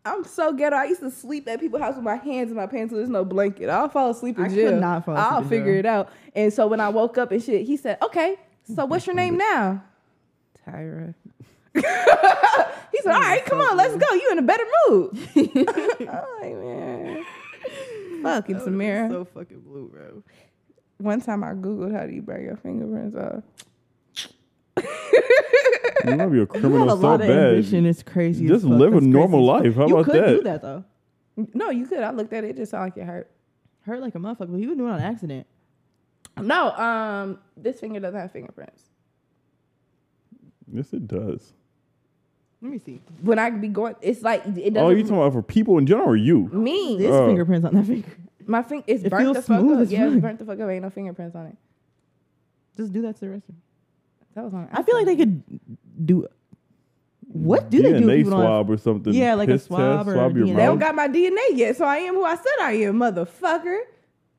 I'm 0.09 0.24
so 0.24 0.52
ghetto. 0.52 0.76
I 0.76 0.84
used 0.84 1.00
to 1.00 1.11
sleep 1.11 1.46
at 1.48 1.61
people's 1.61 1.82
house 1.82 1.94
with 1.94 2.04
my 2.04 2.16
hands 2.16 2.50
in 2.50 2.56
my 2.56 2.66
pants. 2.66 2.92
So 2.92 2.96
there's 2.96 3.09
no 3.09 3.24
blanket. 3.24 3.68
I'll 3.68 3.88
fall 3.88 4.11
asleep 4.11 4.38
in 4.38 4.44
I 4.44 4.48
could 4.48 4.54
jail. 4.54 4.80
not 4.80 5.04
fall 5.04 5.14
asleep 5.14 5.32
I'll 5.32 5.44
figure 5.44 5.74
it 5.74 5.86
out. 5.86 6.11
And 6.34 6.52
so 6.52 6.66
when 6.66 6.80
I 6.80 6.88
woke 6.88 7.18
up 7.18 7.30
and 7.32 7.42
shit, 7.42 7.66
he 7.66 7.76
said, 7.76 7.98
"Okay, 8.02 8.36
so 8.74 8.84
what's 8.84 9.06
your 9.06 9.16
name 9.16 9.36
now?" 9.36 9.82
Tyra. 10.66 11.14
he 11.74 11.80
said, 11.82 13.12
"All 13.12 13.20
right, 13.20 13.44
come 13.44 13.61
on, 13.61 13.76
let's 13.76 13.96
go. 13.96 14.14
You 14.14 14.28
in 14.32 14.38
a 14.38 14.42
better 14.42 14.64
mood." 14.88 15.18
I'm 15.36 16.24
like, 16.40 16.56
man, 16.56 17.24
fucking 18.22 18.61
Samara. 18.61 19.09
So 19.11 19.24
fucking 19.24 19.61
blue, 19.61 19.88
bro. 19.88 20.22
One 20.98 21.20
time 21.20 21.44
I 21.44 21.52
googled 21.52 21.96
how 21.96 22.06
do 22.06 22.12
you 22.12 22.22
burn 22.22 22.42
your 22.42 22.56
fingerprints 22.56 23.14
off. 23.16 23.42
You 26.05 26.16
want 26.16 26.20
to 26.20 26.29
be 26.29 26.37
a 26.37 26.41
You 26.41 26.41
have 26.41 26.49
criminal 26.51 26.87
a 26.89 26.91
so 26.91 26.95
lot 26.97 27.14
of 27.20 27.26
bad. 27.26 27.31
ambition. 27.31 27.87
It's 27.87 28.03
crazy. 28.03 28.47
Just 28.47 28.64
live 28.64 28.95
a 28.95 29.01
normal 29.01 29.45
life. 29.45 29.74
How 29.74 29.87
you 29.89 29.97
about 29.99 30.12
could 30.12 30.22
that? 30.24 30.29
do 30.29 30.43
that 30.45 30.62
though. 30.62 30.85
No, 31.55 31.70
you 31.70 31.87
could. 31.87 32.01
I 32.03 32.11
looked 32.11 32.33
at 32.33 32.45
it. 32.45 32.51
It 32.51 32.57
just 32.57 32.70
sounded 32.70 32.97
like 32.97 33.03
it 33.03 33.07
hurt. 33.07 33.31
Hurt 33.83 34.01
like 34.01 34.14
a 34.14 34.18
motherfucker, 34.18 34.51
but 34.51 34.59
he 34.59 34.66
was 34.66 34.76
doing 34.76 34.91
it 34.91 34.93
on 34.95 35.01
accident. 35.01 35.47
No, 36.41 36.70
um, 36.72 37.39
this 37.57 37.81
finger 37.81 38.01
doesn't 38.01 38.18
have 38.20 38.31
fingerprints. 38.33 38.83
Yes, 40.72 40.93
it 40.93 41.07
does. 41.09 41.53
Let 42.61 42.72
me 42.72 42.79
see. 42.79 43.01
When 43.22 43.39
I 43.39 43.51
be 43.51 43.68
going, 43.68 43.95
it's 44.03 44.22
like 44.22 44.45
it 44.47 44.74
doesn't. 44.74 44.76
Oh, 44.79 44.91
you 44.91 45.03
talking 45.03 45.16
about 45.18 45.33
for 45.33 45.43
people 45.43 45.79
in 45.79 45.87
general 45.87 46.09
or 46.11 46.16
you? 46.16 46.49
me? 46.53 46.97
This 46.99 47.11
Oh. 47.11 47.26
fingerprints 47.26 47.66
on 47.66 47.74
that 47.74 47.87
finger. 47.87 48.09
My 48.47 48.62
finger 48.62 48.85
it's 48.87 49.05
It 49.05 49.11
burnt 49.11 49.35
the 49.35 49.43
fuck 49.43 49.61
smooth 49.61 49.83
up. 49.83 49.91
Yeah, 49.91 50.07
it's 50.11 50.20
burnt 50.20 50.39
the 50.39 50.45
fuck 50.45 50.59
up. 50.61 50.68
Ain't 50.68 50.83
no 50.83 50.91
fingerprints 50.91 51.37
on 51.37 51.47
it. 51.47 51.57
Just 52.76 52.93
do 52.93 53.03
that 53.03 53.14
to 53.16 53.20
the 53.20 53.31
rest 53.31 53.49
of 53.49 53.55
them. 53.55 53.62
That 54.39 54.45
was 54.45 54.55
on. 54.55 54.68
I 54.70 54.84
feel 54.84 54.95
like 54.95 55.07
they 55.07 55.16
could 55.16 55.43
do. 56.07 56.28
What 57.26 57.70
do 57.70 57.82
they 57.82 57.99
do? 57.99 58.07
DNA 58.07 58.18
people 58.18 58.30
don't 58.30 58.43
swab 58.43 58.70
or 58.70 58.76
something. 58.78 59.12
Yeah, 59.12 59.34
like 59.34 59.49
a 59.49 59.55
Piss 59.55 59.64
swab 59.64 60.07
test, 60.07 60.11
or 60.11 60.12
swab 60.14 60.36
your 60.36 60.47
DNA. 60.47 60.55
They 60.55 60.62
don't 60.62 60.78
mouth. 60.78 60.86
got 60.86 60.95
my 60.95 61.09
DNA 61.09 61.43
yet, 61.55 61.76
so 61.76 61.84
I 61.84 61.97
am 61.97 62.14
who 62.14 62.24
I 62.24 62.36
said 62.36 62.55
I 62.61 62.72
am, 62.74 63.01
motherfucker. 63.01 63.80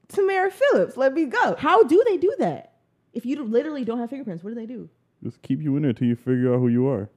Tamara 0.08 0.52
Phillips, 0.52 0.95
let 0.95 1.14
me 1.14 1.26
go. 1.26 1.58
How 1.60 1.84
do 1.84 2.02
they 2.08 2.16
do 2.16 2.34
that? 2.39 2.76
If 3.12 3.26
you 3.26 3.43
literally 3.43 3.84
don't 3.84 4.00
have 4.00 4.10
fingerprints, 4.10 4.41
what 4.41 4.52
do 4.52 4.56
they 4.56 4.66
do? 4.66 4.89
Just 5.22 5.41
keep 5.41 5.62
you 5.62 5.76
in 5.76 5.84
there 5.84 5.91
till 5.91 6.08
you 6.08 6.16
figure 6.16 6.54
out 6.54 6.60
who 6.60 6.70
you 6.70 6.88
are. 6.88 7.10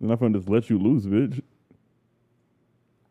They're 0.00 0.08
not 0.08 0.20
gonna 0.20 0.38
just 0.38 0.48
let 0.48 0.70
you 0.70 0.78
lose, 0.78 1.06
bitch. 1.06 1.42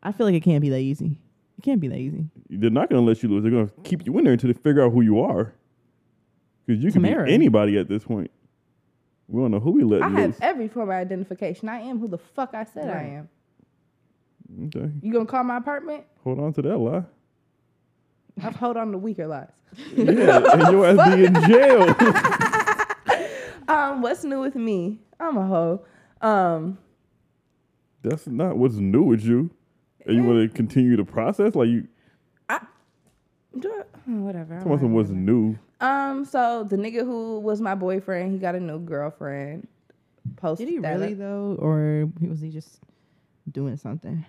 I 0.02 0.14
feel 0.14 0.26
like 0.26 0.36
it 0.36 0.44
can't 0.44 0.62
be 0.62 0.70
that 0.70 0.80
easy. 0.80 1.18
It 1.58 1.64
can't 1.64 1.82
be 1.82 1.90
that 1.90 2.00
easy. 2.00 2.28
They're 2.50 2.70
not 2.70 2.90
gonna 2.90 3.02
let 3.02 3.22
you 3.22 3.28
lose. 3.28 3.44
They're 3.44 3.52
gonna 3.52 3.72
keep 3.84 4.06
you 4.06 4.18
in 4.20 4.24
there 4.24 4.34
until 4.34 4.54
they 4.54 4.58
figure 4.58 4.86
out 4.86 4.94
who 4.94 5.02
you 5.02 5.20
are. 5.20 5.54
Because 6.66 6.82
you 6.82 6.94
can 6.94 7.04
Tamara. 7.04 7.26
be 7.26 7.34
anybody 7.34 7.78
at 7.78 7.90
this 7.90 8.06
point. 8.06 8.32
We 9.32 9.42
don't 9.42 9.52
know 9.52 9.60
who 9.62 9.72
we 9.72 9.84
let 9.84 10.02
I 10.04 10.08
loose. 10.10 10.18
have 10.18 10.38
every 10.42 10.68
form 10.68 10.90
of 10.90 10.96
identification. 10.96 11.70
I 11.70 11.80
am 11.80 12.00
who 12.00 12.08
the 12.10 12.18
fuck 12.18 12.54
I 12.54 12.66
said 12.66 12.90
I 12.90 13.04
am. 13.04 13.30
okay, 14.68 14.92
You 15.02 15.14
gonna 15.14 15.26
call 15.26 15.44
my 15.46 15.58
apartment? 15.58 16.04
hold 16.24 16.40
on 16.40 16.52
to 16.54 16.62
that 16.64 16.78
lie. 16.78 17.04
I've 18.44 18.56
hold 18.56 18.76
on 18.78 18.92
to 18.92 18.98
weaker 18.98 19.28
lies. 19.28 19.48
Yeah, 19.96 20.42
and 20.54 20.72
your 20.74 20.86
ass 20.86 21.16
be 21.16 21.26
in 21.26 21.34
jail. 21.48 21.96
Um, 23.68 24.02
what's 24.02 24.26
new 24.26 24.42
with 24.42 24.56
me? 24.56 25.00
I'm 25.18 25.38
a 25.38 25.48
hoe. 25.48 25.86
Um, 26.22 26.78
That's 28.02 28.28
not 28.28 28.58
what's 28.58 28.76
new 28.76 29.04
with 29.04 29.22
you. 29.24 29.50
And 30.06 30.16
you 30.18 30.24
want 30.24 30.50
to 30.50 30.54
continue 30.54 30.98
the 30.98 31.06
process? 31.06 31.56
Like 31.56 31.70
you, 31.70 31.88
do- 33.58 33.84
whatever. 34.08 34.56
I'm 34.58 34.64
tell 34.64 34.78
me 34.78 34.88
what's 34.90 35.10
new. 35.10 35.58
Um, 35.82 36.26
so 36.26 36.64
the 36.64 36.78
nigga 36.78 37.00
who 37.04 37.40
was 37.40 37.60
my 37.62 37.76
boyfriend, 37.76 38.32
he 38.32 38.38
got 38.38 38.56
a 38.56 38.60
new 38.60 38.80
girlfriend. 38.80 39.68
Posted 40.38 40.68
Did 40.68 40.74
he 40.74 40.80
really 40.80 41.14
up. 41.14 41.18
though, 41.20 41.56
or 41.60 42.08
was 42.22 42.40
he 42.40 42.50
just 42.50 42.80
doing 43.52 43.76
something? 43.78 44.24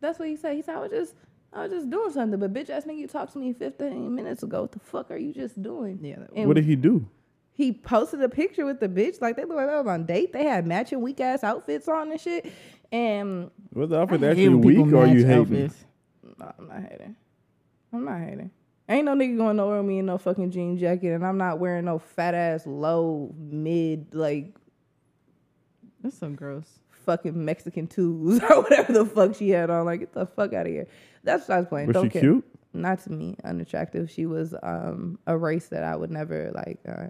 That's 0.00 0.18
what 0.18 0.28
he 0.28 0.36
said. 0.36 0.54
He 0.56 0.62
said 0.62 0.76
I 0.76 0.80
was 0.80 0.90
just 0.90 1.14
I 1.52 1.62
was 1.64 1.72
just 1.72 1.90
doing 1.90 2.12
something. 2.12 2.38
But 2.38 2.52
bitch 2.52 2.70
ass 2.70 2.84
nigga, 2.84 2.98
you 2.98 3.08
talked 3.08 3.32
to 3.32 3.38
me 3.38 3.52
15 3.52 4.14
minutes 4.14 4.42
ago. 4.44 4.62
What 4.62 4.72
the 4.72 4.78
fuck 4.78 5.10
are 5.10 5.16
you 5.16 5.32
just 5.34 5.60
doing? 5.60 5.98
Yeah, 6.02 6.18
And 6.36 6.46
What 6.46 6.54
did 6.54 6.64
he 6.64 6.76
do? 6.76 7.06
he 7.54 7.72
posted 7.72 8.22
a 8.22 8.28
picture 8.28 8.64
with 8.64 8.80
the 8.80 8.88
bitch. 8.88 9.20
Like 9.20 9.36
they 9.36 9.44
look 9.44 9.56
like 9.56 9.66
they 9.68 9.74
was 9.76 9.86
on 9.86 10.06
date. 10.06 10.32
They 10.32 10.44
had 10.44 10.66
matching 10.66 11.00
weak 11.00 11.20
ass 11.20 11.42
outfits 11.44 11.88
on 11.88 12.10
and 12.12 12.20
shit. 12.20 12.50
And 12.92 13.50
Was 13.74 13.90
the 13.90 13.98
outfit 14.00 14.22
I 14.22 14.28
actually 14.28 14.48
weak 14.54 14.78
or 14.92 15.02
are 15.02 15.06
you 15.06 15.26
match 15.26 15.26
hating? 15.26 15.40
outfits. 15.64 15.84
no, 16.38 16.52
I'm 16.58 16.68
not 16.68 16.82
hating. 16.90 17.16
I'm 17.92 18.04
not 18.04 18.20
hating. 18.20 18.50
Ain't 18.92 19.06
no 19.06 19.14
nigga 19.14 19.36
going 19.36 19.56
nowhere 19.56 19.78
with 19.78 19.86
me 19.86 19.98
in 20.00 20.06
no 20.06 20.18
fucking 20.18 20.50
jean 20.50 20.76
jacket, 20.78 21.12
and 21.14 21.24
I'm 21.26 21.38
not 21.38 21.58
wearing 21.58 21.84
no 21.86 21.98
fat 21.98 22.34
ass 22.34 22.66
low 22.66 23.34
mid 23.38 24.14
like 24.14 24.54
That's 26.02 26.18
so 26.18 26.28
gross. 26.30 26.68
fucking 27.06 27.44
Mexican 27.44 27.86
twos 27.86 28.42
or 28.50 28.62
whatever 28.62 28.92
the 28.92 29.06
fuck 29.06 29.34
she 29.34 29.50
had 29.50 29.70
on. 29.70 29.86
Like, 29.86 30.00
get 30.00 30.12
the 30.12 30.26
fuck 30.26 30.52
out 30.52 30.66
of 30.66 30.72
here. 30.72 30.86
That's 31.24 31.48
what 31.48 31.54
I 31.54 31.58
was 31.60 31.68
playing. 31.68 31.86
Was 31.88 31.94
Don't 31.94 32.04
she 32.06 32.10
care. 32.10 32.20
cute? 32.20 32.44
Not 32.74 33.00
to 33.04 33.12
me, 33.12 33.36
unattractive. 33.44 34.10
She 34.10 34.26
was 34.26 34.54
um 34.62 35.18
a 35.26 35.36
race 35.36 35.68
that 35.68 35.84
I 35.84 35.96
would 35.96 36.10
never 36.10 36.50
like. 36.54 36.78
Uh, 36.86 37.06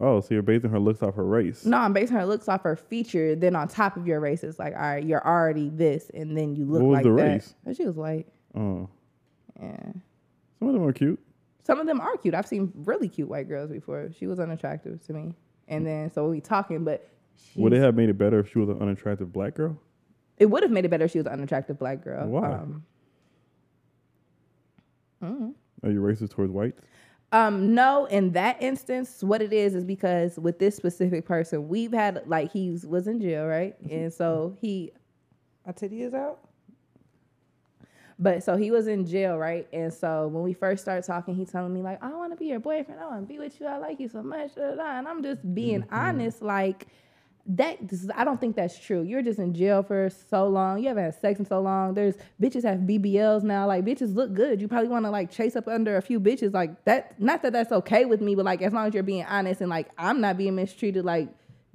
Oh, 0.00 0.20
so 0.20 0.34
you're 0.34 0.42
basing 0.42 0.70
her 0.70 0.80
looks 0.80 1.04
off 1.04 1.14
her 1.14 1.24
race. 1.24 1.64
no, 1.64 1.76
I'm 1.78 1.92
basing 1.92 2.16
her 2.16 2.26
looks 2.26 2.48
off 2.48 2.62
her 2.64 2.74
feature. 2.74 3.36
Then 3.36 3.54
on 3.54 3.68
top 3.68 3.96
of 3.96 4.08
your 4.08 4.18
race, 4.18 4.42
it's 4.42 4.58
like, 4.58 4.74
all 4.74 4.80
right, 4.80 5.04
you're 5.04 5.24
already 5.24 5.68
this, 5.68 6.10
and 6.12 6.36
then 6.36 6.56
you 6.56 6.64
look 6.64 6.82
What 6.82 6.88
was 6.88 6.94
like 6.96 7.04
the 7.04 7.10
that. 7.10 7.22
race? 7.22 7.54
And 7.64 7.76
she 7.76 7.86
was 7.86 7.94
white. 7.94 8.26
Oh, 8.56 8.88
Yeah. 9.62 9.92
some 10.58 10.66
of 10.68 10.74
them 10.74 10.82
are 10.82 10.92
cute. 10.92 11.20
Some 11.64 11.80
of 11.80 11.86
them 11.86 12.00
are 12.00 12.16
cute. 12.18 12.34
I've 12.34 12.46
seen 12.46 12.72
really 12.74 13.08
cute 13.08 13.28
white 13.28 13.48
girls 13.48 13.70
before. 13.70 14.10
She 14.18 14.26
was 14.26 14.38
unattractive 14.38 15.04
to 15.06 15.12
me. 15.12 15.34
And 15.66 15.86
then 15.86 16.12
so 16.12 16.28
we 16.28 16.40
talking, 16.40 16.84
but 16.84 17.08
Would 17.56 17.72
it 17.72 17.80
have 17.80 17.94
made 17.96 18.08
it 18.10 18.18
better 18.18 18.38
if 18.40 18.50
she 18.52 18.58
was 18.58 18.68
an 18.68 18.80
unattractive 18.80 19.32
black 19.32 19.54
girl? 19.54 19.76
it 20.36 20.46
would 20.46 20.62
have 20.64 20.72
made 20.72 20.84
it 20.84 20.88
better 20.90 21.04
if 21.04 21.10
she 21.12 21.18
was 21.18 21.26
an 21.26 21.32
unattractive 21.32 21.78
black 21.78 22.02
girl. 22.02 22.26
Why? 22.26 22.52
Um, 22.52 22.84
mm. 25.22 25.54
Are 25.82 25.90
you 25.90 26.00
racist 26.00 26.30
towards 26.30 26.50
whites? 26.52 26.80
Um, 27.32 27.74
no, 27.74 28.04
in 28.06 28.32
that 28.32 28.60
instance, 28.62 29.22
what 29.22 29.42
it 29.42 29.52
is 29.52 29.74
is 29.74 29.84
because 29.84 30.38
with 30.38 30.58
this 30.58 30.76
specific 30.76 31.24
person, 31.24 31.68
we've 31.68 31.92
had 31.92 32.22
like 32.26 32.52
he 32.52 32.70
was- 32.70 32.86
was 32.86 33.06
in 33.08 33.20
jail, 33.20 33.46
right? 33.46 33.74
And 33.90 34.12
so 34.12 34.56
he, 34.60 34.92
my 35.66 35.72
titty 35.72 36.02
is 36.02 36.14
out. 36.14 36.40
But 38.18 38.44
so 38.44 38.56
he 38.56 38.70
was 38.70 38.86
in 38.86 39.06
jail, 39.06 39.36
right? 39.36 39.66
And 39.72 39.92
so 39.92 40.28
when 40.28 40.44
we 40.44 40.52
first 40.52 40.82
started 40.82 41.04
talking, 41.04 41.34
he 41.34 41.44
telling 41.44 41.74
me 41.74 41.82
like, 41.82 42.02
"I 42.02 42.14
want 42.14 42.32
to 42.32 42.36
be 42.36 42.46
your 42.46 42.60
boyfriend. 42.60 43.00
I 43.00 43.06
want 43.06 43.22
to 43.22 43.26
be 43.26 43.38
with 43.38 43.60
you. 43.60 43.66
I 43.66 43.78
like 43.78 43.98
you 43.98 44.08
so 44.08 44.22
much." 44.22 44.54
da, 44.54 44.74
da." 44.76 44.98
And 44.98 45.08
I'm 45.08 45.22
just 45.22 45.54
being 45.54 45.82
mm-hmm. 45.82 45.94
honest, 45.94 46.40
like 46.40 46.86
that. 47.46 47.78
is- 47.90 48.10
I 48.14 48.24
don't 48.24 48.40
think 48.40 48.54
that's 48.54 48.78
true. 48.78 49.02
You're 49.02 49.22
just 49.22 49.40
in 49.40 49.52
jail 49.52 49.82
for 49.82 50.10
so 50.30 50.46
long. 50.46 50.78
You 50.78 50.88
haven't 50.88 51.04
had 51.04 51.20
sex 51.20 51.40
in 51.40 51.44
so 51.44 51.60
long. 51.60 51.94
There's 51.94 52.14
bitches 52.40 52.62
have 52.62 52.80
BBLs 52.80 53.42
now. 53.42 53.66
Like 53.66 53.84
bitches 53.84 54.14
look 54.14 54.32
good. 54.32 54.60
You 54.60 54.68
probably 54.68 54.88
want 54.88 55.06
to 55.06 55.10
like 55.10 55.32
chase 55.32 55.56
up 55.56 55.66
under 55.66 55.96
a 55.96 56.02
few 56.02 56.20
bitches 56.20 56.54
like 56.54 56.84
that. 56.84 57.20
Not 57.20 57.42
that 57.42 57.52
that's 57.52 57.72
okay 57.72 58.04
with 58.04 58.20
me, 58.20 58.36
but 58.36 58.44
like 58.44 58.62
as 58.62 58.72
long 58.72 58.86
as 58.86 58.94
you're 58.94 59.02
being 59.02 59.24
honest 59.24 59.60
and 59.60 59.70
like 59.70 59.90
I'm 59.98 60.20
not 60.20 60.36
being 60.36 60.54
mistreated, 60.54 61.04
like 61.04 61.30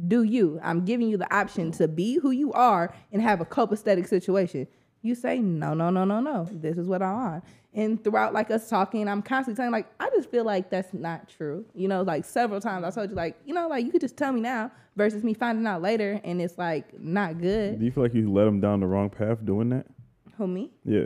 do 0.07 0.23
you? 0.23 0.59
I'm 0.63 0.85
giving 0.85 1.09
you 1.09 1.17
the 1.17 1.33
option 1.35 1.71
to 1.73 1.87
be 1.87 2.17
who 2.19 2.31
you 2.31 2.53
are 2.53 2.93
and 3.11 3.21
have 3.21 3.41
a 3.41 3.45
copacetic 3.45 4.07
situation. 4.07 4.67
You 5.01 5.15
say 5.15 5.39
no, 5.39 5.73
no, 5.73 5.89
no, 5.89 6.03
no, 6.03 6.19
no. 6.19 6.47
This 6.51 6.77
is 6.77 6.87
what 6.87 7.01
I 7.01 7.13
want. 7.13 7.43
And 7.73 8.03
throughout 8.03 8.33
like 8.33 8.51
us 8.51 8.69
talking, 8.69 9.07
I'm 9.07 9.21
constantly 9.21 9.61
saying 9.61 9.71
like 9.71 9.87
I 9.99 10.09
just 10.09 10.29
feel 10.29 10.43
like 10.43 10.69
that's 10.69 10.93
not 10.93 11.29
true. 11.29 11.65
You 11.73 11.87
know, 11.87 12.01
like 12.01 12.25
several 12.25 12.59
times 12.59 12.83
I 12.83 12.91
told 12.91 13.09
you 13.09 13.15
like 13.15 13.37
you 13.45 13.53
know 13.53 13.67
like 13.67 13.85
you 13.85 13.91
could 13.91 14.01
just 14.01 14.17
tell 14.17 14.31
me 14.33 14.41
now 14.41 14.71
versus 14.95 15.23
me 15.23 15.33
finding 15.33 15.65
out 15.65 15.81
later 15.81 16.19
and 16.23 16.41
it's 16.41 16.57
like 16.57 16.99
not 16.99 17.39
good. 17.39 17.79
Do 17.79 17.85
you 17.85 17.91
feel 17.91 18.03
like 18.03 18.13
you 18.13 18.31
led 18.31 18.47
him 18.47 18.59
down 18.59 18.81
the 18.81 18.87
wrong 18.87 19.09
path 19.09 19.45
doing 19.45 19.69
that? 19.69 19.85
Who 20.37 20.47
me? 20.47 20.71
Yeah. 20.83 21.05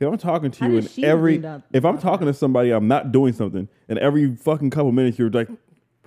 If 0.00 0.06
I'm 0.06 0.18
talking 0.18 0.50
to 0.52 0.60
How 0.60 0.70
you 0.70 0.80
did 0.80 0.96
and 0.96 1.04
every 1.04 1.42
if 1.72 1.84
I'm 1.84 1.98
talking 1.98 2.26
to 2.26 2.34
somebody, 2.34 2.70
I'm 2.70 2.88
not 2.88 3.10
doing 3.12 3.32
something, 3.32 3.68
and 3.88 3.98
every 3.98 4.34
fucking 4.36 4.70
couple 4.70 4.92
minutes 4.92 5.18
you're 5.18 5.30
like 5.30 5.48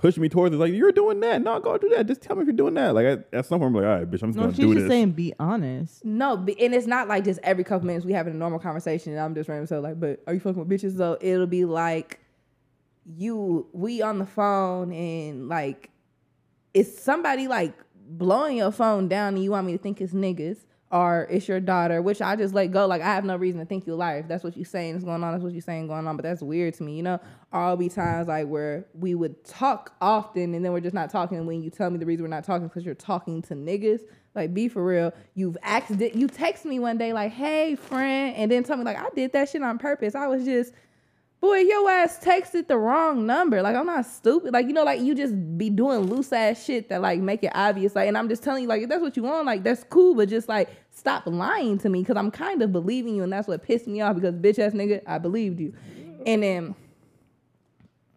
pushing 0.02 0.22
me 0.22 0.28
towards 0.30 0.54
it, 0.56 0.58
like 0.58 0.74
you're 0.74 0.92
doing 0.92 1.20
that. 1.22 1.42
No, 1.42 1.60
go 1.60 1.78
do 1.78 1.88
that. 1.90 2.08
Just 2.08 2.22
tell 2.22 2.36
me 2.36 2.42
if 2.42 2.48
you're 2.48 2.56
doing 2.56 2.74
that. 2.74 2.94
Like 2.96 3.06
at, 3.06 3.28
at 3.32 3.46
some 3.46 3.60
point, 3.60 3.70
I'm 3.70 3.76
like, 3.76 3.84
all 3.86 4.00
right, 4.00 4.10
bitch, 4.10 4.24
I'm 4.24 4.30
just 4.30 4.38
No, 4.38 4.44
gonna 4.44 4.54
she's 4.56 4.66
do 4.66 4.74
just 4.74 4.84
this. 4.86 4.90
saying 4.90 5.12
be 5.12 5.34
honest. 5.40 6.04
No, 6.04 6.36
but- 6.38 6.60
and 6.60 6.74
it's 6.74 6.88
not 6.88 7.08
like 7.08 7.24
just 7.24 7.40
every 7.44 7.64
couple 7.64 7.86
minutes 7.88 8.06
we 8.06 8.14
having 8.14 8.34
a 8.34 8.38
normal 8.38 8.60
conversation 8.60 9.14
and 9.14 9.22
I'm 9.22 9.36
just 9.36 9.48
random 9.48 9.68
so 9.68 9.80
like, 9.80 10.00
but 10.00 10.22
are 10.28 10.34
you 10.34 10.40
fucking 10.40 10.66
with 10.66 10.70
bitches? 10.70 10.98
So 10.98 11.18
it'll 11.22 11.46
be 11.48 11.66
like 11.66 12.20
you 13.16 13.68
we 13.74 14.02
on 14.02 14.20
the 14.20 14.26
phone 14.26 14.92
and 14.94 15.48
like 15.50 15.90
it's 16.74 17.02
somebody 17.02 17.48
like 17.48 17.74
blowing 18.08 18.58
your 18.58 18.72
phone 18.72 19.08
down 19.08 19.36
and 19.36 19.44
you 19.44 19.52
want 19.52 19.66
me 19.66 19.74
to 19.74 19.78
think 19.78 20.00
it's 20.02 20.14
niggas 20.14 20.58
or 20.92 21.26
it's 21.30 21.48
your 21.48 21.60
daughter, 21.60 22.02
which 22.02 22.22
I 22.22 22.36
just 22.36 22.54
let 22.54 22.68
go. 22.68 22.86
Like 22.86 23.02
I 23.02 23.14
have 23.16 23.24
no 23.24 23.38
reason 23.38 23.60
to 23.60 23.66
think 23.66 23.86
you're 23.86 23.96
a 23.96 24.00
liar. 24.00 24.20
If 24.20 24.28
that's 24.28 24.44
what 24.44 24.58
you're 24.58 24.66
saying 24.66 24.96
is 24.96 25.04
going 25.04 25.24
on, 25.24 25.32
that's 25.32 25.44
what 25.44 25.54
you're 25.54 25.62
saying 25.62 25.88
going 25.88 26.06
on. 26.06 26.18
But 26.18 26.24
that's 26.24 26.42
weird 26.42 26.74
to 26.76 26.84
me, 26.84 26.98
you 26.98 27.04
know. 27.04 27.20
I'll 27.54 27.78
be 27.78 27.90
times 27.90 28.28
like 28.28 28.48
where 28.48 28.86
we 28.94 29.16
would 29.16 29.44
talk 29.46 29.94
often 30.02 30.54
and 30.54 30.64
then 30.64 30.74
we're 30.74 30.82
just 30.82 30.94
not 30.94 31.10
talking. 31.10 31.38
And 31.38 31.48
when 31.48 31.64
you 31.64 31.70
tell 31.70 31.90
me 31.90 31.98
the 31.98 32.06
reason 32.06 32.24
we're 32.24 32.30
not 32.30 32.44
talking 32.44 32.68
because 32.68 32.86
you're 32.86 32.96
talking 32.96 33.42
to 33.44 33.56
niggas, 33.56 34.02
like 34.36 34.54
be 34.54 34.68
for 34.68 34.86
real. 34.86 35.14
You've 35.34 35.58
accident 35.62 36.16
you 36.16 36.28
text 36.28 36.66
me 36.66 36.80
one 36.80 36.98
day 36.98 37.14
like, 37.14 37.32
hey 37.32 37.76
friend, 37.76 38.36
and 38.36 38.52
then 38.52 38.64
tell 38.64 38.78
me 38.78 38.84
like 38.84 38.98
I 38.98 39.08
did 39.16 39.32
that 39.34 39.50
shit 39.50 39.62
on 39.62 39.78
purpose. 39.78 40.14
I 40.14 40.28
was 40.28 40.44
just 40.44 40.74
Boy, 41.42 41.58
your 41.58 41.90
ass 41.90 42.20
texted 42.20 42.68
the 42.68 42.78
wrong 42.78 43.26
number. 43.26 43.64
Like 43.64 43.76
I'm 43.76 43.88
not 43.88 44.06
stupid. 44.06 44.54
Like 44.54 44.68
you 44.68 44.74
know, 44.74 44.84
like 44.84 45.02
you 45.02 45.16
just 45.16 45.34
be 45.58 45.72
doing 45.72 46.02
loose 46.02 46.32
ass 46.32 46.64
shit 46.64 46.88
that 46.90 47.02
like 47.02 47.20
make 47.20 47.44
it 47.44 47.52
obvious. 47.56 47.96
Like, 47.96 48.08
and 48.08 48.16
I'm 48.16 48.30
just 48.30 48.44
telling 48.44 48.62
you, 48.62 48.70
like 48.70 48.84
if 48.84 48.90
that's 48.90 49.02
what 49.02 49.18
you 49.18 49.24
want, 49.24 49.48
like 49.48 49.64
that's 49.64 49.84
cool. 49.86 50.14
But 50.14 50.30
just 50.30 50.48
like 50.48 50.70
stop 50.92 51.24
lying 51.26 51.80
to 51.80 51.90
me 51.90 52.02
because 52.02 52.16
I'm 52.16 52.30
kind 52.30 52.62
of 52.62 52.72
believing 52.72 53.16
you, 53.16 53.24
and 53.24 53.34
that's 53.34 53.48
what 53.48 53.64
pissed 53.64 53.88
me 53.88 54.02
off. 54.02 54.14
Because 54.14 54.36
bitch 54.36 54.60
ass 54.60 54.74
nigga, 54.74 55.02
I 55.08 55.18
believed 55.18 55.60
you, 55.60 55.74
and 56.28 56.44
then 56.44 56.76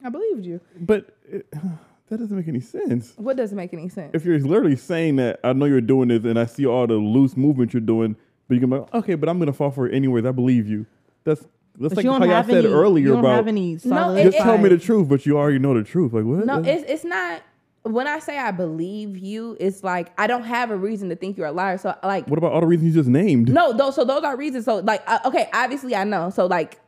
I 0.05 0.11
believed 0.11 0.45
you. 0.45 0.61
But 0.79 1.17
it, 1.27 1.51
that 1.51 2.19
doesn't 2.19 2.37
make 2.37 2.49
any 2.49 2.61
sense. 2.61 3.15
What 3.17 3.39
doesn't 3.39 3.57
make 3.57 3.73
any 3.73 3.89
sense? 3.89 4.11
If 4.13 4.27
you're 4.27 4.39
literally 4.39 4.77
saying 4.77 5.17
that, 5.17 5.41
I 5.43 5.55
know 5.55 5.65
you're 5.65 5.81
doing 5.81 6.09
this, 6.09 6.25
and 6.25 6.39
I 6.39 6.45
see 6.45 6.67
all 6.67 6.87
the 6.87 6.95
loose 6.95 7.39
movement 7.39 7.73
you're 7.73 7.81
doing, 7.81 8.17
but 8.49 8.55
you 8.55 8.61
can 8.61 8.69
be 8.69 8.77
like, 8.77 8.93
okay, 8.93 9.15
but 9.15 9.31
I'm 9.31 9.39
gonna 9.39 9.55
fall 9.55 9.71
for 9.71 9.87
it 9.87 9.95
anyways. 9.95 10.27
I 10.27 10.33
believe 10.33 10.69
you. 10.69 10.85
That's 11.25 11.47
that's 11.79 11.95
But 11.95 11.97
like 11.99 12.05
you 12.05 12.11
don't 12.11 12.21
how 12.21 12.27
y'all 12.27 12.37
have 12.37 12.47
said 12.47 12.65
any, 12.65 12.73
earlier 12.75 13.05
you 13.07 13.11
don't 13.13 13.21
about 13.21 13.37
have 13.37 13.49
any 13.49 13.73
No, 13.73 13.79
solid 13.79 14.19
it- 14.21 14.31
just 14.33 14.39
tell 14.39 14.59
me 14.59 14.69
the 14.69 14.79
truth, 14.79 15.09
but 15.09 15.27
you 15.27 15.37
already 15.37 15.59
know 15.59 15.75
the 15.75 15.83
truth. 15.83 16.13
Like 16.13 16.25
what? 16.25 16.47
No, 16.47 16.61
it's 16.61 16.85
it's 16.89 17.05
not. 17.05 17.43
When 17.83 18.07
I 18.07 18.19
say 18.19 18.39
I 18.39 18.51
believe 18.51 19.19
you, 19.19 19.57
it's 19.61 19.85
like 19.85 20.13
I 20.19 20.27
don't 20.27 20.45
have 20.45 20.71
a 20.71 20.77
reason 20.77 21.11
to 21.11 21.17
think 21.17 21.37
you're 21.37 21.47
a 21.49 21.53
liar. 21.53 21.77
So 21.77 21.95
like 22.03 22.27
what 22.29 22.39
about 22.39 22.53
all 22.53 22.61
the 22.61 22.67
reasons 22.67 22.95
you 22.95 23.01
just 23.01 23.11
named? 23.11 23.53
No, 23.53 23.73
those 23.73 23.95
so 23.97 24.05
those 24.05 24.23
are 24.25 24.37
reasons. 24.37 24.65
So 24.65 24.77
like, 24.77 25.03
uh, 25.07 25.19
okay, 25.27 25.51
obviously 25.53 25.95
I 25.95 26.05
know. 26.05 26.31
So 26.31 26.47
like, 26.47 26.81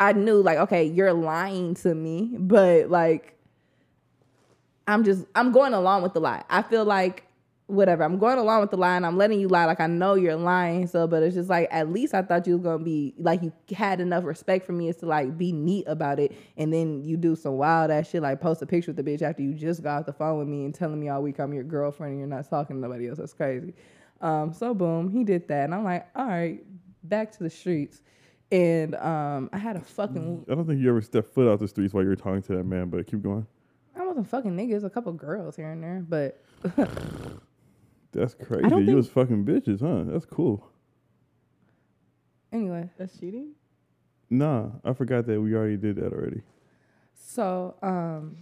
I 0.00 0.12
knew 0.14 0.40
like, 0.40 0.58
okay, 0.58 0.84
you're 0.84 1.12
lying 1.12 1.74
to 1.74 1.94
me, 1.94 2.36
but 2.38 2.88
like, 2.88 3.34
I'm 4.86 5.04
just 5.04 5.26
I'm 5.34 5.52
going 5.52 5.74
along 5.74 6.02
with 6.02 6.14
the 6.14 6.20
lie. 6.20 6.42
I 6.48 6.62
feel 6.62 6.84
like 6.86 7.24
whatever. 7.68 8.02
I'm 8.02 8.18
going 8.18 8.38
along 8.38 8.62
with 8.62 8.70
the 8.70 8.76
lie, 8.76 8.96
and 8.96 9.06
I'm 9.06 9.16
letting 9.16 9.38
you 9.38 9.46
lie. 9.46 9.66
Like 9.66 9.78
I 9.78 9.86
know 9.86 10.14
you're 10.14 10.34
lying. 10.36 10.86
So, 10.86 11.06
but 11.06 11.22
it's 11.22 11.36
just 11.36 11.48
like 11.48 11.68
at 11.70 11.92
least 11.92 12.14
I 12.14 12.22
thought 12.22 12.46
you 12.46 12.54
was 12.54 12.62
gonna 12.62 12.82
be 12.82 13.14
like 13.18 13.42
you 13.42 13.52
had 13.74 14.00
enough 14.00 14.24
respect 14.24 14.66
for 14.66 14.72
me 14.72 14.88
as 14.88 14.96
to 14.96 15.06
like 15.06 15.38
be 15.38 15.52
neat 15.52 15.84
about 15.86 16.18
it, 16.18 16.32
and 16.56 16.72
then 16.72 17.04
you 17.04 17.16
do 17.16 17.36
some 17.36 17.56
wild 17.56 17.90
ass 17.90 18.08
shit 18.08 18.22
like 18.22 18.40
post 18.40 18.60
a 18.62 18.66
picture 18.66 18.92
with 18.92 18.96
the 18.96 19.08
bitch 19.08 19.22
after 19.22 19.42
you 19.42 19.54
just 19.54 19.82
got 19.82 20.00
off 20.00 20.06
the 20.06 20.12
phone 20.12 20.38
with 20.38 20.48
me 20.48 20.64
and 20.64 20.74
telling 20.74 20.98
me 20.98 21.08
all 21.08 21.22
week 21.22 21.38
I'm 21.38 21.52
your 21.52 21.64
girlfriend 21.64 22.12
and 22.12 22.20
you're 22.20 22.28
not 22.28 22.48
talking 22.48 22.76
to 22.76 22.82
nobody 22.82 23.08
else. 23.08 23.18
That's 23.18 23.34
crazy. 23.34 23.74
Um, 24.20 24.52
so 24.52 24.74
boom, 24.74 25.10
he 25.10 25.22
did 25.22 25.46
that, 25.48 25.64
and 25.64 25.74
I'm 25.74 25.84
like, 25.84 26.08
all 26.16 26.26
right, 26.26 26.60
back 27.04 27.32
to 27.32 27.42
the 27.42 27.50
streets. 27.50 28.00
And 28.50 28.94
um, 28.94 29.50
I 29.52 29.58
had 29.58 29.76
a 29.76 29.80
fucking 29.80 30.46
I 30.50 30.54
don't 30.54 30.66
think 30.66 30.80
you 30.80 30.88
ever 30.88 31.02
stepped 31.02 31.34
foot 31.34 31.52
out 31.52 31.60
the 31.60 31.68
streets 31.68 31.92
while 31.92 32.02
you 32.02 32.08
were 32.08 32.16
talking 32.16 32.40
to 32.42 32.56
that 32.56 32.64
man. 32.64 32.88
But 32.88 33.06
keep 33.06 33.22
going. 33.22 33.46
I 33.94 34.06
wasn't 34.06 34.28
fucking 34.28 34.56
niggas, 34.56 34.84
a 34.84 34.90
couple 34.90 35.12
girls 35.12 35.56
here 35.56 35.70
and 35.70 35.82
there, 35.82 36.02
but 36.08 36.42
That's 38.12 38.34
crazy. 38.34 38.68
don't 38.68 38.80
You 38.80 38.86
think- 38.86 38.96
was 38.96 39.08
fucking 39.08 39.44
bitches, 39.44 39.80
huh? 39.80 40.10
That's 40.10 40.24
cool. 40.26 40.66
anyway. 42.52 42.88
That's 42.98 43.18
cheating. 43.18 43.52
Nah, 44.30 44.70
I 44.84 44.92
forgot 44.92 45.26
that 45.26 45.40
we 45.40 45.54
already 45.54 45.76
did 45.76 45.96
that 45.96 46.12
already. 46.12 46.42
So, 47.14 47.74
um, 47.82 48.36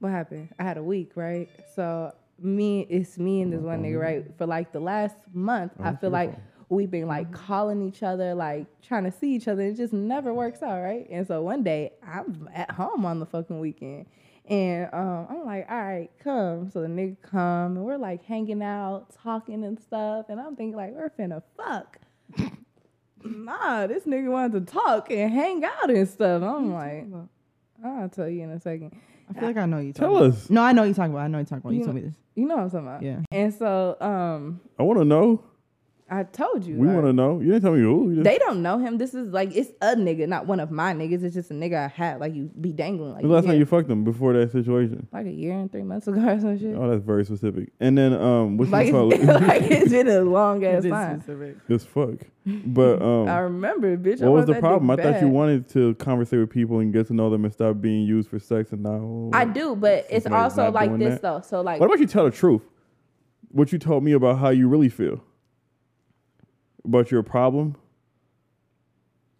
what 0.00 0.10
happened? 0.10 0.48
I 0.58 0.62
had 0.64 0.76
a 0.78 0.82
week, 0.82 1.12
right? 1.14 1.48
So 1.74 2.12
me, 2.38 2.80
it's 2.88 3.18
me 3.18 3.42
and 3.42 3.52
this 3.52 3.60
one 3.60 3.82
nigga, 3.82 4.00
right? 4.00 4.24
For 4.38 4.46
like 4.46 4.72
the 4.72 4.80
last 4.80 5.16
month, 5.32 5.72
Oh, 5.80 5.84
I 5.84 5.96
feel 5.96 6.10
like 6.10 6.34
we've 6.68 6.90
been 6.90 7.06
like 7.08 7.32
calling 7.32 7.82
each 7.82 8.02
other, 8.02 8.34
like 8.34 8.66
trying 8.82 9.04
to 9.04 9.10
see 9.12 9.34
each 9.34 9.48
other. 9.48 9.62
It 9.62 9.74
just 9.76 9.92
never 9.92 10.32
works 10.34 10.62
out, 10.62 10.80
right? 10.82 11.06
And 11.10 11.26
so 11.26 11.42
one 11.42 11.62
day 11.64 11.92
I'm 12.06 12.48
at 12.54 12.70
home 12.70 13.04
on 13.04 13.18
the 13.20 13.26
fucking 13.26 13.58
weekend. 13.58 14.06
And 14.48 14.88
um, 14.94 15.26
I'm 15.28 15.44
like, 15.44 15.66
all 15.70 15.82
right, 15.82 16.10
come. 16.24 16.70
So 16.70 16.80
the 16.80 16.88
nigga 16.88 17.16
come 17.22 17.76
and 17.76 17.84
we're 17.84 17.98
like 17.98 18.24
hanging 18.24 18.62
out, 18.62 19.14
talking 19.22 19.62
and 19.64 19.78
stuff. 19.78 20.26
And 20.30 20.40
I'm 20.40 20.56
thinking 20.56 20.76
like, 20.76 20.92
we're 20.92 21.10
finna 21.10 21.42
fuck. 21.56 21.98
nah, 23.22 23.86
this 23.86 24.04
nigga 24.04 24.30
wanted 24.30 24.66
to 24.66 24.72
talk 24.72 25.10
and 25.10 25.30
hang 25.32 25.64
out 25.64 25.90
and 25.90 26.08
stuff. 26.08 26.42
I'm 26.42 26.72
like, 26.72 27.06
I'll 27.84 28.08
tell 28.08 28.28
you 28.28 28.42
in 28.42 28.50
a 28.50 28.60
second. 28.60 28.98
I 29.28 29.34
feel 29.34 29.48
like 29.48 29.58
I 29.58 29.66
know 29.66 29.78
you. 29.78 29.92
Tell 29.92 30.14
talking 30.14 30.32
us. 30.32 30.46
About. 30.46 30.50
No, 30.50 30.62
I 30.62 30.72
know 30.72 30.82
you 30.84 30.94
talking 30.94 31.12
about. 31.12 31.24
I 31.24 31.28
know 31.28 31.38
you 31.38 31.44
talking 31.44 31.58
about. 31.58 31.72
You 31.72 31.78
You 31.80 31.84
told 31.84 31.96
me 31.96 32.02
this. 32.02 32.14
You 32.34 32.46
know 32.46 32.56
what 32.56 32.64
I'm 32.64 32.70
talking 32.70 32.86
about. 32.86 33.02
Yeah. 33.02 33.20
And 33.30 33.52
so 33.52 33.96
um 34.00 34.60
I 34.78 34.82
want 34.82 34.98
to 34.98 35.04
know. 35.04 35.42
I 36.10 36.22
told 36.22 36.64
you. 36.64 36.76
We 36.76 36.86
like, 36.86 36.96
want 36.96 37.06
to 37.06 37.12
know. 37.12 37.38
You 37.40 37.48
didn't 37.52 37.62
tell 37.62 37.72
me 37.72 37.80
who. 37.80 38.14
Just, 38.14 38.24
They 38.24 38.38
don't 38.38 38.62
know 38.62 38.78
him. 38.78 38.96
This 38.96 39.12
is 39.12 39.30
like 39.32 39.54
it's 39.54 39.70
a 39.82 39.94
nigga, 39.94 40.26
not 40.26 40.46
one 40.46 40.58
of 40.58 40.70
my 40.70 40.94
niggas. 40.94 41.22
It's 41.22 41.34
just 41.34 41.50
a 41.50 41.54
nigga 41.54 41.84
I 41.84 41.88
had. 41.88 42.18
Like 42.20 42.34
you 42.34 42.50
be 42.60 42.72
dangling. 42.72 43.12
Like 43.12 43.22
the 43.22 43.28
last 43.28 43.44
yeah, 43.44 43.50
time 43.50 43.58
you 43.60 43.66
fucked 43.66 43.88
them 43.88 44.04
before 44.04 44.32
that 44.32 44.50
situation. 44.52 45.06
like 45.12 45.26
a 45.26 45.30
year 45.30 45.52
and 45.52 45.70
three 45.70 45.82
months 45.82 46.08
ago 46.08 46.20
or 46.20 46.40
some 46.40 46.58
shit. 46.58 46.74
Oh, 46.74 46.88
that's 46.90 47.04
very 47.04 47.26
specific. 47.26 47.72
And 47.78 47.98
then 47.98 48.14
um, 48.14 48.56
what's 48.56 48.70
like, 48.70 48.86
you 48.86 48.92
call 48.92 49.12
it's, 49.12 49.22
it? 49.22 49.26
like 49.26 49.62
it's 49.62 49.90
been 49.90 50.08
a 50.08 50.20
long 50.22 50.64
ass 50.64 50.82
This 50.82 50.92
time. 50.92 51.20
specific. 51.20 51.56
It's 51.68 51.84
fuck. 51.84 52.26
But 52.46 53.02
um, 53.02 53.28
I 53.28 53.40
remember, 53.40 53.96
bitch. 53.98 54.22
I 54.22 54.28
what 54.28 54.36
was 54.36 54.46
the 54.46 54.54
problem? 54.54 54.90
I 54.90 54.96
dick 54.96 55.04
thought 55.04 55.20
you 55.20 55.28
wanted 55.28 55.68
to 55.70 55.94
conversate 55.96 56.40
with 56.40 56.50
people 56.50 56.78
and 56.78 56.90
get 56.92 57.08
to 57.08 57.14
know 57.14 57.28
them 57.28 57.44
and 57.44 57.52
stop 57.52 57.80
being 57.82 58.06
used 58.06 58.30
for 58.30 58.38
sex. 58.38 58.72
And 58.72 58.82
now 58.82 59.30
I 59.38 59.44
do, 59.44 59.76
but 59.76 60.06
it's 60.08 60.26
also 60.26 60.70
like 60.70 60.98
this 60.98 61.14
that? 61.14 61.22
though. 61.22 61.42
So 61.42 61.60
like, 61.60 61.80
What 61.80 61.86
about 61.86 61.98
you 62.00 62.06
tell 62.06 62.24
the 62.24 62.30
truth? 62.30 62.62
What 63.50 63.72
you 63.72 63.78
told 63.78 64.04
me 64.04 64.12
about 64.12 64.38
how 64.38 64.50
you 64.50 64.68
really 64.68 64.88
feel 64.90 65.22
about 66.88 67.10
your 67.10 67.22
problem, 67.22 67.76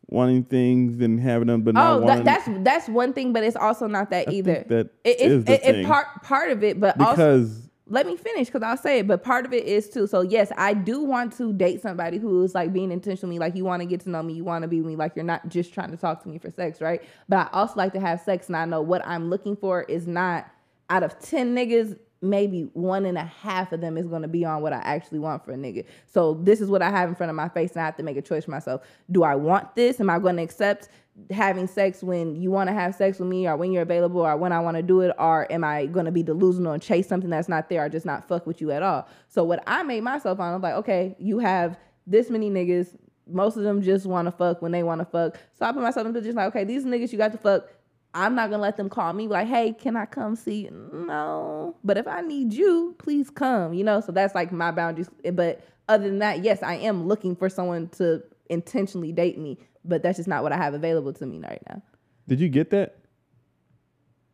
wanting 0.07 0.45
things 0.45 1.01
and 1.01 1.19
having 1.19 1.49
them, 1.49 1.63
but 1.63 1.75
not 1.75 1.91
oh, 1.91 2.01
wanting. 2.03 2.25
that, 2.25 2.45
that's 2.47 2.65
that's 2.65 2.89
one 2.89 3.13
thing, 3.13 3.33
but 3.33 3.43
it's 3.43 3.57
also 3.57 3.87
not 3.87 4.11
that 4.11 4.29
I 4.29 4.33
either. 4.33 4.65
that 4.69 4.91
it, 5.05 5.21
is 5.21 5.45
it, 5.45 5.51
it 5.51 5.63
thing. 5.63 5.87
part 5.87 6.23
part 6.23 6.51
of 6.51 6.63
it, 6.63 6.79
but 6.79 7.01
also 7.01 7.13
because 7.13 7.69
let 7.91 8.07
me 8.07 8.17
finish 8.17 8.49
because 8.49 8.63
I'll 8.63 8.77
say 8.77 9.01
it. 9.01 9.07
But 9.07 9.23
part 9.23 9.47
of 9.47 9.53
it 9.53 9.65
is 9.65 9.89
too. 9.89 10.07
So 10.07 10.21
yes, 10.21 10.53
I 10.57 10.75
do 10.75 11.03
want 11.03 11.37
to 11.39 11.53
date 11.53 11.81
somebody 11.81 12.19
who 12.19 12.45
is 12.45 12.55
like 12.55 12.73
being 12.73 12.93
intentional 12.93 13.29
with 13.29 13.37
me. 13.37 13.39
Like 13.39 13.57
you 13.57 13.65
want 13.65 13.81
to 13.81 13.87
get 13.87 14.01
to 14.01 14.11
know 14.11 14.23
me, 14.23 14.35
you 14.35 14.45
want 14.45 14.63
to 14.63 14.69
be 14.69 14.81
with 14.81 14.89
me. 14.89 14.97
Like 14.97 15.17
you're 15.17 15.25
not 15.25 15.49
just 15.49 15.73
trying 15.73 15.91
to 15.91 15.97
talk 15.97 16.23
to 16.23 16.29
me 16.29 16.39
for 16.39 16.51
sex, 16.51 16.81
right? 16.81 17.03
But 17.29 17.49
I 17.53 17.59
also 17.59 17.75
like 17.77 17.93
to 17.95 18.01
have 18.01 18.21
sex, 18.21 18.49
and 18.49 18.57
I 18.57 18.65
know 18.67 18.83
what 18.83 19.07
I'm 19.07 19.31
looking 19.31 19.57
for 19.57 19.83
is 19.83 20.07
not 20.07 20.51
out 20.91 21.03
of 21.03 21.19
ten 21.19 21.55
niggas. 21.55 21.99
Maybe 22.21 22.69
one 22.73 23.07
and 23.07 23.17
a 23.17 23.25
half 23.25 23.73
of 23.73 23.81
them 23.81 23.97
is 23.97 24.09
going 24.09 24.23
to 24.23 24.29
be 24.29 24.45
on 24.45 24.61
what 24.61 24.73
I 24.73 24.79
actually 24.79 25.21
want 25.21 25.45
for 25.45 25.53
a 25.53 25.57
nigga. 25.57 25.85
So 26.07 26.35
this 26.35 26.61
is 26.61 26.69
what 26.69 26.83
I 26.83 26.91
have 26.91 27.09
in 27.09 27.15
front 27.15 27.31
of 27.31 27.37
my 27.37 27.49
face, 27.49 27.73
and 27.73 27.83
I 27.83 27.85
have 27.85 27.97
to 27.97 28.03
make 28.03 28.17
a 28.17 28.23
choice 28.23 28.45
for 28.45 28.51
myself. 28.51 28.83
Do 29.11 29.23
I 29.23 29.37
want 29.37 29.75
this? 29.77 30.01
Am 30.01 30.11
I 30.11 30.19
going 30.19 30.37
to 30.37 30.43
accept 30.43 30.89
having 31.31 31.67
sex 31.67 32.03
when 32.03 32.37
you 32.37 32.51
want 32.51 32.69
to 32.69 32.75
have 32.75 32.95
sex 32.95 33.19
with 33.19 33.29
me 33.29 33.47
or 33.47 33.57
when 33.57 33.73
you're 33.73 33.83
available 33.83 34.21
or 34.21 34.37
when 34.37 34.53
I 34.53 34.61
want 34.61 34.77
to 34.77 34.83
do 34.83 35.01
it 35.01 35.15
or 35.19 35.51
am 35.51 35.65
I 35.65 35.87
going 35.87 36.07
to 36.07 36.13
be 36.13 36.23
delusional 36.23 36.73
and 36.73 36.83
chase 36.83 37.09
something 37.09 37.31
that's 37.31 37.49
not 37.49 37.69
there 37.69 37.85
or 37.85 37.89
just 37.89 38.07
not 38.07 38.29
fuck 38.29 38.47
with 38.47 38.61
you 38.61 38.71
at 38.71 38.83
all. 38.83 39.09
So 39.29 39.45
what 39.45 39.63
I 39.67 39.83
made 39.83 40.03
myself 40.03 40.39
on, 40.41 40.55
I'm 40.55 40.63
like, 40.63 40.75
okay, 40.75 41.17
you 41.19 41.39
have 41.41 41.79
this 42.07 42.31
many 42.31 42.51
niggas. 42.51 42.97
Most 43.27 43.57
of 43.57 43.63
them 43.63 43.83
just 43.83 44.07
want 44.07 44.27
to 44.27 44.33
fuck 44.33 44.63
when 44.63 44.73
they 44.73 44.83
want 44.83 45.01
to 45.01 45.05
fuck. 45.05 45.39
So 45.59 45.67
I 45.67 45.73
put 45.73 45.83
myself 45.83 46.07
in 46.07 46.13
position 46.13 46.37
like, 46.37 46.49
okay, 46.49 46.65
these 46.65 46.85
niggas 46.85 47.13
you 47.13 47.19
got 47.19 47.33
to 47.33 47.39
fuck. 47.39 47.69
I'm 48.15 48.35
not 48.35 48.51
gonna 48.51 48.63
let 48.63 48.77
them 48.77 48.89
call 48.89 49.13
me 49.13 49.29
like, 49.29 49.47
hey, 49.47 49.73
can 49.73 49.97
I 49.97 50.07
come 50.07 50.35
see 50.35 50.65
you? 50.65 50.91
No. 51.07 51.77
But 51.85 51.99
if 51.99 52.07
I 52.07 52.23
need 52.23 52.53
you, 52.53 52.95
please 52.99 53.31
come. 53.31 53.75
You 53.75 53.85
know, 53.85 54.01
so 54.01 54.13
that's 54.13 54.35
like 54.35 54.51
my 54.51 54.71
boundaries. 54.71 55.11
But 55.33 55.63
other 55.89 56.05
than 56.09 56.19
that, 56.19 56.43
yes, 56.43 56.63
I 56.63 56.75
am 56.75 57.07
looking 57.07 57.37
for 57.37 57.49
someone 57.49 57.89
to 57.91 58.23
intentionally 58.49 59.13
date 59.13 59.39
me. 59.39 59.59
But 59.85 60.03
that's 60.03 60.17
just 60.17 60.29
not 60.29 60.43
what 60.43 60.53
I 60.53 60.57
have 60.57 60.75
available 60.75 61.13
to 61.15 61.27
me 61.27 61.39
right 61.39 61.63
now. 61.69 61.83
Did 62.27 62.41
you 62.41 62.49
get 62.49 62.71
that? 62.71 62.97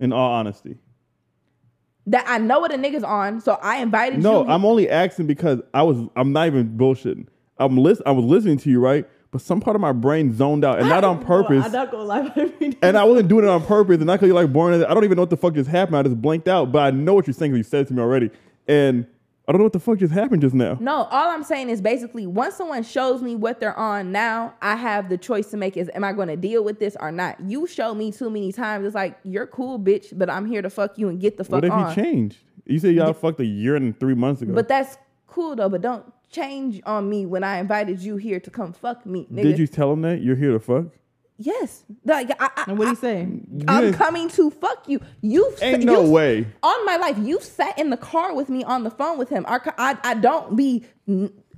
In 0.00 0.12
all 0.12 0.32
honesty. 0.32 0.76
That 2.06 2.24
I 2.26 2.38
know 2.38 2.60
what 2.60 2.72
a 2.72 2.76
nigga's 2.76 3.04
on, 3.04 3.40
so 3.40 3.54
I 3.62 3.78
invited 3.78 4.22
No, 4.22 4.44
you. 4.44 4.50
I'm 4.50 4.64
only 4.64 4.90
asking 4.90 5.26
because 5.26 5.60
I 5.72 5.82
was 5.82 5.98
I'm 6.16 6.32
not 6.32 6.46
even 6.48 6.76
bullshitting. 6.76 7.26
I'm 7.58 7.76
list 7.76 8.02
I 8.04 8.10
was 8.10 8.24
listening 8.24 8.58
to 8.58 8.70
you, 8.70 8.80
right? 8.80 9.08
But 9.34 9.42
some 9.42 9.60
part 9.60 9.74
of 9.74 9.80
my 9.80 9.90
brain 9.90 10.32
zoned 10.32 10.64
out 10.64 10.78
and 10.78 10.88
not 10.88 11.02
on 11.02 11.20
purpose. 11.24 11.64
I'm 11.64 11.72
not 11.72 11.90
gonna 11.90 12.04
lie. 12.04 12.32
every 12.36 12.68
day. 12.68 12.78
And 12.82 12.96
I 12.96 13.02
wasn't 13.02 13.26
doing 13.28 13.44
it 13.44 13.48
on 13.48 13.66
purpose. 13.66 13.96
And 13.96 14.06
not 14.06 14.12
because 14.20 14.28
you're 14.28 14.36
like 14.36 14.52
born. 14.52 14.84
I 14.84 14.94
don't 14.94 15.02
even 15.02 15.16
know 15.16 15.22
what 15.22 15.30
the 15.30 15.36
fuck 15.36 15.54
just 15.54 15.68
happened. 15.68 15.96
I 15.96 16.04
just 16.04 16.22
blanked 16.22 16.46
out. 16.46 16.70
But 16.70 16.84
I 16.84 16.90
know 16.92 17.14
what 17.14 17.26
you're 17.26 17.34
saying 17.34 17.50
because 17.50 17.66
you 17.66 17.68
said 17.68 17.80
it 17.80 17.88
to 17.88 17.94
me 17.94 18.00
already. 18.00 18.30
And 18.68 19.08
I 19.48 19.50
don't 19.50 19.58
know 19.58 19.64
what 19.64 19.72
the 19.72 19.80
fuck 19.80 19.98
just 19.98 20.12
happened 20.12 20.42
just 20.42 20.54
now. 20.54 20.78
No, 20.80 21.08
all 21.10 21.30
I'm 21.30 21.42
saying 21.42 21.68
is 21.68 21.80
basically 21.80 22.28
once 22.28 22.54
someone 22.54 22.84
shows 22.84 23.22
me 23.22 23.34
what 23.34 23.58
they're 23.58 23.76
on 23.76 24.12
now, 24.12 24.54
I 24.62 24.76
have 24.76 25.08
the 25.08 25.18
choice 25.18 25.50
to 25.50 25.56
make 25.56 25.76
is 25.76 25.90
am 25.96 26.04
I 26.04 26.12
going 26.12 26.28
to 26.28 26.36
deal 26.36 26.62
with 26.62 26.78
this 26.78 26.96
or 27.00 27.10
not? 27.10 27.40
You 27.40 27.66
show 27.66 27.92
me 27.92 28.12
too 28.12 28.30
many 28.30 28.52
times. 28.52 28.86
It's 28.86 28.94
like 28.94 29.18
you're 29.24 29.48
cool, 29.48 29.80
bitch, 29.80 30.16
but 30.16 30.30
I'm 30.30 30.46
here 30.46 30.62
to 30.62 30.70
fuck 30.70 30.96
you 30.96 31.08
and 31.08 31.20
get 31.20 31.38
the 31.38 31.42
fuck 31.42 31.54
What 31.54 31.64
if 31.64 31.72
on. 31.72 31.88
he 31.88 31.94
changed? 32.00 32.38
You 32.66 32.78
said 32.78 32.94
y'all 32.94 33.12
fucked 33.12 33.40
a 33.40 33.44
year 33.44 33.74
and 33.74 33.98
three 33.98 34.14
months 34.14 34.42
ago. 34.42 34.54
But 34.54 34.68
that's 34.68 34.96
cool 35.26 35.56
though. 35.56 35.68
But 35.68 35.80
don't 35.80 36.04
change 36.34 36.80
on 36.84 37.08
me 37.08 37.24
when 37.26 37.44
I 37.44 37.58
invited 37.58 38.00
you 38.00 38.16
here 38.16 38.40
to 38.40 38.50
come 38.50 38.72
fuck 38.72 39.06
me, 39.06 39.26
nigga. 39.32 39.42
Did 39.42 39.58
you 39.58 39.66
tell 39.66 39.92
him 39.92 40.02
that 40.02 40.20
you're 40.22 40.36
here 40.36 40.52
to 40.52 40.60
fuck? 40.60 40.86
Yes. 41.36 41.82
Like 42.04 42.30
I, 42.40 42.48
I, 42.56 42.64
And 42.68 42.78
what 42.78 42.84
do 42.84 42.90
you 42.90 42.96
I- 42.96 43.00
say? 43.00 43.18
You 43.20 43.64
I'm 43.66 43.84
didn't- 43.84 43.96
coming 43.96 44.28
to 44.30 44.50
fuck 44.50 44.88
you. 44.88 45.00
You 45.20 45.52
Ain't 45.62 45.84
no 45.84 46.04
you- 46.04 46.10
way. 46.10 46.46
on 46.62 46.86
my 46.86 46.96
life. 46.96 47.18
You 47.18 47.40
sat 47.40 47.78
in 47.78 47.90
the 47.90 47.96
car 47.96 48.34
with 48.34 48.48
me 48.48 48.62
on 48.64 48.84
the 48.84 48.90
phone 48.90 49.18
with 49.18 49.30
him. 49.30 49.44
Our 49.48 49.60
I, 49.78 49.98
I 50.04 50.14
don't 50.14 50.54
be. 50.56 50.84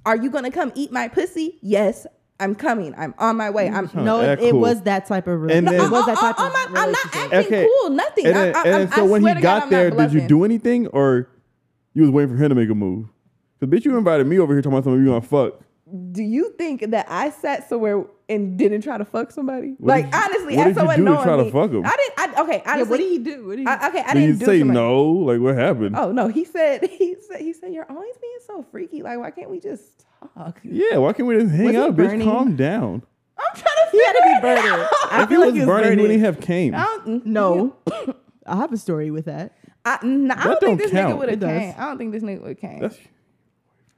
Are 0.07 0.16
you 0.16 0.31
gonna 0.31 0.51
come 0.51 0.72
eat 0.74 0.93
my 0.93 1.09
pussy? 1.09 1.59
Yes, 1.62 2.07
I'm 2.41 2.55
coming. 2.55 2.95
I'm 2.97 3.14
on 3.18 3.37
my 3.37 3.51
way. 3.51 3.68
I'm. 3.68 3.87
Huh, 3.87 4.03
No, 4.03 4.20
it, 4.20 4.29
act 4.29 4.43
it 4.43 4.55
was 4.55 4.81
that 4.83 5.07
type 5.07 5.27
of. 5.27 5.43
And 5.51 5.66
no, 5.66 5.72
then- 5.72 5.81
it 5.81 5.91
was 5.91 6.07
that 6.07 6.16
on- 6.16 6.35
type 6.35 6.41
on 6.41 6.47
of. 6.47 6.53
my- 6.72 6.81
I'm 6.81 6.93
not 6.93 7.16
acting 7.16 7.39
Okay. 7.41 7.68
cool. 7.83 7.91
Nothing. 7.91 8.27
And 8.29 8.37
then, 8.37 8.55
I, 8.57 8.59
I, 8.59 8.62
and 8.64 8.93
I 8.95 8.97
so 8.97 9.05
when 9.05 9.20
he 9.20 9.24
swear 9.24 9.35
to 9.35 9.41
God, 9.43 9.61
got 9.61 9.70
there, 9.70 9.91
did 9.91 10.12
you 10.14 10.27
do 10.27 10.45
anything 10.45 10.87
or 10.89 11.29
you 11.93 12.03
was 12.03 12.11
waiting 12.11 12.35
for 12.37 12.43
him 12.43 12.49
to 12.49 12.55
make 12.55 12.70
a 12.70 12.74
move? 12.74 13.09
Cause 13.61 13.69
bitch, 13.69 13.85
you 13.85 13.97
invited 13.97 14.27
me 14.27 14.39
over 14.39 14.53
here 14.53 14.61
talking 14.63 14.73
about 14.77 14.85
something 14.85 15.01
you 15.03 15.09
gonna 15.09 15.21
fuck. 15.23 15.61
Do 16.13 16.23
you 16.23 16.53
think 16.59 16.91
that 16.91 17.07
I 17.09 17.31
sat 17.31 17.69
somewhere 17.69 18.05
and 18.29 18.59
didn't 18.59 18.81
try 18.83 18.99
to 18.99 19.05
fuck 19.05 19.31
somebody? 19.31 19.77
What 19.79 19.89
like 19.89 20.05
did 20.07 20.15
you- 20.15 20.21
honestly, 20.25 20.57
what 20.57 20.67
as 20.67 20.75
did 20.75 20.75
you 20.75 20.75
someone 20.81 20.97
do 20.97 21.05
to 21.05 21.11
knowing 21.11 21.25
try 21.25 21.37
to 21.37 21.51
fuck 21.53 21.71
him? 21.71 21.83
I 21.87 21.97
didn't. 21.97 22.39
I, 22.39 22.43
okay, 22.43 22.63
Yeah, 22.67 22.83
what 22.83 22.97
did 22.99 23.09
he 23.11 23.19
do? 23.19 23.47
What 23.47 23.57
did 23.57 23.61
he? 23.61 23.67
I, 23.67 23.89
okay, 23.89 24.01
I 24.01 24.13
Did 24.15 24.21
didn't 24.21 24.29
you 24.29 24.35
do 24.41 24.45
say 24.47 24.59
too 24.59 24.65
much. 24.67 24.75
no? 24.75 25.05
Like 25.05 25.41
what 25.41 25.55
happened? 25.55 25.97
Oh 25.97 26.11
no, 26.13 26.29
he 26.29 26.45
said 26.45 26.85
he 26.91 27.15
said 27.29 27.41
he 27.41 27.53
said 27.53 27.73
you're 27.73 27.91
always 27.91 28.15
being 28.21 28.39
so 28.47 28.65
freaky. 28.71 29.03
Like 29.03 29.19
why 29.19 29.31
can't 29.31 29.49
we 29.51 29.61
just 29.61 30.05
talk? 30.35 30.59
Yeah, 30.65 30.97
why 30.99 31.13
can't 31.13 31.29
we 31.29 31.39
just 31.39 31.53
hang 31.55 31.67
Was 31.67 31.77
out, 31.77 31.97
bitch? 31.97 32.23
Calm 32.25 32.57
down. 32.57 33.03
I'm 33.39 33.55
trying 33.55 33.63
to 33.65 33.89
He 33.93 34.05
had 34.05 34.13
to 34.13 34.23
be 34.23 34.35
figure 34.35 34.39
it 34.39 34.43
burning. 34.57 34.71
out. 34.83 34.89
I 35.13 35.23
if 35.23 35.29
he 35.29 35.35
feel 35.35 35.41
like 35.41 35.47
was 35.47 35.55
he 35.55 35.61
was 35.61 35.67
burning, 35.67 35.85
he 35.85 35.89
burning. 35.97 36.03
wouldn't 36.03 36.21
have 36.25 36.41
came. 36.41 36.75
I 36.75 36.85
don't, 37.05 37.27
No, 37.27 37.77
I 38.47 38.57
have 38.57 38.73
a 38.73 38.77
story 38.77 39.11
with 39.13 39.27
that. 39.27 39.53
I, 39.85 39.99
nah, 40.03 40.35
I 40.37 40.43
don't 40.43 40.45
don't 40.45 40.61
think 40.61 40.79
this 40.81 40.91
count. 40.91 41.15
nigga 41.15 41.19
would 41.19 41.29
have 41.29 41.37
It 41.39 41.47
does. 41.47 41.59
came. 41.61 41.75
I 41.79 41.85
don't 41.85 41.99
think 41.99 42.13
this 42.13 42.23
nigga 42.25 42.41
would 42.41 42.49
have 42.49 42.59
came. 42.61 42.81
That's 42.81 42.99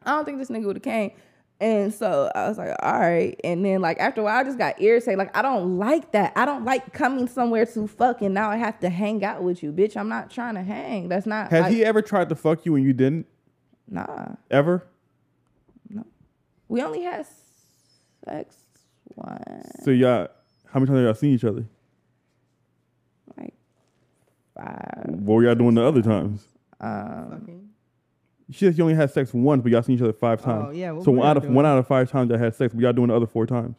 I 0.03 0.13
don't 0.13 0.25
think 0.25 0.39
this 0.39 0.49
nigga 0.49 0.65
would 0.67 0.77
have 0.77 0.83
came. 0.83 1.13
And 1.61 1.93
so 1.93 2.31
I 2.35 2.49
was 2.49 2.57
like, 2.57 2.75
all 2.81 3.01
right. 3.01 3.39
And 3.43 3.65
then 3.65 3.81
like 3.81 3.99
after 3.99 4.21
a 4.21 4.25
while, 4.25 4.39
I 4.39 4.45
just 4.45 4.59
got 4.59 4.81
irritated. 4.81 5.19
Like 5.19 5.37
I 5.37 5.43
don't 5.43 5.77
like 5.79 6.13
that. 6.13 6.33
I 6.37 6.45
don't 6.45 6.65
like 6.65 6.93
coming 6.93 7.27
somewhere 7.27 7.67
to 7.67 7.89
fuck 7.89 8.23
and 8.23 8.33
now 8.33 8.49
I 8.49 8.57
have 8.57 8.79
to 8.81 8.89
hang 8.89 9.25
out 9.25 9.43
with 9.43 9.63
you, 9.63 9.73
bitch. 9.73 9.97
I'm 9.97 10.09
not 10.09 10.31
trying 10.31 10.55
to 10.55 10.63
hang. 10.63 11.09
That's 11.09 11.27
not. 11.27 11.51
has 11.51 11.63
like, 11.63 11.73
he 11.73 11.85
ever 11.85 12.01
tried 12.01 12.29
to 12.29 12.37
fuck 12.37 12.65
you 12.65 12.77
and 12.77 12.85
you 12.85 12.93
didn't? 12.93 13.27
Nah. 13.89 14.35
Ever? 14.51 14.87
No. 15.91 16.07
We 16.69 16.81
only 16.83 17.03
had 17.03 17.27
sex 18.25 18.55
once, 19.17 19.85
So 19.85 19.91
y'all, 19.91 20.29
how 20.67 20.79
many 20.79 20.87
times 20.87 20.99
have 20.99 21.05
y'all 21.07 21.15
seen 21.15 21.35
each 21.35 21.45
other? 21.45 21.65
like 23.37 23.55
five. 24.55 25.07
What 25.07 25.35
were 25.35 25.45
y'all 25.45 25.55
doing 25.55 25.75
the 25.75 25.85
other 25.85 26.03
times? 26.03 26.47
Um, 26.81 27.68
She 28.51 28.65
said 28.65 28.79
you 28.79 28.85
only 28.85 28.95
had 28.95 29.11
sex 29.11 29.35
once, 29.35 29.63
but 29.63 29.71
y'all 29.73 29.83
seen 29.83 29.97
each 29.97 30.03
other 30.03 30.13
five 30.13 30.43
times. 30.43 30.67
Oh, 30.69 30.71
yeah, 30.71 30.93
what 30.93 31.05
so 31.05 31.11
one 31.11 31.21
y'all 31.21 31.29
out 31.29 31.37
of 31.37 31.43
doing? 31.43 31.55
one 31.55 31.67
out 31.67 31.79
of 31.79 31.87
five 31.87 32.11
times 32.11 32.31
y'all 32.31 32.39
had 32.39 32.55
sex, 32.55 32.73
but 32.73 32.81
y'all 32.83 32.93
doing 32.93 33.09
the 33.09 33.15
other 33.17 33.27
four 33.27 33.47
times. 33.47 33.77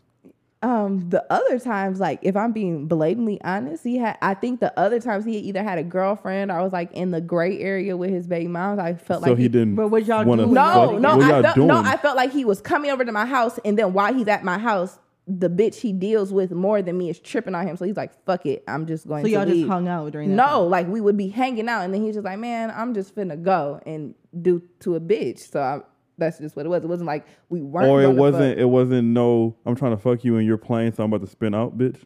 Um, 0.62 1.10
the 1.10 1.26
other 1.32 1.58
times, 1.58 2.02
like 2.02 2.20
if 2.22 2.36
I'm 2.36 2.52
being 2.52 2.86
blatantly 2.88 3.40
honest, 3.44 3.84
he 3.84 3.98
had. 3.98 4.18
I 4.22 4.34
think 4.34 4.60
the 4.60 4.78
other 4.78 5.00
times 5.00 5.24
he 5.24 5.38
either 5.38 5.64
had 5.64 5.78
a 5.78 5.84
girlfriend 5.84 6.52
or 6.52 6.60
I 6.60 6.62
was 6.62 6.74
like 6.74 6.92
in 6.92 7.12
the 7.12 7.22
gray 7.22 7.60
area 7.60 7.96
with 7.96 8.10
his 8.10 8.28
baby 8.28 8.48
moms. 8.48 8.78
I 8.78 8.94
felt 8.94 9.24
so 9.24 9.30
like 9.30 9.40
he, 9.40 9.48
didn't. 9.48 9.76
But 9.76 9.88
what 9.88 10.06
y'all 10.06 10.26
wanna? 10.26 10.46
No, 10.46 10.92
fuck- 10.92 11.00
no, 11.00 11.18
what 11.18 11.32
I 11.32 11.42
felt 11.42 11.56
doing? 11.56 11.68
no. 11.68 11.80
I 11.80 11.96
felt 11.96 12.18
like 12.18 12.34
he 12.34 12.44
was 12.44 12.60
coming 12.60 12.92
over 12.92 13.06
to 13.06 13.12
my 13.12 13.26
house, 13.26 13.58
and 13.64 13.80
then 13.80 13.94
while 13.94 14.14
he's 14.14 14.28
at 14.28 14.44
my 14.44 14.58
house, 14.58 15.00
the 15.30 15.50
bitch 15.50 15.76
he 15.76 15.94
deals 15.94 16.34
with 16.34 16.52
more 16.52 16.82
than 16.82 16.98
me 16.98 17.10
is 17.10 17.20
tripping 17.20 17.54
on 17.54 17.68
him. 17.68 17.78
So 17.78 17.86
he's 17.86 17.96
like, 17.96 18.12
"Fuck 18.26 18.46
it, 18.46 18.64
I'm 18.68 18.88
just 18.88 19.08
going." 19.08 19.24
So 19.24 19.28
to 19.28 19.34
y'all 19.34 19.46
just 19.46 19.56
leave. 19.56 19.68
hung 19.68 19.88
out 19.88 20.12
during 20.12 20.30
that. 20.30 20.36
No, 20.36 20.64
time? 20.64 20.70
like 20.70 20.88
we 20.88 21.00
would 21.02 21.18
be 21.18 21.30
hanging 21.30 21.70
out, 21.70 21.82
and 21.82 21.94
then 21.94 22.02
he's 22.02 22.16
just 22.16 22.26
like, 22.26 22.40
"Man, 22.40 22.72
I'm 22.76 22.94
just 22.94 23.16
finna 23.16 23.42
go 23.42 23.80
and 23.86 24.16
do 24.42 24.62
to 24.80 24.96
a 24.96 25.00
bitch." 25.00 25.52
So 25.52 25.62
I, 25.62 25.82
that's 26.18 26.40
just 26.40 26.56
what 26.56 26.66
it 26.66 26.70
was. 26.70 26.84
It 26.84 26.88
wasn't 26.88 27.08
like 27.08 27.28
we 27.50 27.62
weren't. 27.62 27.88
or 27.88 28.02
it 28.02 28.12
wasn't. 28.12 28.56
fuck. 28.56 28.62
It 28.62 28.66
wasn't. 28.66 29.10
No, 29.10 29.56
I'm 29.66 29.76
trying 29.76 29.96
to 29.96 30.02
fuck 30.02 30.24
you 30.24 30.38
and 30.38 30.46
you're 30.48 30.58
playing, 30.58 30.94
so 30.94 31.04
I'm 31.04 31.14
about 31.14 31.26
to 31.26 31.32
spin 31.32 31.54
out, 31.54 31.78
bitch. 31.78 32.02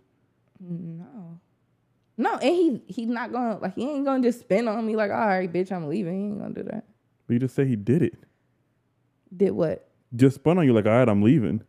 No, 0.59 1.39
no, 2.17 2.33
and 2.35 2.43
he 2.43 2.81
he's 2.87 3.07
not 3.07 3.31
gonna 3.31 3.57
like 3.59 3.75
he 3.75 3.89
ain't 3.89 4.05
gonna 4.05 4.23
just 4.23 4.41
spin 4.41 4.67
on 4.67 4.85
me 4.85 4.95
like, 4.95 5.11
"All 5.11 5.27
right, 5.27 5.51
bitch, 5.51 5.71
I'm 5.71 5.87
leaving." 5.87 6.13
He 6.19 6.25
ain't 6.25 6.39
gonna 6.39 6.53
do 6.53 6.63
that. 6.63 6.85
But 7.27 7.33
you 7.33 7.39
just 7.39 7.55
say 7.55 7.65
he 7.65 7.75
did 7.75 8.01
it. 8.01 8.15
Did 9.35 9.51
what? 9.51 9.89
Just 10.15 10.35
spun 10.35 10.57
on 10.57 10.65
you 10.65 10.73
like, 10.73 10.85
all 10.85 10.91
right, 10.91 11.09
I'm 11.09 11.21
leaving. 11.23 11.63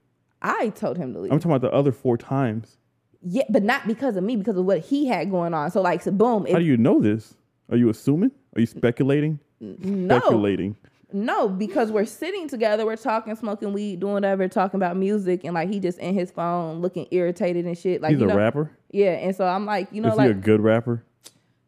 I 0.45 0.69
told 0.69 0.97
him 0.99 1.13
to 1.15 1.21
leave. 1.21 1.33
I'm 1.33 1.39
talking 1.39 1.53
about 1.57 1.63
the 1.69 1.75
other 1.75 1.91
four 1.91 2.17
times. 2.19 2.77
yeah, 3.23 3.45
but 3.49 3.63
not 3.63 3.87
because 3.87 4.17
of 4.17 4.23
me, 4.25 4.37
because 4.37 4.57
of 4.57 4.65
what 4.67 4.81
he 4.81 5.07
had 5.07 5.31
going 5.31 5.55
on. 5.55 5.71
So 5.71 5.81
like, 5.81 6.03
so 6.03 6.11
boom. 6.13 6.45
How 6.47 6.57
It, 6.57 6.59
do 6.61 6.65
you 6.65 6.77
know 6.77 7.01
this? 7.01 7.35
Are 7.71 7.77
you 7.79 7.89
assuming? 7.89 8.31
Are 8.55 8.61
you 8.61 8.67
speculating? 8.67 9.41
no, 9.61 10.19
Speculating. 10.21 10.77
No, 11.13 11.49
because 11.49 11.91
we're 11.93 12.05
sitting 12.07 12.49
together, 12.49 12.85
we're 12.85 12.97
talking, 12.97 13.35
smoking 13.37 13.73
weed, 13.73 14.01
doing 14.01 14.15
whatever, 14.15 14.49
talking 14.49 14.77
about 14.79 14.97
music, 14.97 15.45
and 15.45 15.55
like 15.55 15.69
he 15.71 15.79
just 15.81 15.99
in 16.01 16.13
his 16.13 16.31
phone 16.33 16.81
looking 16.81 17.07
irritated 17.13 17.65
and 17.67 17.79
shit. 17.79 18.03
Like 18.03 18.11
He's 18.13 18.21
you 18.21 18.29
a 18.29 18.37
rapper. 18.37 18.71
Yeah, 18.91 19.13
and 19.13 19.35
so 19.35 19.47
I'm 19.47 19.65
like, 19.65 19.89
you 19.93 20.01
know, 20.03 20.11
Is 20.11 20.17
like 20.17 20.25
he 20.27 20.31
a 20.33 20.35
good 20.35 20.61
rapper? 20.61 21.05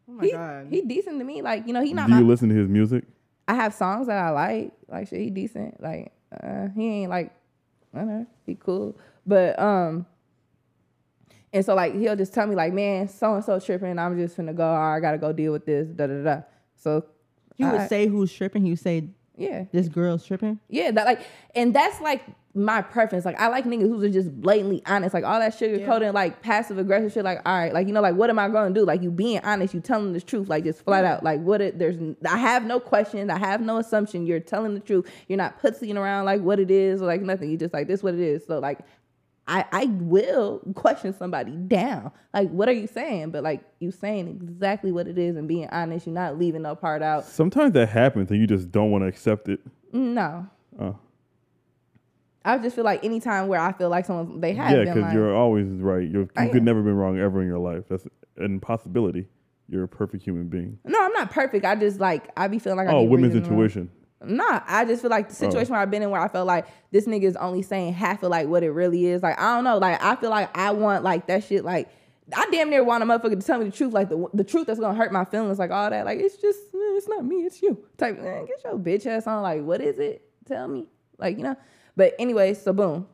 Oh 0.09 0.13
my 0.13 0.25
he, 0.25 0.31
god. 0.31 0.67
he 0.69 0.81
decent 0.81 1.17
to 1.19 1.23
me. 1.25 1.41
Like 1.41 1.65
you 1.65 1.73
know, 1.73 1.81
he 1.81 1.93
not 1.93 2.07
Do 2.07 2.13
my. 2.13 2.19
you 2.19 2.27
listen 2.27 2.49
to 2.49 2.55
his 2.55 2.67
music? 2.67 3.05
I 3.47 3.55
have 3.55 3.73
songs 3.73 4.07
that 4.07 4.17
I 4.17 4.29
like. 4.31 4.73
Like 4.89 5.07
shit, 5.07 5.21
he 5.21 5.29
decent. 5.29 5.81
Like 5.81 6.11
uh, 6.43 6.67
he 6.75 6.85
ain't 7.03 7.09
like, 7.09 7.31
I 7.93 7.99
don't 7.99 8.07
know, 8.09 8.27
he 8.47 8.55
cool. 8.55 8.97
But 9.25 9.59
um, 9.59 10.05
and 11.53 11.63
so 11.63 11.75
like 11.75 11.93
he'll 11.93 12.15
just 12.15 12.33
tell 12.33 12.47
me 12.47 12.55
like, 12.55 12.73
man, 12.73 13.07
so 13.07 13.35
and 13.35 13.43
so 13.43 13.59
tripping. 13.59 13.99
I'm 13.99 14.17
just 14.17 14.35
finna 14.37 14.55
go. 14.55 14.67
Or 14.67 14.95
I 14.95 14.99
gotta 14.99 15.17
go 15.19 15.31
deal 15.31 15.51
with 15.51 15.65
this. 15.65 15.87
Da 15.89 16.07
da 16.07 16.23
da. 16.23 16.41
So 16.75 17.05
He 17.55 17.63
would 17.63 17.75
I- 17.81 17.87
say 17.87 18.07
who's 18.07 18.33
tripping. 18.33 18.63
He 18.63 18.71
would 18.71 18.79
say 18.79 19.09
yeah, 19.37 19.65
this 19.71 19.87
girl's 19.87 20.25
tripping. 20.25 20.59
Yeah, 20.67 20.91
that 20.91 21.05
like, 21.05 21.21
and 21.55 21.73
that's 21.73 22.01
like 22.01 22.23
my 22.55 22.81
preference. 22.81 23.23
Like, 23.23 23.39
I 23.39 23.47
like 23.49 23.65
niggas 23.65 23.87
who 23.87 24.03
are 24.03 24.09
just 24.09 24.31
blatantly 24.41 24.81
honest. 24.87 25.13
Like 25.13 25.23
all 25.23 25.39
that 25.39 25.55
sugar 25.55 25.85
coating, 25.85 26.11
like 26.11 26.41
passive 26.41 26.79
aggressive 26.79 27.13
shit. 27.13 27.23
Like, 27.23 27.41
all 27.45 27.57
right, 27.57 27.71
like 27.71 27.85
you 27.85 27.93
know, 27.93 28.01
like 28.01 28.15
what 28.15 28.31
am 28.31 28.39
I 28.39 28.49
going 28.49 28.73
to 28.73 28.79
do? 28.79 28.85
Like 28.85 29.03
you 29.03 29.11
being 29.11 29.39
honest, 29.43 29.73
you 29.73 29.79
telling 29.79 30.13
the 30.13 30.21
truth, 30.21 30.49
like 30.49 30.63
just 30.63 30.81
flat 30.83 31.05
out. 31.05 31.23
Like 31.23 31.39
what 31.41 31.61
it? 31.61 31.77
There's, 31.77 31.97
I 32.27 32.37
have 32.37 32.65
no 32.65 32.79
question, 32.79 33.29
I 33.29 33.37
have 33.37 33.61
no 33.61 33.77
assumption. 33.77 34.25
You're 34.25 34.39
telling 34.39 34.73
the 34.73 34.79
truth. 34.79 35.09
You're 35.27 35.37
not 35.37 35.59
pussying 35.59 35.97
around 35.97 36.25
like 36.25 36.41
what 36.41 36.59
it 36.59 36.71
is 36.71 37.01
or 37.01 37.05
like 37.05 37.21
nothing. 37.21 37.51
You 37.51 37.57
just 37.57 37.73
like 37.73 37.87
this 37.87 38.01
what 38.01 38.15
it 38.15 38.19
is. 38.19 38.45
So 38.45 38.59
like. 38.59 38.79
I, 39.49 39.65
I 39.71 39.85
will 39.85 40.61
question 40.75 41.13
somebody 41.13 41.51
down. 41.51 42.11
Like, 42.33 42.49
what 42.49 42.67
are 42.67 42.73
you 42.73 42.85
saying? 42.87 43.31
But 43.31 43.43
like, 43.43 43.61
you 43.79 43.91
saying 43.91 44.27
exactly 44.27 44.91
what 44.91 45.07
it 45.07 45.17
is 45.17 45.37
and 45.37 45.47
being 45.47 45.69
honest. 45.71 46.05
You're 46.05 46.13
not 46.15 46.37
leaving 46.37 46.63
no 46.63 46.75
part 46.75 47.01
out. 47.01 47.23
Sometimes 47.25 47.71
that 47.73 47.87
happens 47.89 48.29
and 48.29 48.39
you 48.41 48.45
just 48.47 48.71
don't 48.71 48.91
want 48.91 49.03
to 49.03 49.07
accept 49.07 49.47
it. 49.49 49.61
No, 49.93 50.47
Oh. 50.79 50.97
I 52.45 52.57
just 52.59 52.75
feel 52.75 52.85
like 52.85 53.03
anytime 53.03 53.47
where 53.49 53.59
I 53.59 53.73
feel 53.73 53.89
like 53.89 54.05
someone 54.05 54.39
they 54.39 54.53
have 54.53 54.71
Yeah, 54.71 54.83
because 54.85 55.01
like, 55.03 55.13
you're 55.13 55.35
always 55.35 55.67
right. 55.67 56.07
You're, 56.09 56.21
you 56.23 56.29
I 56.37 56.47
could 56.47 56.57
am. 56.59 56.63
never 56.65 56.81
been 56.81 56.95
wrong 56.95 57.19
ever 57.19 57.41
in 57.41 57.47
your 57.47 57.59
life. 57.59 57.83
That's 57.89 58.05
an 58.05 58.11
impossibility. 58.45 59.27
You're 59.69 59.83
a 59.83 59.87
perfect 59.87 60.23
human 60.23 60.47
being. 60.47 60.79
no, 60.85 60.97
I'm 61.03 61.11
not 61.11 61.31
perfect. 61.31 61.65
I 61.65 61.75
just 61.75 61.99
like 61.99 62.29
I 62.37 62.47
be 62.47 62.57
feeling 62.59 62.77
like 62.77 62.87
Oh, 62.89 63.03
women's 63.03 63.35
intuition. 63.35 63.89
Nah, 64.23 64.61
I 64.65 64.85
just 64.85 65.01
feel 65.01 65.11
like 65.11 65.29
the 65.29 65.35
situation 65.35 65.71
where 65.71 65.81
I've 65.81 65.91
been 65.91 66.01
in 66.01 66.09
where 66.09 66.21
I 66.21 66.27
felt 66.27 66.47
like 66.47 66.65
this 66.91 67.05
nigga 67.05 67.23
is 67.23 67.35
only 67.35 67.61
saying 67.61 67.93
half 67.93 68.23
of 68.23 68.31
like 68.31 68.47
what 68.47 68.63
it 68.63 68.71
really 68.71 69.05
is. 69.05 69.21
Like 69.21 69.39
I 69.39 69.55
don't 69.55 69.63
know. 69.63 69.77
Like 69.77 70.01
I 70.01 70.15
feel 70.15 70.31
like 70.31 70.55
I 70.57 70.71
want 70.71 71.03
like 71.03 71.27
that 71.27 71.43
shit. 71.43 71.63
Like 71.63 71.89
I 72.35 72.47
damn 72.51 72.69
near 72.69 72.83
want 72.83 73.03
a 73.03 73.05
motherfucker 73.05 73.39
to 73.39 73.45
tell 73.45 73.59
me 73.59 73.65
the 73.65 73.71
truth. 73.71 73.93
Like 73.93 74.09
the 74.09 74.27
the 74.33 74.43
truth 74.43 74.67
that's 74.67 74.79
gonna 74.79 74.97
hurt 74.97 75.11
my 75.11 75.23
feelings. 75.23 75.59
Like 75.59 75.69
all 75.69 75.89
that. 75.89 76.05
Like 76.05 76.19
it's 76.19 76.37
just 76.37 76.59
it's 76.73 77.07
not 77.07 77.25
me. 77.25 77.45
It's 77.45 77.61
you. 77.61 77.77
Type 77.97 78.19
man, 78.19 78.45
get 78.45 78.63
your 78.63 78.79
bitch 78.79 79.05
ass 79.05 79.27
on. 79.27 79.43
Like 79.43 79.63
what 79.63 79.81
is 79.81 79.99
it? 79.99 80.23
Tell 80.45 80.67
me. 80.67 80.87
Like 81.19 81.37
you 81.37 81.43
know. 81.43 81.55
But 81.95 82.15
anyway, 82.17 82.55
so 82.55 82.73
boom. 82.73 83.07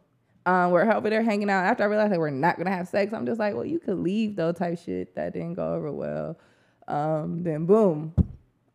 Um, 0.45 0.71
we're 0.71 0.89
over 0.91 1.09
there 1.09 1.23
hanging 1.23 1.49
out. 1.49 1.65
After 1.65 1.83
I 1.83 1.87
realized 1.87 2.13
that 2.13 2.19
we're 2.19 2.29
not 2.29 2.57
gonna 2.57 2.71
have 2.71 2.87
sex, 2.87 3.13
I'm 3.13 3.25
just 3.25 3.39
like, 3.39 3.55
well, 3.55 3.65
you 3.65 3.79
could 3.79 3.97
leave 3.99 4.37
though. 4.37 4.53
Type 4.53 4.79
shit 4.79 5.15
that 5.15 5.33
didn't 5.33 5.55
go 5.55 5.73
over 5.73 5.91
well. 5.91 6.37
Um, 6.87 7.43
then 7.43 7.65
boom, 7.65 8.13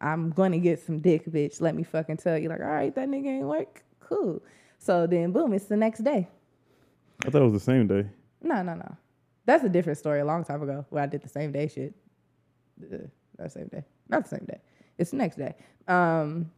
I'm 0.01 0.30
gonna 0.30 0.59
get 0.59 0.80
some 0.80 1.01
dick, 1.01 1.26
bitch. 1.26 1.61
Let 1.61 1.74
me 1.74 1.82
fucking 1.82 2.18
tell 2.18 2.38
you, 2.38 2.49
like, 2.49 2.61
all 2.61 2.66
right, 2.66 2.94
that 2.94 3.09
nigga 3.09 3.26
ain't 3.26 3.46
work. 3.46 3.82
Cool. 4.01 4.42
So 4.78 5.07
then 5.07 5.32
boom, 5.32 5.53
it's 5.53 5.66
the 5.66 5.76
next 5.76 6.01
day. 6.01 6.28
I 7.26 7.30
thought 7.30 7.42
it 7.42 7.44
was 7.44 7.53
the 7.53 7.61
same 7.61 7.86
day. 7.86 8.07
No, 8.42 8.62
no, 8.62 8.74
no. 8.74 8.96
That's 9.44 9.64
a 9.64 9.68
different 9.68 9.99
story 9.99 10.20
a 10.20 10.24
long 10.24 10.44
time 10.44 10.62
ago 10.62 10.84
where 10.90 11.03
I 11.03 11.07
did 11.07 11.22
the 11.22 11.28
same 11.28 11.53
day 11.53 11.68
shit. 11.68 11.94
Uh, 12.80 12.99
Not 13.38 13.44
the 13.44 13.51
same 13.51 13.66
day. 13.68 13.84
Not 14.09 14.22
the 14.24 14.28
same 14.28 14.44
day. 14.46 14.61
It's 14.99 15.11
the 15.11 15.16
next 15.16 15.36
day. 15.36 15.55
Um, 15.88 16.51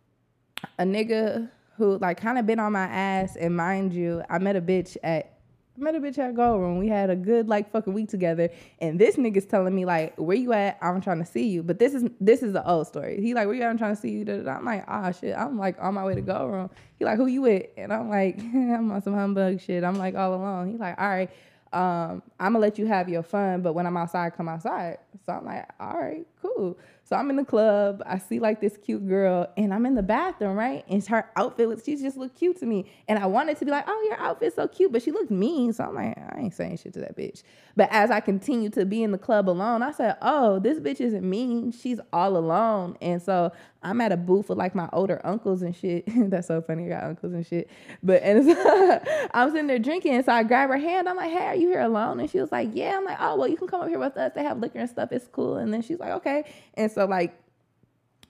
a 0.78 0.84
nigga 0.84 1.50
who 1.76 1.98
like 1.98 2.20
kind 2.20 2.38
of 2.38 2.46
been 2.46 2.60
on 2.60 2.72
my 2.72 2.84
ass, 2.84 3.36
and 3.36 3.56
mind 3.56 3.94
you, 3.94 4.22
I 4.28 4.38
met 4.38 4.56
a 4.56 4.60
bitch 4.60 4.96
at 5.02 5.39
met 5.80 5.94
a 5.94 6.00
bitch 6.00 6.18
at 6.18 6.34
Go 6.34 6.56
Room. 6.56 6.78
We 6.78 6.88
had 6.88 7.10
a 7.10 7.16
good 7.16 7.48
like 7.48 7.70
fucking 7.70 7.92
week 7.92 8.08
together, 8.08 8.50
and 8.80 8.98
this 8.98 9.16
nigga's 9.16 9.46
telling 9.46 9.74
me 9.74 9.84
like, 9.84 10.14
"Where 10.16 10.36
you 10.36 10.52
at? 10.52 10.78
I'm 10.80 11.00
trying 11.00 11.18
to 11.18 11.24
see 11.24 11.48
you." 11.48 11.62
But 11.62 11.78
this 11.78 11.94
is 11.94 12.04
this 12.20 12.42
is 12.42 12.52
the 12.52 12.66
old 12.68 12.86
story. 12.86 13.20
He 13.20 13.34
like, 13.34 13.46
"Where 13.46 13.54
you 13.54 13.62
at? 13.62 13.70
I'm 13.70 13.78
trying 13.78 13.94
to 13.94 14.00
see 14.00 14.10
you." 14.10 14.48
I'm 14.48 14.64
like, 14.64 14.84
"Ah 14.88 15.10
shit." 15.12 15.36
I'm 15.36 15.58
like 15.58 15.76
on 15.80 15.94
my 15.94 16.04
way 16.04 16.14
to 16.14 16.20
Go 16.20 16.46
Room. 16.46 16.70
He 16.98 17.04
like, 17.04 17.16
"Who 17.16 17.26
you 17.26 17.42
with?" 17.42 17.66
And 17.76 17.92
I'm 17.92 18.08
like, 18.08 18.38
"I'm 18.54 18.90
on 18.90 19.02
some 19.02 19.14
humbug 19.14 19.60
shit." 19.60 19.84
I'm 19.84 19.96
like 19.96 20.14
all 20.14 20.34
alone. 20.34 20.70
He 20.70 20.76
like, 20.76 21.00
"All 21.00 21.08
right." 21.08 21.30
um, 21.72 22.22
I'm 22.40 22.52
gonna 22.52 22.58
let 22.58 22.78
you 22.78 22.86
have 22.86 23.08
your 23.08 23.22
fun, 23.22 23.62
but 23.62 23.74
when 23.74 23.86
I'm 23.86 23.96
outside, 23.96 24.34
come 24.36 24.48
outside. 24.48 24.98
So 25.24 25.32
I'm 25.32 25.44
like, 25.44 25.68
all 25.78 25.98
right, 25.98 26.26
cool. 26.42 26.76
So 27.10 27.16
I'm 27.16 27.28
in 27.28 27.34
the 27.34 27.44
club. 27.44 28.04
I 28.06 28.18
see 28.18 28.38
like 28.38 28.60
this 28.60 28.76
cute 28.76 29.08
girl, 29.08 29.52
and 29.56 29.74
I'm 29.74 29.84
in 29.84 29.96
the 29.96 30.02
bathroom, 30.02 30.56
right? 30.56 30.84
And 30.88 31.04
her 31.08 31.28
outfit 31.34 31.68
was 31.68 31.82
she 31.84 31.96
just 31.96 32.16
looked 32.16 32.38
cute 32.38 32.60
to 32.60 32.66
me, 32.66 32.88
and 33.08 33.18
I 33.18 33.26
wanted 33.26 33.58
to 33.58 33.64
be 33.64 33.72
like, 33.72 33.84
oh, 33.88 34.06
your 34.08 34.16
outfit's 34.16 34.54
so 34.54 34.68
cute, 34.68 34.92
but 34.92 35.02
she 35.02 35.10
looked 35.10 35.32
mean. 35.32 35.72
So 35.72 35.82
I'm 35.82 35.94
like, 35.96 36.16
I 36.16 36.38
ain't 36.38 36.54
saying 36.54 36.76
shit 36.76 36.92
to 36.94 37.00
that 37.00 37.16
bitch. 37.16 37.42
But 37.74 37.88
as 37.90 38.12
I 38.12 38.20
continued 38.20 38.74
to 38.74 38.84
be 38.84 39.02
in 39.02 39.10
the 39.10 39.18
club 39.18 39.50
alone, 39.50 39.82
I 39.82 39.90
said, 39.90 40.18
oh, 40.22 40.60
this 40.60 40.78
bitch 40.78 41.00
isn't 41.00 41.28
mean. 41.28 41.72
She's 41.72 41.98
all 42.12 42.36
alone, 42.36 42.96
and 43.02 43.20
so 43.20 43.50
I'm 43.82 44.00
at 44.00 44.12
a 44.12 44.16
booth 44.16 44.48
with 44.48 44.58
like 44.58 44.74
my 44.74 44.88
older 44.92 45.20
uncles 45.24 45.62
and 45.62 45.74
shit. 45.74 46.04
That's 46.30 46.48
so 46.48 46.60
funny. 46.60 46.86
I 46.86 46.88
got 46.88 47.04
uncles 47.04 47.32
and 47.32 47.46
shit. 47.46 47.70
But 48.02 48.22
and 48.22 48.50
I'm 49.34 49.50
sitting 49.50 49.66
there 49.66 49.78
drinking. 49.78 50.22
So 50.22 50.32
I 50.32 50.42
grab 50.42 50.68
her 50.68 50.78
hand. 50.78 51.08
I'm 51.08 51.16
like, 51.16 51.30
hey, 51.30 51.46
are 51.46 51.54
you 51.54 51.68
here 51.68 51.80
alone? 51.80 52.20
And 52.20 52.30
she 52.30 52.38
was 52.38 52.52
like, 52.52 52.70
yeah. 52.74 52.96
I'm 52.96 53.04
like, 53.04 53.18
oh, 53.20 53.36
well, 53.36 53.48
you 53.48 53.56
can 53.56 53.68
come 53.68 53.80
up 53.80 53.88
here 53.88 53.98
with 53.98 54.16
us. 54.16 54.32
They 54.34 54.42
have 54.42 54.58
liquor 54.58 54.78
and 54.78 54.90
stuff. 54.90 55.12
It's 55.12 55.28
cool. 55.28 55.56
And 55.56 55.72
then 55.72 55.82
she's 55.82 55.98
like, 55.98 56.12
okay. 56.12 56.44
And 56.74 56.90
so 56.90 57.06
like 57.06 57.34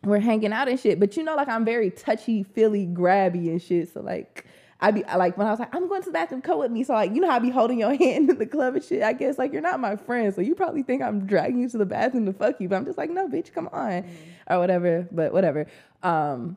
we're 0.04 0.20
hanging 0.20 0.52
out 0.52 0.68
and 0.68 0.78
shit. 0.78 1.00
But 1.00 1.16
you 1.16 1.24
know, 1.24 1.34
like 1.34 1.48
I'm 1.48 1.64
very 1.64 1.90
touchy, 1.90 2.42
feely, 2.42 2.86
grabby 2.86 3.48
and 3.48 3.60
shit. 3.60 3.92
So 3.92 4.00
like 4.00 4.46
I 4.82 4.90
be 4.90 5.04
like 5.16 5.36
when 5.36 5.46
I 5.46 5.50
was 5.50 5.60
like, 5.60 5.74
I'm 5.74 5.88
going 5.88 6.02
to 6.02 6.06
the 6.06 6.12
bathroom, 6.12 6.40
come 6.40 6.58
with 6.58 6.70
me. 6.70 6.84
So 6.84 6.94
like, 6.94 7.14
you 7.14 7.20
know 7.20 7.28
how 7.28 7.36
I 7.36 7.38
be 7.38 7.50
holding 7.50 7.78
your 7.78 7.94
hand 7.96 8.30
in 8.30 8.38
the 8.38 8.46
club 8.46 8.74
and 8.74 8.84
shit. 8.84 9.02
I 9.02 9.12
guess 9.12 9.38
like 9.38 9.52
you're 9.52 9.62
not 9.62 9.80
my 9.80 9.96
friend, 9.96 10.34
so 10.34 10.40
you 10.40 10.54
probably 10.54 10.82
think 10.82 11.02
I'm 11.02 11.26
dragging 11.26 11.60
you 11.60 11.68
to 11.68 11.78
the 11.78 11.86
bathroom 11.86 12.26
to 12.26 12.32
fuck 12.32 12.60
you. 12.60 12.68
But 12.68 12.76
I'm 12.76 12.84
just 12.84 12.98
like, 12.98 13.10
no, 13.10 13.28
bitch, 13.28 13.52
come 13.52 13.68
on, 13.72 14.04
or 14.48 14.58
whatever. 14.58 15.06
But 15.12 15.32
whatever. 15.32 15.66
Um, 16.02 16.56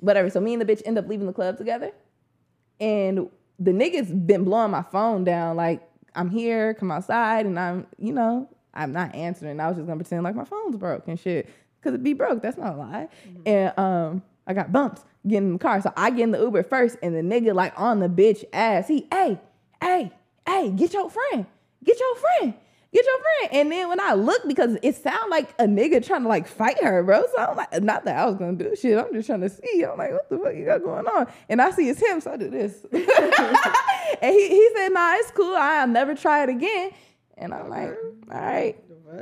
whatever. 0.00 0.30
So 0.30 0.40
me 0.40 0.54
and 0.54 0.62
the 0.62 0.66
bitch 0.66 0.82
end 0.84 0.98
up 0.98 1.06
leaving 1.08 1.26
the 1.26 1.32
club 1.32 1.58
together, 1.58 1.92
and 2.80 3.28
the 3.58 3.72
nigga's 3.72 4.10
been 4.10 4.44
blowing 4.44 4.70
my 4.70 4.82
phone 4.82 5.24
down. 5.24 5.56
Like 5.56 5.82
I'm 6.14 6.30
here, 6.30 6.74
come 6.74 6.90
outside, 6.90 7.44
and 7.46 7.58
I'm, 7.58 7.86
you 7.98 8.12
know, 8.12 8.48
I'm 8.72 8.92
not 8.92 9.14
answering. 9.14 9.60
I 9.60 9.68
was 9.68 9.76
just 9.76 9.86
gonna 9.86 10.02
pretend 10.02 10.24
like 10.24 10.34
my 10.34 10.44
phone's 10.44 10.76
broke 10.76 11.06
and 11.08 11.20
shit, 11.20 11.48
cause 11.82 11.92
it 11.92 12.02
be 12.02 12.14
broke. 12.14 12.42
That's 12.42 12.56
not 12.56 12.74
a 12.74 12.76
lie. 12.76 13.08
And 13.44 13.78
um, 13.78 14.22
I 14.46 14.54
got 14.54 14.72
bumps 14.72 15.04
getting 15.26 15.48
in 15.48 15.52
the 15.54 15.58
car, 15.58 15.80
so 15.80 15.92
I 15.96 16.10
get 16.10 16.20
in 16.20 16.30
the 16.32 16.40
Uber 16.40 16.62
first, 16.64 16.96
and 17.02 17.14
the 17.14 17.20
nigga 17.20 17.54
like 17.54 17.78
on 17.78 18.00
the 18.00 18.08
bitch 18.08 18.44
ass. 18.52 18.88
He, 18.88 19.06
hey, 19.12 19.38
hey, 19.80 20.12
hey, 20.46 20.70
get 20.70 20.92
your 20.92 21.08
friend, 21.10 21.46
get 21.84 21.98
your 22.00 22.16
friend. 22.16 22.54
Get 22.94 23.06
your 23.06 23.18
friend. 23.22 23.48
And 23.54 23.72
then 23.72 23.88
when 23.88 24.00
I 24.00 24.12
look, 24.12 24.46
because 24.46 24.76
it 24.82 24.94
sounded 24.96 25.30
like 25.30 25.48
a 25.58 25.64
nigga 25.64 26.04
trying 26.04 26.24
to 26.24 26.28
like 26.28 26.46
fight 26.46 26.76
her, 26.84 27.02
bro. 27.02 27.24
So 27.34 27.38
I'm 27.38 27.56
like, 27.56 27.82
not 27.82 28.04
that 28.04 28.18
I 28.18 28.26
was 28.26 28.34
gonna 28.34 28.52
do 28.52 28.76
shit. 28.76 28.98
I'm 28.98 29.10
just 29.14 29.26
trying 29.28 29.40
to 29.40 29.48
see. 29.48 29.82
I'm 29.82 29.96
like, 29.96 30.12
what 30.12 30.28
the 30.28 30.36
fuck 30.38 30.54
you 30.54 30.66
got 30.66 30.82
going 30.84 31.06
on? 31.06 31.26
And 31.48 31.62
I 31.62 31.70
see 31.70 31.88
it's 31.88 31.98
him, 32.02 32.20
so 32.20 32.32
I 32.32 32.36
do 32.36 32.50
this. 32.50 32.84
and 32.92 34.34
he, 34.34 34.48
he 34.48 34.70
said, 34.76 34.90
nah, 34.90 35.14
it's 35.14 35.30
cool. 35.30 35.56
I'll 35.56 35.86
never 35.88 36.14
try 36.14 36.42
it 36.42 36.50
again. 36.50 36.90
And 37.38 37.54
I'm 37.54 37.70
like, 37.70 37.96
all 38.30 38.38
right. 38.38 38.76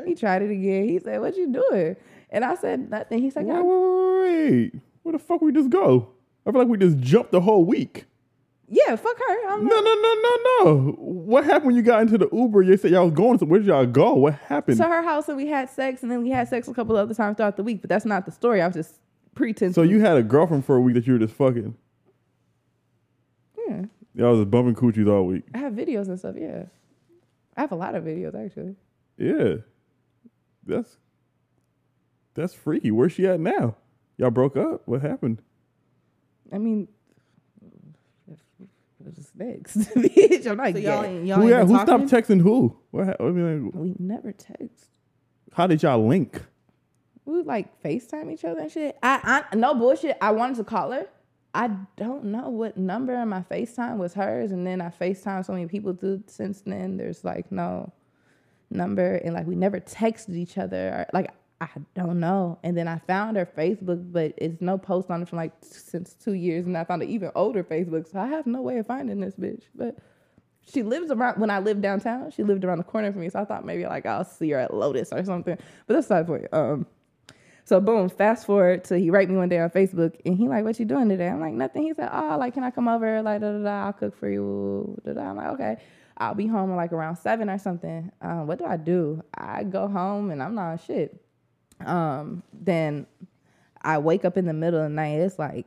He 0.04 0.16
tried 0.16 0.42
it 0.42 0.50
again. 0.50 0.88
He 0.88 0.98
said, 0.98 1.20
what 1.20 1.36
you 1.36 1.52
doing? 1.52 1.94
And 2.30 2.44
I 2.44 2.56
said, 2.56 2.90
nothing. 2.90 3.20
He 3.20 3.30
said, 3.30 3.48
"I- 3.48 3.60
wait, 3.62 3.62
wait, 3.62 4.72
wait. 4.72 4.72
Where 5.10 5.18
the 5.18 5.24
fuck 5.24 5.42
we 5.42 5.50
just 5.50 5.70
go? 5.70 6.10
I 6.46 6.52
feel 6.52 6.60
like 6.60 6.68
we 6.68 6.78
just 6.78 6.98
jumped 7.00 7.32
the 7.32 7.40
whole 7.40 7.64
week. 7.64 8.06
yeah, 8.68 8.94
fuck 8.94 9.18
her. 9.18 9.48
I'm 9.48 9.66
No, 9.66 9.80
no, 9.80 9.94
no, 9.94 10.14
no, 10.22 10.36
no. 10.62 10.92
What 10.98 11.42
happened 11.44 11.66
when 11.66 11.74
you 11.74 11.82
got 11.82 12.02
into 12.02 12.16
the 12.16 12.28
Uber? 12.32 12.62
You 12.62 12.76
said 12.76 12.92
y'all 12.92 13.06
was 13.06 13.14
going. 13.14 13.40
So 13.40 13.46
where 13.46 13.58
did 13.58 13.66
y'all 13.66 13.86
go? 13.86 14.14
What 14.14 14.34
happened? 14.34 14.76
to 14.76 14.84
her 14.84 15.02
house 15.02 15.26
and 15.28 15.36
we 15.36 15.48
had 15.48 15.68
sex, 15.68 16.04
and 16.04 16.12
then 16.12 16.22
we 16.22 16.30
had 16.30 16.46
sex 16.46 16.68
a 16.68 16.74
couple 16.74 16.96
other 16.96 17.12
times 17.12 17.38
throughout 17.38 17.56
the 17.56 17.64
week. 17.64 17.80
But 17.80 17.90
that's 17.90 18.04
not 18.04 18.24
the 18.24 18.30
story. 18.30 18.62
I 18.62 18.68
was 18.68 18.76
just 18.76 19.00
pretending. 19.34 19.74
So 19.74 19.82
you 19.82 19.98
had 19.98 20.16
a 20.16 20.22
girlfriend 20.22 20.64
for 20.64 20.76
a 20.76 20.80
week 20.80 20.94
that 20.94 21.08
you 21.08 21.14
were 21.14 21.18
just 21.18 21.34
fucking. 21.34 21.74
yeah. 23.66 23.82
Y'all 24.14 24.30
was 24.30 24.40
just 24.42 24.50
bumping 24.52 24.76
coochies 24.76 25.10
all 25.12 25.26
week. 25.26 25.42
I 25.52 25.58
have 25.58 25.72
videos 25.72 26.06
and 26.06 26.20
stuff. 26.20 26.36
Yeah, 26.38 26.66
I 27.56 27.62
have 27.62 27.72
a 27.72 27.76
lot 27.76 27.96
of 27.96 28.04
videos 28.04 28.36
actually. 28.36 28.76
Yeah. 29.18 29.56
That's 30.64 30.98
that's 32.34 32.54
freaky. 32.54 32.92
Where's 32.92 33.10
she 33.10 33.26
at 33.26 33.40
now? 33.40 33.74
Y'all 34.20 34.30
broke 34.30 34.54
up? 34.54 34.82
What 34.84 35.00
happened? 35.00 35.40
I 36.52 36.58
mean, 36.58 36.88
what's 38.98 39.32
next, 39.34 39.76
bitch? 39.96 40.46
I'm 40.46 40.58
not 40.58 40.72
So 40.72 40.78
y'all, 40.78 41.02
gay. 41.02 41.08
ain't- 41.16 41.26
y'all 41.26 41.36
Who, 41.38 41.42
ain't 41.44 41.50
yeah, 41.50 41.64
who 41.64 41.72
talking? 41.78 42.06
stopped 42.08 42.28
texting 42.28 42.42
who? 42.42 42.76
What 42.90 43.06
ha- 43.06 43.14
I 43.18 43.22
mean, 43.30 43.64
like, 43.66 43.74
We 43.74 43.94
never 43.98 44.32
text. 44.32 44.90
how 45.54 45.66
did 45.66 45.82
y'all 45.82 46.06
link? 46.06 46.42
We 47.24 47.40
like 47.42 47.82
FaceTime 47.82 48.30
each 48.30 48.44
other 48.44 48.60
and 48.60 48.70
shit. 48.70 48.98
I, 49.02 49.44
I 49.50 49.56
no 49.56 49.74
bullshit. 49.74 50.18
I 50.20 50.32
wanted 50.32 50.56
to 50.56 50.64
call 50.64 50.90
her. 50.92 51.06
I 51.54 51.70
don't 51.96 52.24
know 52.24 52.50
what 52.50 52.76
number 52.76 53.14
in 53.14 53.28
my 53.28 53.40
FaceTime 53.40 53.96
was 53.96 54.12
hers, 54.14 54.52
and 54.52 54.66
then 54.66 54.82
I 54.82 54.90
FaceTime 54.90 55.46
so 55.46 55.54
many 55.54 55.66
people 55.66 55.94
through 55.94 56.24
since 56.26 56.60
then. 56.60 56.98
There's 56.98 57.24
like 57.24 57.50
no 57.50 57.90
number, 58.70 59.14
and 59.16 59.32
like 59.34 59.46
we 59.46 59.54
never 59.56 59.80
texted 59.80 60.36
each 60.36 60.58
other. 60.58 60.88
Or, 60.90 61.06
like 61.14 61.30
I 61.60 61.68
don't 61.94 62.20
know. 62.20 62.58
And 62.62 62.76
then 62.76 62.88
I 62.88 62.98
found 62.98 63.36
her 63.36 63.46
Facebook, 63.46 64.10
but 64.12 64.32
it's 64.38 64.60
no 64.62 64.78
post 64.78 65.10
on 65.10 65.22
it 65.22 65.28
from 65.28 65.38
like 65.38 65.52
since 65.60 66.14
two 66.14 66.32
years, 66.32 66.66
and 66.66 66.76
I 66.76 66.84
found 66.84 67.02
an 67.02 67.10
even 67.10 67.30
older 67.34 67.62
Facebook. 67.62 68.10
So 68.10 68.18
I 68.18 68.28
have 68.28 68.46
no 68.46 68.62
way 68.62 68.78
of 68.78 68.86
finding 68.86 69.20
this 69.20 69.34
bitch. 69.34 69.64
But 69.74 69.98
she 70.62 70.82
lives 70.82 71.10
around 71.10 71.38
when 71.38 71.50
I 71.50 71.58
lived 71.58 71.82
downtown. 71.82 72.30
She 72.30 72.44
lived 72.44 72.64
around 72.64 72.78
the 72.78 72.84
corner 72.84 73.12
from 73.12 73.20
me, 73.20 73.28
so 73.28 73.40
I 73.40 73.44
thought 73.44 73.64
maybe 73.66 73.84
like 73.86 74.06
I'll 74.06 74.24
see 74.24 74.50
her 74.50 74.58
at 74.58 74.72
Lotus 74.72 75.12
or 75.12 75.22
something. 75.24 75.58
But 75.86 75.94
that's 75.94 76.08
not 76.08 76.26
the 76.26 76.32
point. 76.32 76.46
Um, 76.52 76.86
so 77.64 77.78
boom, 77.78 78.08
fast 78.08 78.46
forward 78.46 78.84
to 78.84 78.98
he 78.98 79.10
write 79.10 79.28
me 79.28 79.36
one 79.36 79.48
day 79.48 79.58
on 79.58 79.70
Facebook 79.70 80.16
and 80.24 80.36
he 80.36 80.48
like, 80.48 80.64
what 80.64 80.78
you 80.80 80.86
doing 80.86 81.08
today? 81.08 81.28
I'm 81.28 81.40
like, 81.40 81.52
nothing. 81.52 81.82
He 81.82 81.94
said, 81.94 82.08
oh, 82.12 82.36
like, 82.38 82.54
can 82.54 82.64
I 82.64 82.70
come 82.70 82.88
over? 82.88 83.22
Like, 83.22 83.42
da 83.42 83.52
da 83.52 83.62
da, 83.62 83.86
I'll 83.86 83.92
cook 83.92 84.18
for 84.18 84.28
you. 84.30 84.98
Da, 85.04 85.12
da. 85.12 85.20
I'm 85.22 85.36
like, 85.36 85.48
okay. 85.48 85.76
I'll 86.16 86.34
be 86.34 86.46
home 86.46 86.74
like 86.74 86.92
around 86.92 87.16
seven 87.16 87.48
or 87.48 87.58
something. 87.58 88.10
Um, 88.20 88.46
what 88.46 88.58
do 88.58 88.64
I 88.64 88.76
do? 88.76 89.22
I 89.34 89.64
go 89.64 89.88
home 89.88 90.30
and 90.30 90.42
I'm 90.42 90.54
not 90.54 90.82
shit. 90.82 91.20
Um, 91.84 92.42
then 92.52 93.06
I 93.82 93.98
wake 93.98 94.24
up 94.24 94.36
in 94.36 94.46
the 94.46 94.52
middle 94.52 94.80
of 94.80 94.90
the 94.90 94.94
night. 94.94 95.20
It's 95.20 95.38
like 95.38 95.66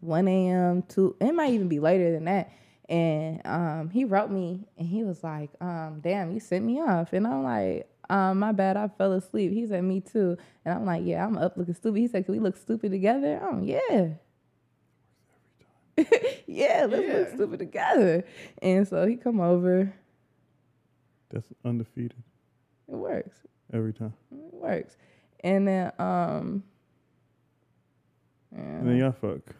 1 0.00 0.28
a.m. 0.28 0.82
to 0.82 1.16
it 1.20 1.32
might 1.32 1.52
even 1.52 1.68
be 1.68 1.80
later 1.80 2.12
than 2.12 2.24
that. 2.24 2.52
And 2.88 3.40
um, 3.44 3.90
he 3.90 4.04
wrote 4.04 4.30
me 4.30 4.66
and 4.78 4.86
he 4.86 5.02
was 5.02 5.24
like, 5.24 5.50
um, 5.60 6.00
damn, 6.02 6.32
you 6.32 6.40
sent 6.40 6.64
me 6.64 6.80
off. 6.80 7.12
And 7.12 7.26
I'm 7.26 7.42
like, 7.42 7.88
um, 8.08 8.38
my 8.38 8.52
bad, 8.52 8.76
I 8.76 8.88
fell 8.88 9.12
asleep. 9.12 9.52
He 9.52 9.66
said, 9.66 9.82
me 9.82 10.00
too. 10.00 10.36
And 10.64 10.74
I'm 10.74 10.86
like, 10.86 11.02
yeah, 11.04 11.26
I'm 11.26 11.36
up 11.36 11.56
looking 11.56 11.74
stupid. 11.74 11.98
He 11.98 12.06
said, 12.06 12.24
can 12.24 12.34
we 12.34 12.40
look 12.40 12.56
stupid 12.56 12.92
together? 12.92 13.40
Oh, 13.42 13.60
yeah. 13.60 14.10
yeah, 16.46 16.86
let's 16.88 17.08
look 17.08 17.28
stupid 17.34 17.58
together. 17.58 18.24
And 18.62 18.86
so 18.86 19.06
he 19.06 19.16
come 19.16 19.40
over. 19.40 19.92
That's 21.30 21.46
undefeated 21.64 22.22
It 22.88 22.94
works. 22.94 23.36
Every 23.72 23.92
time. 23.92 24.14
It 24.32 24.54
works. 24.54 24.96
And 25.40 25.66
then 25.68 25.92
um 25.98 26.62
And 28.54 28.88
then 28.88 28.96
y'all 28.96 29.12
fuck. 29.12 29.54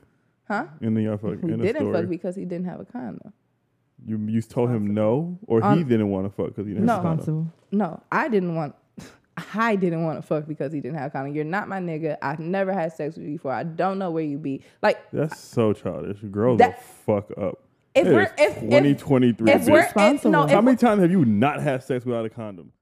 Huh? 0.48 0.66
And 0.80 0.96
then 0.96 1.04
y'all 1.04 1.16
fuck. 1.18 1.42
We 1.42 1.52
End 1.52 1.60
of 1.60 1.66
didn't 1.66 1.82
story. 1.82 1.92
fuck 2.02 2.08
because 2.08 2.36
he 2.36 2.44
didn't 2.44 2.66
have 2.66 2.80
a 2.80 2.84
condom. 2.84 3.32
You 4.06 4.18
you 4.28 4.42
told 4.42 4.70
him 4.70 4.94
no, 4.94 5.38
or 5.46 5.60
he 5.60 5.66
Um, 5.66 5.84
didn't 5.88 6.10
want 6.10 6.26
to 6.26 6.30
fuck 6.30 6.48
because 6.48 6.66
he 6.66 6.72
didn't. 6.74 6.86
No. 6.86 6.94
have 6.96 7.04
a 7.04 7.08
condom? 7.16 7.52
No, 7.72 8.00
I 8.12 8.28
didn't 8.28 8.54
want 8.54 8.74
I 9.54 9.76
didn't 9.76 10.02
want 10.04 10.18
to 10.18 10.22
fuck 10.26 10.46
because 10.46 10.72
he 10.72 10.80
didn't 10.80 10.96
have 10.98 11.08
a 11.08 11.10
condom. 11.10 11.34
You're 11.34 11.44
not 11.44 11.68
my 11.68 11.78
nigga. 11.78 12.16
I've 12.22 12.38
never 12.38 12.72
had 12.72 12.92
sex 12.92 13.16
with 13.16 13.26
you 13.26 13.32
before. 13.32 13.52
I 13.52 13.64
don't 13.64 13.98
know 13.98 14.10
where 14.10 14.22
you 14.24 14.38
be. 14.38 14.62
Like 14.82 14.98
That's 15.12 15.38
so 15.38 15.72
childish. 15.72 16.18
Girls 16.30 16.58
That- 16.58 16.78
will 17.06 17.20
fuck 17.20 17.30
up. 17.38 17.62
If 17.94 18.06
It 18.06 18.12
we're- 18.12 18.24
is 18.24 18.30
if- 18.38 18.56
if- 18.56 18.60
2023. 18.60 19.50
if 19.50 19.56
we're 19.56 19.60
if, 19.60 19.68
no, 19.68 19.74
Responsible. 19.76 20.44
if 20.44 20.50
How 20.50 20.60
many 20.60 20.76
times 20.76 21.00
have 21.02 21.10
you 21.10 21.24
not 21.24 21.60
had 21.62 21.82
sex 21.82 22.04
without 22.04 22.24
a 22.26 22.30
condom? 22.30 22.72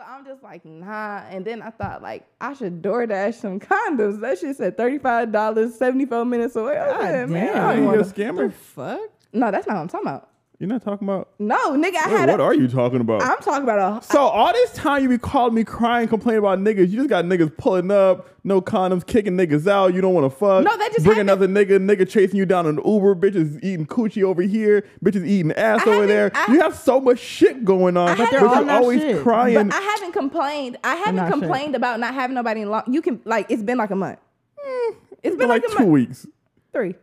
And 0.00 0.06
so 0.08 0.12
I'm 0.12 0.24
just 0.24 0.42
like, 0.42 0.64
nah. 0.64 1.22
And 1.28 1.44
then 1.44 1.62
I 1.62 1.70
thought, 1.70 2.02
like, 2.02 2.26
I 2.40 2.54
should 2.54 2.82
DoorDash 2.82 3.34
some 3.34 3.60
condoms. 3.60 4.20
That 4.20 4.38
shit 4.38 4.56
said 4.56 4.76
$35, 4.76 5.72
74 5.72 6.24
minutes 6.24 6.56
away. 6.56 6.78
I 6.78 6.86
God 6.90 7.00
said, 7.00 7.30
man, 7.30 7.46
damn. 7.46 7.56
I 7.56 7.60
Are 7.60 7.74
don't 7.74 7.82
you 7.82 7.88
a 7.88 7.92
wanna- 7.92 8.04
scammer? 8.04 8.52
Fuck. 8.52 9.00
No, 9.32 9.50
that's 9.50 9.66
not 9.66 9.74
what 9.74 9.82
I'm 9.82 9.88
talking 9.88 10.08
about. 10.08 10.29
You're 10.60 10.68
not 10.68 10.82
talking 10.84 11.08
about. 11.08 11.30
No, 11.38 11.70
nigga, 11.72 11.96
I 11.96 12.10
Wait, 12.10 12.18
had 12.18 12.28
what 12.28 12.38
a, 12.38 12.42
are 12.42 12.52
you 12.54 12.68
talking 12.68 13.00
about? 13.00 13.22
I'm 13.22 13.38
talking 13.38 13.62
about 13.62 14.02
a. 14.02 14.06
so 14.06 14.20
all 14.20 14.52
this 14.52 14.72
time 14.74 15.02
you 15.02 15.08
be 15.08 15.16
calling 15.16 15.54
me 15.54 15.64
crying, 15.64 16.06
complaining 16.06 16.40
about 16.40 16.58
niggas. 16.58 16.90
You 16.90 16.96
just 16.98 17.08
got 17.08 17.24
niggas 17.24 17.56
pulling 17.56 17.90
up, 17.90 18.28
no 18.44 18.60
condoms, 18.60 19.06
kicking 19.06 19.38
niggas 19.38 19.66
out. 19.66 19.94
You 19.94 20.02
don't 20.02 20.12
want 20.12 20.30
to 20.30 20.38
fuck. 20.38 20.62
No, 20.62 20.76
that 20.76 20.92
just 20.92 21.06
bring 21.06 21.16
happened- 21.16 21.30
another 21.30 21.48
nigga, 21.48 21.78
nigga 21.82 22.06
chasing 22.06 22.36
you 22.36 22.44
down 22.44 22.66
an 22.66 22.78
Uber. 22.84 23.14
Bitches 23.14 23.56
eating 23.64 23.86
coochie 23.86 24.22
over 24.22 24.42
here. 24.42 24.84
Bitches 25.02 25.26
eating 25.26 25.52
ass 25.52 25.80
I 25.86 25.90
over 25.94 26.06
there. 26.06 26.30
I- 26.34 26.52
you 26.52 26.60
have 26.60 26.76
so 26.76 27.00
much 27.00 27.18
shit 27.20 27.64
going 27.64 27.96
on, 27.96 28.08
But 28.08 28.18
but 28.18 28.30
they're 28.30 28.40
you're 28.40 28.48
all 28.50 28.62
not 28.62 28.82
always 28.82 29.00
shit. 29.00 29.22
crying. 29.22 29.68
But 29.68 29.76
I 29.76 29.80
haven't 29.80 30.12
complained. 30.12 30.76
I 30.84 30.94
haven't 30.96 31.16
not 31.16 31.30
sure. 31.32 31.40
complained 31.40 31.74
about 31.74 32.00
not 32.00 32.12
having 32.12 32.34
nobody 32.34 32.60
in 32.60 32.68
long. 32.68 32.82
You 32.86 33.00
can 33.00 33.22
like 33.24 33.46
it's 33.50 33.62
been 33.62 33.78
like 33.78 33.92
a 33.92 33.96
month. 33.96 34.18
Hmm. 34.60 34.94
It's 35.22 35.36
for 35.36 35.38
been 35.38 35.48
like 35.48 35.62
like, 35.62 35.72
a 35.72 35.76
two 35.78 35.84
month. 35.84 35.90
weeks, 35.92 36.26
Three, 36.74 36.96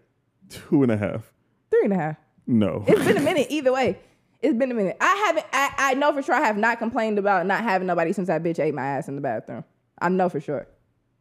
two 0.48 0.84
and 0.84 0.92
a 0.92 0.98
half. 0.98 1.34
three 1.72 1.82
and 1.86 1.94
a 1.94 1.98
half. 1.98 2.18
No, 2.48 2.84
It's 2.88 3.04
been 3.06 3.18
a 3.18 3.22
minute 3.22 3.48
either 3.50 3.74
way. 3.74 4.00
It's 4.42 4.54
been 4.58 4.72
a 4.72 4.74
minute. 4.76 4.96
I 5.02 5.16
haven't. 5.26 5.46
I, 5.52 5.74
I 5.78 5.94
know 5.96 6.14
for 6.14 6.22
sure 6.22 6.36
I 6.36 6.42
have 6.46 6.58
not 6.58 6.80
complained 6.80 7.20
about 7.20 7.46
not 7.46 7.62
having 7.64 7.88
nobody 7.88 8.14
since 8.14 8.28
that 8.28 8.42
bitch 8.44 8.60
ate 8.60 8.74
my 8.74 8.86
ass 8.86 9.08
in 9.08 9.16
the 9.16 9.22
bathroom. 9.22 9.64
I 10.00 10.10
know 10.10 10.30
for 10.30 10.40
sure, 10.40 10.68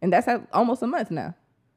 and 0.03 0.13
that's 0.13 0.29
at 0.29 0.47
almost 0.53 0.83
a 0.83 0.87
month 0.87 1.11
now. 1.11 1.35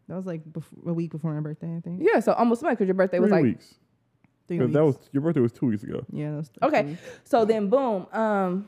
That 0.07 0.15
was 0.17 0.25
like 0.25 0.43
bef- 0.43 0.85
a 0.87 0.93
week 0.93 1.11
before 1.11 1.33
my 1.33 1.39
birthday, 1.39 1.75
I 1.75 1.79
think. 1.79 2.01
Yeah, 2.03 2.19
so 2.19 2.33
almost 2.33 2.61
a 2.61 2.65
month 2.65 2.77
because 2.77 2.87
your 2.87 2.95
birthday 2.95 3.17
three 3.17 3.23
was 3.23 3.31
like 3.31 3.43
weeks. 3.43 3.75
Three 4.47 4.57
'Cause 4.57 4.65
weeks. 4.67 4.73
that 4.75 4.83
was 4.85 4.95
your 5.13 5.21
birthday 5.21 5.39
was 5.41 5.51
two 5.51 5.67
weeks 5.67 5.83
ago. 5.83 6.03
yeah, 6.11 6.31
that 6.31 6.37
was 6.37 6.51
Okay, 6.63 6.97
so 7.23 7.45
then 7.45 7.69
boom, 7.69 8.05
um, 8.11 8.67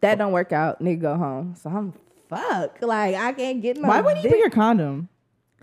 that 0.00 0.16
don't 0.16 0.32
work 0.32 0.52
out. 0.52 0.80
Nigga 0.80 1.00
go 1.00 1.16
home. 1.16 1.54
So 1.56 1.68
I'm 1.68 1.92
fuck. 2.28 2.80
Like 2.80 3.16
I 3.16 3.32
can't 3.32 3.60
get 3.60 3.76
no. 3.76 3.88
Why 3.88 4.00
wouldn't 4.00 4.18
you 4.18 4.22
dick. 4.22 4.30
bring 4.30 4.40
your 4.40 4.50
condom? 4.50 5.08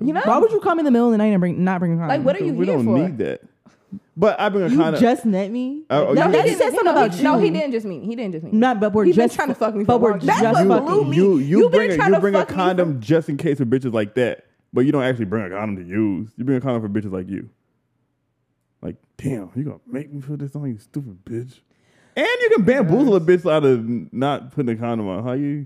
You 0.02 0.14
know, 0.14 0.22
Why 0.26 0.38
would 0.40 0.52
you 0.52 0.60
come 0.60 0.80
in 0.80 0.86
the 0.86 0.92
middle 0.92 1.08
of 1.08 1.12
the 1.14 1.18
night 1.20 1.28
and 1.28 1.40
bring 1.40 1.64
not 1.64 1.80
bring 1.80 1.94
a 1.94 1.96
condom? 1.98 2.10
Like, 2.18 2.26
what 2.26 2.36
are 2.36 2.44
you 2.44 2.54
we 2.54 2.66
here 2.66 2.76
don't 2.76 2.86
for? 2.86 2.98
need 2.98 3.18
that. 3.20 3.42
But 4.16 4.40
I've 4.40 4.54
been 4.54 4.64
a 4.64 4.68
you 4.70 4.78
kind 4.78 4.96
of. 4.96 5.02
just 5.02 5.26
met 5.26 5.52
me? 5.52 5.84
Oh, 5.90 6.08
oh 6.08 6.14
No, 6.14 6.26
you- 6.28 6.32
he 6.32 6.38
he 6.38 6.44
didn't. 6.44 6.58
said 6.60 6.70
something 6.70 6.86
no, 6.86 6.92
about 6.92 7.14
he, 7.16 7.24
No, 7.24 7.38
he 7.40 7.50
didn't 7.50 7.72
just 7.72 7.86
mean. 7.86 8.04
He 8.04 8.16
didn't 8.16 8.34
just 8.34 8.46
mean. 8.46 8.60
Not, 8.60 8.80
but 8.80 8.94
we're 8.94 9.06
He 9.06 9.12
been 9.12 9.28
just 9.28 9.36
trying 9.36 9.48
to 9.50 9.56
fuck 9.56 9.74
me 9.76 9.84
for 9.84 9.88
But 9.88 9.96
a 9.96 10.00
we're 10.00 10.14
just 10.20 10.42
That's 10.42 10.66
what 10.66 10.86
blew 10.86 10.96
fucking. 10.98 11.10
me. 11.12 11.18
you 11.18 11.38
you 11.38 11.60
You've 11.60 11.72
been 11.72 11.88
bring 11.88 12.00
a, 12.02 12.10
you 12.16 12.20
bring 12.20 12.36
a 12.36 12.40
fuck 12.40 12.50
me 12.50 12.56
condom 12.56 13.00
just 13.02 13.28
in 13.30 13.38
case 13.38 13.58
for 13.58 13.66
bitches 13.66 13.94
like 13.94 14.16
that, 14.16 14.46
but 14.74 14.82
you 14.86 14.92
don't 14.92 15.04
actually 15.04 15.26
bring 15.26 15.46
a 15.46 15.50
condom 15.50 15.84
to 15.84 15.90
use. 15.90 16.32
You 16.38 16.44
bring 16.46 16.58
a 16.58 16.62
condom 16.62 16.82
for 16.82 16.90
bitches 16.90 17.12
like 17.12 17.30
you. 17.30 17.50
Like, 18.82 18.96
damn, 19.18 19.52
you 19.56 19.64
gonna 19.64 19.80
make 19.88 20.12
me 20.14 20.22
feel 20.22 20.38
this 20.38 20.56
on, 20.56 20.68
you 20.72 20.78
stupid 20.78 21.24
bitch. 21.26 21.60
And 22.16 22.28
you 22.42 22.50
can 22.56 22.64
bamboozle 22.66 23.16
a 23.16 23.22
bitch 23.22 23.50
out 23.50 23.64
of 23.64 23.86
not 24.14 24.52
putting 24.52 24.76
a 24.76 24.78
condom 24.78 25.08
on. 25.08 25.24
How 25.24 25.34
you? 25.34 25.66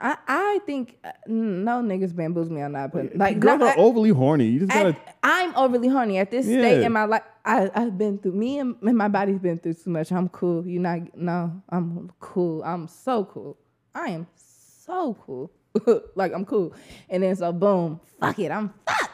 I, 0.00 0.16
I 0.26 0.60
think 0.66 0.98
uh, 1.04 1.12
no 1.28 1.80
niggas 1.82 2.14
bamboozle 2.14 2.52
me 2.52 2.62
on 2.62 2.72
not 2.72 2.90
putting 2.92 3.16
like 3.18 3.38
girls 3.38 3.62
are 3.62 3.78
overly 3.78 4.10
horny. 4.10 4.46
You 4.46 4.60
just 4.60 4.72
gotta. 4.72 4.88
at- 4.90 5.16
I'm 5.22 5.54
overly 5.54 5.88
horny 5.88 6.18
at 6.18 6.30
this 6.30 6.46
Yeah. 6.46 6.58
state 6.58 6.82
in 6.82 6.92
my 6.92 7.04
life. 7.04 7.22
I, 7.44 7.70
I've 7.74 7.96
been 7.96 8.18
through 8.18 8.32
me 8.32 8.58
and, 8.58 8.74
and 8.82 8.96
my 8.96 9.08
body's 9.08 9.38
been 9.38 9.58
through 9.58 9.74
too 9.74 9.90
much. 9.90 10.10
I'm 10.10 10.28
cool. 10.30 10.66
You 10.66 10.80
not 10.80 11.16
no. 11.16 11.62
I'm 11.68 12.10
cool. 12.20 12.62
I'm 12.64 12.88
so 12.88 13.24
cool. 13.24 13.56
I 13.94 14.08
am 14.10 14.26
so 14.34 15.16
cool. 15.24 15.50
like 16.16 16.32
I'm 16.34 16.44
cool. 16.44 16.74
And 17.08 17.22
then 17.22 17.36
so 17.36 17.52
boom, 17.52 18.00
fuck 18.20 18.38
it. 18.38 18.50
I'm 18.50 18.72
fuck. 18.86 19.07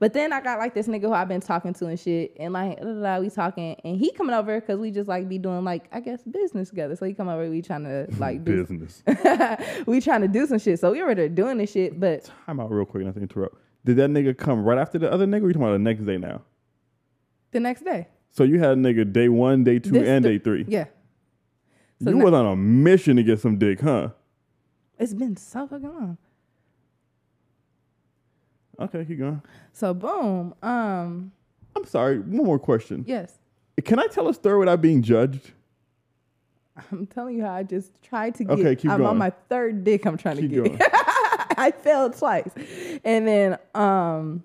But 0.00 0.12
then 0.12 0.32
I 0.32 0.40
got 0.40 0.58
like 0.60 0.74
this 0.74 0.86
nigga 0.86 1.02
who 1.02 1.12
I've 1.12 1.26
been 1.26 1.40
talking 1.40 1.72
to 1.74 1.86
and 1.86 1.98
shit, 1.98 2.36
and 2.38 2.52
like 2.52 2.78
da, 2.78 2.84
da, 2.84 3.00
da, 3.16 3.18
we 3.20 3.30
talking, 3.30 3.74
and 3.84 3.96
he 3.96 4.12
coming 4.12 4.34
over 4.34 4.60
because 4.60 4.78
we 4.78 4.92
just 4.92 5.08
like 5.08 5.28
be 5.28 5.38
doing 5.38 5.64
like 5.64 5.88
I 5.90 5.98
guess 6.00 6.22
business 6.22 6.68
together. 6.68 6.94
So 6.94 7.04
he 7.04 7.14
come 7.14 7.28
over, 7.28 7.48
we 7.50 7.62
trying 7.62 7.82
to 7.84 8.06
like 8.18 8.44
do, 8.44 8.56
business. 8.64 9.02
we 9.86 10.00
trying 10.00 10.20
to 10.20 10.28
do 10.28 10.46
some 10.46 10.58
shit. 10.60 10.78
So 10.78 10.92
we 10.92 11.02
were 11.02 11.14
there 11.16 11.28
doing 11.28 11.58
this 11.58 11.72
shit, 11.72 11.98
but 11.98 12.30
Time 12.46 12.60
out 12.60 12.70
real 12.70 12.84
quick, 12.86 13.04
not 13.04 13.14
to 13.16 13.20
interrupt. 13.20 13.56
Did 13.84 13.96
that 13.96 14.10
nigga 14.10 14.36
come 14.38 14.62
right 14.64 14.78
after 14.78 14.98
the 14.98 15.10
other 15.10 15.26
nigga? 15.26 15.42
Or 15.42 15.46
you 15.48 15.52
talking 15.54 15.62
about 15.62 15.72
the 15.72 15.78
next 15.80 16.04
day 16.06 16.16
now? 16.18 16.42
the 17.50 17.60
next 17.60 17.82
day, 17.82 18.06
So 18.30 18.44
you 18.44 18.58
had 18.58 18.72
a 18.72 18.76
nigga 18.76 19.10
day 19.10 19.28
one, 19.30 19.64
day 19.64 19.78
two, 19.78 19.92
This 19.92 20.06
and 20.06 20.22
the- 20.24 20.28
day 20.28 20.38
three. 20.38 20.64
yeah. 20.68 20.84
So 22.04 22.10
you 22.10 22.16
now- 22.16 22.24
was 22.26 22.34
on 22.34 22.46
a 22.46 22.54
mission 22.54 23.16
to 23.16 23.22
get 23.24 23.40
some 23.40 23.56
dick, 23.58 23.80
huh? 23.80 24.10
It's 24.98 25.14
been 25.14 25.36
so 25.36 25.66
fucking 25.66 25.88
long. 25.88 26.18
Okay, 28.80 29.04
keep 29.04 29.18
going. 29.18 29.42
So 29.72 29.94
boom. 29.94 30.54
Um. 30.62 31.32
I'm 31.76 31.84
sorry. 31.84 32.18
One 32.18 32.46
more 32.46 32.58
question. 32.58 33.04
Yes. 33.06 33.34
Can 33.84 33.98
I 33.98 34.06
tell 34.06 34.28
a 34.28 34.34
story 34.34 34.58
without 34.58 34.80
being 34.80 35.02
judged? 35.02 35.52
I'm 36.92 37.06
telling 37.06 37.36
you 37.36 37.44
how 37.44 37.52
I 37.52 37.62
just 37.62 37.90
tried 38.02 38.34
to 38.36 38.44
get. 38.44 38.58
Okay, 38.58 38.76
keep 38.76 38.90
I'm 38.90 38.98
going. 38.98 39.10
on 39.10 39.18
my 39.18 39.32
third 39.48 39.84
dick. 39.84 40.06
I'm 40.06 40.16
trying 40.16 40.38
Keep 40.38 40.50
to 40.50 40.68
get. 40.70 40.90
I 41.58 41.72
failed 41.72 42.16
twice, 42.16 42.50
and 43.04 43.26
then 43.26 43.58
um. 43.74 44.44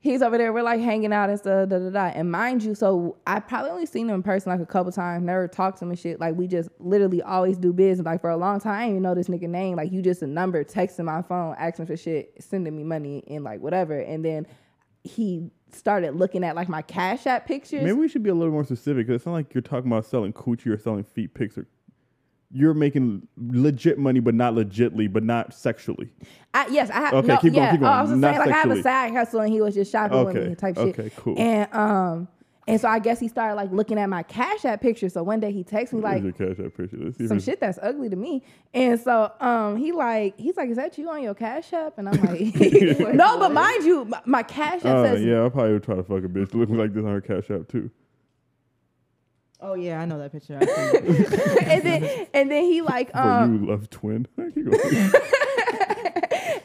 He's 0.00 0.22
over 0.22 0.38
there. 0.38 0.52
We're 0.52 0.62
like 0.62 0.80
hanging 0.80 1.12
out 1.12 1.28
and 1.28 1.38
stuff. 1.38 1.68
Da, 1.68 1.78
da, 1.78 1.90
da. 1.90 2.04
And 2.06 2.30
mind 2.30 2.62
you, 2.62 2.76
so 2.76 3.16
I 3.26 3.40
probably 3.40 3.70
only 3.70 3.86
seen 3.86 4.08
him 4.08 4.16
in 4.16 4.22
person 4.22 4.52
like 4.52 4.60
a 4.60 4.66
couple 4.66 4.92
times. 4.92 5.24
Never 5.24 5.48
talked 5.48 5.78
to 5.78 5.84
him 5.84 5.90
and 5.90 5.98
shit. 5.98 6.20
Like 6.20 6.36
we 6.36 6.46
just 6.46 6.68
literally 6.78 7.20
always 7.20 7.58
do 7.58 7.72
business. 7.72 8.06
Like 8.06 8.20
for 8.20 8.30
a 8.30 8.36
long 8.36 8.60
time, 8.60 8.74
I 8.74 8.78
didn't 8.82 8.90
even 8.90 9.02
know 9.02 9.14
this 9.16 9.26
nigga 9.26 9.48
name. 9.48 9.76
Like 9.76 9.90
you 9.90 10.00
just 10.00 10.22
a 10.22 10.26
number, 10.26 10.62
texting 10.62 11.04
my 11.04 11.22
phone, 11.22 11.56
asking 11.58 11.86
for 11.86 11.96
shit, 11.96 12.32
sending 12.38 12.76
me 12.76 12.84
money, 12.84 13.24
and 13.26 13.42
like 13.42 13.60
whatever. 13.60 13.98
And 13.98 14.24
then 14.24 14.46
he 15.02 15.50
started 15.72 16.14
looking 16.14 16.44
at 16.44 16.54
like 16.54 16.68
my 16.68 16.82
Cash 16.82 17.26
App 17.26 17.46
pictures. 17.46 17.82
Maybe 17.82 17.92
we 17.92 18.08
should 18.08 18.22
be 18.22 18.30
a 18.30 18.34
little 18.34 18.52
more 18.52 18.64
specific 18.64 19.06
because 19.06 19.20
It's 19.20 19.26
not 19.26 19.32
like 19.32 19.52
you're 19.52 19.62
talking 19.62 19.90
about 19.90 20.06
selling 20.06 20.32
coochie 20.32 20.68
or 20.68 20.78
selling 20.78 21.04
feet 21.04 21.34
pics. 21.34 21.58
Or 21.58 21.66
you're 22.50 22.74
making 22.74 23.28
legit 23.36 23.98
money, 23.98 24.20
but 24.20 24.34
not 24.34 24.54
legitly, 24.54 25.12
but 25.12 25.22
not 25.22 25.52
sexually. 25.52 26.10
I, 26.54 26.66
yes, 26.68 26.90
I 26.90 27.00
have. 27.00 27.14
Okay, 27.14 27.26
no, 27.26 27.36
keep 27.36 27.52
going, 27.52 27.54
yeah. 27.54 27.70
keep 27.72 27.80
going. 27.80 27.92
Oh, 27.92 27.94
I 27.94 28.02
was 28.02 28.10
just 28.10 28.20
Not 28.20 28.34
saying, 28.34 28.46
like, 28.46 28.54
I 28.54 28.58
have 28.58 28.70
a 28.70 28.82
side 28.82 29.12
hustle, 29.12 29.40
and 29.40 29.52
he 29.52 29.60
was 29.60 29.74
just 29.74 29.92
shopping 29.92 30.24
with 30.24 30.34
me, 30.34 30.54
type 30.54 30.76
shit. 30.76 30.98
okay, 30.98 31.10
cool. 31.16 31.38
And 31.38 31.72
um, 31.74 32.28
and 32.68 32.78
so 32.78 32.86
I 32.88 32.98
guess 32.98 33.18
he 33.18 33.28
started 33.28 33.54
like 33.54 33.72
looking 33.72 33.98
at 33.98 34.08
my 34.08 34.22
Cash 34.22 34.64
App 34.64 34.80
picture. 34.80 35.08
So 35.08 35.22
one 35.22 35.40
day 35.40 35.52
he 35.52 35.64
texts 35.64 35.94
me 35.94 36.02
like 36.02 36.22
your 36.22 36.32
cash 36.32 36.58
app 36.62 36.74
picture. 36.76 36.98
Let's 36.98 37.16
see 37.16 37.26
some 37.26 37.40
shit 37.40 37.60
that's 37.60 37.78
ugly 37.82 38.10
to 38.10 38.16
me, 38.16 38.42
and 38.74 39.00
so 39.00 39.32
um, 39.40 39.76
he 39.76 39.92
like 39.92 40.38
he's 40.38 40.56
like, 40.56 40.70
is 40.70 40.76
that 40.76 40.96
you 40.98 41.08
on 41.08 41.22
your 41.22 41.34
Cash 41.34 41.72
App? 41.72 41.98
And 41.98 42.08
I'm 42.08 42.20
like, 42.22 42.54
no, 43.14 43.38
but 43.38 43.52
mind 43.52 43.84
you, 43.84 44.04
my, 44.04 44.20
my 44.26 44.42
Cash 44.42 44.84
App 44.84 44.96
Oh 44.96 45.04
says 45.04 45.22
yeah, 45.22 45.44
I 45.44 45.48
probably 45.48 45.74
would 45.74 45.82
try 45.82 45.96
to 45.96 46.02
fuck 46.02 46.24
a 46.24 46.28
bitch 46.28 46.54
looking 46.54 46.76
like 46.76 46.92
this 46.92 47.04
on 47.04 47.10
her 47.10 47.20
cash 47.20 47.50
app 47.50 47.68
too. 47.68 47.90
Oh 49.60 49.74
yeah, 49.74 50.00
I 50.00 50.04
know 50.04 50.18
that 50.18 50.32
picture. 50.32 50.58
I've 50.60 50.68
seen 50.68 51.04
it. 51.04 51.62
and 51.68 51.82
then 51.82 52.26
and 52.32 52.50
then 52.50 52.64
he 52.64 52.82
like 52.82 53.10
For 53.10 53.18
um 53.18 53.64
you, 53.64 53.70
love 53.70 53.90
twin. 53.90 54.26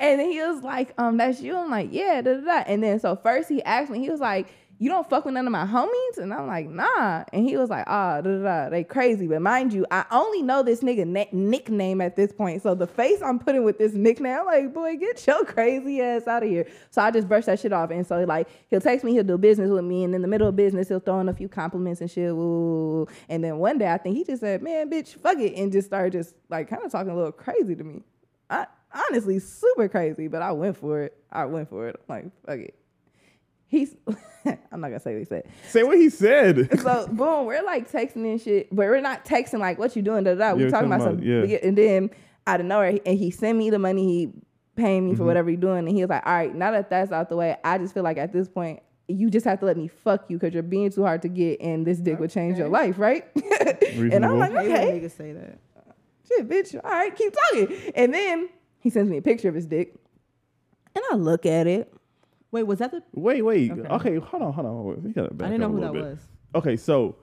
And 0.03 0.19
then 0.19 0.31
he 0.31 0.41
was 0.41 0.61
like, 0.63 0.93
um, 0.97 1.15
that's 1.15 1.39
you. 1.39 1.57
I'm 1.57 1.71
like, 1.71 1.87
yeah, 1.93 2.21
da, 2.21 2.33
da, 2.33 2.41
da. 2.41 2.63
And 2.67 2.83
then 2.83 2.99
so 2.99 3.15
first 3.15 3.47
he 3.47 3.63
asked 3.63 3.89
me, 3.89 3.99
he 3.99 4.09
was 4.09 4.19
like, 4.19 4.49
you 4.79 4.89
don't 4.89 5.09
fuck 5.09 5.25
with 5.25 5.33
none 5.33 5.45
of 5.45 5.51
my 5.51 5.65
homies? 5.65 6.17
And 6.17 6.33
I'm 6.33 6.47
like, 6.47 6.67
nah. 6.67 7.23
And 7.31 7.47
he 7.47 7.55
was 7.55 7.69
like, 7.69 7.85
ah, 7.87 8.21
da, 8.21 8.37
da, 8.37 8.43
da. 8.43 8.69
they 8.69 8.83
crazy. 8.83 9.27
But 9.27 9.41
mind 9.41 9.71
you, 9.71 9.85
I 9.91 10.05
only 10.11 10.41
know 10.41 10.63
this 10.63 10.81
nigga 10.81 11.05
na- 11.07 11.25
nickname 11.31 12.01
at 12.01 12.15
this 12.15 12.33
point. 12.33 12.61
So 12.63 12.75
the 12.75 12.87
face 12.87 13.21
I'm 13.21 13.39
putting 13.39 13.63
with 13.63 13.77
this 13.77 13.93
nickname, 13.93 14.39
I'm 14.39 14.45
like, 14.45 14.73
boy, 14.73 14.97
get 14.97 15.25
your 15.25 15.45
crazy 15.45 16.01
ass 16.01 16.27
out 16.27 16.43
of 16.43 16.49
here. 16.49 16.67
So 16.91 17.01
I 17.01 17.11
just 17.11 17.27
brushed 17.27 17.45
that 17.45 17.59
shit 17.59 17.71
off. 17.71 17.91
And 17.91 18.05
so 18.05 18.23
like, 18.23 18.47
he'll 18.69 18.81
text 18.81 19.05
me, 19.05 19.13
he'll 19.13 19.23
do 19.23 19.37
business 19.37 19.69
with 19.69 19.85
me. 19.85 20.03
And 20.03 20.15
in 20.15 20.21
the 20.21 20.27
middle 20.27 20.47
of 20.47 20.55
business, 20.55 20.89
he'll 20.89 20.99
throw 20.99 21.19
in 21.19 21.29
a 21.29 21.33
few 21.33 21.47
compliments 21.47 22.01
and 22.01 22.09
shit. 22.09 22.35
Woo. 22.35 23.07
And 23.29 23.43
then 23.43 23.57
one 23.57 23.77
day 23.77 23.91
I 23.91 23.97
think 23.97 24.17
he 24.17 24.23
just 24.23 24.41
said, 24.41 24.61
man, 24.61 24.89
bitch, 24.89 25.15
fuck 25.15 25.39
it. 25.39 25.55
And 25.55 25.71
just 25.71 25.87
started 25.87 26.13
just 26.13 26.35
like 26.49 26.69
kind 26.69 26.83
of 26.83 26.91
talking 26.91 27.11
a 27.11 27.15
little 27.15 27.31
crazy 27.31 27.75
to 27.75 27.83
me. 27.83 28.01
I 28.49 28.67
honestly 29.09 29.39
super 29.39 29.87
crazy, 29.87 30.27
but 30.27 30.41
I 30.41 30.51
went 30.51 30.77
for 30.77 31.03
it. 31.03 31.17
I 31.31 31.45
went 31.45 31.69
for 31.69 31.87
it. 31.87 31.95
I'm 31.97 32.15
like, 32.15 32.25
fuck 32.45 32.59
it. 32.59 32.75
He's 33.67 33.95
I'm 34.71 34.81
not 34.81 34.87
gonna 34.89 34.99
say 34.99 35.13
what 35.13 35.19
he 35.19 35.25
said. 35.25 35.47
Say 35.69 35.83
what 35.83 35.97
he 35.97 36.09
said. 36.09 36.69
So 36.81 37.07
boom, 37.07 37.45
we're 37.45 37.63
like 37.63 37.91
texting 37.91 38.25
and 38.29 38.41
shit, 38.41 38.69
but 38.69 38.85
we're 38.87 39.01
not 39.01 39.25
texting 39.25 39.59
like 39.59 39.77
what 39.79 39.95
you 39.95 40.01
doing, 40.01 40.23
da 40.23 40.35
da. 40.35 40.51
da. 40.51 40.53
We 40.55 40.63
Yeah, 40.65 40.69
talking 40.69 40.87
about 40.87 40.99
talking 40.99 41.19
some 41.19 41.27
about- 41.29 41.49
yeah. 41.49 41.57
and 41.63 41.77
then 41.77 42.09
out 42.45 42.59
of 42.59 42.65
nowhere, 42.65 42.99
and 43.05 43.17
he 43.17 43.31
sent 43.31 43.57
me 43.57 43.69
the 43.69 43.79
money 43.79 44.03
he 44.05 44.29
paying 44.75 45.05
me 45.05 45.11
for 45.11 45.17
Mm-hmm. 45.19 45.27
whatever 45.27 45.49
he 45.49 45.55
doing, 45.55 45.79
and 45.87 45.89
he 45.89 46.01
was 46.01 46.09
like, 46.09 46.25
all 46.25 46.33
right, 46.35 46.53
now 46.53 46.71
that 46.71 46.89
that's 46.89 47.11
out 47.11 47.29
the 47.29 47.35
way, 47.37 47.55
I 47.63 47.77
just 47.77 47.93
feel 47.93 48.03
like 48.03 48.17
at 48.17 48.33
this 48.33 48.47
point. 48.49 48.81
You 49.09 49.29
just 49.29 49.45
have 49.45 49.59
to 49.59 49.65
let 49.65 49.75
me 49.75 49.89
fuck 49.89 50.29
you 50.29 50.37
because 50.39 50.53
you're 50.53 50.63
being 50.63 50.89
too 50.89 51.03
hard 51.03 51.21
to 51.23 51.27
get, 51.27 51.59
and 51.59 51.85
this 51.85 51.99
dick 51.99 52.19
would 52.21 52.31
change 52.31 52.57
your 52.57 52.69
life, 52.69 52.97
right? 52.97 53.25
and 53.35 54.25
I'm 54.25 54.39
like, 54.39 54.53
I 54.55 54.63
hate 54.63 54.69
when 54.69 54.77
okay, 54.81 54.99
niggas 55.01 55.11
say 55.17 55.33
that. 55.33 55.59
shit, 56.25 56.47
bitch. 56.47 56.73
All 56.81 56.89
right, 56.89 57.13
keep 57.13 57.33
talking. 57.51 57.77
And 57.95 58.13
then 58.13 58.47
he 58.79 58.89
sends 58.89 59.09
me 59.11 59.17
a 59.17 59.21
picture 59.21 59.49
of 59.49 59.55
his 59.55 59.65
dick, 59.65 59.93
and 60.95 61.03
I 61.11 61.15
look 61.15 61.45
at 61.45 61.67
it. 61.67 61.93
Wait, 62.53 62.63
was 62.63 62.79
that 62.79 62.91
the? 62.91 63.01
Wait, 63.13 63.41
wait. 63.41 63.71
Okay. 63.71 63.81
Okay, 63.89 64.15
hold 64.17 64.43
on, 64.43 64.53
hold 64.53 64.65
on. 64.67 65.03
We 65.03 65.11
gotta 65.11 65.33
back 65.33 65.47
I 65.47 65.51
didn't 65.51 65.63
up 65.63 65.71
know 65.71 65.77
who 65.77 65.81
that 65.83 65.93
bit. 65.93 66.03
was. 66.03 66.19
Okay, 66.55 66.77
so 66.77 67.15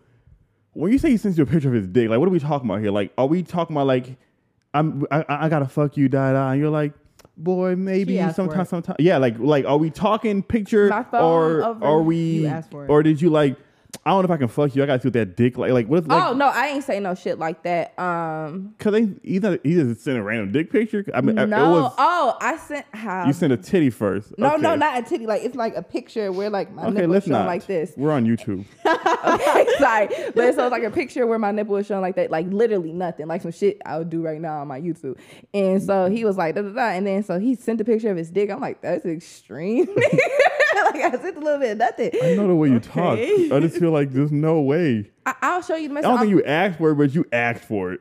when 0.72 0.90
you 0.92 0.98
say 0.98 1.08
he 1.10 1.16
sends 1.16 1.38
you 1.38 1.44
a 1.44 1.46
picture 1.46 1.68
of 1.68 1.74
his 1.74 1.86
dick, 1.86 2.10
like 2.10 2.18
what 2.18 2.26
are 2.28 2.32
we 2.32 2.40
talking 2.40 2.68
about 2.68 2.80
here? 2.80 2.90
Like, 2.90 3.12
are 3.16 3.26
we 3.26 3.42
talking 3.44 3.76
about 3.76 3.86
like 3.86 4.18
I'm 4.74 5.06
I, 5.10 5.24
I 5.28 5.48
gotta 5.48 5.68
fuck 5.68 5.96
you, 5.96 6.08
da 6.08 6.32
da. 6.32 6.50
And 6.50 6.60
you're 6.60 6.68
like, 6.70 6.92
boy, 7.36 7.76
maybe 7.76 8.18
asked 8.18 8.36
for 8.36 8.42
sometime, 8.46 8.64
sometime. 8.66 8.96
Yeah, 8.98 9.18
like 9.18 9.38
like 9.38 9.64
are 9.64 9.76
we 9.78 9.90
talking 9.90 10.42
picture 10.42 10.92
or 11.12 11.62
over. 11.64 11.84
are 11.84 12.02
we 12.02 12.16
You 12.40 12.46
asked 12.48 12.70
for 12.72 12.84
it. 12.84 12.90
or 12.90 13.02
did 13.04 13.22
you 13.22 13.30
like? 13.30 13.56
I 14.04 14.10
don't 14.10 14.22
know 14.22 14.24
if 14.26 14.30
I 14.30 14.36
can 14.38 14.48
fuck 14.48 14.74
you. 14.74 14.82
I 14.82 14.86
gotta 14.86 15.00
feel 15.00 15.10
that 15.12 15.36
dick 15.36 15.58
like. 15.58 15.72
Like 15.72 15.86
what 15.88 15.98
if 16.00 16.08
like? 16.08 16.22
oh 16.22 16.32
no, 16.32 16.46
I 16.46 16.68
ain't 16.68 16.84
say 16.84 17.00
no 17.00 17.14
shit 17.14 17.38
like 17.38 17.62
that. 17.64 17.98
Um, 17.98 18.74
Cause 18.78 18.92
they 18.92 19.08
either 19.24 19.58
he 19.62 19.74
just 19.74 20.02
sent 20.02 20.18
a 20.18 20.22
random 20.22 20.52
dick 20.52 20.70
picture. 20.70 21.04
I 21.14 21.20
mean, 21.20 21.34
no. 21.36 21.42
it 21.42 21.48
was 21.50 21.94
oh, 21.98 22.36
I 22.40 22.56
sent 22.56 22.86
how. 22.92 23.26
you 23.26 23.32
sent 23.32 23.52
a 23.52 23.56
titty 23.56 23.90
first. 23.90 24.38
no, 24.38 24.56
no, 24.56 24.74
not 24.74 24.98
a 24.98 25.02
titty. 25.02 25.26
Like 25.26 25.42
it's 25.42 25.54
like 25.54 25.76
a 25.76 25.82
picture 25.82 26.32
where 26.32 26.50
like 26.50 26.72
my 26.72 26.84
Okay, 26.84 26.92
nipple 26.92 27.04
is 27.04 27.14
let's 27.14 27.26
not. 27.28 27.46
like 27.46 27.66
this. 27.66 27.92
We're 27.96 28.12
on 28.12 28.26
YouTube. 28.26 28.64
okay, 28.86 29.66
sorry, 29.78 30.08
but 30.34 30.54
so 30.54 30.64
it's 30.64 30.72
like 30.72 30.82
a 30.84 30.90
picture 30.90 31.26
where 31.26 31.38
my 31.38 31.50
nipple 31.50 31.76
is 31.76 31.86
showing 31.86 32.00
like 32.00 32.16
that, 32.16 32.30
like 32.30 32.46
literally 32.46 32.92
nothing, 32.92 33.26
like 33.26 33.42
some 33.42 33.52
shit 33.52 33.80
I 33.84 33.98
would 33.98 34.10
do 34.10 34.22
right 34.22 34.40
now 34.40 34.60
on 34.60 34.68
my 34.68 34.80
YouTube. 34.80 35.18
And 35.52 35.82
so 35.82 36.08
he 36.08 36.24
was 36.24 36.36
like, 36.36 36.54
da, 36.54 36.62
da, 36.62 36.70
da. 36.70 36.88
and 36.90 37.06
then 37.06 37.22
so 37.22 37.38
he 37.38 37.54
sent 37.54 37.80
a 37.80 37.84
picture 37.84 38.10
of 38.10 38.16
his 38.16 38.30
dick. 38.30 38.50
I'm 38.50 38.60
like, 38.60 38.80
that's 38.80 39.04
extreme. 39.04 39.88
like 40.94 41.14
I 41.14 41.22
sent 41.22 41.36
a 41.36 41.40
little 41.40 41.58
bit 41.60 41.72
of 41.72 41.78
nothing. 41.78 42.10
I 42.22 42.34
know 42.34 42.48
the 42.48 42.54
way 42.54 42.68
you 42.68 42.76
Okay. 42.76 42.88
talk. 43.48 43.52
I 43.56 43.60
just 43.60 43.76
feel 43.78 43.90
like 43.92 44.10
there's 44.12 44.32
no 44.32 44.60
way. 44.60 45.10
I, 45.26 45.34
I'll 45.42 45.62
show 45.62 45.76
you 45.76 45.88
the 45.88 45.94
message. 45.94 46.06
I 46.06 46.10
don't 46.10 46.18
think 46.20 46.30
I'm- 46.30 46.38
you 46.38 46.44
asked 46.44 46.78
for 46.78 46.90
it, 46.90 46.94
but 46.96 47.14
you 47.14 47.24
asked 47.32 47.64
for 47.64 47.92
it. 47.92 48.00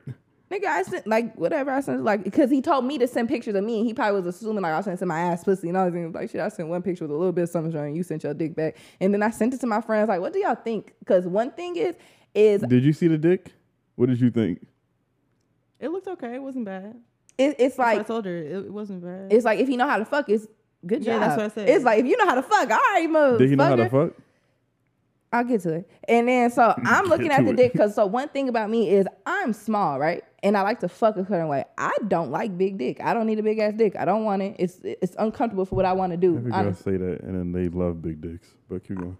Nigga, 0.51 0.65
I 0.65 0.81
sent 0.81 1.05
like 1.05 1.35
whatever 1.35 1.69
I 1.69 1.79
sent, 1.81 2.03
like 2.03 2.23
because 2.23 2.49
he 2.49 2.59
told 2.59 2.83
me 2.83 2.97
to 2.97 3.07
send 3.07 3.29
pictures 3.29 3.53
of 3.53 3.63
me, 3.63 3.77
and 3.79 3.85
he 3.85 3.93
probably 3.93 4.19
was 4.21 4.35
assuming 4.35 4.63
like 4.63 4.73
I 4.73 4.77
was 4.77 4.85
sending 4.85 5.07
my 5.07 5.19
ass 5.19 5.43
pussy, 5.43 5.69
and 5.69 5.77
I 5.77 5.85
was 5.85 5.93
thinking, 5.93 6.11
like, 6.11 6.31
shit, 6.31 6.41
I 6.41 6.49
sent 6.49 6.69
one 6.69 6.81
picture 6.81 7.03
with 7.03 7.11
a 7.11 7.15
little 7.15 7.31
bit 7.31 7.43
of 7.43 7.49
something 7.49 7.71
showing 7.71 7.95
you 7.95 8.01
sent 8.01 8.23
your 8.23 8.33
dick 8.33 8.55
back, 8.55 8.75
and 8.99 9.13
then 9.13 9.21
I 9.21 9.29
sent 9.29 9.53
it 9.53 9.59
to 9.61 9.67
my 9.67 9.79
friends, 9.79 10.09
like, 10.09 10.21
what 10.21 10.33
do 10.33 10.39
y'all 10.39 10.55
think? 10.55 10.93
Because 10.99 11.27
one 11.27 11.51
thing 11.51 11.75
is, 11.75 11.93
is 12.33 12.61
Did 12.63 12.83
you 12.83 12.93
see 12.93 13.07
the 13.07 13.17
dick? 13.19 13.51
What 13.95 14.09
did 14.09 14.19
you 14.19 14.31
think? 14.31 14.65
It 15.79 15.89
looked 15.91 16.07
okay. 16.07 16.33
It 16.35 16.41
wasn't 16.41 16.65
bad. 16.65 16.95
it, 17.37 17.55
it's 17.59 17.77
Like 17.77 17.99
I 17.99 18.03
told 18.03 18.25
her, 18.25 18.35
it, 18.35 18.51
it 18.65 18.73
wasn't 18.73 19.03
bad. 19.03 19.31
it's 19.31 19.45
like 19.45 19.59
if 19.59 19.69
you 19.69 19.77
know 19.77 19.87
how 19.87 19.97
to 19.99 20.05
fuck, 20.05 20.29
it's 20.29 20.47
good 20.85 21.03
job. 21.03 21.13
Yeah, 21.13 21.19
that's 21.19 21.37
what 21.37 21.45
I 21.45 21.49
said. 21.49 21.69
It's 21.69 21.85
like 21.85 21.99
if 21.99 22.05
you 22.05 22.17
know 22.17 22.25
how 22.25 22.35
to 22.35 22.43
fuck, 22.43 22.69
all 22.69 22.77
right, 22.77 23.07
motherfucker. 23.09 23.37
Did 23.37 23.49
he 23.49 23.55
know 23.55 23.65
how 23.65 23.75
to 23.75 23.89
fuck? 23.89 24.13
I'll 25.31 25.43
get 25.43 25.61
to 25.61 25.73
it. 25.73 25.89
And 26.07 26.27
then 26.27 26.49
so 26.49 26.73
I'm 26.85 27.05
looking 27.05 27.31
at 27.31 27.45
the 27.45 27.51
it. 27.51 27.55
dick 27.55 27.73
because 27.73 27.93
so 27.95 28.05
one 28.05 28.29
thing 28.29 28.49
about 28.49 28.69
me 28.69 28.89
is 28.89 29.05
I'm 29.25 29.53
small, 29.53 29.99
right? 29.99 30.23
And 30.41 30.57
I 30.57 30.61
like 30.61 30.79
to 30.79 30.89
fuck 30.89 31.17
a 31.17 31.25
certain 31.25 31.47
way. 31.47 31.65
I 31.77 31.95
don't 32.07 32.31
like 32.31 32.57
big 32.57 32.77
dick. 32.77 32.99
I 33.01 33.13
don't 33.13 33.27
need 33.27 33.39
a 33.39 33.43
big 33.43 33.59
ass 33.59 33.73
dick. 33.75 33.95
I 33.95 34.05
don't 34.05 34.23
want 34.23 34.41
it. 34.41 34.55
It's 34.57 34.79
it's 34.83 35.15
uncomfortable 35.19 35.65
for 35.65 35.75
what 35.75 35.85
I 35.85 35.93
want 35.93 36.13
to 36.13 36.17
do. 36.17 36.37
Every 36.37 36.51
Honestly. 36.51 36.97
girl 36.97 37.07
say 37.07 37.11
that, 37.11 37.21
and 37.23 37.37
then 37.37 37.51
they 37.51 37.69
love 37.69 38.01
big 38.01 38.21
dicks. 38.21 38.47
But 38.69 38.87
keep 38.87 38.97
going. 38.97 39.17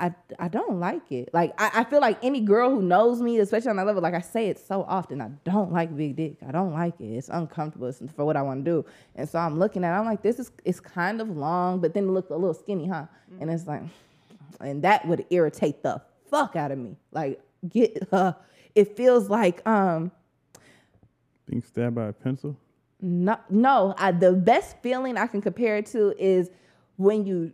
I, 0.00 0.14
I 0.38 0.48
don't 0.48 0.80
like 0.80 1.12
it. 1.12 1.30
Like 1.34 1.52
I, 1.60 1.80
I 1.80 1.84
feel 1.84 2.00
like 2.00 2.18
any 2.22 2.40
girl 2.40 2.70
who 2.70 2.82
knows 2.82 3.20
me, 3.22 3.38
especially 3.38 3.70
on 3.70 3.76
that 3.76 3.86
level, 3.86 4.02
like 4.02 4.14
I 4.14 4.20
say 4.20 4.48
it 4.48 4.58
so 4.58 4.84
often, 4.88 5.20
I 5.20 5.30
don't 5.44 5.72
like 5.72 5.96
big 5.96 6.16
dick. 6.16 6.36
I 6.46 6.52
don't 6.52 6.72
like 6.72 7.00
it. 7.00 7.04
It's 7.16 7.28
uncomfortable 7.28 7.88
it's 7.88 8.02
for 8.16 8.24
what 8.24 8.36
I 8.36 8.42
want 8.42 8.64
to 8.64 8.70
do. 8.70 8.84
And 9.16 9.28
so 9.28 9.38
I'm 9.38 9.58
looking 9.58 9.84
at 9.84 9.94
it, 9.94 9.98
I'm 9.98 10.06
like, 10.06 10.22
this 10.22 10.38
is 10.38 10.50
it's 10.64 10.80
kind 10.80 11.20
of 11.20 11.28
long, 11.28 11.80
but 11.80 11.94
then 11.94 12.04
it 12.04 12.12
looked 12.12 12.30
a 12.30 12.36
little 12.36 12.54
skinny, 12.54 12.88
huh? 12.88 13.06
And 13.40 13.50
it's 13.50 13.66
like, 13.66 13.82
and 14.60 14.82
that 14.82 15.06
would 15.06 15.26
irritate 15.30 15.82
the 15.82 16.02
fuck 16.30 16.56
out 16.56 16.72
of 16.72 16.78
me. 16.78 16.96
Like 17.12 17.40
get 17.68 18.08
uh 18.12 18.32
it 18.74 18.96
feels 18.96 19.28
like 19.30 19.66
um 19.68 20.12
Being 21.46 21.62
stabbed 21.62 21.96
by 21.96 22.06
a 22.06 22.12
pencil. 22.12 22.56
no, 23.00 23.38
no. 23.50 23.94
I, 23.98 24.12
the 24.12 24.32
best 24.32 24.76
feeling 24.82 25.16
I 25.18 25.26
can 25.26 25.42
compare 25.42 25.76
it 25.76 25.86
to 25.86 26.14
is 26.18 26.50
when 26.96 27.26
you. 27.26 27.52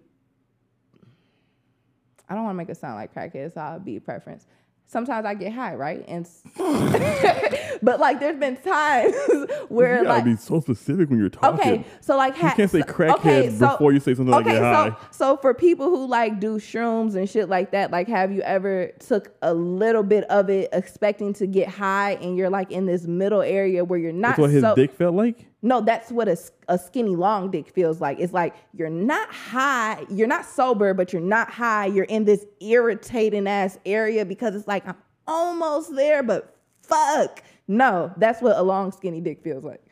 I 2.29 2.35
don't 2.35 2.45
want 2.45 2.55
to 2.55 2.59
make 2.59 2.69
it 2.69 2.77
sound 2.77 2.97
like 2.97 3.15
crackhead, 3.15 3.55
so 3.55 3.61
I'll 3.61 3.79
be 3.81 4.01
preference. 4.01 4.47
Sometimes 4.89 5.27
I 5.27 5.35
get 5.35 5.53
high, 5.53 5.75
right? 5.75 6.05
And 6.07 6.29
but 7.83 7.99
like, 8.01 8.21
there's 8.21 8.39
been 8.39 8.57
times 8.57 9.15
where 9.69 9.99
you 9.99 10.05
gotta 10.05 10.09
like 10.17 10.25
be 10.25 10.37
so 10.37 10.61
specific 10.61 11.11
when 11.11 11.19
you're 11.19 11.29
talking. 11.29 11.59
Okay, 11.61 11.85
so 12.01 12.17
like 12.17 12.37
ha- 12.37 12.51
You 12.51 12.55
can't 12.55 12.71
say 12.71 12.81
so- 12.81 12.87
crackhead 12.87 13.59
before 13.59 13.93
you 13.93 14.01
say 14.01 14.15
something 14.15 14.33
like 14.33 14.45
get 14.45 14.59
so 14.59 14.63
high. 14.63 14.97
so 15.11 15.37
for 15.39 15.55
people 15.55 15.87
who 15.91 16.07
like 16.07 16.39
do 16.41 16.59
shrooms 16.59 17.17
and 17.17 17.29
shit 17.29 17.49
like 17.49 17.73
that, 17.73 17.91
like 17.91 18.07
have 18.09 18.31
you 18.33 18.43
ever 18.43 18.93
took 19.01 19.35
a 19.43 19.53
little 19.53 20.05
bit 20.05 20.23
of 20.25 20.49
it 20.51 20.69
expecting 20.73 21.33
to 21.35 21.47
get 21.49 21.69
high 21.69 22.13
and 22.23 22.37
you're 22.37 22.51
like 22.51 22.71
in 22.71 22.87
this 22.87 23.07
middle 23.09 23.43
area 23.43 23.85
where 23.85 23.99
you're 23.99 24.13
not 24.13 24.31
That's 24.31 24.39
what 24.39 24.51
his 24.51 24.63
so 24.63 24.75
dick 24.77 24.93
felt 24.93 25.15
like. 25.17 25.47
No, 25.63 25.81
that's 25.81 26.13
what 26.13 26.29
a, 26.29 26.37
a 26.69 26.79
skinny 26.79 27.17
long 27.17 27.51
dick 27.51 27.69
feels 27.71 28.01
like. 28.01 28.21
It's 28.21 28.33
like 28.33 28.55
you're 28.75 28.91
not 28.91 29.33
high, 29.33 30.05
you're 30.11 30.29
not 30.29 30.45
sober, 30.47 30.95
but 30.95 31.13
you're 31.13 31.23
not 31.23 31.51
high. 31.51 31.87
You're 31.87 32.05
in 32.05 32.25
this 32.25 32.45
irritating 32.61 33.47
ass 33.49 33.79
area 33.87 34.25
because 34.25 34.55
it's 34.55 34.69
like 34.69 34.87
I'm 34.87 34.97
almost 35.27 35.95
there, 35.95 36.23
but 36.23 36.57
fuck. 36.83 37.43
No, 37.69 38.13
that's 38.17 38.41
what 38.41 38.57
a 38.57 38.63
long 38.63 38.93
skinny 38.93 39.21
dick 39.21 39.43
feels 39.43 39.65
like. 39.65 39.83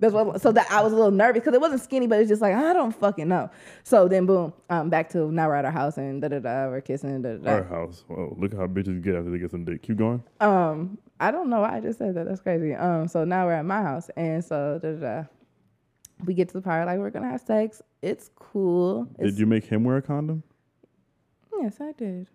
That's 0.00 0.14
what. 0.14 0.40
So 0.40 0.52
that 0.52 0.70
I 0.70 0.80
was 0.82 0.92
a 0.92 0.96
little 0.96 1.10
nervous 1.10 1.40
because 1.40 1.54
it 1.54 1.60
wasn't 1.60 1.80
skinny, 1.82 2.06
but 2.06 2.20
it's 2.20 2.28
just 2.28 2.40
like 2.40 2.54
I 2.54 2.72
don't 2.72 2.94
fucking 2.94 3.26
know. 3.28 3.50
So 3.82 4.06
then, 4.08 4.26
boom, 4.26 4.52
um, 4.70 4.90
back 4.90 5.08
to 5.10 5.30
now 5.32 5.48
we're 5.48 5.56
at 5.56 5.64
our 5.64 5.72
house 5.72 5.96
and 5.96 6.22
da 6.22 6.28
da 6.28 6.38
da, 6.38 6.68
we're 6.68 6.80
kissing 6.80 7.20
da 7.22 7.34
da 7.36 7.50
Our 7.50 7.60
da. 7.62 7.68
house. 7.68 8.04
Oh, 8.08 8.34
look 8.38 8.52
how 8.54 8.66
bitches 8.68 9.02
get 9.02 9.16
after 9.16 9.30
they 9.30 9.38
get 9.38 9.50
some 9.50 9.64
dick. 9.64 9.82
Keep 9.82 9.96
going. 9.98 10.22
Um, 10.40 10.98
I 11.20 11.30
don't 11.30 11.50
know 11.50 11.60
why 11.60 11.76
I 11.76 11.80
just 11.80 11.98
said 11.98 12.14
that. 12.14 12.26
That's 12.26 12.40
crazy. 12.40 12.74
Um, 12.74 13.08
so 13.08 13.24
now 13.24 13.46
we're 13.46 13.54
at 13.54 13.64
my 13.64 13.82
house, 13.82 14.08
and 14.16 14.44
so 14.44 14.78
da 14.82 14.92
da 14.92 14.98
da. 15.22 15.24
We 16.24 16.34
get 16.34 16.48
to 16.48 16.54
the 16.54 16.62
part 16.62 16.86
like 16.86 16.98
we're 16.98 17.10
gonna 17.10 17.28
have 17.30 17.40
sex. 17.40 17.80
It's 18.02 18.30
cool. 18.36 19.08
It's, 19.18 19.32
Did 19.32 19.40
you 19.40 19.46
make 19.46 19.64
him 19.64 19.84
wear 19.84 19.96
a 19.96 20.02
condom? 20.02 20.42
Yes, 21.60 21.76
I 21.80 21.92
did. 21.92 22.28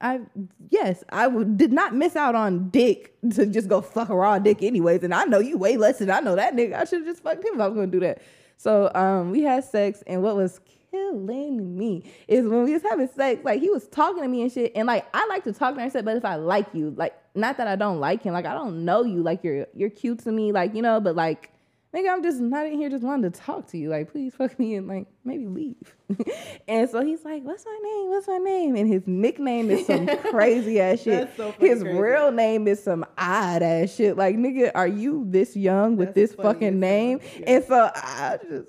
I 0.00 0.20
yes, 0.68 1.04
I 1.10 1.24
w- 1.24 1.46
did 1.56 1.72
not 1.72 1.94
miss 1.94 2.16
out 2.16 2.34
on 2.34 2.68
dick 2.68 3.14
to 3.34 3.46
just 3.46 3.68
go 3.68 3.80
fuck 3.80 4.10
a 4.10 4.14
raw 4.14 4.38
dick 4.38 4.62
anyways. 4.62 5.02
And 5.02 5.14
I 5.14 5.24
know 5.24 5.38
you 5.38 5.56
way 5.56 5.76
less 5.78 5.98
than 5.98 6.10
I 6.10 6.20
know 6.20 6.36
that 6.36 6.54
nigga. 6.54 6.74
I 6.74 6.84
should 6.84 6.98
have 7.00 7.06
just 7.06 7.22
fucked 7.22 7.44
him 7.44 7.54
if 7.54 7.60
I 7.60 7.66
was 7.68 7.74
gonna 7.76 7.86
do 7.86 8.00
that. 8.00 8.20
So 8.58 8.90
um, 8.94 9.30
we 9.30 9.42
had 9.42 9.64
sex, 9.64 10.02
and 10.06 10.22
what 10.22 10.36
was 10.36 10.60
killing 10.96 11.76
me 11.76 12.02
is 12.28 12.46
when 12.46 12.64
we 12.64 12.72
was 12.72 12.82
having 12.82 13.08
sex, 13.08 13.44
like 13.44 13.60
he 13.60 13.70
was 13.70 13.86
talking 13.88 14.22
to 14.22 14.28
me 14.28 14.42
and 14.42 14.52
shit, 14.52 14.72
and 14.74 14.86
like 14.86 15.06
I 15.14 15.26
like 15.26 15.44
to 15.44 15.52
talk 15.52 15.74
to 15.74 15.80
him 15.80 16.04
but 16.04 16.16
if 16.16 16.24
I 16.24 16.36
like 16.36 16.66
you, 16.72 16.94
like 16.96 17.14
not 17.34 17.56
that 17.58 17.68
I 17.68 17.76
don't 17.76 18.00
like 18.00 18.22
him, 18.22 18.32
like 18.32 18.46
I 18.46 18.54
don't 18.54 18.84
know 18.84 19.04
you, 19.04 19.22
like 19.22 19.44
you're 19.44 19.66
you're 19.74 19.90
cute 19.90 20.20
to 20.20 20.32
me, 20.32 20.52
like 20.52 20.74
you 20.74 20.82
know, 20.82 21.00
but 21.00 21.14
like 21.14 21.52
nigga, 21.94 22.12
I'm 22.12 22.22
just 22.22 22.40
not 22.40 22.66
in 22.66 22.74
here 22.74 22.90
just 22.90 23.02
wanting 23.02 23.30
to 23.30 23.40
talk 23.40 23.68
to 23.68 23.78
you. 23.78 23.88
Like, 23.88 24.12
please 24.12 24.34
fuck 24.34 24.58
me 24.58 24.74
and 24.74 24.86
like 24.86 25.06
maybe 25.24 25.46
leave. 25.46 25.96
and 26.68 26.88
so 26.90 27.04
he's 27.04 27.24
like, 27.24 27.42
What's 27.42 27.64
my 27.64 27.78
name? 27.82 28.10
What's 28.10 28.28
my 28.28 28.38
name? 28.38 28.76
And 28.76 28.88
his 28.88 29.02
nickname 29.06 29.70
is 29.70 29.86
some 29.86 30.06
crazy 30.30 30.80
ass 30.80 31.00
shit. 31.02 31.30
So 31.36 31.52
his 31.58 31.82
crazy. 31.82 31.98
real 31.98 32.30
name 32.30 32.68
is 32.68 32.82
some 32.82 33.04
odd 33.16 33.62
ass 33.62 33.94
shit. 33.94 34.16
Like, 34.16 34.36
nigga, 34.36 34.72
are 34.74 34.86
you 34.86 35.24
this 35.28 35.56
young 35.56 35.96
with 35.96 36.14
That's 36.14 36.32
this 36.32 36.34
fucking 36.34 36.78
name? 36.78 37.20
Yeah. 37.38 37.44
And 37.46 37.64
so 37.64 37.90
I 37.94 38.38
just 38.42 38.66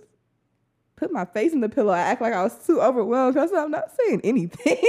put 0.98 1.12
my 1.14 1.24
face 1.24 1.54
in 1.54 1.62
the 1.62 1.70
pillow. 1.70 1.94
I 1.94 2.00
act 2.00 2.22
like 2.22 2.34
I 2.34 2.44
was 2.44 2.54
too 2.66 2.82
overwhelmed 2.82 3.36
because 3.36 3.54
I'm 3.54 3.72
not 3.72 3.92
saying 3.98 4.22
anything. 4.26 4.78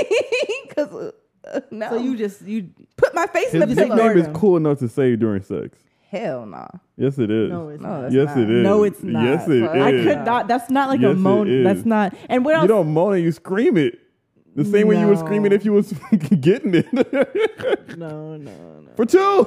Because 0.68 1.12
uh, 1.52 1.60
no. 1.70 1.90
So 1.90 1.96
you 1.96 2.16
just 2.16 2.42
you 2.42 2.68
put 2.96 3.14
my 3.14 3.26
face 3.26 3.52
in 3.54 3.60
the 3.60 3.66
just 3.66 3.78
pillow. 3.78 3.96
nickname 3.96 4.18
is 4.18 4.28
cool 4.34 4.56
enough 4.56 4.78
to 4.80 4.88
say 4.88 5.16
during 5.16 5.42
sex. 5.42 5.78
Hell 6.10 6.46
no. 6.46 6.66
Yes, 6.96 7.18
it 7.18 7.30
is. 7.30 7.50
no, 7.50 7.68
it's 7.70 7.82
No, 7.82 8.02
not. 8.02 8.12
yes, 8.12 8.26
not. 8.28 8.38
it 8.38 8.50
is. 8.50 8.62
No, 8.64 8.82
it's 8.84 9.02
not. 9.02 9.24
Yes, 9.24 9.48
it 9.48 9.56
is. 9.56 9.62
Fuck. 9.62 9.76
I 9.76 9.90
could 9.92 10.24
not. 10.24 10.46
That's 10.48 10.70
not 10.70 10.88
like 10.88 11.00
Yes, 11.00 11.12
a 11.12 11.14
moan. 11.14 11.48
is. 11.48 11.64
That's 11.64 11.84
not. 11.86 12.14
And 12.28 12.44
what 12.44 12.54
else? 12.54 12.62
You 12.64 12.68
don't 12.68 12.92
moan 12.92 13.16
it, 13.16 13.20
you 13.20 13.32
scream 13.32 13.76
it. 13.76 13.98
The 14.56 14.64
same 14.64 14.88
way 14.88 14.98
you 15.00 15.06
were 15.06 15.14
No. 15.14 15.20
screaming 15.20 15.52
if 15.52 15.64
you 15.64 15.72
was 15.72 15.92
getting 16.40 16.74
it. 16.74 16.92
no, 17.96 18.36
no, 18.36 18.36
no. 18.36 18.77
For 18.98 19.06
two. 19.06 19.46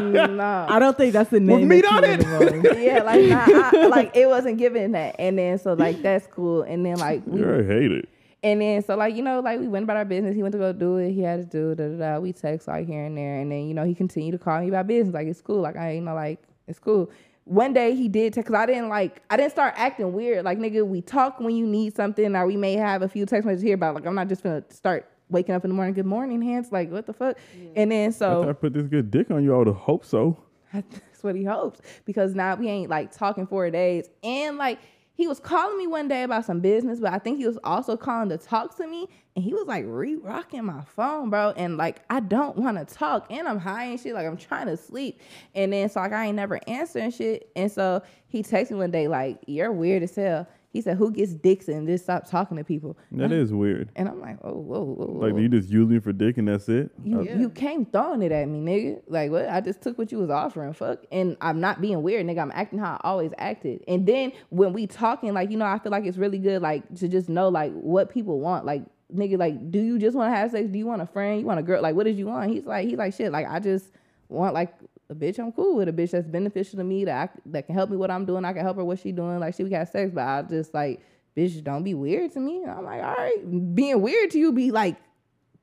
no. 0.00 0.66
I 0.68 0.78
don't 0.78 0.96
think 0.96 1.14
that's 1.14 1.30
the 1.30 1.40
name. 1.40 1.66
meat 1.66 1.84
on 1.84 2.04
it. 2.04 2.24
would've 2.38 2.78
yeah, 2.80 3.02
like 3.02 3.28
nah, 3.28 3.70
I, 3.74 3.86
like 3.88 4.16
it 4.16 4.28
wasn't 4.28 4.58
given 4.58 4.92
that, 4.92 5.16
and 5.18 5.36
then 5.36 5.58
so 5.58 5.72
like 5.72 6.00
that's 6.00 6.28
cool, 6.28 6.62
and 6.62 6.86
then 6.86 6.94
like 6.98 7.26
we, 7.26 7.42
I 7.42 7.64
hate 7.64 7.90
it. 7.90 8.08
and 8.44 8.60
then 8.60 8.80
so 8.84 8.94
like 8.94 9.16
you 9.16 9.22
know 9.24 9.40
like 9.40 9.58
we 9.58 9.66
went 9.66 9.82
about 9.82 9.96
our 9.96 10.04
business. 10.04 10.36
He 10.36 10.44
went 10.44 10.52
to 10.52 10.58
go 10.58 10.72
do 10.72 10.98
it. 10.98 11.10
He 11.10 11.22
had 11.22 11.40
to 11.40 11.44
do. 11.44 11.74
Da, 11.74 11.88
da, 11.88 12.14
da. 12.14 12.20
We 12.20 12.32
text 12.32 12.68
like 12.68 12.86
here 12.86 13.04
and 13.04 13.18
there, 13.18 13.40
and 13.40 13.50
then 13.50 13.66
you 13.66 13.74
know 13.74 13.82
he 13.82 13.96
continued 13.96 14.30
to 14.30 14.38
call 14.38 14.60
me 14.60 14.68
about 14.68 14.86
business. 14.86 15.12
Like 15.12 15.26
it's 15.26 15.40
cool. 15.40 15.60
Like 15.60 15.74
I 15.74 15.94
you 15.94 16.00
know 16.00 16.14
like 16.14 16.40
it's 16.68 16.78
cool. 16.78 17.10
One 17.42 17.72
day 17.72 17.96
he 17.96 18.06
did 18.06 18.32
text 18.32 18.46
because 18.46 18.62
I 18.62 18.66
didn't 18.66 18.90
like 18.90 19.22
I 19.28 19.36
didn't 19.36 19.50
start 19.50 19.74
acting 19.76 20.12
weird. 20.12 20.44
Like 20.44 20.58
nigga, 20.58 20.86
we 20.86 21.00
talk 21.00 21.40
when 21.40 21.56
you 21.56 21.66
need 21.66 21.96
something, 21.96 22.36
or 22.36 22.46
we 22.46 22.56
may 22.56 22.74
have 22.74 23.02
a 23.02 23.08
few 23.08 23.26
text 23.26 23.44
messages 23.44 23.64
here 23.64 23.74
about. 23.74 23.96
Like 23.96 24.06
I'm 24.06 24.14
not 24.14 24.28
just 24.28 24.44
gonna 24.44 24.62
start 24.70 25.11
waking 25.32 25.54
up 25.54 25.64
in 25.64 25.70
the 25.70 25.74
morning. 25.74 25.94
Good 25.94 26.06
morning, 26.06 26.40
hands. 26.42 26.70
Like 26.70 26.90
what 26.90 27.06
the 27.06 27.12
fuck? 27.12 27.36
And 27.74 27.90
then 27.90 28.12
so 28.12 28.40
After 28.40 28.50
I 28.50 28.52
put 28.52 28.72
this 28.74 28.86
good 28.86 29.10
dick 29.10 29.30
on 29.30 29.42
you, 29.42 29.54
I 29.54 29.58
would 29.58 29.68
hope 29.68 30.04
so. 30.04 30.38
that's 30.72 31.22
what 31.22 31.34
he 31.34 31.44
hopes 31.44 31.80
because 32.04 32.34
now 32.34 32.54
we 32.54 32.68
ain't 32.68 32.90
like 32.90 33.12
talking 33.12 33.46
four 33.46 33.70
days 33.70 34.08
and 34.22 34.56
like 34.56 34.78
he 35.14 35.28
was 35.28 35.38
calling 35.38 35.76
me 35.76 35.86
one 35.86 36.08
day 36.08 36.22
about 36.22 36.44
some 36.44 36.60
business 36.60 36.98
but 36.98 37.12
i 37.12 37.18
think 37.18 37.38
he 37.38 37.46
was 37.46 37.58
also 37.62 37.96
calling 37.96 38.28
to 38.30 38.38
talk 38.38 38.74
to 38.76 38.86
me 38.86 39.06
and 39.36 39.44
he 39.44 39.52
was 39.52 39.66
like 39.66 39.84
re-rocking 39.86 40.64
my 40.64 40.80
phone 40.82 41.28
bro 41.28 41.50
and 41.56 41.76
like 41.76 42.02
i 42.08 42.20
don't 42.20 42.56
want 42.56 42.76
to 42.76 42.94
talk 42.94 43.26
and 43.30 43.46
i'm 43.46 43.58
high 43.58 43.84
and 43.84 44.00
shit 44.00 44.14
like 44.14 44.26
i'm 44.26 44.36
trying 44.36 44.66
to 44.66 44.76
sleep 44.76 45.20
and 45.54 45.72
then 45.72 45.88
so 45.88 46.00
like 46.00 46.12
i 46.12 46.26
ain't 46.26 46.36
never 46.36 46.58
answering 46.66 47.10
shit 47.10 47.50
and 47.54 47.70
so 47.70 48.02
he 48.28 48.42
texted 48.42 48.70
me 48.70 48.78
one 48.78 48.90
day 48.90 49.06
like 49.08 49.38
you're 49.46 49.72
weird 49.72 50.02
as 50.02 50.14
hell 50.14 50.48
He 50.72 50.80
said, 50.80 50.96
"Who 50.96 51.10
gets 51.10 51.34
dicks 51.34 51.68
and 51.68 51.86
just 51.86 52.04
stop 52.04 52.26
talking 52.26 52.56
to 52.56 52.64
people?" 52.64 52.96
That 53.12 53.30
is 53.30 53.52
weird. 53.52 53.90
And 53.94 54.08
I'm 54.08 54.20
like, 54.20 54.38
"Oh, 54.42 54.52
whoa, 54.54 54.82
whoa, 54.82 55.06
whoa." 55.06 55.26
Like 55.28 55.36
you 55.40 55.48
just 55.48 55.68
use 55.68 55.88
me 55.88 55.98
for 55.98 56.12
dick 56.12 56.38
and 56.38 56.48
that's 56.48 56.68
it. 56.68 56.90
You, 57.04 57.18
Uh, 57.18 57.22
Yeah. 57.22 57.38
you 57.38 57.50
came 57.50 57.84
throwing 57.84 58.22
it 58.22 58.32
at 58.32 58.48
me, 58.48 58.60
nigga. 58.60 59.02
Like 59.06 59.30
what? 59.30 59.48
I 59.48 59.60
just 59.60 59.82
took 59.82 59.98
what 59.98 60.10
you 60.10 60.18
was 60.18 60.30
offering, 60.30 60.72
fuck. 60.72 61.00
And 61.12 61.36
I'm 61.40 61.60
not 61.60 61.80
being 61.80 62.02
weird, 62.02 62.26
nigga. 62.26 62.40
I'm 62.40 62.52
acting 62.54 62.78
how 62.78 62.98
I 63.02 63.08
always 63.08 63.32
acted. 63.38 63.84
And 63.86 64.06
then 64.06 64.32
when 64.50 64.72
we 64.72 64.86
talking, 64.86 65.34
like 65.34 65.50
you 65.50 65.58
know, 65.58 65.66
I 65.66 65.78
feel 65.78 65.92
like 65.92 66.04
it's 66.06 66.18
really 66.18 66.38
good, 66.38 66.62
like 66.62 66.82
to 66.96 67.08
just 67.08 67.28
know 67.28 67.48
like 67.50 67.72
what 67.74 68.08
people 68.10 68.40
want. 68.40 68.64
Like 68.64 68.82
nigga, 69.14 69.38
like 69.38 69.70
do 69.70 69.78
you 69.78 69.98
just 69.98 70.16
want 70.16 70.32
to 70.32 70.36
have 70.36 70.50
sex? 70.52 70.68
Do 70.70 70.78
you 70.78 70.86
want 70.86 71.02
a 71.02 71.06
friend? 71.06 71.38
You 71.38 71.44
want 71.46 71.60
a 71.60 71.62
girl? 71.62 71.82
Like 71.82 71.94
what 71.94 72.04
did 72.04 72.16
you 72.16 72.26
want? 72.26 72.50
He's 72.50 72.64
like, 72.64 72.88
he's 72.88 72.96
like 72.96 73.12
shit. 73.12 73.30
Like 73.30 73.46
I 73.46 73.60
just 73.60 73.90
want 74.30 74.54
like 74.54 74.72
a 75.12 75.14
bitch. 75.14 75.38
I'm 75.38 75.52
cool 75.52 75.76
with 75.76 75.88
a 75.88 75.92
bitch 75.92 76.10
that's 76.10 76.26
beneficial 76.26 76.78
to 76.78 76.84
me 76.84 77.04
that 77.04 77.30
I, 77.30 77.40
that 77.46 77.66
can 77.66 77.74
help 77.76 77.90
me 77.90 77.96
what 77.96 78.10
I'm 78.10 78.24
doing. 78.24 78.44
I 78.44 78.52
can 78.52 78.62
help 78.62 78.76
her 78.78 78.84
what 78.84 78.98
she 78.98 79.12
doing. 79.12 79.38
Like 79.38 79.54
she 79.54 79.62
we 79.64 79.70
got 79.70 79.88
sex, 79.88 80.10
but 80.12 80.22
I 80.26 80.42
just 80.42 80.74
like 80.74 81.00
bitch, 81.36 81.62
don't 81.62 81.84
be 81.84 81.94
weird 81.94 82.32
to 82.32 82.40
me. 82.40 82.64
I'm 82.64 82.84
like, 82.84 83.02
all 83.02 83.14
right, 83.14 83.74
being 83.74 84.02
weird 84.02 84.30
to 84.32 84.38
you 84.38 84.52
be 84.52 84.70
like 84.70 84.96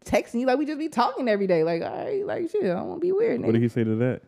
texting 0.06 0.40
you 0.40 0.46
like 0.48 0.58
we 0.58 0.66
just 0.66 0.80
be 0.80 0.88
talking 0.90 1.28
every 1.28 1.48
day. 1.48 1.64
Like, 1.64 1.82
all 1.82 1.90
right, 2.06 2.26
like 2.26 2.50
shit, 2.50 2.64
I 2.64 2.68
don't 2.70 2.94
to 2.94 3.00
be 3.00 3.12
weird. 3.12 3.42
what 3.42 3.50
Nigga. 3.50 3.54
did 3.54 3.62
he 3.64 3.68
say 3.68 3.84
to 3.84 3.96
that? 3.98 4.22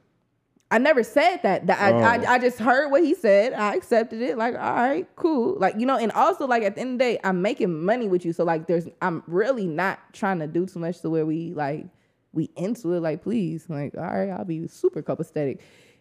I 0.74 0.78
never 0.78 1.04
said 1.04 1.38
that. 1.44 1.68
That 1.68 1.82
I, 1.82 1.92
Oh. 1.92 1.98
I 1.98 2.34
I 2.36 2.40
just 2.40 2.58
heard 2.58 2.92
what 2.92 3.04
he 3.04 3.14
said. 3.14 3.52
I 3.54 3.76
accepted 3.76 4.22
it. 4.22 4.38
Like, 4.38 4.56
all 4.56 4.74
right, 4.76 5.06
cool. 5.18 5.58
Like, 5.60 5.76
you 5.78 5.86
know, 5.86 5.98
and 5.98 6.14
also 6.14 6.48
like 6.48 6.64
at 6.64 6.76
the 6.76 6.82
end 6.82 6.94
of 6.94 7.00
the 7.00 7.04
day, 7.14 7.20
I'm 7.26 7.42
making 7.42 7.84
money 7.84 8.08
with 8.08 8.24
you. 8.24 8.32
So 8.32 8.46
like 8.46 8.68
there's 8.68 8.88
I'm 9.02 9.22
really 9.28 9.68
not 9.68 10.00
trying 10.14 10.40
to 10.40 10.48
do 10.48 10.66
too 10.66 10.80
much 10.80 11.02
to 11.02 11.10
where 11.10 11.26
we 11.26 11.54
like 11.54 11.88
we 12.34 12.50
into 12.56 12.94
it. 12.94 13.02
Like, 13.02 13.24
please. 13.24 13.66
Like, 13.70 13.96
all 13.96 14.04
right, 14.04 14.30
I'll 14.30 14.46
be 14.46 14.68
super 14.68 15.02
copacetic. 15.02 15.60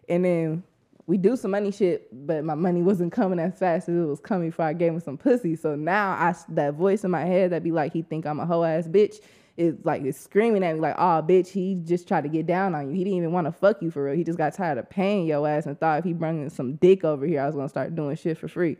And 0.09 0.25
then 0.25 0.63
we 1.07 1.17
do 1.17 1.35
some 1.35 1.51
money 1.51 1.71
shit, 1.71 2.07
but 2.25 2.43
my 2.43 2.55
money 2.55 2.81
wasn't 2.81 3.11
coming 3.11 3.39
as 3.39 3.57
fast 3.57 3.89
as 3.89 3.95
it 3.95 4.07
was 4.07 4.19
coming 4.19 4.49
before 4.49 4.65
I 4.65 4.73
gave 4.73 4.93
him 4.93 4.99
some 4.99 5.17
pussy. 5.17 5.55
So 5.55 5.75
now 5.75 6.11
I 6.11 6.35
that 6.49 6.75
voice 6.75 7.03
in 7.03 7.11
my 7.11 7.25
head 7.25 7.51
that 7.51 7.63
be 7.63 7.71
like, 7.71 7.93
he 7.93 8.01
think 8.01 8.25
I'm 8.25 8.39
a 8.39 8.45
hoe 8.45 8.63
ass 8.63 8.87
bitch 8.87 9.19
is 9.57 9.75
like 9.83 10.03
is 10.03 10.17
screaming 10.17 10.63
at 10.63 10.75
me 10.75 10.81
like, 10.81 10.95
oh 10.97 11.23
bitch, 11.27 11.47
he 11.47 11.75
just 11.83 12.07
tried 12.07 12.21
to 12.21 12.29
get 12.29 12.47
down 12.47 12.73
on 12.75 12.89
you. 12.89 12.95
He 12.95 13.03
didn't 13.03 13.17
even 13.17 13.31
want 13.31 13.47
to 13.47 13.51
fuck 13.51 13.81
you 13.81 13.91
for 13.91 14.05
real. 14.05 14.15
He 14.15 14.23
just 14.23 14.37
got 14.37 14.53
tired 14.53 14.77
of 14.77 14.89
paying 14.89 15.25
your 15.25 15.47
ass 15.47 15.65
and 15.65 15.79
thought 15.79 15.99
if 15.99 16.05
he 16.05 16.13
brought 16.13 16.51
some 16.51 16.75
dick 16.75 17.03
over 17.03 17.25
here, 17.25 17.41
I 17.41 17.47
was 17.47 17.55
gonna 17.55 17.69
start 17.69 17.95
doing 17.95 18.15
shit 18.15 18.37
for 18.37 18.47
free. 18.47 18.77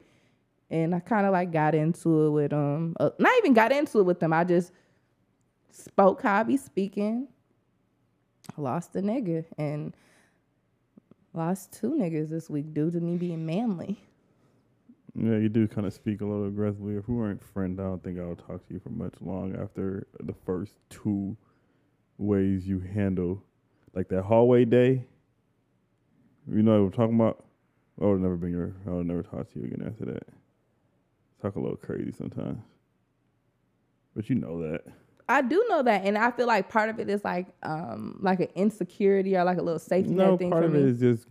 And 0.70 0.95
I 0.95 0.99
kind 1.02 1.26
of 1.26 1.34
like 1.34 1.52
got 1.52 1.76
into 1.76 2.28
it 2.28 2.30
with 2.30 2.54
um, 2.54 2.95
uh, 2.99 3.10
not 3.20 3.34
even 3.39 3.54
got 3.54 3.72
into 3.72 3.99
it 3.99 4.04
with 4.04 4.20
them. 4.20 4.32
I 4.32 4.43
just 4.43 4.72
spoke 5.72 6.22
how 6.22 6.38
I 6.38 6.43
be 6.43 6.58
speaking. 6.58 7.28
Lost 8.57 8.95
a 8.95 9.01
nigga 9.01 9.45
and 9.57 9.95
lost 11.33 11.71
two 11.71 11.91
niggas 11.91 12.29
this 12.29 12.49
week 12.49 12.73
due 12.73 12.91
to 12.91 12.99
me 12.99 13.17
being 13.17 13.45
manly. 13.45 13.99
Yeah, 15.15 15.37
you 15.37 15.49
do 15.49 15.67
kind 15.67 15.85
of 15.85 15.93
speak 15.93 16.21
a 16.21 16.25
little 16.25 16.47
aggressively. 16.47 16.95
If 16.95 17.09
we 17.09 17.15
weren't 17.15 17.43
friends, 17.43 17.79
I 17.79 17.83
don't 17.83 18.03
think 18.03 18.19
I 18.19 18.25
would 18.25 18.39
talk 18.39 18.65
to 18.67 18.73
you 18.73 18.79
for 18.79 18.89
much 18.89 19.13
long 19.19 19.55
after 19.55 20.07
the 20.21 20.33
first 20.45 20.73
two 20.89 21.35
ways 22.17 22.65
you 22.67 22.79
handle, 22.79 23.43
like 23.93 24.07
that 24.09 24.23
hallway 24.23 24.63
day. 24.65 25.05
You 26.49 26.63
know 26.63 26.83
what 26.83 26.85
I'm 26.85 26.91
talking 26.91 27.15
about? 27.15 27.45
I 28.01 28.05
would 28.05 28.21
never 28.21 28.37
bring 28.37 28.53
your. 28.53 28.73
I 28.87 28.91
would 28.91 29.05
never 29.05 29.21
talk 29.21 29.51
to 29.51 29.59
you 29.59 29.65
again 29.65 29.85
after 29.85 30.05
that. 30.13 30.23
Talk 31.41 31.55
a 31.55 31.59
little 31.59 31.77
crazy 31.77 32.11
sometimes, 32.11 32.61
but 34.15 34.29
you 34.29 34.35
know 34.35 34.61
that. 34.61 34.83
I 35.30 35.41
do 35.41 35.65
know 35.69 35.84
that, 35.84 36.03
and 36.05 36.17
I 36.17 36.32
feel 36.32 36.47
like 36.47 36.69
part 36.69 36.89
of 36.89 36.99
it 36.99 37.09
is 37.09 37.24
like 37.24 37.47
um 37.63 38.17
like 38.22 38.39
an 38.39 38.49
insecurity 38.55 39.36
or 39.38 39.43
like 39.43 39.57
a 39.57 39.61
little 39.61 39.80
safety 39.80 40.11
No, 40.11 40.32
net 40.32 40.39
thing 40.39 40.51
part 40.51 40.63
for 40.63 40.67
of 40.67 40.74
me. 40.74 40.80
it 40.80 40.86
is 40.86 40.99
just 40.99 41.28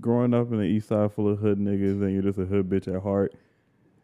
growing 0.00 0.34
up 0.34 0.50
in 0.52 0.58
the 0.58 0.64
east 0.64 0.88
side 0.88 1.12
full 1.12 1.28
of 1.28 1.38
hood 1.38 1.58
niggas, 1.58 2.02
and 2.02 2.12
you're 2.12 2.22
just 2.22 2.38
a 2.38 2.44
hood 2.44 2.68
bitch 2.68 2.92
at 2.94 3.02
heart. 3.02 3.34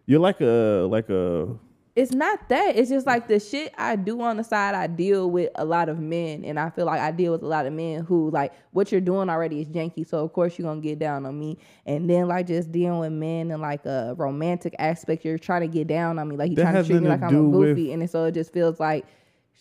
You're 0.06 0.20
like 0.20 0.40
a 0.40 0.86
like 0.90 1.08
a 1.10 1.48
it's 1.96 2.12
not 2.12 2.48
that. 2.48 2.76
It's 2.76 2.90
just 2.90 3.06
like 3.06 3.28
the 3.28 3.38
shit 3.38 3.72
I 3.78 3.94
do 3.94 4.20
on 4.20 4.36
the 4.36 4.42
side. 4.44 4.74
I 4.74 4.88
deal 4.88 5.30
with 5.30 5.50
a 5.54 5.64
lot 5.64 5.88
of 5.88 6.00
men, 6.00 6.44
and 6.44 6.58
I 6.58 6.70
feel 6.70 6.86
like 6.86 7.00
I 7.00 7.10
deal 7.12 7.30
with 7.32 7.42
a 7.42 7.46
lot 7.46 7.66
of 7.66 7.72
men 7.72 8.02
who 8.04 8.30
like 8.30 8.52
what 8.72 8.90
you're 8.90 9.00
doing 9.00 9.30
already 9.30 9.60
is 9.60 9.68
janky. 9.68 10.04
So 10.06 10.24
of 10.24 10.32
course 10.32 10.58
you're 10.58 10.66
gonna 10.68 10.80
get 10.80 10.98
down 10.98 11.24
on 11.24 11.38
me, 11.38 11.56
and 11.86 12.10
then 12.10 12.26
like 12.26 12.48
just 12.48 12.72
dealing 12.72 12.98
with 12.98 13.12
men 13.12 13.50
and 13.52 13.62
like 13.62 13.86
a 13.86 14.14
romantic 14.18 14.74
aspect. 14.78 15.24
You're 15.24 15.38
trying 15.38 15.60
to 15.62 15.68
get 15.68 15.86
down 15.86 16.18
on 16.18 16.28
me, 16.28 16.36
like 16.36 16.50
you 16.50 16.56
trying 16.56 16.74
to 16.74 16.84
treat 16.84 17.00
me 17.00 17.08
like 17.08 17.22
I'm 17.22 17.28
a 17.28 17.50
goofy, 17.52 17.92
and 17.92 18.10
so 18.10 18.24
it 18.24 18.32
just 18.32 18.52
feels 18.52 18.80
like 18.80 19.06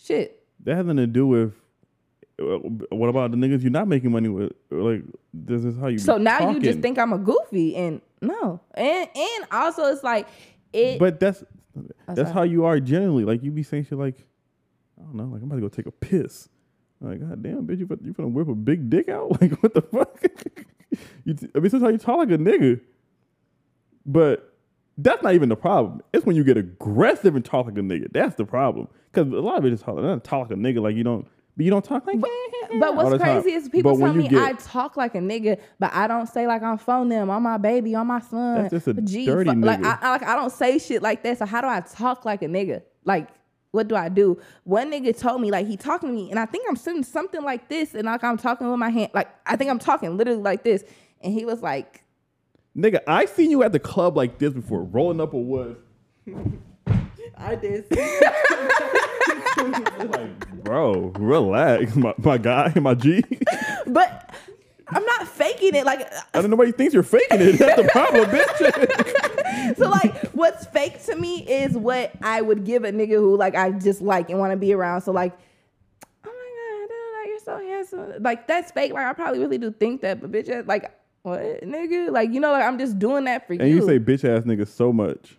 shit. 0.04 0.44
that 0.64 0.76
has 0.76 0.86
nothing 0.86 0.98
to 0.98 1.08
do 1.08 1.28
with. 1.28 1.54
uh, 2.42 2.58
What 2.96 3.10
about 3.10 3.30
the 3.30 3.38
niggas 3.38 3.62
you're 3.62 3.72
not 3.72 3.88
making 3.88 4.12
money 4.12 4.30
with? 4.30 4.54
Like 4.72 5.04
this 5.34 5.64
is 5.64 5.78
how 5.78 5.88
you. 5.88 6.00
So 6.00 6.18
now 6.18 6.50
you 6.50 6.60
just 6.60 6.80
think 6.80 6.98
I'm 6.98 7.14
a 7.14 7.20
goofy, 7.20 7.76
and 7.76 8.02
no, 8.22 8.60
and 8.74 9.08
and 9.16 9.46
also 9.52 9.84
it's 9.94 10.04
like 10.04 10.28
it. 10.74 10.98
But 10.98 11.20
that's 11.20 11.44
that's 12.08 12.22
sorry. 12.22 12.34
how 12.34 12.44
you 12.44 12.66
are 12.66 12.80
generally. 12.80 13.26
Like 13.26 13.44
you 13.44 13.52
be 13.52 13.64
saying 13.64 13.86
shit 13.86 13.98
like, 13.98 14.26
I 15.00 15.04
don't 15.04 15.16
know, 15.16 15.26
like 15.26 15.42
I'm 15.42 15.48
about 15.48 15.56
to 15.56 15.62
go 15.62 15.70
take 15.70 15.88
a 15.88 15.92
piss. 15.92 16.50
Like 17.02 17.20
god 17.20 17.44
damn, 17.44 17.68
bitch, 17.68 17.80
you 17.80 17.88
put, 17.88 18.02
you 18.02 18.14
gonna 18.14 18.30
whip 18.30 18.48
a 18.48 18.56
big 18.56 18.90
dick 18.90 19.10
out? 19.10 19.30
Like 19.42 19.62
what 19.62 19.74
the 19.74 19.82
fuck? 19.82 20.22
you 21.26 21.34
t- 21.34 21.50
I 21.56 21.60
mean, 21.60 21.70
sometimes 21.70 21.92
you 21.92 21.98
talk 21.98 22.18
like 22.18 22.32
a 22.32 22.38
nigga, 22.38 22.80
but 24.06 24.54
that's 24.98 25.24
not 25.24 25.34
even 25.34 25.50
the 25.50 25.56
problem. 25.56 26.02
It's 26.14 26.26
when 26.26 26.36
you 26.36 26.44
get 26.44 26.58
aggressive 26.58 27.36
and 27.36 27.44
talk 27.44 27.66
like 27.66 27.78
a 27.78 27.82
nigga. 27.82 28.08
That's 28.12 28.36
the 28.36 28.46
problem. 28.46 28.88
Because 29.12 29.32
a 29.32 29.42
lot 29.42 29.58
of 29.58 29.66
it 29.66 29.74
is 29.74 29.82
talk, 29.82 29.98
not 29.98 30.24
talk 30.24 30.50
like 30.50 30.58
a 30.58 30.62
nigga. 30.62 30.82
Like 30.82 30.96
you 30.96 31.04
don't, 31.04 31.28
but 31.56 31.66
you 31.66 31.70
don't 31.72 31.84
talk 31.86 32.06
like. 32.08 32.20
But 32.20 32.30
all 32.90 32.96
what's 32.96 33.10
the 33.12 33.18
time. 33.20 33.42
crazy 33.42 33.56
is 33.56 33.70
people 33.70 33.94
But 33.98 34.06
tell 34.06 34.14
me 34.14 34.28
get- 34.28 34.42
I 34.42 34.54
talk 34.54 34.98
like 34.98 35.16
a 35.16 35.20
nigga, 35.20 35.60
but 35.80 35.92
I 35.94 36.08
don't 36.08 36.28
say 36.28 36.48
like 36.48 36.64
I'm 36.64 36.78
phone 36.78 37.10
them 37.10 37.30
on 37.30 37.44
my 37.44 37.58
baby, 37.58 37.94
on 37.96 38.08
my 38.08 38.20
son. 38.20 38.64
That's 38.64 38.72
just 38.74 38.88
a 38.88 38.94
dirty 38.94 39.52
fu- 39.52 39.60
Like. 39.60 39.84
I, 39.84 39.98
I, 40.02 40.10
like 40.12 40.24
I 40.24 40.36
don't 40.36 40.52
say 40.52 40.80
shit 40.80 41.02
like 41.02 41.24
that. 41.24 41.38
So 41.40 41.46
how 41.46 41.62
do 41.62 41.68
I 41.68 41.82
talk 41.82 42.26
like 42.26 42.42
a 42.42 42.48
nigga? 42.48 42.82
Like 43.06 43.28
what 43.72 43.88
do 43.88 43.96
I 43.96 44.08
do? 44.08 44.40
One 44.66 44.92
nigga 44.92 45.18
told 45.18 45.42
me 45.42 45.50
like 45.50 45.66
he 45.68 45.78
talking 45.78 46.10
to 46.10 46.16
me, 46.16 46.30
and 46.30 46.40
I 46.40 46.46
think 46.46 46.66
I'm 46.70 46.76
saying 46.76 47.04
something 47.04 47.42
like 47.44 47.70
this, 47.70 47.96
and 47.96 48.06
like 48.06 48.24
I'm 48.24 48.38
talking 48.38 48.70
with 48.70 48.80
my 48.80 48.90
hand, 48.90 49.10
like 49.14 49.30
I 49.48 49.56
think 49.56 49.70
I'm 49.72 49.80
talking 49.80 50.16
literally 50.16 50.42
like 50.42 50.64
this, 50.64 50.84
and 51.22 51.34
he 51.34 51.44
was 51.44 51.62
like, 51.62 52.04
Nigga, 52.78 53.02
I 53.08 53.26
seen 53.26 53.52
you 53.52 53.62
at 53.64 53.72
the 53.72 53.80
club 53.80 54.16
like 54.18 54.38
this 54.40 54.54
before, 54.54 54.84
rolling 54.84 55.20
up 55.22 55.34
a 55.34 55.38
wood. 55.40 55.78
I 57.38 57.56
did. 57.56 57.86
Like, 59.64 60.43
bro, 60.64 61.12
relax, 61.16 61.96
my, 61.96 62.14
my 62.18 62.38
guy, 62.38 62.74
my 62.80 62.94
G. 62.94 63.24
but 63.88 64.34
I'm 64.88 65.06
not 65.06 65.28
faking 65.28 65.76
it. 65.76 65.86
Like 65.86 66.12
I 66.34 66.42
don't 66.42 66.50
know 66.50 66.56
why 66.56 66.66
you 66.66 66.72
thinks 66.72 66.94
you're 66.94 67.04
faking 67.04 67.42
it. 67.42 67.52
That's 67.60 67.82
the 67.82 67.88
problem, 67.90 68.26
bitch. 68.30 69.78
so 69.78 69.90
like 69.90 70.28
what's 70.32 70.66
fake 70.68 71.04
to 71.06 71.16
me 71.16 71.40
is 71.48 71.74
what 71.78 72.12
I 72.22 72.42
would 72.42 72.64
give 72.64 72.84
a 72.84 72.92
nigga 72.92 73.16
who 73.16 73.38
like 73.38 73.56
I 73.56 73.72
just 73.72 74.02
like 74.02 74.30
and 74.30 74.40
want 74.40 74.52
to 74.52 74.58
be 74.58 74.74
around. 74.74 75.02
So 75.02 75.12
like, 75.12 75.34
oh 76.26 76.30
my 76.30 76.88
god, 76.88 77.30
you're 77.30 77.40
so 77.40 77.58
handsome. 77.58 78.24
Like 78.24 78.48
that's 78.48 78.72
fake. 78.72 78.94
Like 78.94 79.06
I 79.06 79.14
probably 79.14 79.40
really 79.40 79.58
do 79.58 79.72
think 79.72 80.02
that, 80.02 80.22
but 80.22 80.32
bitch, 80.32 80.68
like 80.68 80.96
what 81.24 81.40
nigga? 81.64 82.12
Like 82.12 82.32
you 82.32 82.40
know, 82.40 82.52
like 82.52 82.64
I'm 82.64 82.78
just 82.78 83.00
doing 83.00 83.26
that 83.26 83.48
for 83.48 83.54
and 83.54 83.62
you. 83.62 83.68
And 83.68 83.76
you 83.76 83.88
say 83.88 84.00
bitch 84.00 84.24
ass 84.26 84.44
nigga 84.44 84.68
so 84.68 84.94
much. 84.94 85.38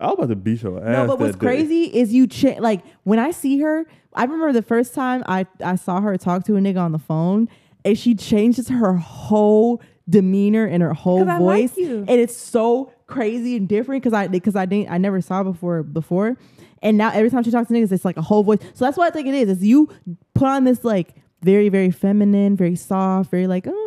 I 0.00 0.06
was 0.06 0.14
about 0.14 0.28
to 0.28 0.36
beat 0.36 0.62
your 0.62 0.78
ass. 0.78 0.92
No, 0.92 1.06
but 1.06 1.18
what's 1.18 1.32
that 1.32 1.40
day. 1.40 1.46
crazy 1.46 1.84
is 1.84 2.12
you 2.12 2.26
cha- 2.26 2.58
like 2.60 2.82
when 3.04 3.18
I 3.18 3.30
see 3.32 3.58
her. 3.60 3.86
I 4.14 4.22
remember 4.24 4.52
the 4.52 4.62
first 4.62 4.94
time 4.94 5.22
I 5.26 5.46
I 5.62 5.76
saw 5.76 6.00
her 6.00 6.16
talk 6.16 6.44
to 6.46 6.56
a 6.56 6.60
nigga 6.60 6.80
on 6.80 6.92
the 6.92 6.98
phone, 6.98 7.48
and 7.84 7.96
she 7.98 8.14
changes 8.14 8.68
her 8.68 8.94
whole 8.96 9.82
demeanor 10.08 10.64
and 10.64 10.82
her 10.82 10.94
whole 10.94 11.18
'Cause 11.20 11.28
I 11.28 11.38
like 11.38 11.62
voice, 11.70 11.76
you. 11.76 11.98
and 12.08 12.20
it's 12.20 12.36
so 12.36 12.90
crazy 13.06 13.56
and 13.56 13.68
different 13.68 14.02
because 14.02 14.14
I 14.14 14.26
because 14.28 14.56
I 14.56 14.66
didn't 14.66 14.90
I 14.90 14.98
never 14.98 15.20
saw 15.20 15.42
before 15.42 15.82
before, 15.82 16.36
and 16.82 16.96
now 16.96 17.10
every 17.12 17.30
time 17.30 17.42
she 17.42 17.50
talks 17.50 17.68
to 17.68 17.74
niggas, 17.74 17.92
it's 17.92 18.04
like 18.04 18.16
a 18.16 18.22
whole 18.22 18.42
voice. 18.42 18.58
So 18.74 18.84
that's 18.84 18.96
what 18.96 19.06
I 19.06 19.10
think 19.10 19.28
it 19.28 19.34
is. 19.34 19.48
Is 19.58 19.64
you 19.64 19.88
put 20.34 20.48
on 20.48 20.64
this 20.64 20.84
like 20.84 21.14
very 21.42 21.68
very 21.68 21.90
feminine, 21.90 22.56
very 22.56 22.76
soft, 22.76 23.30
very 23.30 23.46
like 23.46 23.66
oh. 23.68 23.84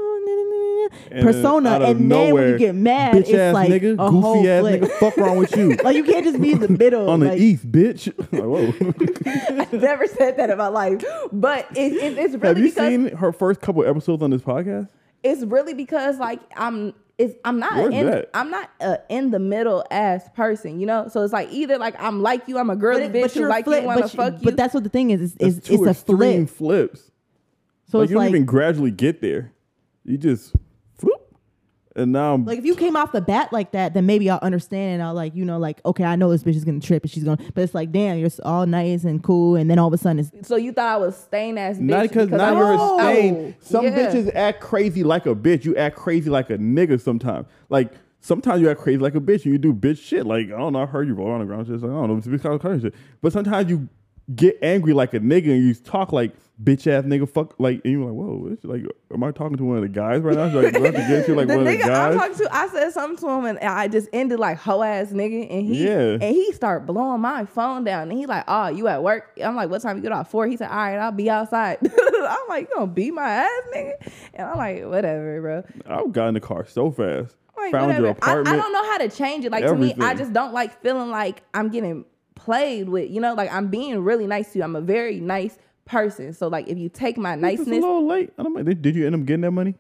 And 1.12 1.24
persona, 1.26 1.70
out 1.70 1.82
of 1.82 1.90
and 1.90 2.12
then 2.12 2.34
when 2.34 2.48
you 2.50 2.58
get 2.58 2.76
mad, 2.76 3.14
bitch 3.16 3.20
it's 3.22 3.34
ass 3.34 3.54
like 3.54 3.70
nigga, 3.70 3.98
a 4.00 4.12
whole 4.12 4.36
goofy 4.36 4.50
ass 4.50 4.62
flip. 4.62 4.82
nigga, 4.82 4.92
fuck 5.00 5.18
wrong 5.18 5.38
with 5.38 5.56
you? 5.56 5.78
Like 5.84 5.96
you 5.96 6.04
can't 6.04 6.24
just 6.26 6.42
be 6.42 6.52
in 6.52 6.60
the 6.60 6.70
middle. 6.70 7.10
On 7.10 7.20
the 7.20 7.28
like, 7.30 7.40
east, 7.40 7.72
bitch. 7.72 8.08
like, 8.32 8.44
whoa. 8.44 9.62
I've 9.62 9.74
never 9.74 10.08
said 10.08 10.38
that 10.38 10.50
in 10.50 10.58
my 10.58 10.68
life, 10.68 11.04
but 11.32 11.68
it, 11.76 11.94
it, 11.94 12.18
it's 12.18 12.34
really 12.36 12.48
Have 12.48 12.58
you 12.58 12.64
because 12.66 12.88
seen 12.88 13.16
her 13.18 13.32
first 13.32 13.62
couple 13.62 13.86
episodes 13.86 14.22
on 14.24 14.30
this 14.30 14.42
podcast? 14.42 14.90
it's 15.24 15.44
really 15.44 15.74
because 15.76 16.18
like 16.18 16.40
I'm 16.58 16.94
it's 17.20 17.36
I'm 17.46 17.60
not 17.60 17.76
Where's 17.76 17.94
in 17.94 18.06
that? 18.08 18.30
I'm 18.34 18.50
not 18.50 18.72
a 18.80 18.98
in 19.10 19.30
the 19.30 19.38
middle 19.38 19.84
ass 19.92 20.28
person, 20.36 20.80
you 20.80 20.88
know. 20.88 21.08
So 21.10 21.22
it's 21.22 21.32
like 21.34 21.52
either 21.52 21.78
like 21.78 21.96
I'm 22.00 22.24
like 22.24 22.48
you, 22.48 22.58
I'm 22.58 22.70
a 22.72 22.76
girly 22.76 23.08
But, 23.08 23.14
bitch 23.14 23.22
but 23.22 23.32
who 23.34 23.40
you're 23.42 23.50
like 23.50 23.66
flip, 23.66 23.82
you, 23.82 23.88
want 23.88 24.02
to 24.02 24.18
fuck 24.18 24.34
you. 24.34 24.40
but 24.44 24.58
that's 24.58 24.74
what 24.74 24.84
the 24.84 24.90
thing 24.90 25.12
is. 25.12 25.22
Is, 25.22 25.34
That's 25.36 25.58
is 25.58 25.64
two 25.64 25.74
it's 25.76 25.86
a 25.86 25.90
extreme 25.92 26.48
flip. 26.48 26.92
flips. 26.94 27.12
So 27.88 28.00
like 28.00 28.06
it's 28.06 28.10
you 28.12 28.16
don't 28.16 28.24
like 28.24 28.30
even 28.32 28.46
gradually 28.46 28.90
get 28.92 29.22
there. 29.22 29.52
You 30.06 30.18
just 30.18 30.54
whoop. 30.54 30.62
And 31.96 32.14
now 32.14 32.34
I'm 32.34 32.46
like 32.46 32.58
if 32.58 32.66
you 32.66 32.76
came 32.76 32.96
off 32.96 33.12
the 33.12 33.20
bat 33.22 33.52
like 33.52 33.72
that, 33.74 33.94
then 33.94 34.06
maybe 34.06 34.30
I'll 34.30 34.40
understand 34.42 34.94
and 34.96 35.04
I'll 35.04 35.14
like 35.14 35.36
you 35.36 35.44
know 35.44 35.58
like 35.58 35.82
okay, 35.86 36.06
I 36.06 36.16
know 36.16 36.32
this 36.32 36.44
bitch 36.44 36.56
is 36.56 36.64
gonna 36.64 36.80
trip 36.80 37.04
and 37.04 37.12
she's 37.12 37.24
gonna. 37.26 37.38
But 37.54 37.64
it's 37.66 37.74
like 37.74 37.92
damn, 37.92 38.18
you're 38.18 38.30
all 38.44 38.66
nice 38.66 39.04
and 39.04 39.22
cool, 39.22 39.58
and 39.58 39.70
then 39.70 39.78
all 39.78 39.88
of 39.88 39.94
a 39.94 39.98
sudden 39.98 40.20
it's 40.20 40.48
so 40.48 40.56
you 40.56 40.72
thought 40.72 40.88
I 40.88 40.98
was 40.98 41.18
staying 41.18 41.58
ass 41.58 41.78
bitch 41.78 41.82
Not 41.82 42.04
because 42.04 42.30
now 42.30 42.56
you're 42.56 42.78
was- 42.78 43.00
a 43.02 43.04
stain. 43.04 43.36
Oh, 43.36 43.54
Some 43.60 43.86
yeah. 43.86 43.92
bitches 43.98 44.34
act 44.34 44.62
crazy 44.62 45.04
like 45.04 45.26
a 45.26 45.36
bitch. 45.36 45.66
You 45.66 45.76
act 45.76 45.98
crazy 45.98 46.30
like 46.30 46.50
a 46.50 46.58
nigga 46.58 47.00
sometimes. 47.02 47.48
Like 47.70 47.92
sometimes 48.22 48.62
you 48.62 48.70
act 48.70 48.80
crazy 48.80 48.98
like 49.00 49.16
a 49.16 49.20
bitch 49.20 49.44
and 49.44 49.52
you 49.52 49.58
do 49.58 49.74
bitch 49.74 49.98
shit. 50.02 50.26
Like 50.26 50.46
I 50.46 50.58
don't 50.58 50.72
know, 50.74 50.84
I 50.84 50.86
heard 50.86 51.08
you 51.08 51.14
roll 51.16 51.32
on 51.32 51.40
the 51.42 51.46
ground, 51.46 51.68
shit. 51.68 51.82
Like, 51.82 51.92
I 51.92 51.94
don't 51.94 52.08
know, 52.10 52.18
it's 52.18 52.28
bitch 52.28 52.42
kind 52.42 52.56
of 52.56 52.62
crazy 52.62 52.84
shit. 52.84 52.96
But 53.22 53.34
sometimes 53.34 53.70
you 53.70 53.90
get 54.36 54.58
angry 54.62 54.94
like 54.94 55.14
a 55.14 55.20
nigga 55.20 55.52
and 55.52 55.64
you 55.68 55.74
talk 55.74 56.12
like 56.14 56.32
bitch 56.64 56.86
ass 56.86 57.04
nigga 57.06 57.28
fuck 57.28 57.56
like 57.60 57.82
and 57.84 57.92
you're 57.94 58.06
like 58.06 58.14
whoa 58.14 58.48
it's 58.54 58.64
like 58.64 58.84
am 59.12 59.24
I 59.24 59.32
talking 59.32 59.58
to 59.58 59.64
one 59.66 59.78
of 59.78 59.82
the 59.84 59.90
guys 59.90 60.22
right 60.22 60.36
now? 60.36 60.44
Like, 60.46 60.74
do 60.74 60.80
I 60.84 60.86
have 60.86 60.96
to 60.96 61.02
get 61.08 61.28
you 61.28 61.36
like 61.36 61.48
the 61.48 61.58
one 61.58 61.66
of 61.68 61.74
the 61.74 61.78
nigga 61.78 61.88
guys? 61.88 62.16
talking 62.16 62.38
to, 62.38 62.56
I 62.56 62.68
said 62.68 62.92
something 62.92 63.18
to 63.18 63.30
him 63.34 63.46
and 63.46 63.60
I 63.60 63.88
just 63.88 64.08
ended 64.14 64.40
like 64.40 64.58
hoe 64.58 64.84
ass 64.84 65.08
nigga, 65.12 65.52
and 65.52 65.66
he 65.68 65.86
Yeah. 65.86 66.14
and 66.14 66.24
he 66.24 66.52
started 66.54 66.86
blowing 66.86 67.20
my 67.20 67.46
phone 67.46 67.84
down, 67.84 68.10
and 68.10 68.18
he 68.18 68.26
like, 68.28 68.44
oh, 68.48 68.68
you 68.68 68.88
at 68.88 69.02
work? 69.04 69.38
I'm 69.44 69.56
like, 69.56 69.70
what 69.70 69.82
time 69.82 69.98
you 69.98 70.04
get 70.04 70.12
off? 70.12 70.30
Four. 70.32 70.48
He 70.48 70.56
said, 70.56 70.70
all 70.70 70.78
right, 70.78 70.98
I'll 70.98 71.12
be 71.12 71.30
outside. 71.30 71.80
I'm 71.84 72.48
like, 72.48 72.70
you 72.70 72.76
gonna 72.76 72.88
beat 72.88 73.14
my 73.14 73.28
ass, 73.28 73.50
nigga? 73.76 74.12
And 74.36 74.48
I'm 74.48 74.58
like, 74.58 74.86
whatever, 74.86 75.42
bro. 75.42 75.64
I 75.88 76.08
got 76.08 76.28
in 76.28 76.36
the 76.36 76.40
car 76.40 76.66
so 76.66 76.92
fast. 76.92 77.36
Like, 77.58 77.72
Found 77.74 77.92
your 77.98 78.02
whatever. 78.02 78.08
I, 78.08 78.12
apartment. 78.32 78.48
I 78.48 78.56
don't 78.58 78.74
know 78.74 78.84
how 78.92 78.98
to 79.00 79.10
change 79.10 79.46
it. 79.46 79.52
Like 79.52 79.66
to 79.66 79.76
me, 79.76 79.94
I 80.00 80.14
just 80.14 80.32
don't 80.32 80.54
like 80.54 80.80
feeling 80.82 81.10
like 81.10 81.44
I'm 81.54 81.70
getting 81.70 82.06
played 82.36 82.90
with. 82.90 83.10
You 83.12 83.22
know, 83.22 83.34
like 83.34 83.52
I'm 83.52 83.68
being 83.68 84.00
really 84.04 84.28
nice 84.28 84.52
to 84.54 84.60
you. 84.60 84.64
I'm 84.64 84.76
a 84.76 84.82
very 84.82 85.20
nice 85.20 85.58
person. 85.86 86.34
So 86.34 86.48
like, 86.48 86.68
if 86.68 86.78
you 86.78 86.90
take 86.90 87.18
my 87.18 87.36
niceness, 87.36 87.68
It's 87.68 87.78
a 87.78 87.88
little 87.88 88.08
late. 88.08 88.32
I 88.38 88.44
don't. 88.44 88.66
Did, 88.66 88.82
did 88.82 88.96
you 88.96 89.06
end 89.06 89.16
up 89.16 89.26
getting 89.26 89.42
that 89.42 89.52
money? 89.52 89.76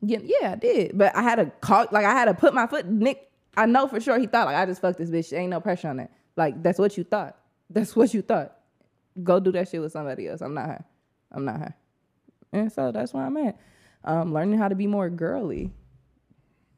yeah, 0.00 0.18
yeah, 0.22 0.52
I 0.52 0.54
did. 0.56 0.96
But 0.96 1.14
I 1.16 1.22
had 1.22 1.36
to 1.36 1.46
call, 1.60 1.86
like 1.90 2.04
I 2.04 2.12
had 2.12 2.26
to 2.26 2.34
put 2.34 2.54
my 2.54 2.66
foot. 2.66 2.86
Nick, 2.86 3.30
I 3.56 3.66
know 3.66 3.88
for 3.88 4.00
sure 4.00 4.18
he 4.18 4.26
thought 4.26 4.46
like 4.46 4.56
I 4.56 4.64
just 4.66 4.80
fucked 4.80 4.98
this 4.98 5.10
bitch. 5.10 5.36
Ain't 5.36 5.50
no 5.50 5.60
pressure 5.60 5.88
on 5.88 5.96
that. 5.96 6.12
Like 6.36 6.62
that's 6.62 6.78
what 6.78 6.96
you 6.96 7.04
thought. 7.04 7.36
That's 7.70 7.96
what 7.96 8.14
you 8.14 8.22
thought. 8.22 8.56
Go 9.22 9.40
do 9.40 9.50
that 9.52 9.68
shit 9.68 9.80
with 9.80 9.92
somebody 9.92 10.28
else. 10.28 10.40
I'm 10.40 10.54
not 10.54 10.66
her. 10.66 10.84
I'm 11.32 11.44
not 11.44 11.58
her. 11.58 11.74
And 12.52 12.72
so 12.72 12.92
that's 12.92 13.12
where 13.12 13.24
I'm 13.24 13.36
at. 13.36 13.58
Um, 14.04 14.32
learning 14.32 14.58
how 14.58 14.68
to 14.68 14.74
be 14.76 14.86
more 14.86 15.10
girly. 15.10 15.72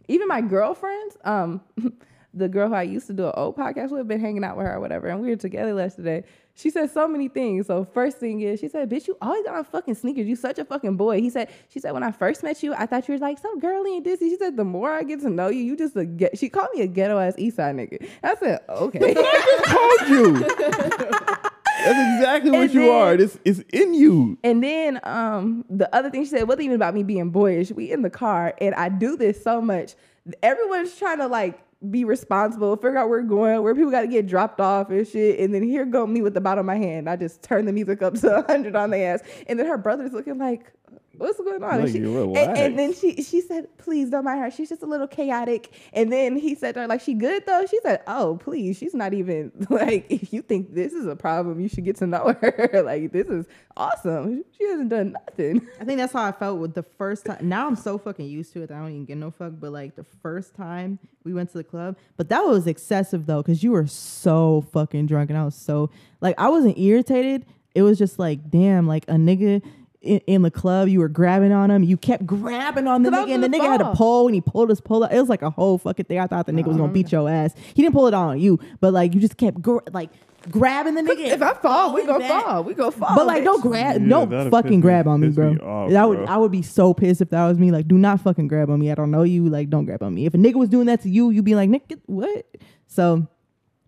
Even 0.09 0.27
my 0.27 0.41
girlfriends, 0.41 1.17
um, 1.23 1.61
the 2.33 2.49
girl 2.49 2.69
who 2.69 2.75
I 2.75 2.83
used 2.83 3.07
to 3.09 3.13
do 3.13 3.27
an 3.27 3.33
old 3.37 3.57
podcast 3.57 3.91
with, 3.91 4.07
been 4.07 4.21
hanging 4.21 4.45
out 4.45 4.57
with 4.57 4.67
her 4.67 4.75
or 4.75 4.81
whatever, 4.81 5.09
and 5.09 5.21
we 5.21 5.29
were 5.29 5.37
together 5.37 5.75
yesterday. 5.77 6.25
She 6.55 6.69
said 6.71 6.91
so 6.91 7.09
many 7.09 7.29
things. 7.29 7.67
So 7.69 7.85
first 7.85 8.19
thing 8.19 8.41
is, 8.41 8.61
she 8.61 8.69
said, 8.69 8.91
"Bitch, 8.91 9.09
you 9.09 9.17
always 9.23 9.45
got 9.45 9.55
on 9.57 9.65
fucking 9.65 9.95
sneakers. 9.95 10.27
You 10.27 10.37
such 10.37 10.59
a 10.59 10.65
fucking 10.65 10.97
boy." 10.97 11.21
He 11.21 11.31
said, 11.31 11.49
"She 11.71 11.81
said 11.81 11.93
when 11.93 12.03
I 12.03 12.13
first 12.13 12.43
met 12.43 12.63
you, 12.63 12.75
I 12.75 12.87
thought 12.87 13.09
you 13.09 13.15
were 13.15 13.19
like 13.21 13.39
so 13.39 13.57
girly 13.57 13.97
and 13.97 14.05
dizzy." 14.05 14.29
She 14.31 14.37
said, 14.37 14.57
"The 14.57 14.65
more 14.65 14.93
I 14.93 15.03
get 15.03 15.21
to 15.21 15.31
know 15.31 15.49
you, 15.49 15.61
you 15.63 15.77
just 15.77 15.97
a 15.97 16.05
get." 16.05 16.39
She 16.39 16.49
called 16.49 16.69
me 16.75 16.83
a 16.83 16.87
ghetto 16.87 17.19
ass 17.19 17.35
East 17.39 17.57
Side 17.57 17.75
nigga. 17.77 18.07
I 18.23 18.35
said, 18.37 18.61
"Okay." 18.69 19.15
I 19.17 19.97
just 20.05 20.09
told 20.09 20.11
you. 20.11 21.51
That's 21.83 22.19
exactly 22.19 22.51
what 22.51 22.61
And 22.63 22.75
you 22.75 22.81
then- 22.83 22.91
are. 22.91 23.15
It's, 23.15 23.39
it's 23.45 23.61
in 23.73 23.95
you. 23.95 24.39
And 24.45 24.63
then 24.63 25.01
um, 25.05 25.65
the 25.71 25.93
other 25.95 26.11
thing 26.11 26.25
she 26.25 26.31
said 26.31 26.47
wasn't 26.47 26.65
even 26.65 26.77
about 26.77 26.95
me 26.95 27.03
being 27.03 27.31
boyish. 27.31 27.71
We 27.71 27.91
in 27.91 28.03
the 28.03 28.11
car, 28.11 28.55
and 28.61 28.75
I 28.75 28.91
do 28.91 29.17
this 29.17 29.43
so 29.43 29.61
much. 29.63 29.95
Everyone's 30.43 30.95
trying 30.97 31.19
to 31.19 31.27
like 31.27 31.59
be 31.89 32.05
responsible, 32.05 32.77
figure 32.77 32.99
out 32.99 33.09
where 33.09 33.23
we're 33.23 33.29
going, 33.29 33.63
where 33.63 33.75
people 33.75 33.91
got 33.91 34.03
to 34.03 34.07
get 34.07 34.27
dropped 34.27 34.61
off 34.61 34.91
and 34.91 35.07
shit. 35.07 35.41
And 35.41 35.55
then 35.55 35.63
here 35.63 35.87
go 35.87 36.07
me 36.07 36.21
with 36.21 36.35
the 36.35 36.41
bottle 36.41 36.61
of 36.61 36.67
my 36.67 36.77
hand. 36.77 37.09
I 37.09 37.17
just 37.17 37.43
turn 37.43 37.65
the 37.65 37.73
music 37.73 38.03
up 38.03 38.15
to 38.15 38.43
hundred 38.47 38.77
on 38.77 38.91
the 38.91 38.99
ass, 38.99 39.23
and 39.47 39.59
then 39.59 39.67
her 39.67 39.79
brother's 39.79 40.13
looking 40.13 40.39
like. 40.39 40.73
What's 41.21 41.39
going 41.39 41.63
on? 41.63 41.81
Like, 41.81 41.81
and, 41.81 41.93
she, 41.93 41.99
and, 41.99 42.39
and 42.59 42.79
then 42.79 42.95
she 42.95 43.23
she 43.23 43.43
said, 43.43 43.69
"Please 43.77 44.09
don't 44.09 44.25
mind 44.25 44.41
her. 44.41 44.51
She's 44.51 44.71
just 44.71 44.83
a 44.83 44.87
little 44.87 45.07
chaotic." 45.07 45.71
And 45.93 46.11
then 46.11 46.35
he 46.35 46.55
said 46.55 46.73
to 46.77 46.81
her, 46.81 46.87
"Like 46.87 47.03
she 47.03 47.13
good 47.13 47.45
though?" 47.45 47.67
She 47.67 47.79
said, 47.83 48.01
"Oh, 48.07 48.39
please. 48.43 48.79
She's 48.79 48.95
not 48.95 49.13
even 49.13 49.53
like. 49.69 50.07
If 50.09 50.33
you 50.33 50.41
think 50.41 50.75
this 50.75 50.95
is 50.95 51.05
a 51.07 51.15
problem, 51.15 51.61
you 51.61 51.69
should 51.69 51.85
get 51.85 51.97
to 51.97 52.07
know 52.07 52.35
her. 52.41 52.83
like 52.83 53.13
this 53.13 53.27
is 53.27 53.45
awesome. 53.77 54.45
She 54.57 54.67
hasn't 54.67 54.89
done 54.89 55.13
nothing." 55.13 55.69
I 55.79 55.85
think 55.85 55.99
that's 55.99 56.15
how 56.15 56.25
I 56.25 56.33
felt 56.33 56.59
with 56.59 56.73
the 56.73 56.85
first 56.85 57.27
time. 57.27 57.47
Now 57.47 57.67
I'm 57.67 57.77
so 57.77 57.99
fucking 57.99 58.27
used 58.27 58.55
to 58.55 58.63
it 58.63 58.69
that 58.69 58.77
I 58.77 58.81
don't 58.81 58.93
even 58.93 59.05
get 59.05 59.19
no 59.19 59.31
fuck. 59.31 59.53
But 59.61 59.73
like 59.73 59.97
the 59.97 60.07
first 60.23 60.55
time 60.55 60.99
we 61.25 61.35
went 61.35 61.51
to 61.51 61.59
the 61.59 61.65
club, 61.65 61.99
but 62.17 62.31
that 62.31 62.47
was 62.47 62.67
excessive 62.67 63.27
though, 63.27 63.43
because 63.43 63.63
you 63.63 63.73
were 63.73 63.87
so 63.87 64.65
fucking 64.73 65.05
drunk, 65.05 65.29
and 65.29 65.39
I 65.39 65.45
was 65.45 65.55
so 65.55 65.91
like 66.23 66.35
I 66.39 66.49
wasn't 66.49 66.79
irritated. 66.79 67.45
It 67.75 67.83
was 67.83 67.99
just 67.99 68.19
like, 68.19 68.51
damn, 68.51 68.87
like 68.87 69.05
a 69.07 69.17
nigga. 69.17 69.63
In, 70.03 70.19
in 70.27 70.41
the 70.43 70.51
club, 70.51 70.89
you 70.89 70.99
were 70.99 71.09
grabbing 71.11 71.53
on 71.53 71.71
him. 71.71 71.83
You 71.83 71.99
kept 71.99 72.25
grabbing 72.25 72.87
on 72.87 73.03
the 73.03 73.11
'Cause 73.11 73.19
I 73.19 73.25
nigga, 73.27 73.35
and 73.35 73.45
the 73.45 73.49
the 73.51 73.59
nigga 73.59 73.65
had 73.69 73.81
a 73.83 73.85
bar. 73.85 73.95
pole, 73.97 74.27
and 74.29 74.35
he 74.35 74.41
pulled 74.41 74.71
his 74.71 74.81
pole. 74.81 75.05
out. 75.05 75.13
It 75.13 75.21
was 75.21 75.29
like 75.29 75.43
a 75.43 75.51
whole 75.51 75.77
fucking 75.77 76.07
thing. 76.07 76.19
I 76.19 76.27
thought 76.27 76.47
the 76.47 76.53
nigga 76.53 76.69
was 76.69 76.77
gonna 76.79 76.85
uh-huh. 76.85 76.93
beat 76.95 77.13
your 77.13 77.29
ass. 77.29 77.53
He 77.75 77.83
didn't 77.83 77.95
pull 77.95 78.07
it 78.07 78.15
on 78.15 78.41
you, 78.41 78.59
but 78.81 78.95
like 78.95 79.15
you 79.15 79.21
just 79.21 79.37
kept 79.37 79.61
gr- 79.61 79.81
like 79.93 80.09
grabbing 80.51 80.95
the 80.95 81.03
nigga. 81.03 81.19
if 81.27 81.43
I 81.43 81.53
fall, 81.53 81.93
we 81.93 82.01
pulling 82.01 82.07
gonna 82.21 82.29
back. 82.33 82.45
fall. 82.45 82.65
We 82.65 82.73
gonna 82.73 82.91
fall. 82.93 83.15
But 83.15 83.27
like, 83.27 83.43
bitch. 83.43 83.45
don't 83.45 83.61
grab, 83.61 84.01
Yeah, 84.01 84.09
don't 84.09 84.51
fucking 84.51 84.71
piss 84.71 84.77
me- 84.77 84.81
grab 84.81 85.07
on 85.07 85.21
me, 85.21 85.29
bro. 85.29 85.53
me 85.53 85.59
off, 85.61 85.91
that 85.91 86.09
would, 86.09 86.17
bro. 86.19 86.27
I 86.29 86.37
would 86.39 86.51
be 86.53 86.63
so 86.63 86.95
pissed 86.95 87.21
if 87.21 87.29
that 87.29 87.47
was 87.47 87.59
me. 87.59 87.71
Like, 87.71 87.87
do 87.87 87.99
not 87.99 88.23
fucking 88.23 88.49
grab 88.49 88.71
on 88.71 88.81
me. 88.81 88.91
I 88.91 88.95
don't 88.95 89.11
know 89.11 89.23
you. 89.23 89.51
Like, 89.51 89.69
don't 89.69 89.85
grab 89.85 90.03
on 90.03 90.15
me. 90.15 90.25
If 90.25 90.33
a 90.33 90.39
nigga 90.39 90.55
was 90.55 90.71
doing 90.71 90.87
that 90.87 91.03
to 91.03 91.11
you, 91.11 91.29
you'd 91.29 91.45
be 91.45 91.55
like, 91.55 91.69
nigga, 91.69 92.01
what? 92.07 92.47
So, 92.87 93.27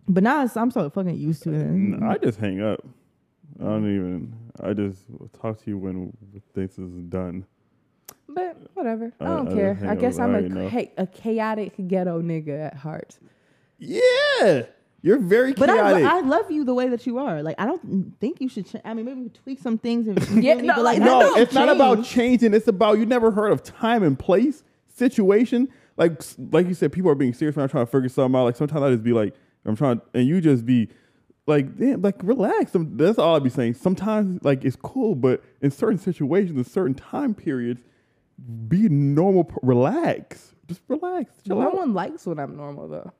but 0.07 0.21
now 0.21 0.47
I'm 0.55 0.69
so 0.69 0.91
fucking 0.91 1.15
used 1.15 1.41
to 1.43 1.53
it. 1.53 1.65
No, 1.71 2.07
I 2.07 2.19
just 2.19 2.37
hang 2.37 2.61
up. 2.61 2.85
I 3.63 3.67
don't 3.67 3.95
even. 3.95 4.35
I 4.61 4.73
just 4.73 4.99
talk 5.39 5.63
to 5.63 5.69
you 5.69 5.77
when 5.77 6.13
things 6.53 6.77
is 6.77 6.91
done. 7.09 7.45
But 8.27 8.57
whatever. 8.73 9.13
I 9.19 9.23
I- 9.23 9.27
don't 9.27 9.49
I 9.49 9.53
care. 9.53 9.79
I 9.87 9.95
guess 9.95 10.19
I'm 10.19 10.35
a, 10.35 10.41
you 10.41 10.89
a 10.97 11.07
chaotic 11.07 11.73
ghetto 11.87 12.21
nigga 12.21 12.67
at 12.67 12.75
heart. 12.75 13.17
Yeah, 13.79 14.63
you're 15.01 15.19
very 15.19 15.53
chaotic. 15.53 16.03
But 16.03 16.03
I. 16.03 16.17
I 16.17 16.21
love 16.21 16.51
you 16.51 16.63
the 16.63 16.73
way 16.73 16.89
that 16.89 17.05
you 17.07 17.17
are. 17.17 17.41
Like, 17.41 17.55
I 17.59 17.65
don't 17.65 18.13
think 18.19 18.41
you 18.41 18.49
should. 18.49 18.67
Ch- 18.67 18.75
I 18.83 18.93
mean, 18.93 19.05
maybe 19.05 19.29
tweak 19.43 19.59
some 19.59 19.77
things. 19.77 20.07
If 20.07 20.29
you 20.31 20.41
Yeah, 20.41 20.55
me, 20.55 20.63
no, 20.63 20.75
but, 20.75 20.83
like, 20.83 20.99
that 20.99 21.05
no, 21.05 21.19
don't 21.21 21.39
it's 21.39 21.53
not 21.53 21.69
about 21.69 22.03
changing. 22.03 22.53
It's 22.53 22.67
about 22.67 22.97
you 22.97 23.05
never 23.05 23.31
heard 23.31 23.51
of 23.51 23.63
time 23.63 24.03
and 24.03 24.17
place 24.17 24.63
situation. 24.87 25.69
Like 25.95 26.21
like 26.51 26.67
you 26.67 26.73
said, 26.73 26.91
people 26.91 27.11
are 27.11 27.15
being 27.15 27.33
serious 27.33 27.55
when 27.55 27.63
I'm 27.63 27.69
trying 27.69 27.85
to 27.85 27.91
figure 27.91 28.09
something 28.09 28.37
out. 28.39 28.45
Like 28.45 28.55
sometimes 28.55 28.81
I 28.81 28.91
just 28.91 29.03
be 29.03 29.13
like, 29.13 29.35
I'm 29.65 29.75
trying, 29.75 30.01
and 30.13 30.25
you 30.27 30.41
just 30.41 30.65
be 30.65 30.89
like, 31.45 31.75
damn, 31.77 32.01
like 32.01 32.15
relax. 32.23 32.71
That's 32.73 33.17
all 33.19 33.35
I 33.35 33.39
be 33.39 33.49
saying. 33.49 33.73
Sometimes 33.75 34.43
like 34.43 34.63
it's 34.63 34.75
cool, 34.77 35.15
but 35.15 35.43
in 35.61 35.71
certain 35.71 35.97
situations, 35.97 36.57
in 36.57 36.63
certain 36.63 36.93
time 36.95 37.33
periods, 37.33 37.81
be 38.67 38.89
normal. 38.89 39.51
Relax. 39.61 40.53
Just 40.67 40.81
relax. 40.87 41.31
Chill 41.45 41.57
No 41.59 41.67
out. 41.67 41.75
one 41.77 41.93
likes 41.93 42.25
when 42.25 42.39
I'm 42.39 42.55
normal 42.55 42.87
though. 42.87 43.11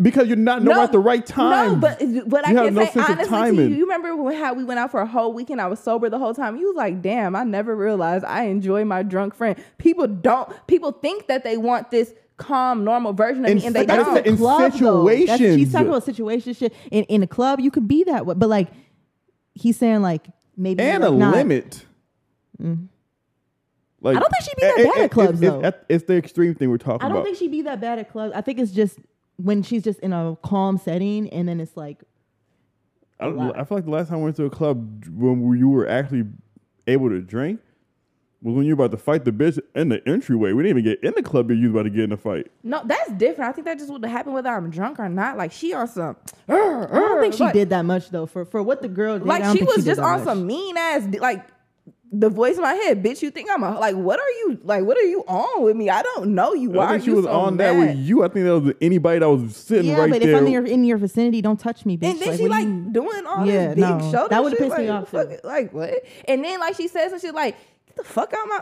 because 0.00 0.26
you're 0.28 0.36
not 0.38 0.62
normal 0.62 0.84
at 0.84 0.92
the 0.92 0.98
right 0.98 1.24
time. 1.26 1.72
No, 1.72 1.76
but 1.76 1.98
but 2.26 2.46
I 2.46 2.52
You 2.52 2.56
have 2.56 2.66
can 2.66 2.74
no 2.74 2.84
say 2.86 3.00
honestly 3.00 3.56
to 3.56 3.62
you, 3.68 3.76
you 3.76 3.82
remember 3.82 4.16
when, 4.16 4.34
how 4.34 4.54
we 4.54 4.64
went 4.64 4.80
out 4.80 4.90
for 4.90 5.00
a 5.00 5.06
whole 5.06 5.34
weekend? 5.34 5.60
I 5.60 5.66
was 5.66 5.78
sober 5.78 6.08
the 6.08 6.18
whole 6.18 6.32
time. 6.32 6.56
You 6.56 6.68
was 6.68 6.76
like, 6.76 7.02
"Damn, 7.02 7.36
I 7.36 7.44
never 7.44 7.76
realized 7.76 8.24
I 8.24 8.44
enjoy 8.44 8.84
my 8.86 9.02
drunk 9.02 9.34
friend." 9.34 9.62
People 9.76 10.06
don't. 10.06 10.50
People 10.66 10.92
think 10.92 11.26
that 11.26 11.44
they 11.44 11.58
want 11.58 11.90
this 11.90 12.14
calm, 12.40 12.82
normal 12.84 13.12
version 13.12 13.44
of 13.44 13.50
In 13.50 13.58
me, 13.58 13.66
and 13.66 13.74
they 13.76 13.84
that's 13.86 14.04
don't. 14.04 14.26
in 14.26 14.36
club, 14.36 14.72
though. 14.72 15.06
Situations. 15.06 15.56
she's 15.56 15.72
talking 15.72 15.88
about 15.88 16.02
situation 16.04 16.52
shit. 16.54 16.72
In 16.90 17.04
in 17.04 17.22
a 17.22 17.26
club, 17.26 17.60
you 17.60 17.70
can 17.70 17.86
be 17.86 18.02
that 18.04 18.26
way, 18.26 18.34
but 18.36 18.48
like 18.48 18.68
he's 19.54 19.76
saying, 19.76 20.02
like 20.02 20.26
maybe 20.56 20.82
and 20.82 21.02
like 21.04 21.12
a 21.12 21.14
not- 21.14 21.34
limit. 21.36 21.84
Mm. 22.60 22.88
Like, 24.02 24.16
I 24.16 24.20
don't 24.20 24.30
think 24.30 24.44
she'd 24.44 24.56
be 24.56 24.62
eh, 24.64 24.68
that 24.68 24.78
it- 24.78 24.84
bad 24.86 24.96
it- 24.96 24.98
at 24.98 25.04
eh, 25.04 25.08
clubs, 25.08 25.30
it's, 25.32 25.40
though. 25.50 25.60
It's, 25.60 25.78
it's 25.90 26.04
the 26.04 26.16
extreme 26.16 26.54
thing 26.54 26.70
we're 26.70 26.78
talking 26.78 26.94
about. 26.96 27.04
I 27.04 27.08
don't 27.10 27.16
about. 27.18 27.24
think 27.26 27.36
she'd 27.38 27.50
be 27.50 27.62
that 27.62 27.80
bad 27.80 27.98
at 27.98 28.10
clubs. 28.10 28.32
I 28.34 28.40
think 28.40 28.58
it's 28.58 28.72
just 28.72 28.98
when 29.36 29.62
she's 29.62 29.82
just 29.82 30.00
in 30.00 30.12
a 30.14 30.36
calm 30.42 30.78
setting, 30.78 31.28
and 31.30 31.46
then 31.48 31.60
it's 31.60 31.76
like 31.76 32.02
I. 33.20 33.26
I 33.28 33.64
feel 33.64 33.76
like 33.76 33.84
the 33.84 33.90
last 33.90 34.08
time 34.08 34.18
I 34.18 34.22
went 34.22 34.36
to 34.36 34.44
a 34.44 34.50
club 34.50 35.04
when 35.12 35.56
you 35.58 35.68
were 35.68 35.86
actually 35.86 36.24
able 36.86 37.10
to 37.10 37.20
drink 37.20 37.60
was 38.42 38.54
when 38.54 38.64
you 38.66 38.74
were 38.74 38.84
about 38.84 38.96
to 38.96 39.02
fight 39.02 39.24
the 39.24 39.32
bitch 39.32 39.58
in 39.74 39.90
the 39.90 40.06
entryway. 40.08 40.52
We 40.52 40.62
didn't 40.62 40.78
even 40.78 40.90
get 40.92 41.04
in 41.04 41.12
the 41.14 41.22
club 41.22 41.50
yet. 41.50 41.58
You 41.58 41.64
was 41.68 41.72
about 41.72 41.82
to 41.84 41.90
get 41.90 42.04
in 42.04 42.12
a 42.12 42.16
fight. 42.16 42.46
no, 42.62 42.80
that's 42.84 43.12
different. 43.12 43.50
I 43.50 43.52
think 43.52 43.66
that 43.66 43.78
just 43.78 43.90
would 43.92 44.04
happen 44.04 44.32
whether 44.32 44.48
I'm 44.48 44.70
drunk 44.70 44.98
or 44.98 45.08
not. 45.08 45.36
Like 45.36 45.52
she 45.52 45.72
on 45.74 45.88
some. 45.88 46.16
I 46.48 46.52
I 46.54 46.58
don't 46.58 47.20
think 47.20 47.34
she 47.34 47.42
like, 47.44 47.52
did 47.52 47.68
that 47.70 47.82
much 47.84 48.10
though. 48.10 48.26
For 48.26 48.44
for 48.44 48.62
what 48.62 48.80
the 48.82 48.88
girl 48.88 49.18
did, 49.18 49.26
Like 49.28 49.44
she 49.56 49.62
was 49.62 49.76
did 49.76 49.84
just 49.86 50.00
that 50.00 50.06
on 50.06 50.18
much. 50.20 50.24
some 50.24 50.46
mean 50.46 50.76
ass 50.76 51.02
like. 51.20 51.46
The 52.12 52.28
voice 52.28 52.56
in 52.56 52.62
my 52.62 52.74
head, 52.74 53.04
bitch. 53.04 53.22
You 53.22 53.30
think 53.30 53.48
I'm 53.48 53.62
a 53.62 53.78
like? 53.78 53.94
What 53.94 54.18
are 54.18 54.28
you 54.40 54.58
like? 54.64 54.82
What 54.82 54.96
are 54.96 55.02
you 55.06 55.20
on 55.28 55.62
with 55.62 55.76
me? 55.76 55.90
I 55.90 56.02
don't 56.02 56.34
know 56.34 56.54
you. 56.54 56.70
Why 56.70 56.86
I 56.86 56.88
think 56.88 57.02
are 57.02 57.04
she 57.04 57.10
you 57.12 57.16
was 57.18 57.24
so 57.26 57.30
on 57.30 57.56
mad? 57.56 57.76
that 57.76 57.78
with 57.78 57.98
you. 57.98 58.24
I 58.24 58.28
think 58.28 58.46
that 58.46 58.58
was 58.58 58.74
anybody 58.80 59.20
that 59.20 59.30
was 59.30 59.54
sitting 59.54 59.86
there. 59.86 59.94
Yeah, 59.94 60.02
right 60.02 60.10
but 60.10 60.20
there. 60.20 60.30
if 60.30 60.36
I'm 60.36 60.44
in 60.44 60.52
your, 60.52 60.66
in 60.66 60.82
your 60.82 60.98
vicinity, 60.98 61.40
don't 61.40 61.60
touch 61.60 61.86
me, 61.86 61.96
bitch. 61.96 62.10
And 62.10 62.18
then 62.18 62.28
Like, 62.30 62.38
she 62.40 62.48
like 62.48 62.66
you- 62.66 62.88
doing 62.90 63.26
all 63.28 63.46
Yeah, 63.46 63.66
this 63.68 63.74
big 63.76 63.84
no. 63.84 63.98
shoulder 64.10 64.26
That 64.28 64.42
would've 64.42 64.58
shit, 64.58 64.66
pissed 64.70 64.78
me 64.80 64.90
like, 64.90 65.02
off, 65.02 65.08
fuck 65.08 65.28
Like 65.44 65.72
what? 65.72 66.02
And 66.26 66.44
then 66.44 66.58
like 66.58 66.74
she 66.74 66.88
says 66.88 67.12
and 67.12 67.20
she's 67.20 67.30
like, 67.32 67.54
get 67.54 67.60
the 68.02 68.08
fuck 68.08 68.32
out 68.32 68.48
my 68.48 68.60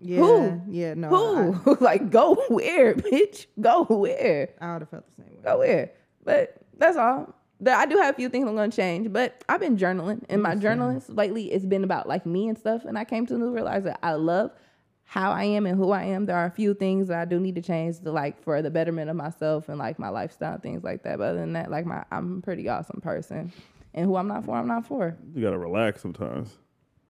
yeah, 0.00 0.18
who? 0.18 0.62
yeah, 0.68 0.94
no, 0.94 1.52
who? 1.52 1.76
like 1.80 2.10
go 2.10 2.34
where, 2.48 2.94
bitch? 2.94 3.46
Go 3.60 3.84
where? 3.84 4.50
I, 4.60 4.66
I 4.66 4.72
would 4.74 4.82
have 4.82 4.90
felt 4.90 5.06
the 5.08 5.22
same 5.22 5.34
way. 5.36 5.42
Go 5.42 5.58
where? 5.58 5.92
But 6.24 6.56
that's 6.76 6.96
all. 6.96 7.34
That 7.60 7.80
I 7.80 7.86
do 7.86 7.96
have 7.96 8.14
a 8.14 8.16
few 8.16 8.28
things 8.28 8.48
I'm 8.48 8.54
gonna 8.54 8.70
change, 8.70 9.12
but 9.12 9.42
I've 9.48 9.58
been 9.58 9.76
journaling, 9.76 10.24
and 10.28 10.40
my 10.40 10.54
journaling 10.54 11.02
lately 11.16 11.50
it's 11.52 11.66
been 11.66 11.82
about 11.82 12.08
like 12.08 12.24
me 12.24 12.48
and 12.48 12.56
stuff. 12.56 12.84
And 12.84 12.96
I 12.96 13.04
came 13.04 13.26
to 13.26 13.36
realize 13.50 13.82
that 13.84 13.98
I 14.00 14.12
love 14.12 14.52
how 15.02 15.32
I 15.32 15.44
am 15.44 15.66
and 15.66 15.76
who 15.76 15.90
I 15.90 16.04
am. 16.04 16.26
There 16.26 16.36
are 16.36 16.44
a 16.44 16.50
few 16.50 16.74
things 16.74 17.08
that 17.08 17.18
I 17.18 17.24
do 17.24 17.40
need 17.40 17.56
to 17.56 17.62
change 17.62 17.98
to 18.02 18.12
like 18.12 18.40
for 18.44 18.62
the 18.62 18.70
betterment 18.70 19.10
of 19.10 19.16
myself 19.16 19.68
and 19.68 19.78
like 19.78 19.98
my 19.98 20.10
lifestyle 20.10 20.54
and 20.54 20.62
things 20.62 20.84
like 20.84 21.02
that. 21.02 21.18
But 21.18 21.30
other 21.30 21.40
than 21.40 21.54
that, 21.54 21.72
like 21.72 21.86
my 21.86 22.04
I'm 22.12 22.38
a 22.38 22.40
pretty 22.42 22.68
awesome 22.68 23.00
person, 23.00 23.52
and 23.94 24.06
who 24.06 24.14
I'm 24.14 24.28
not 24.28 24.44
for, 24.44 24.54
I'm 24.54 24.68
not 24.68 24.86
for. 24.86 25.16
you 25.34 25.42
gotta 25.42 25.58
relax 25.58 26.00
sometimes. 26.00 26.56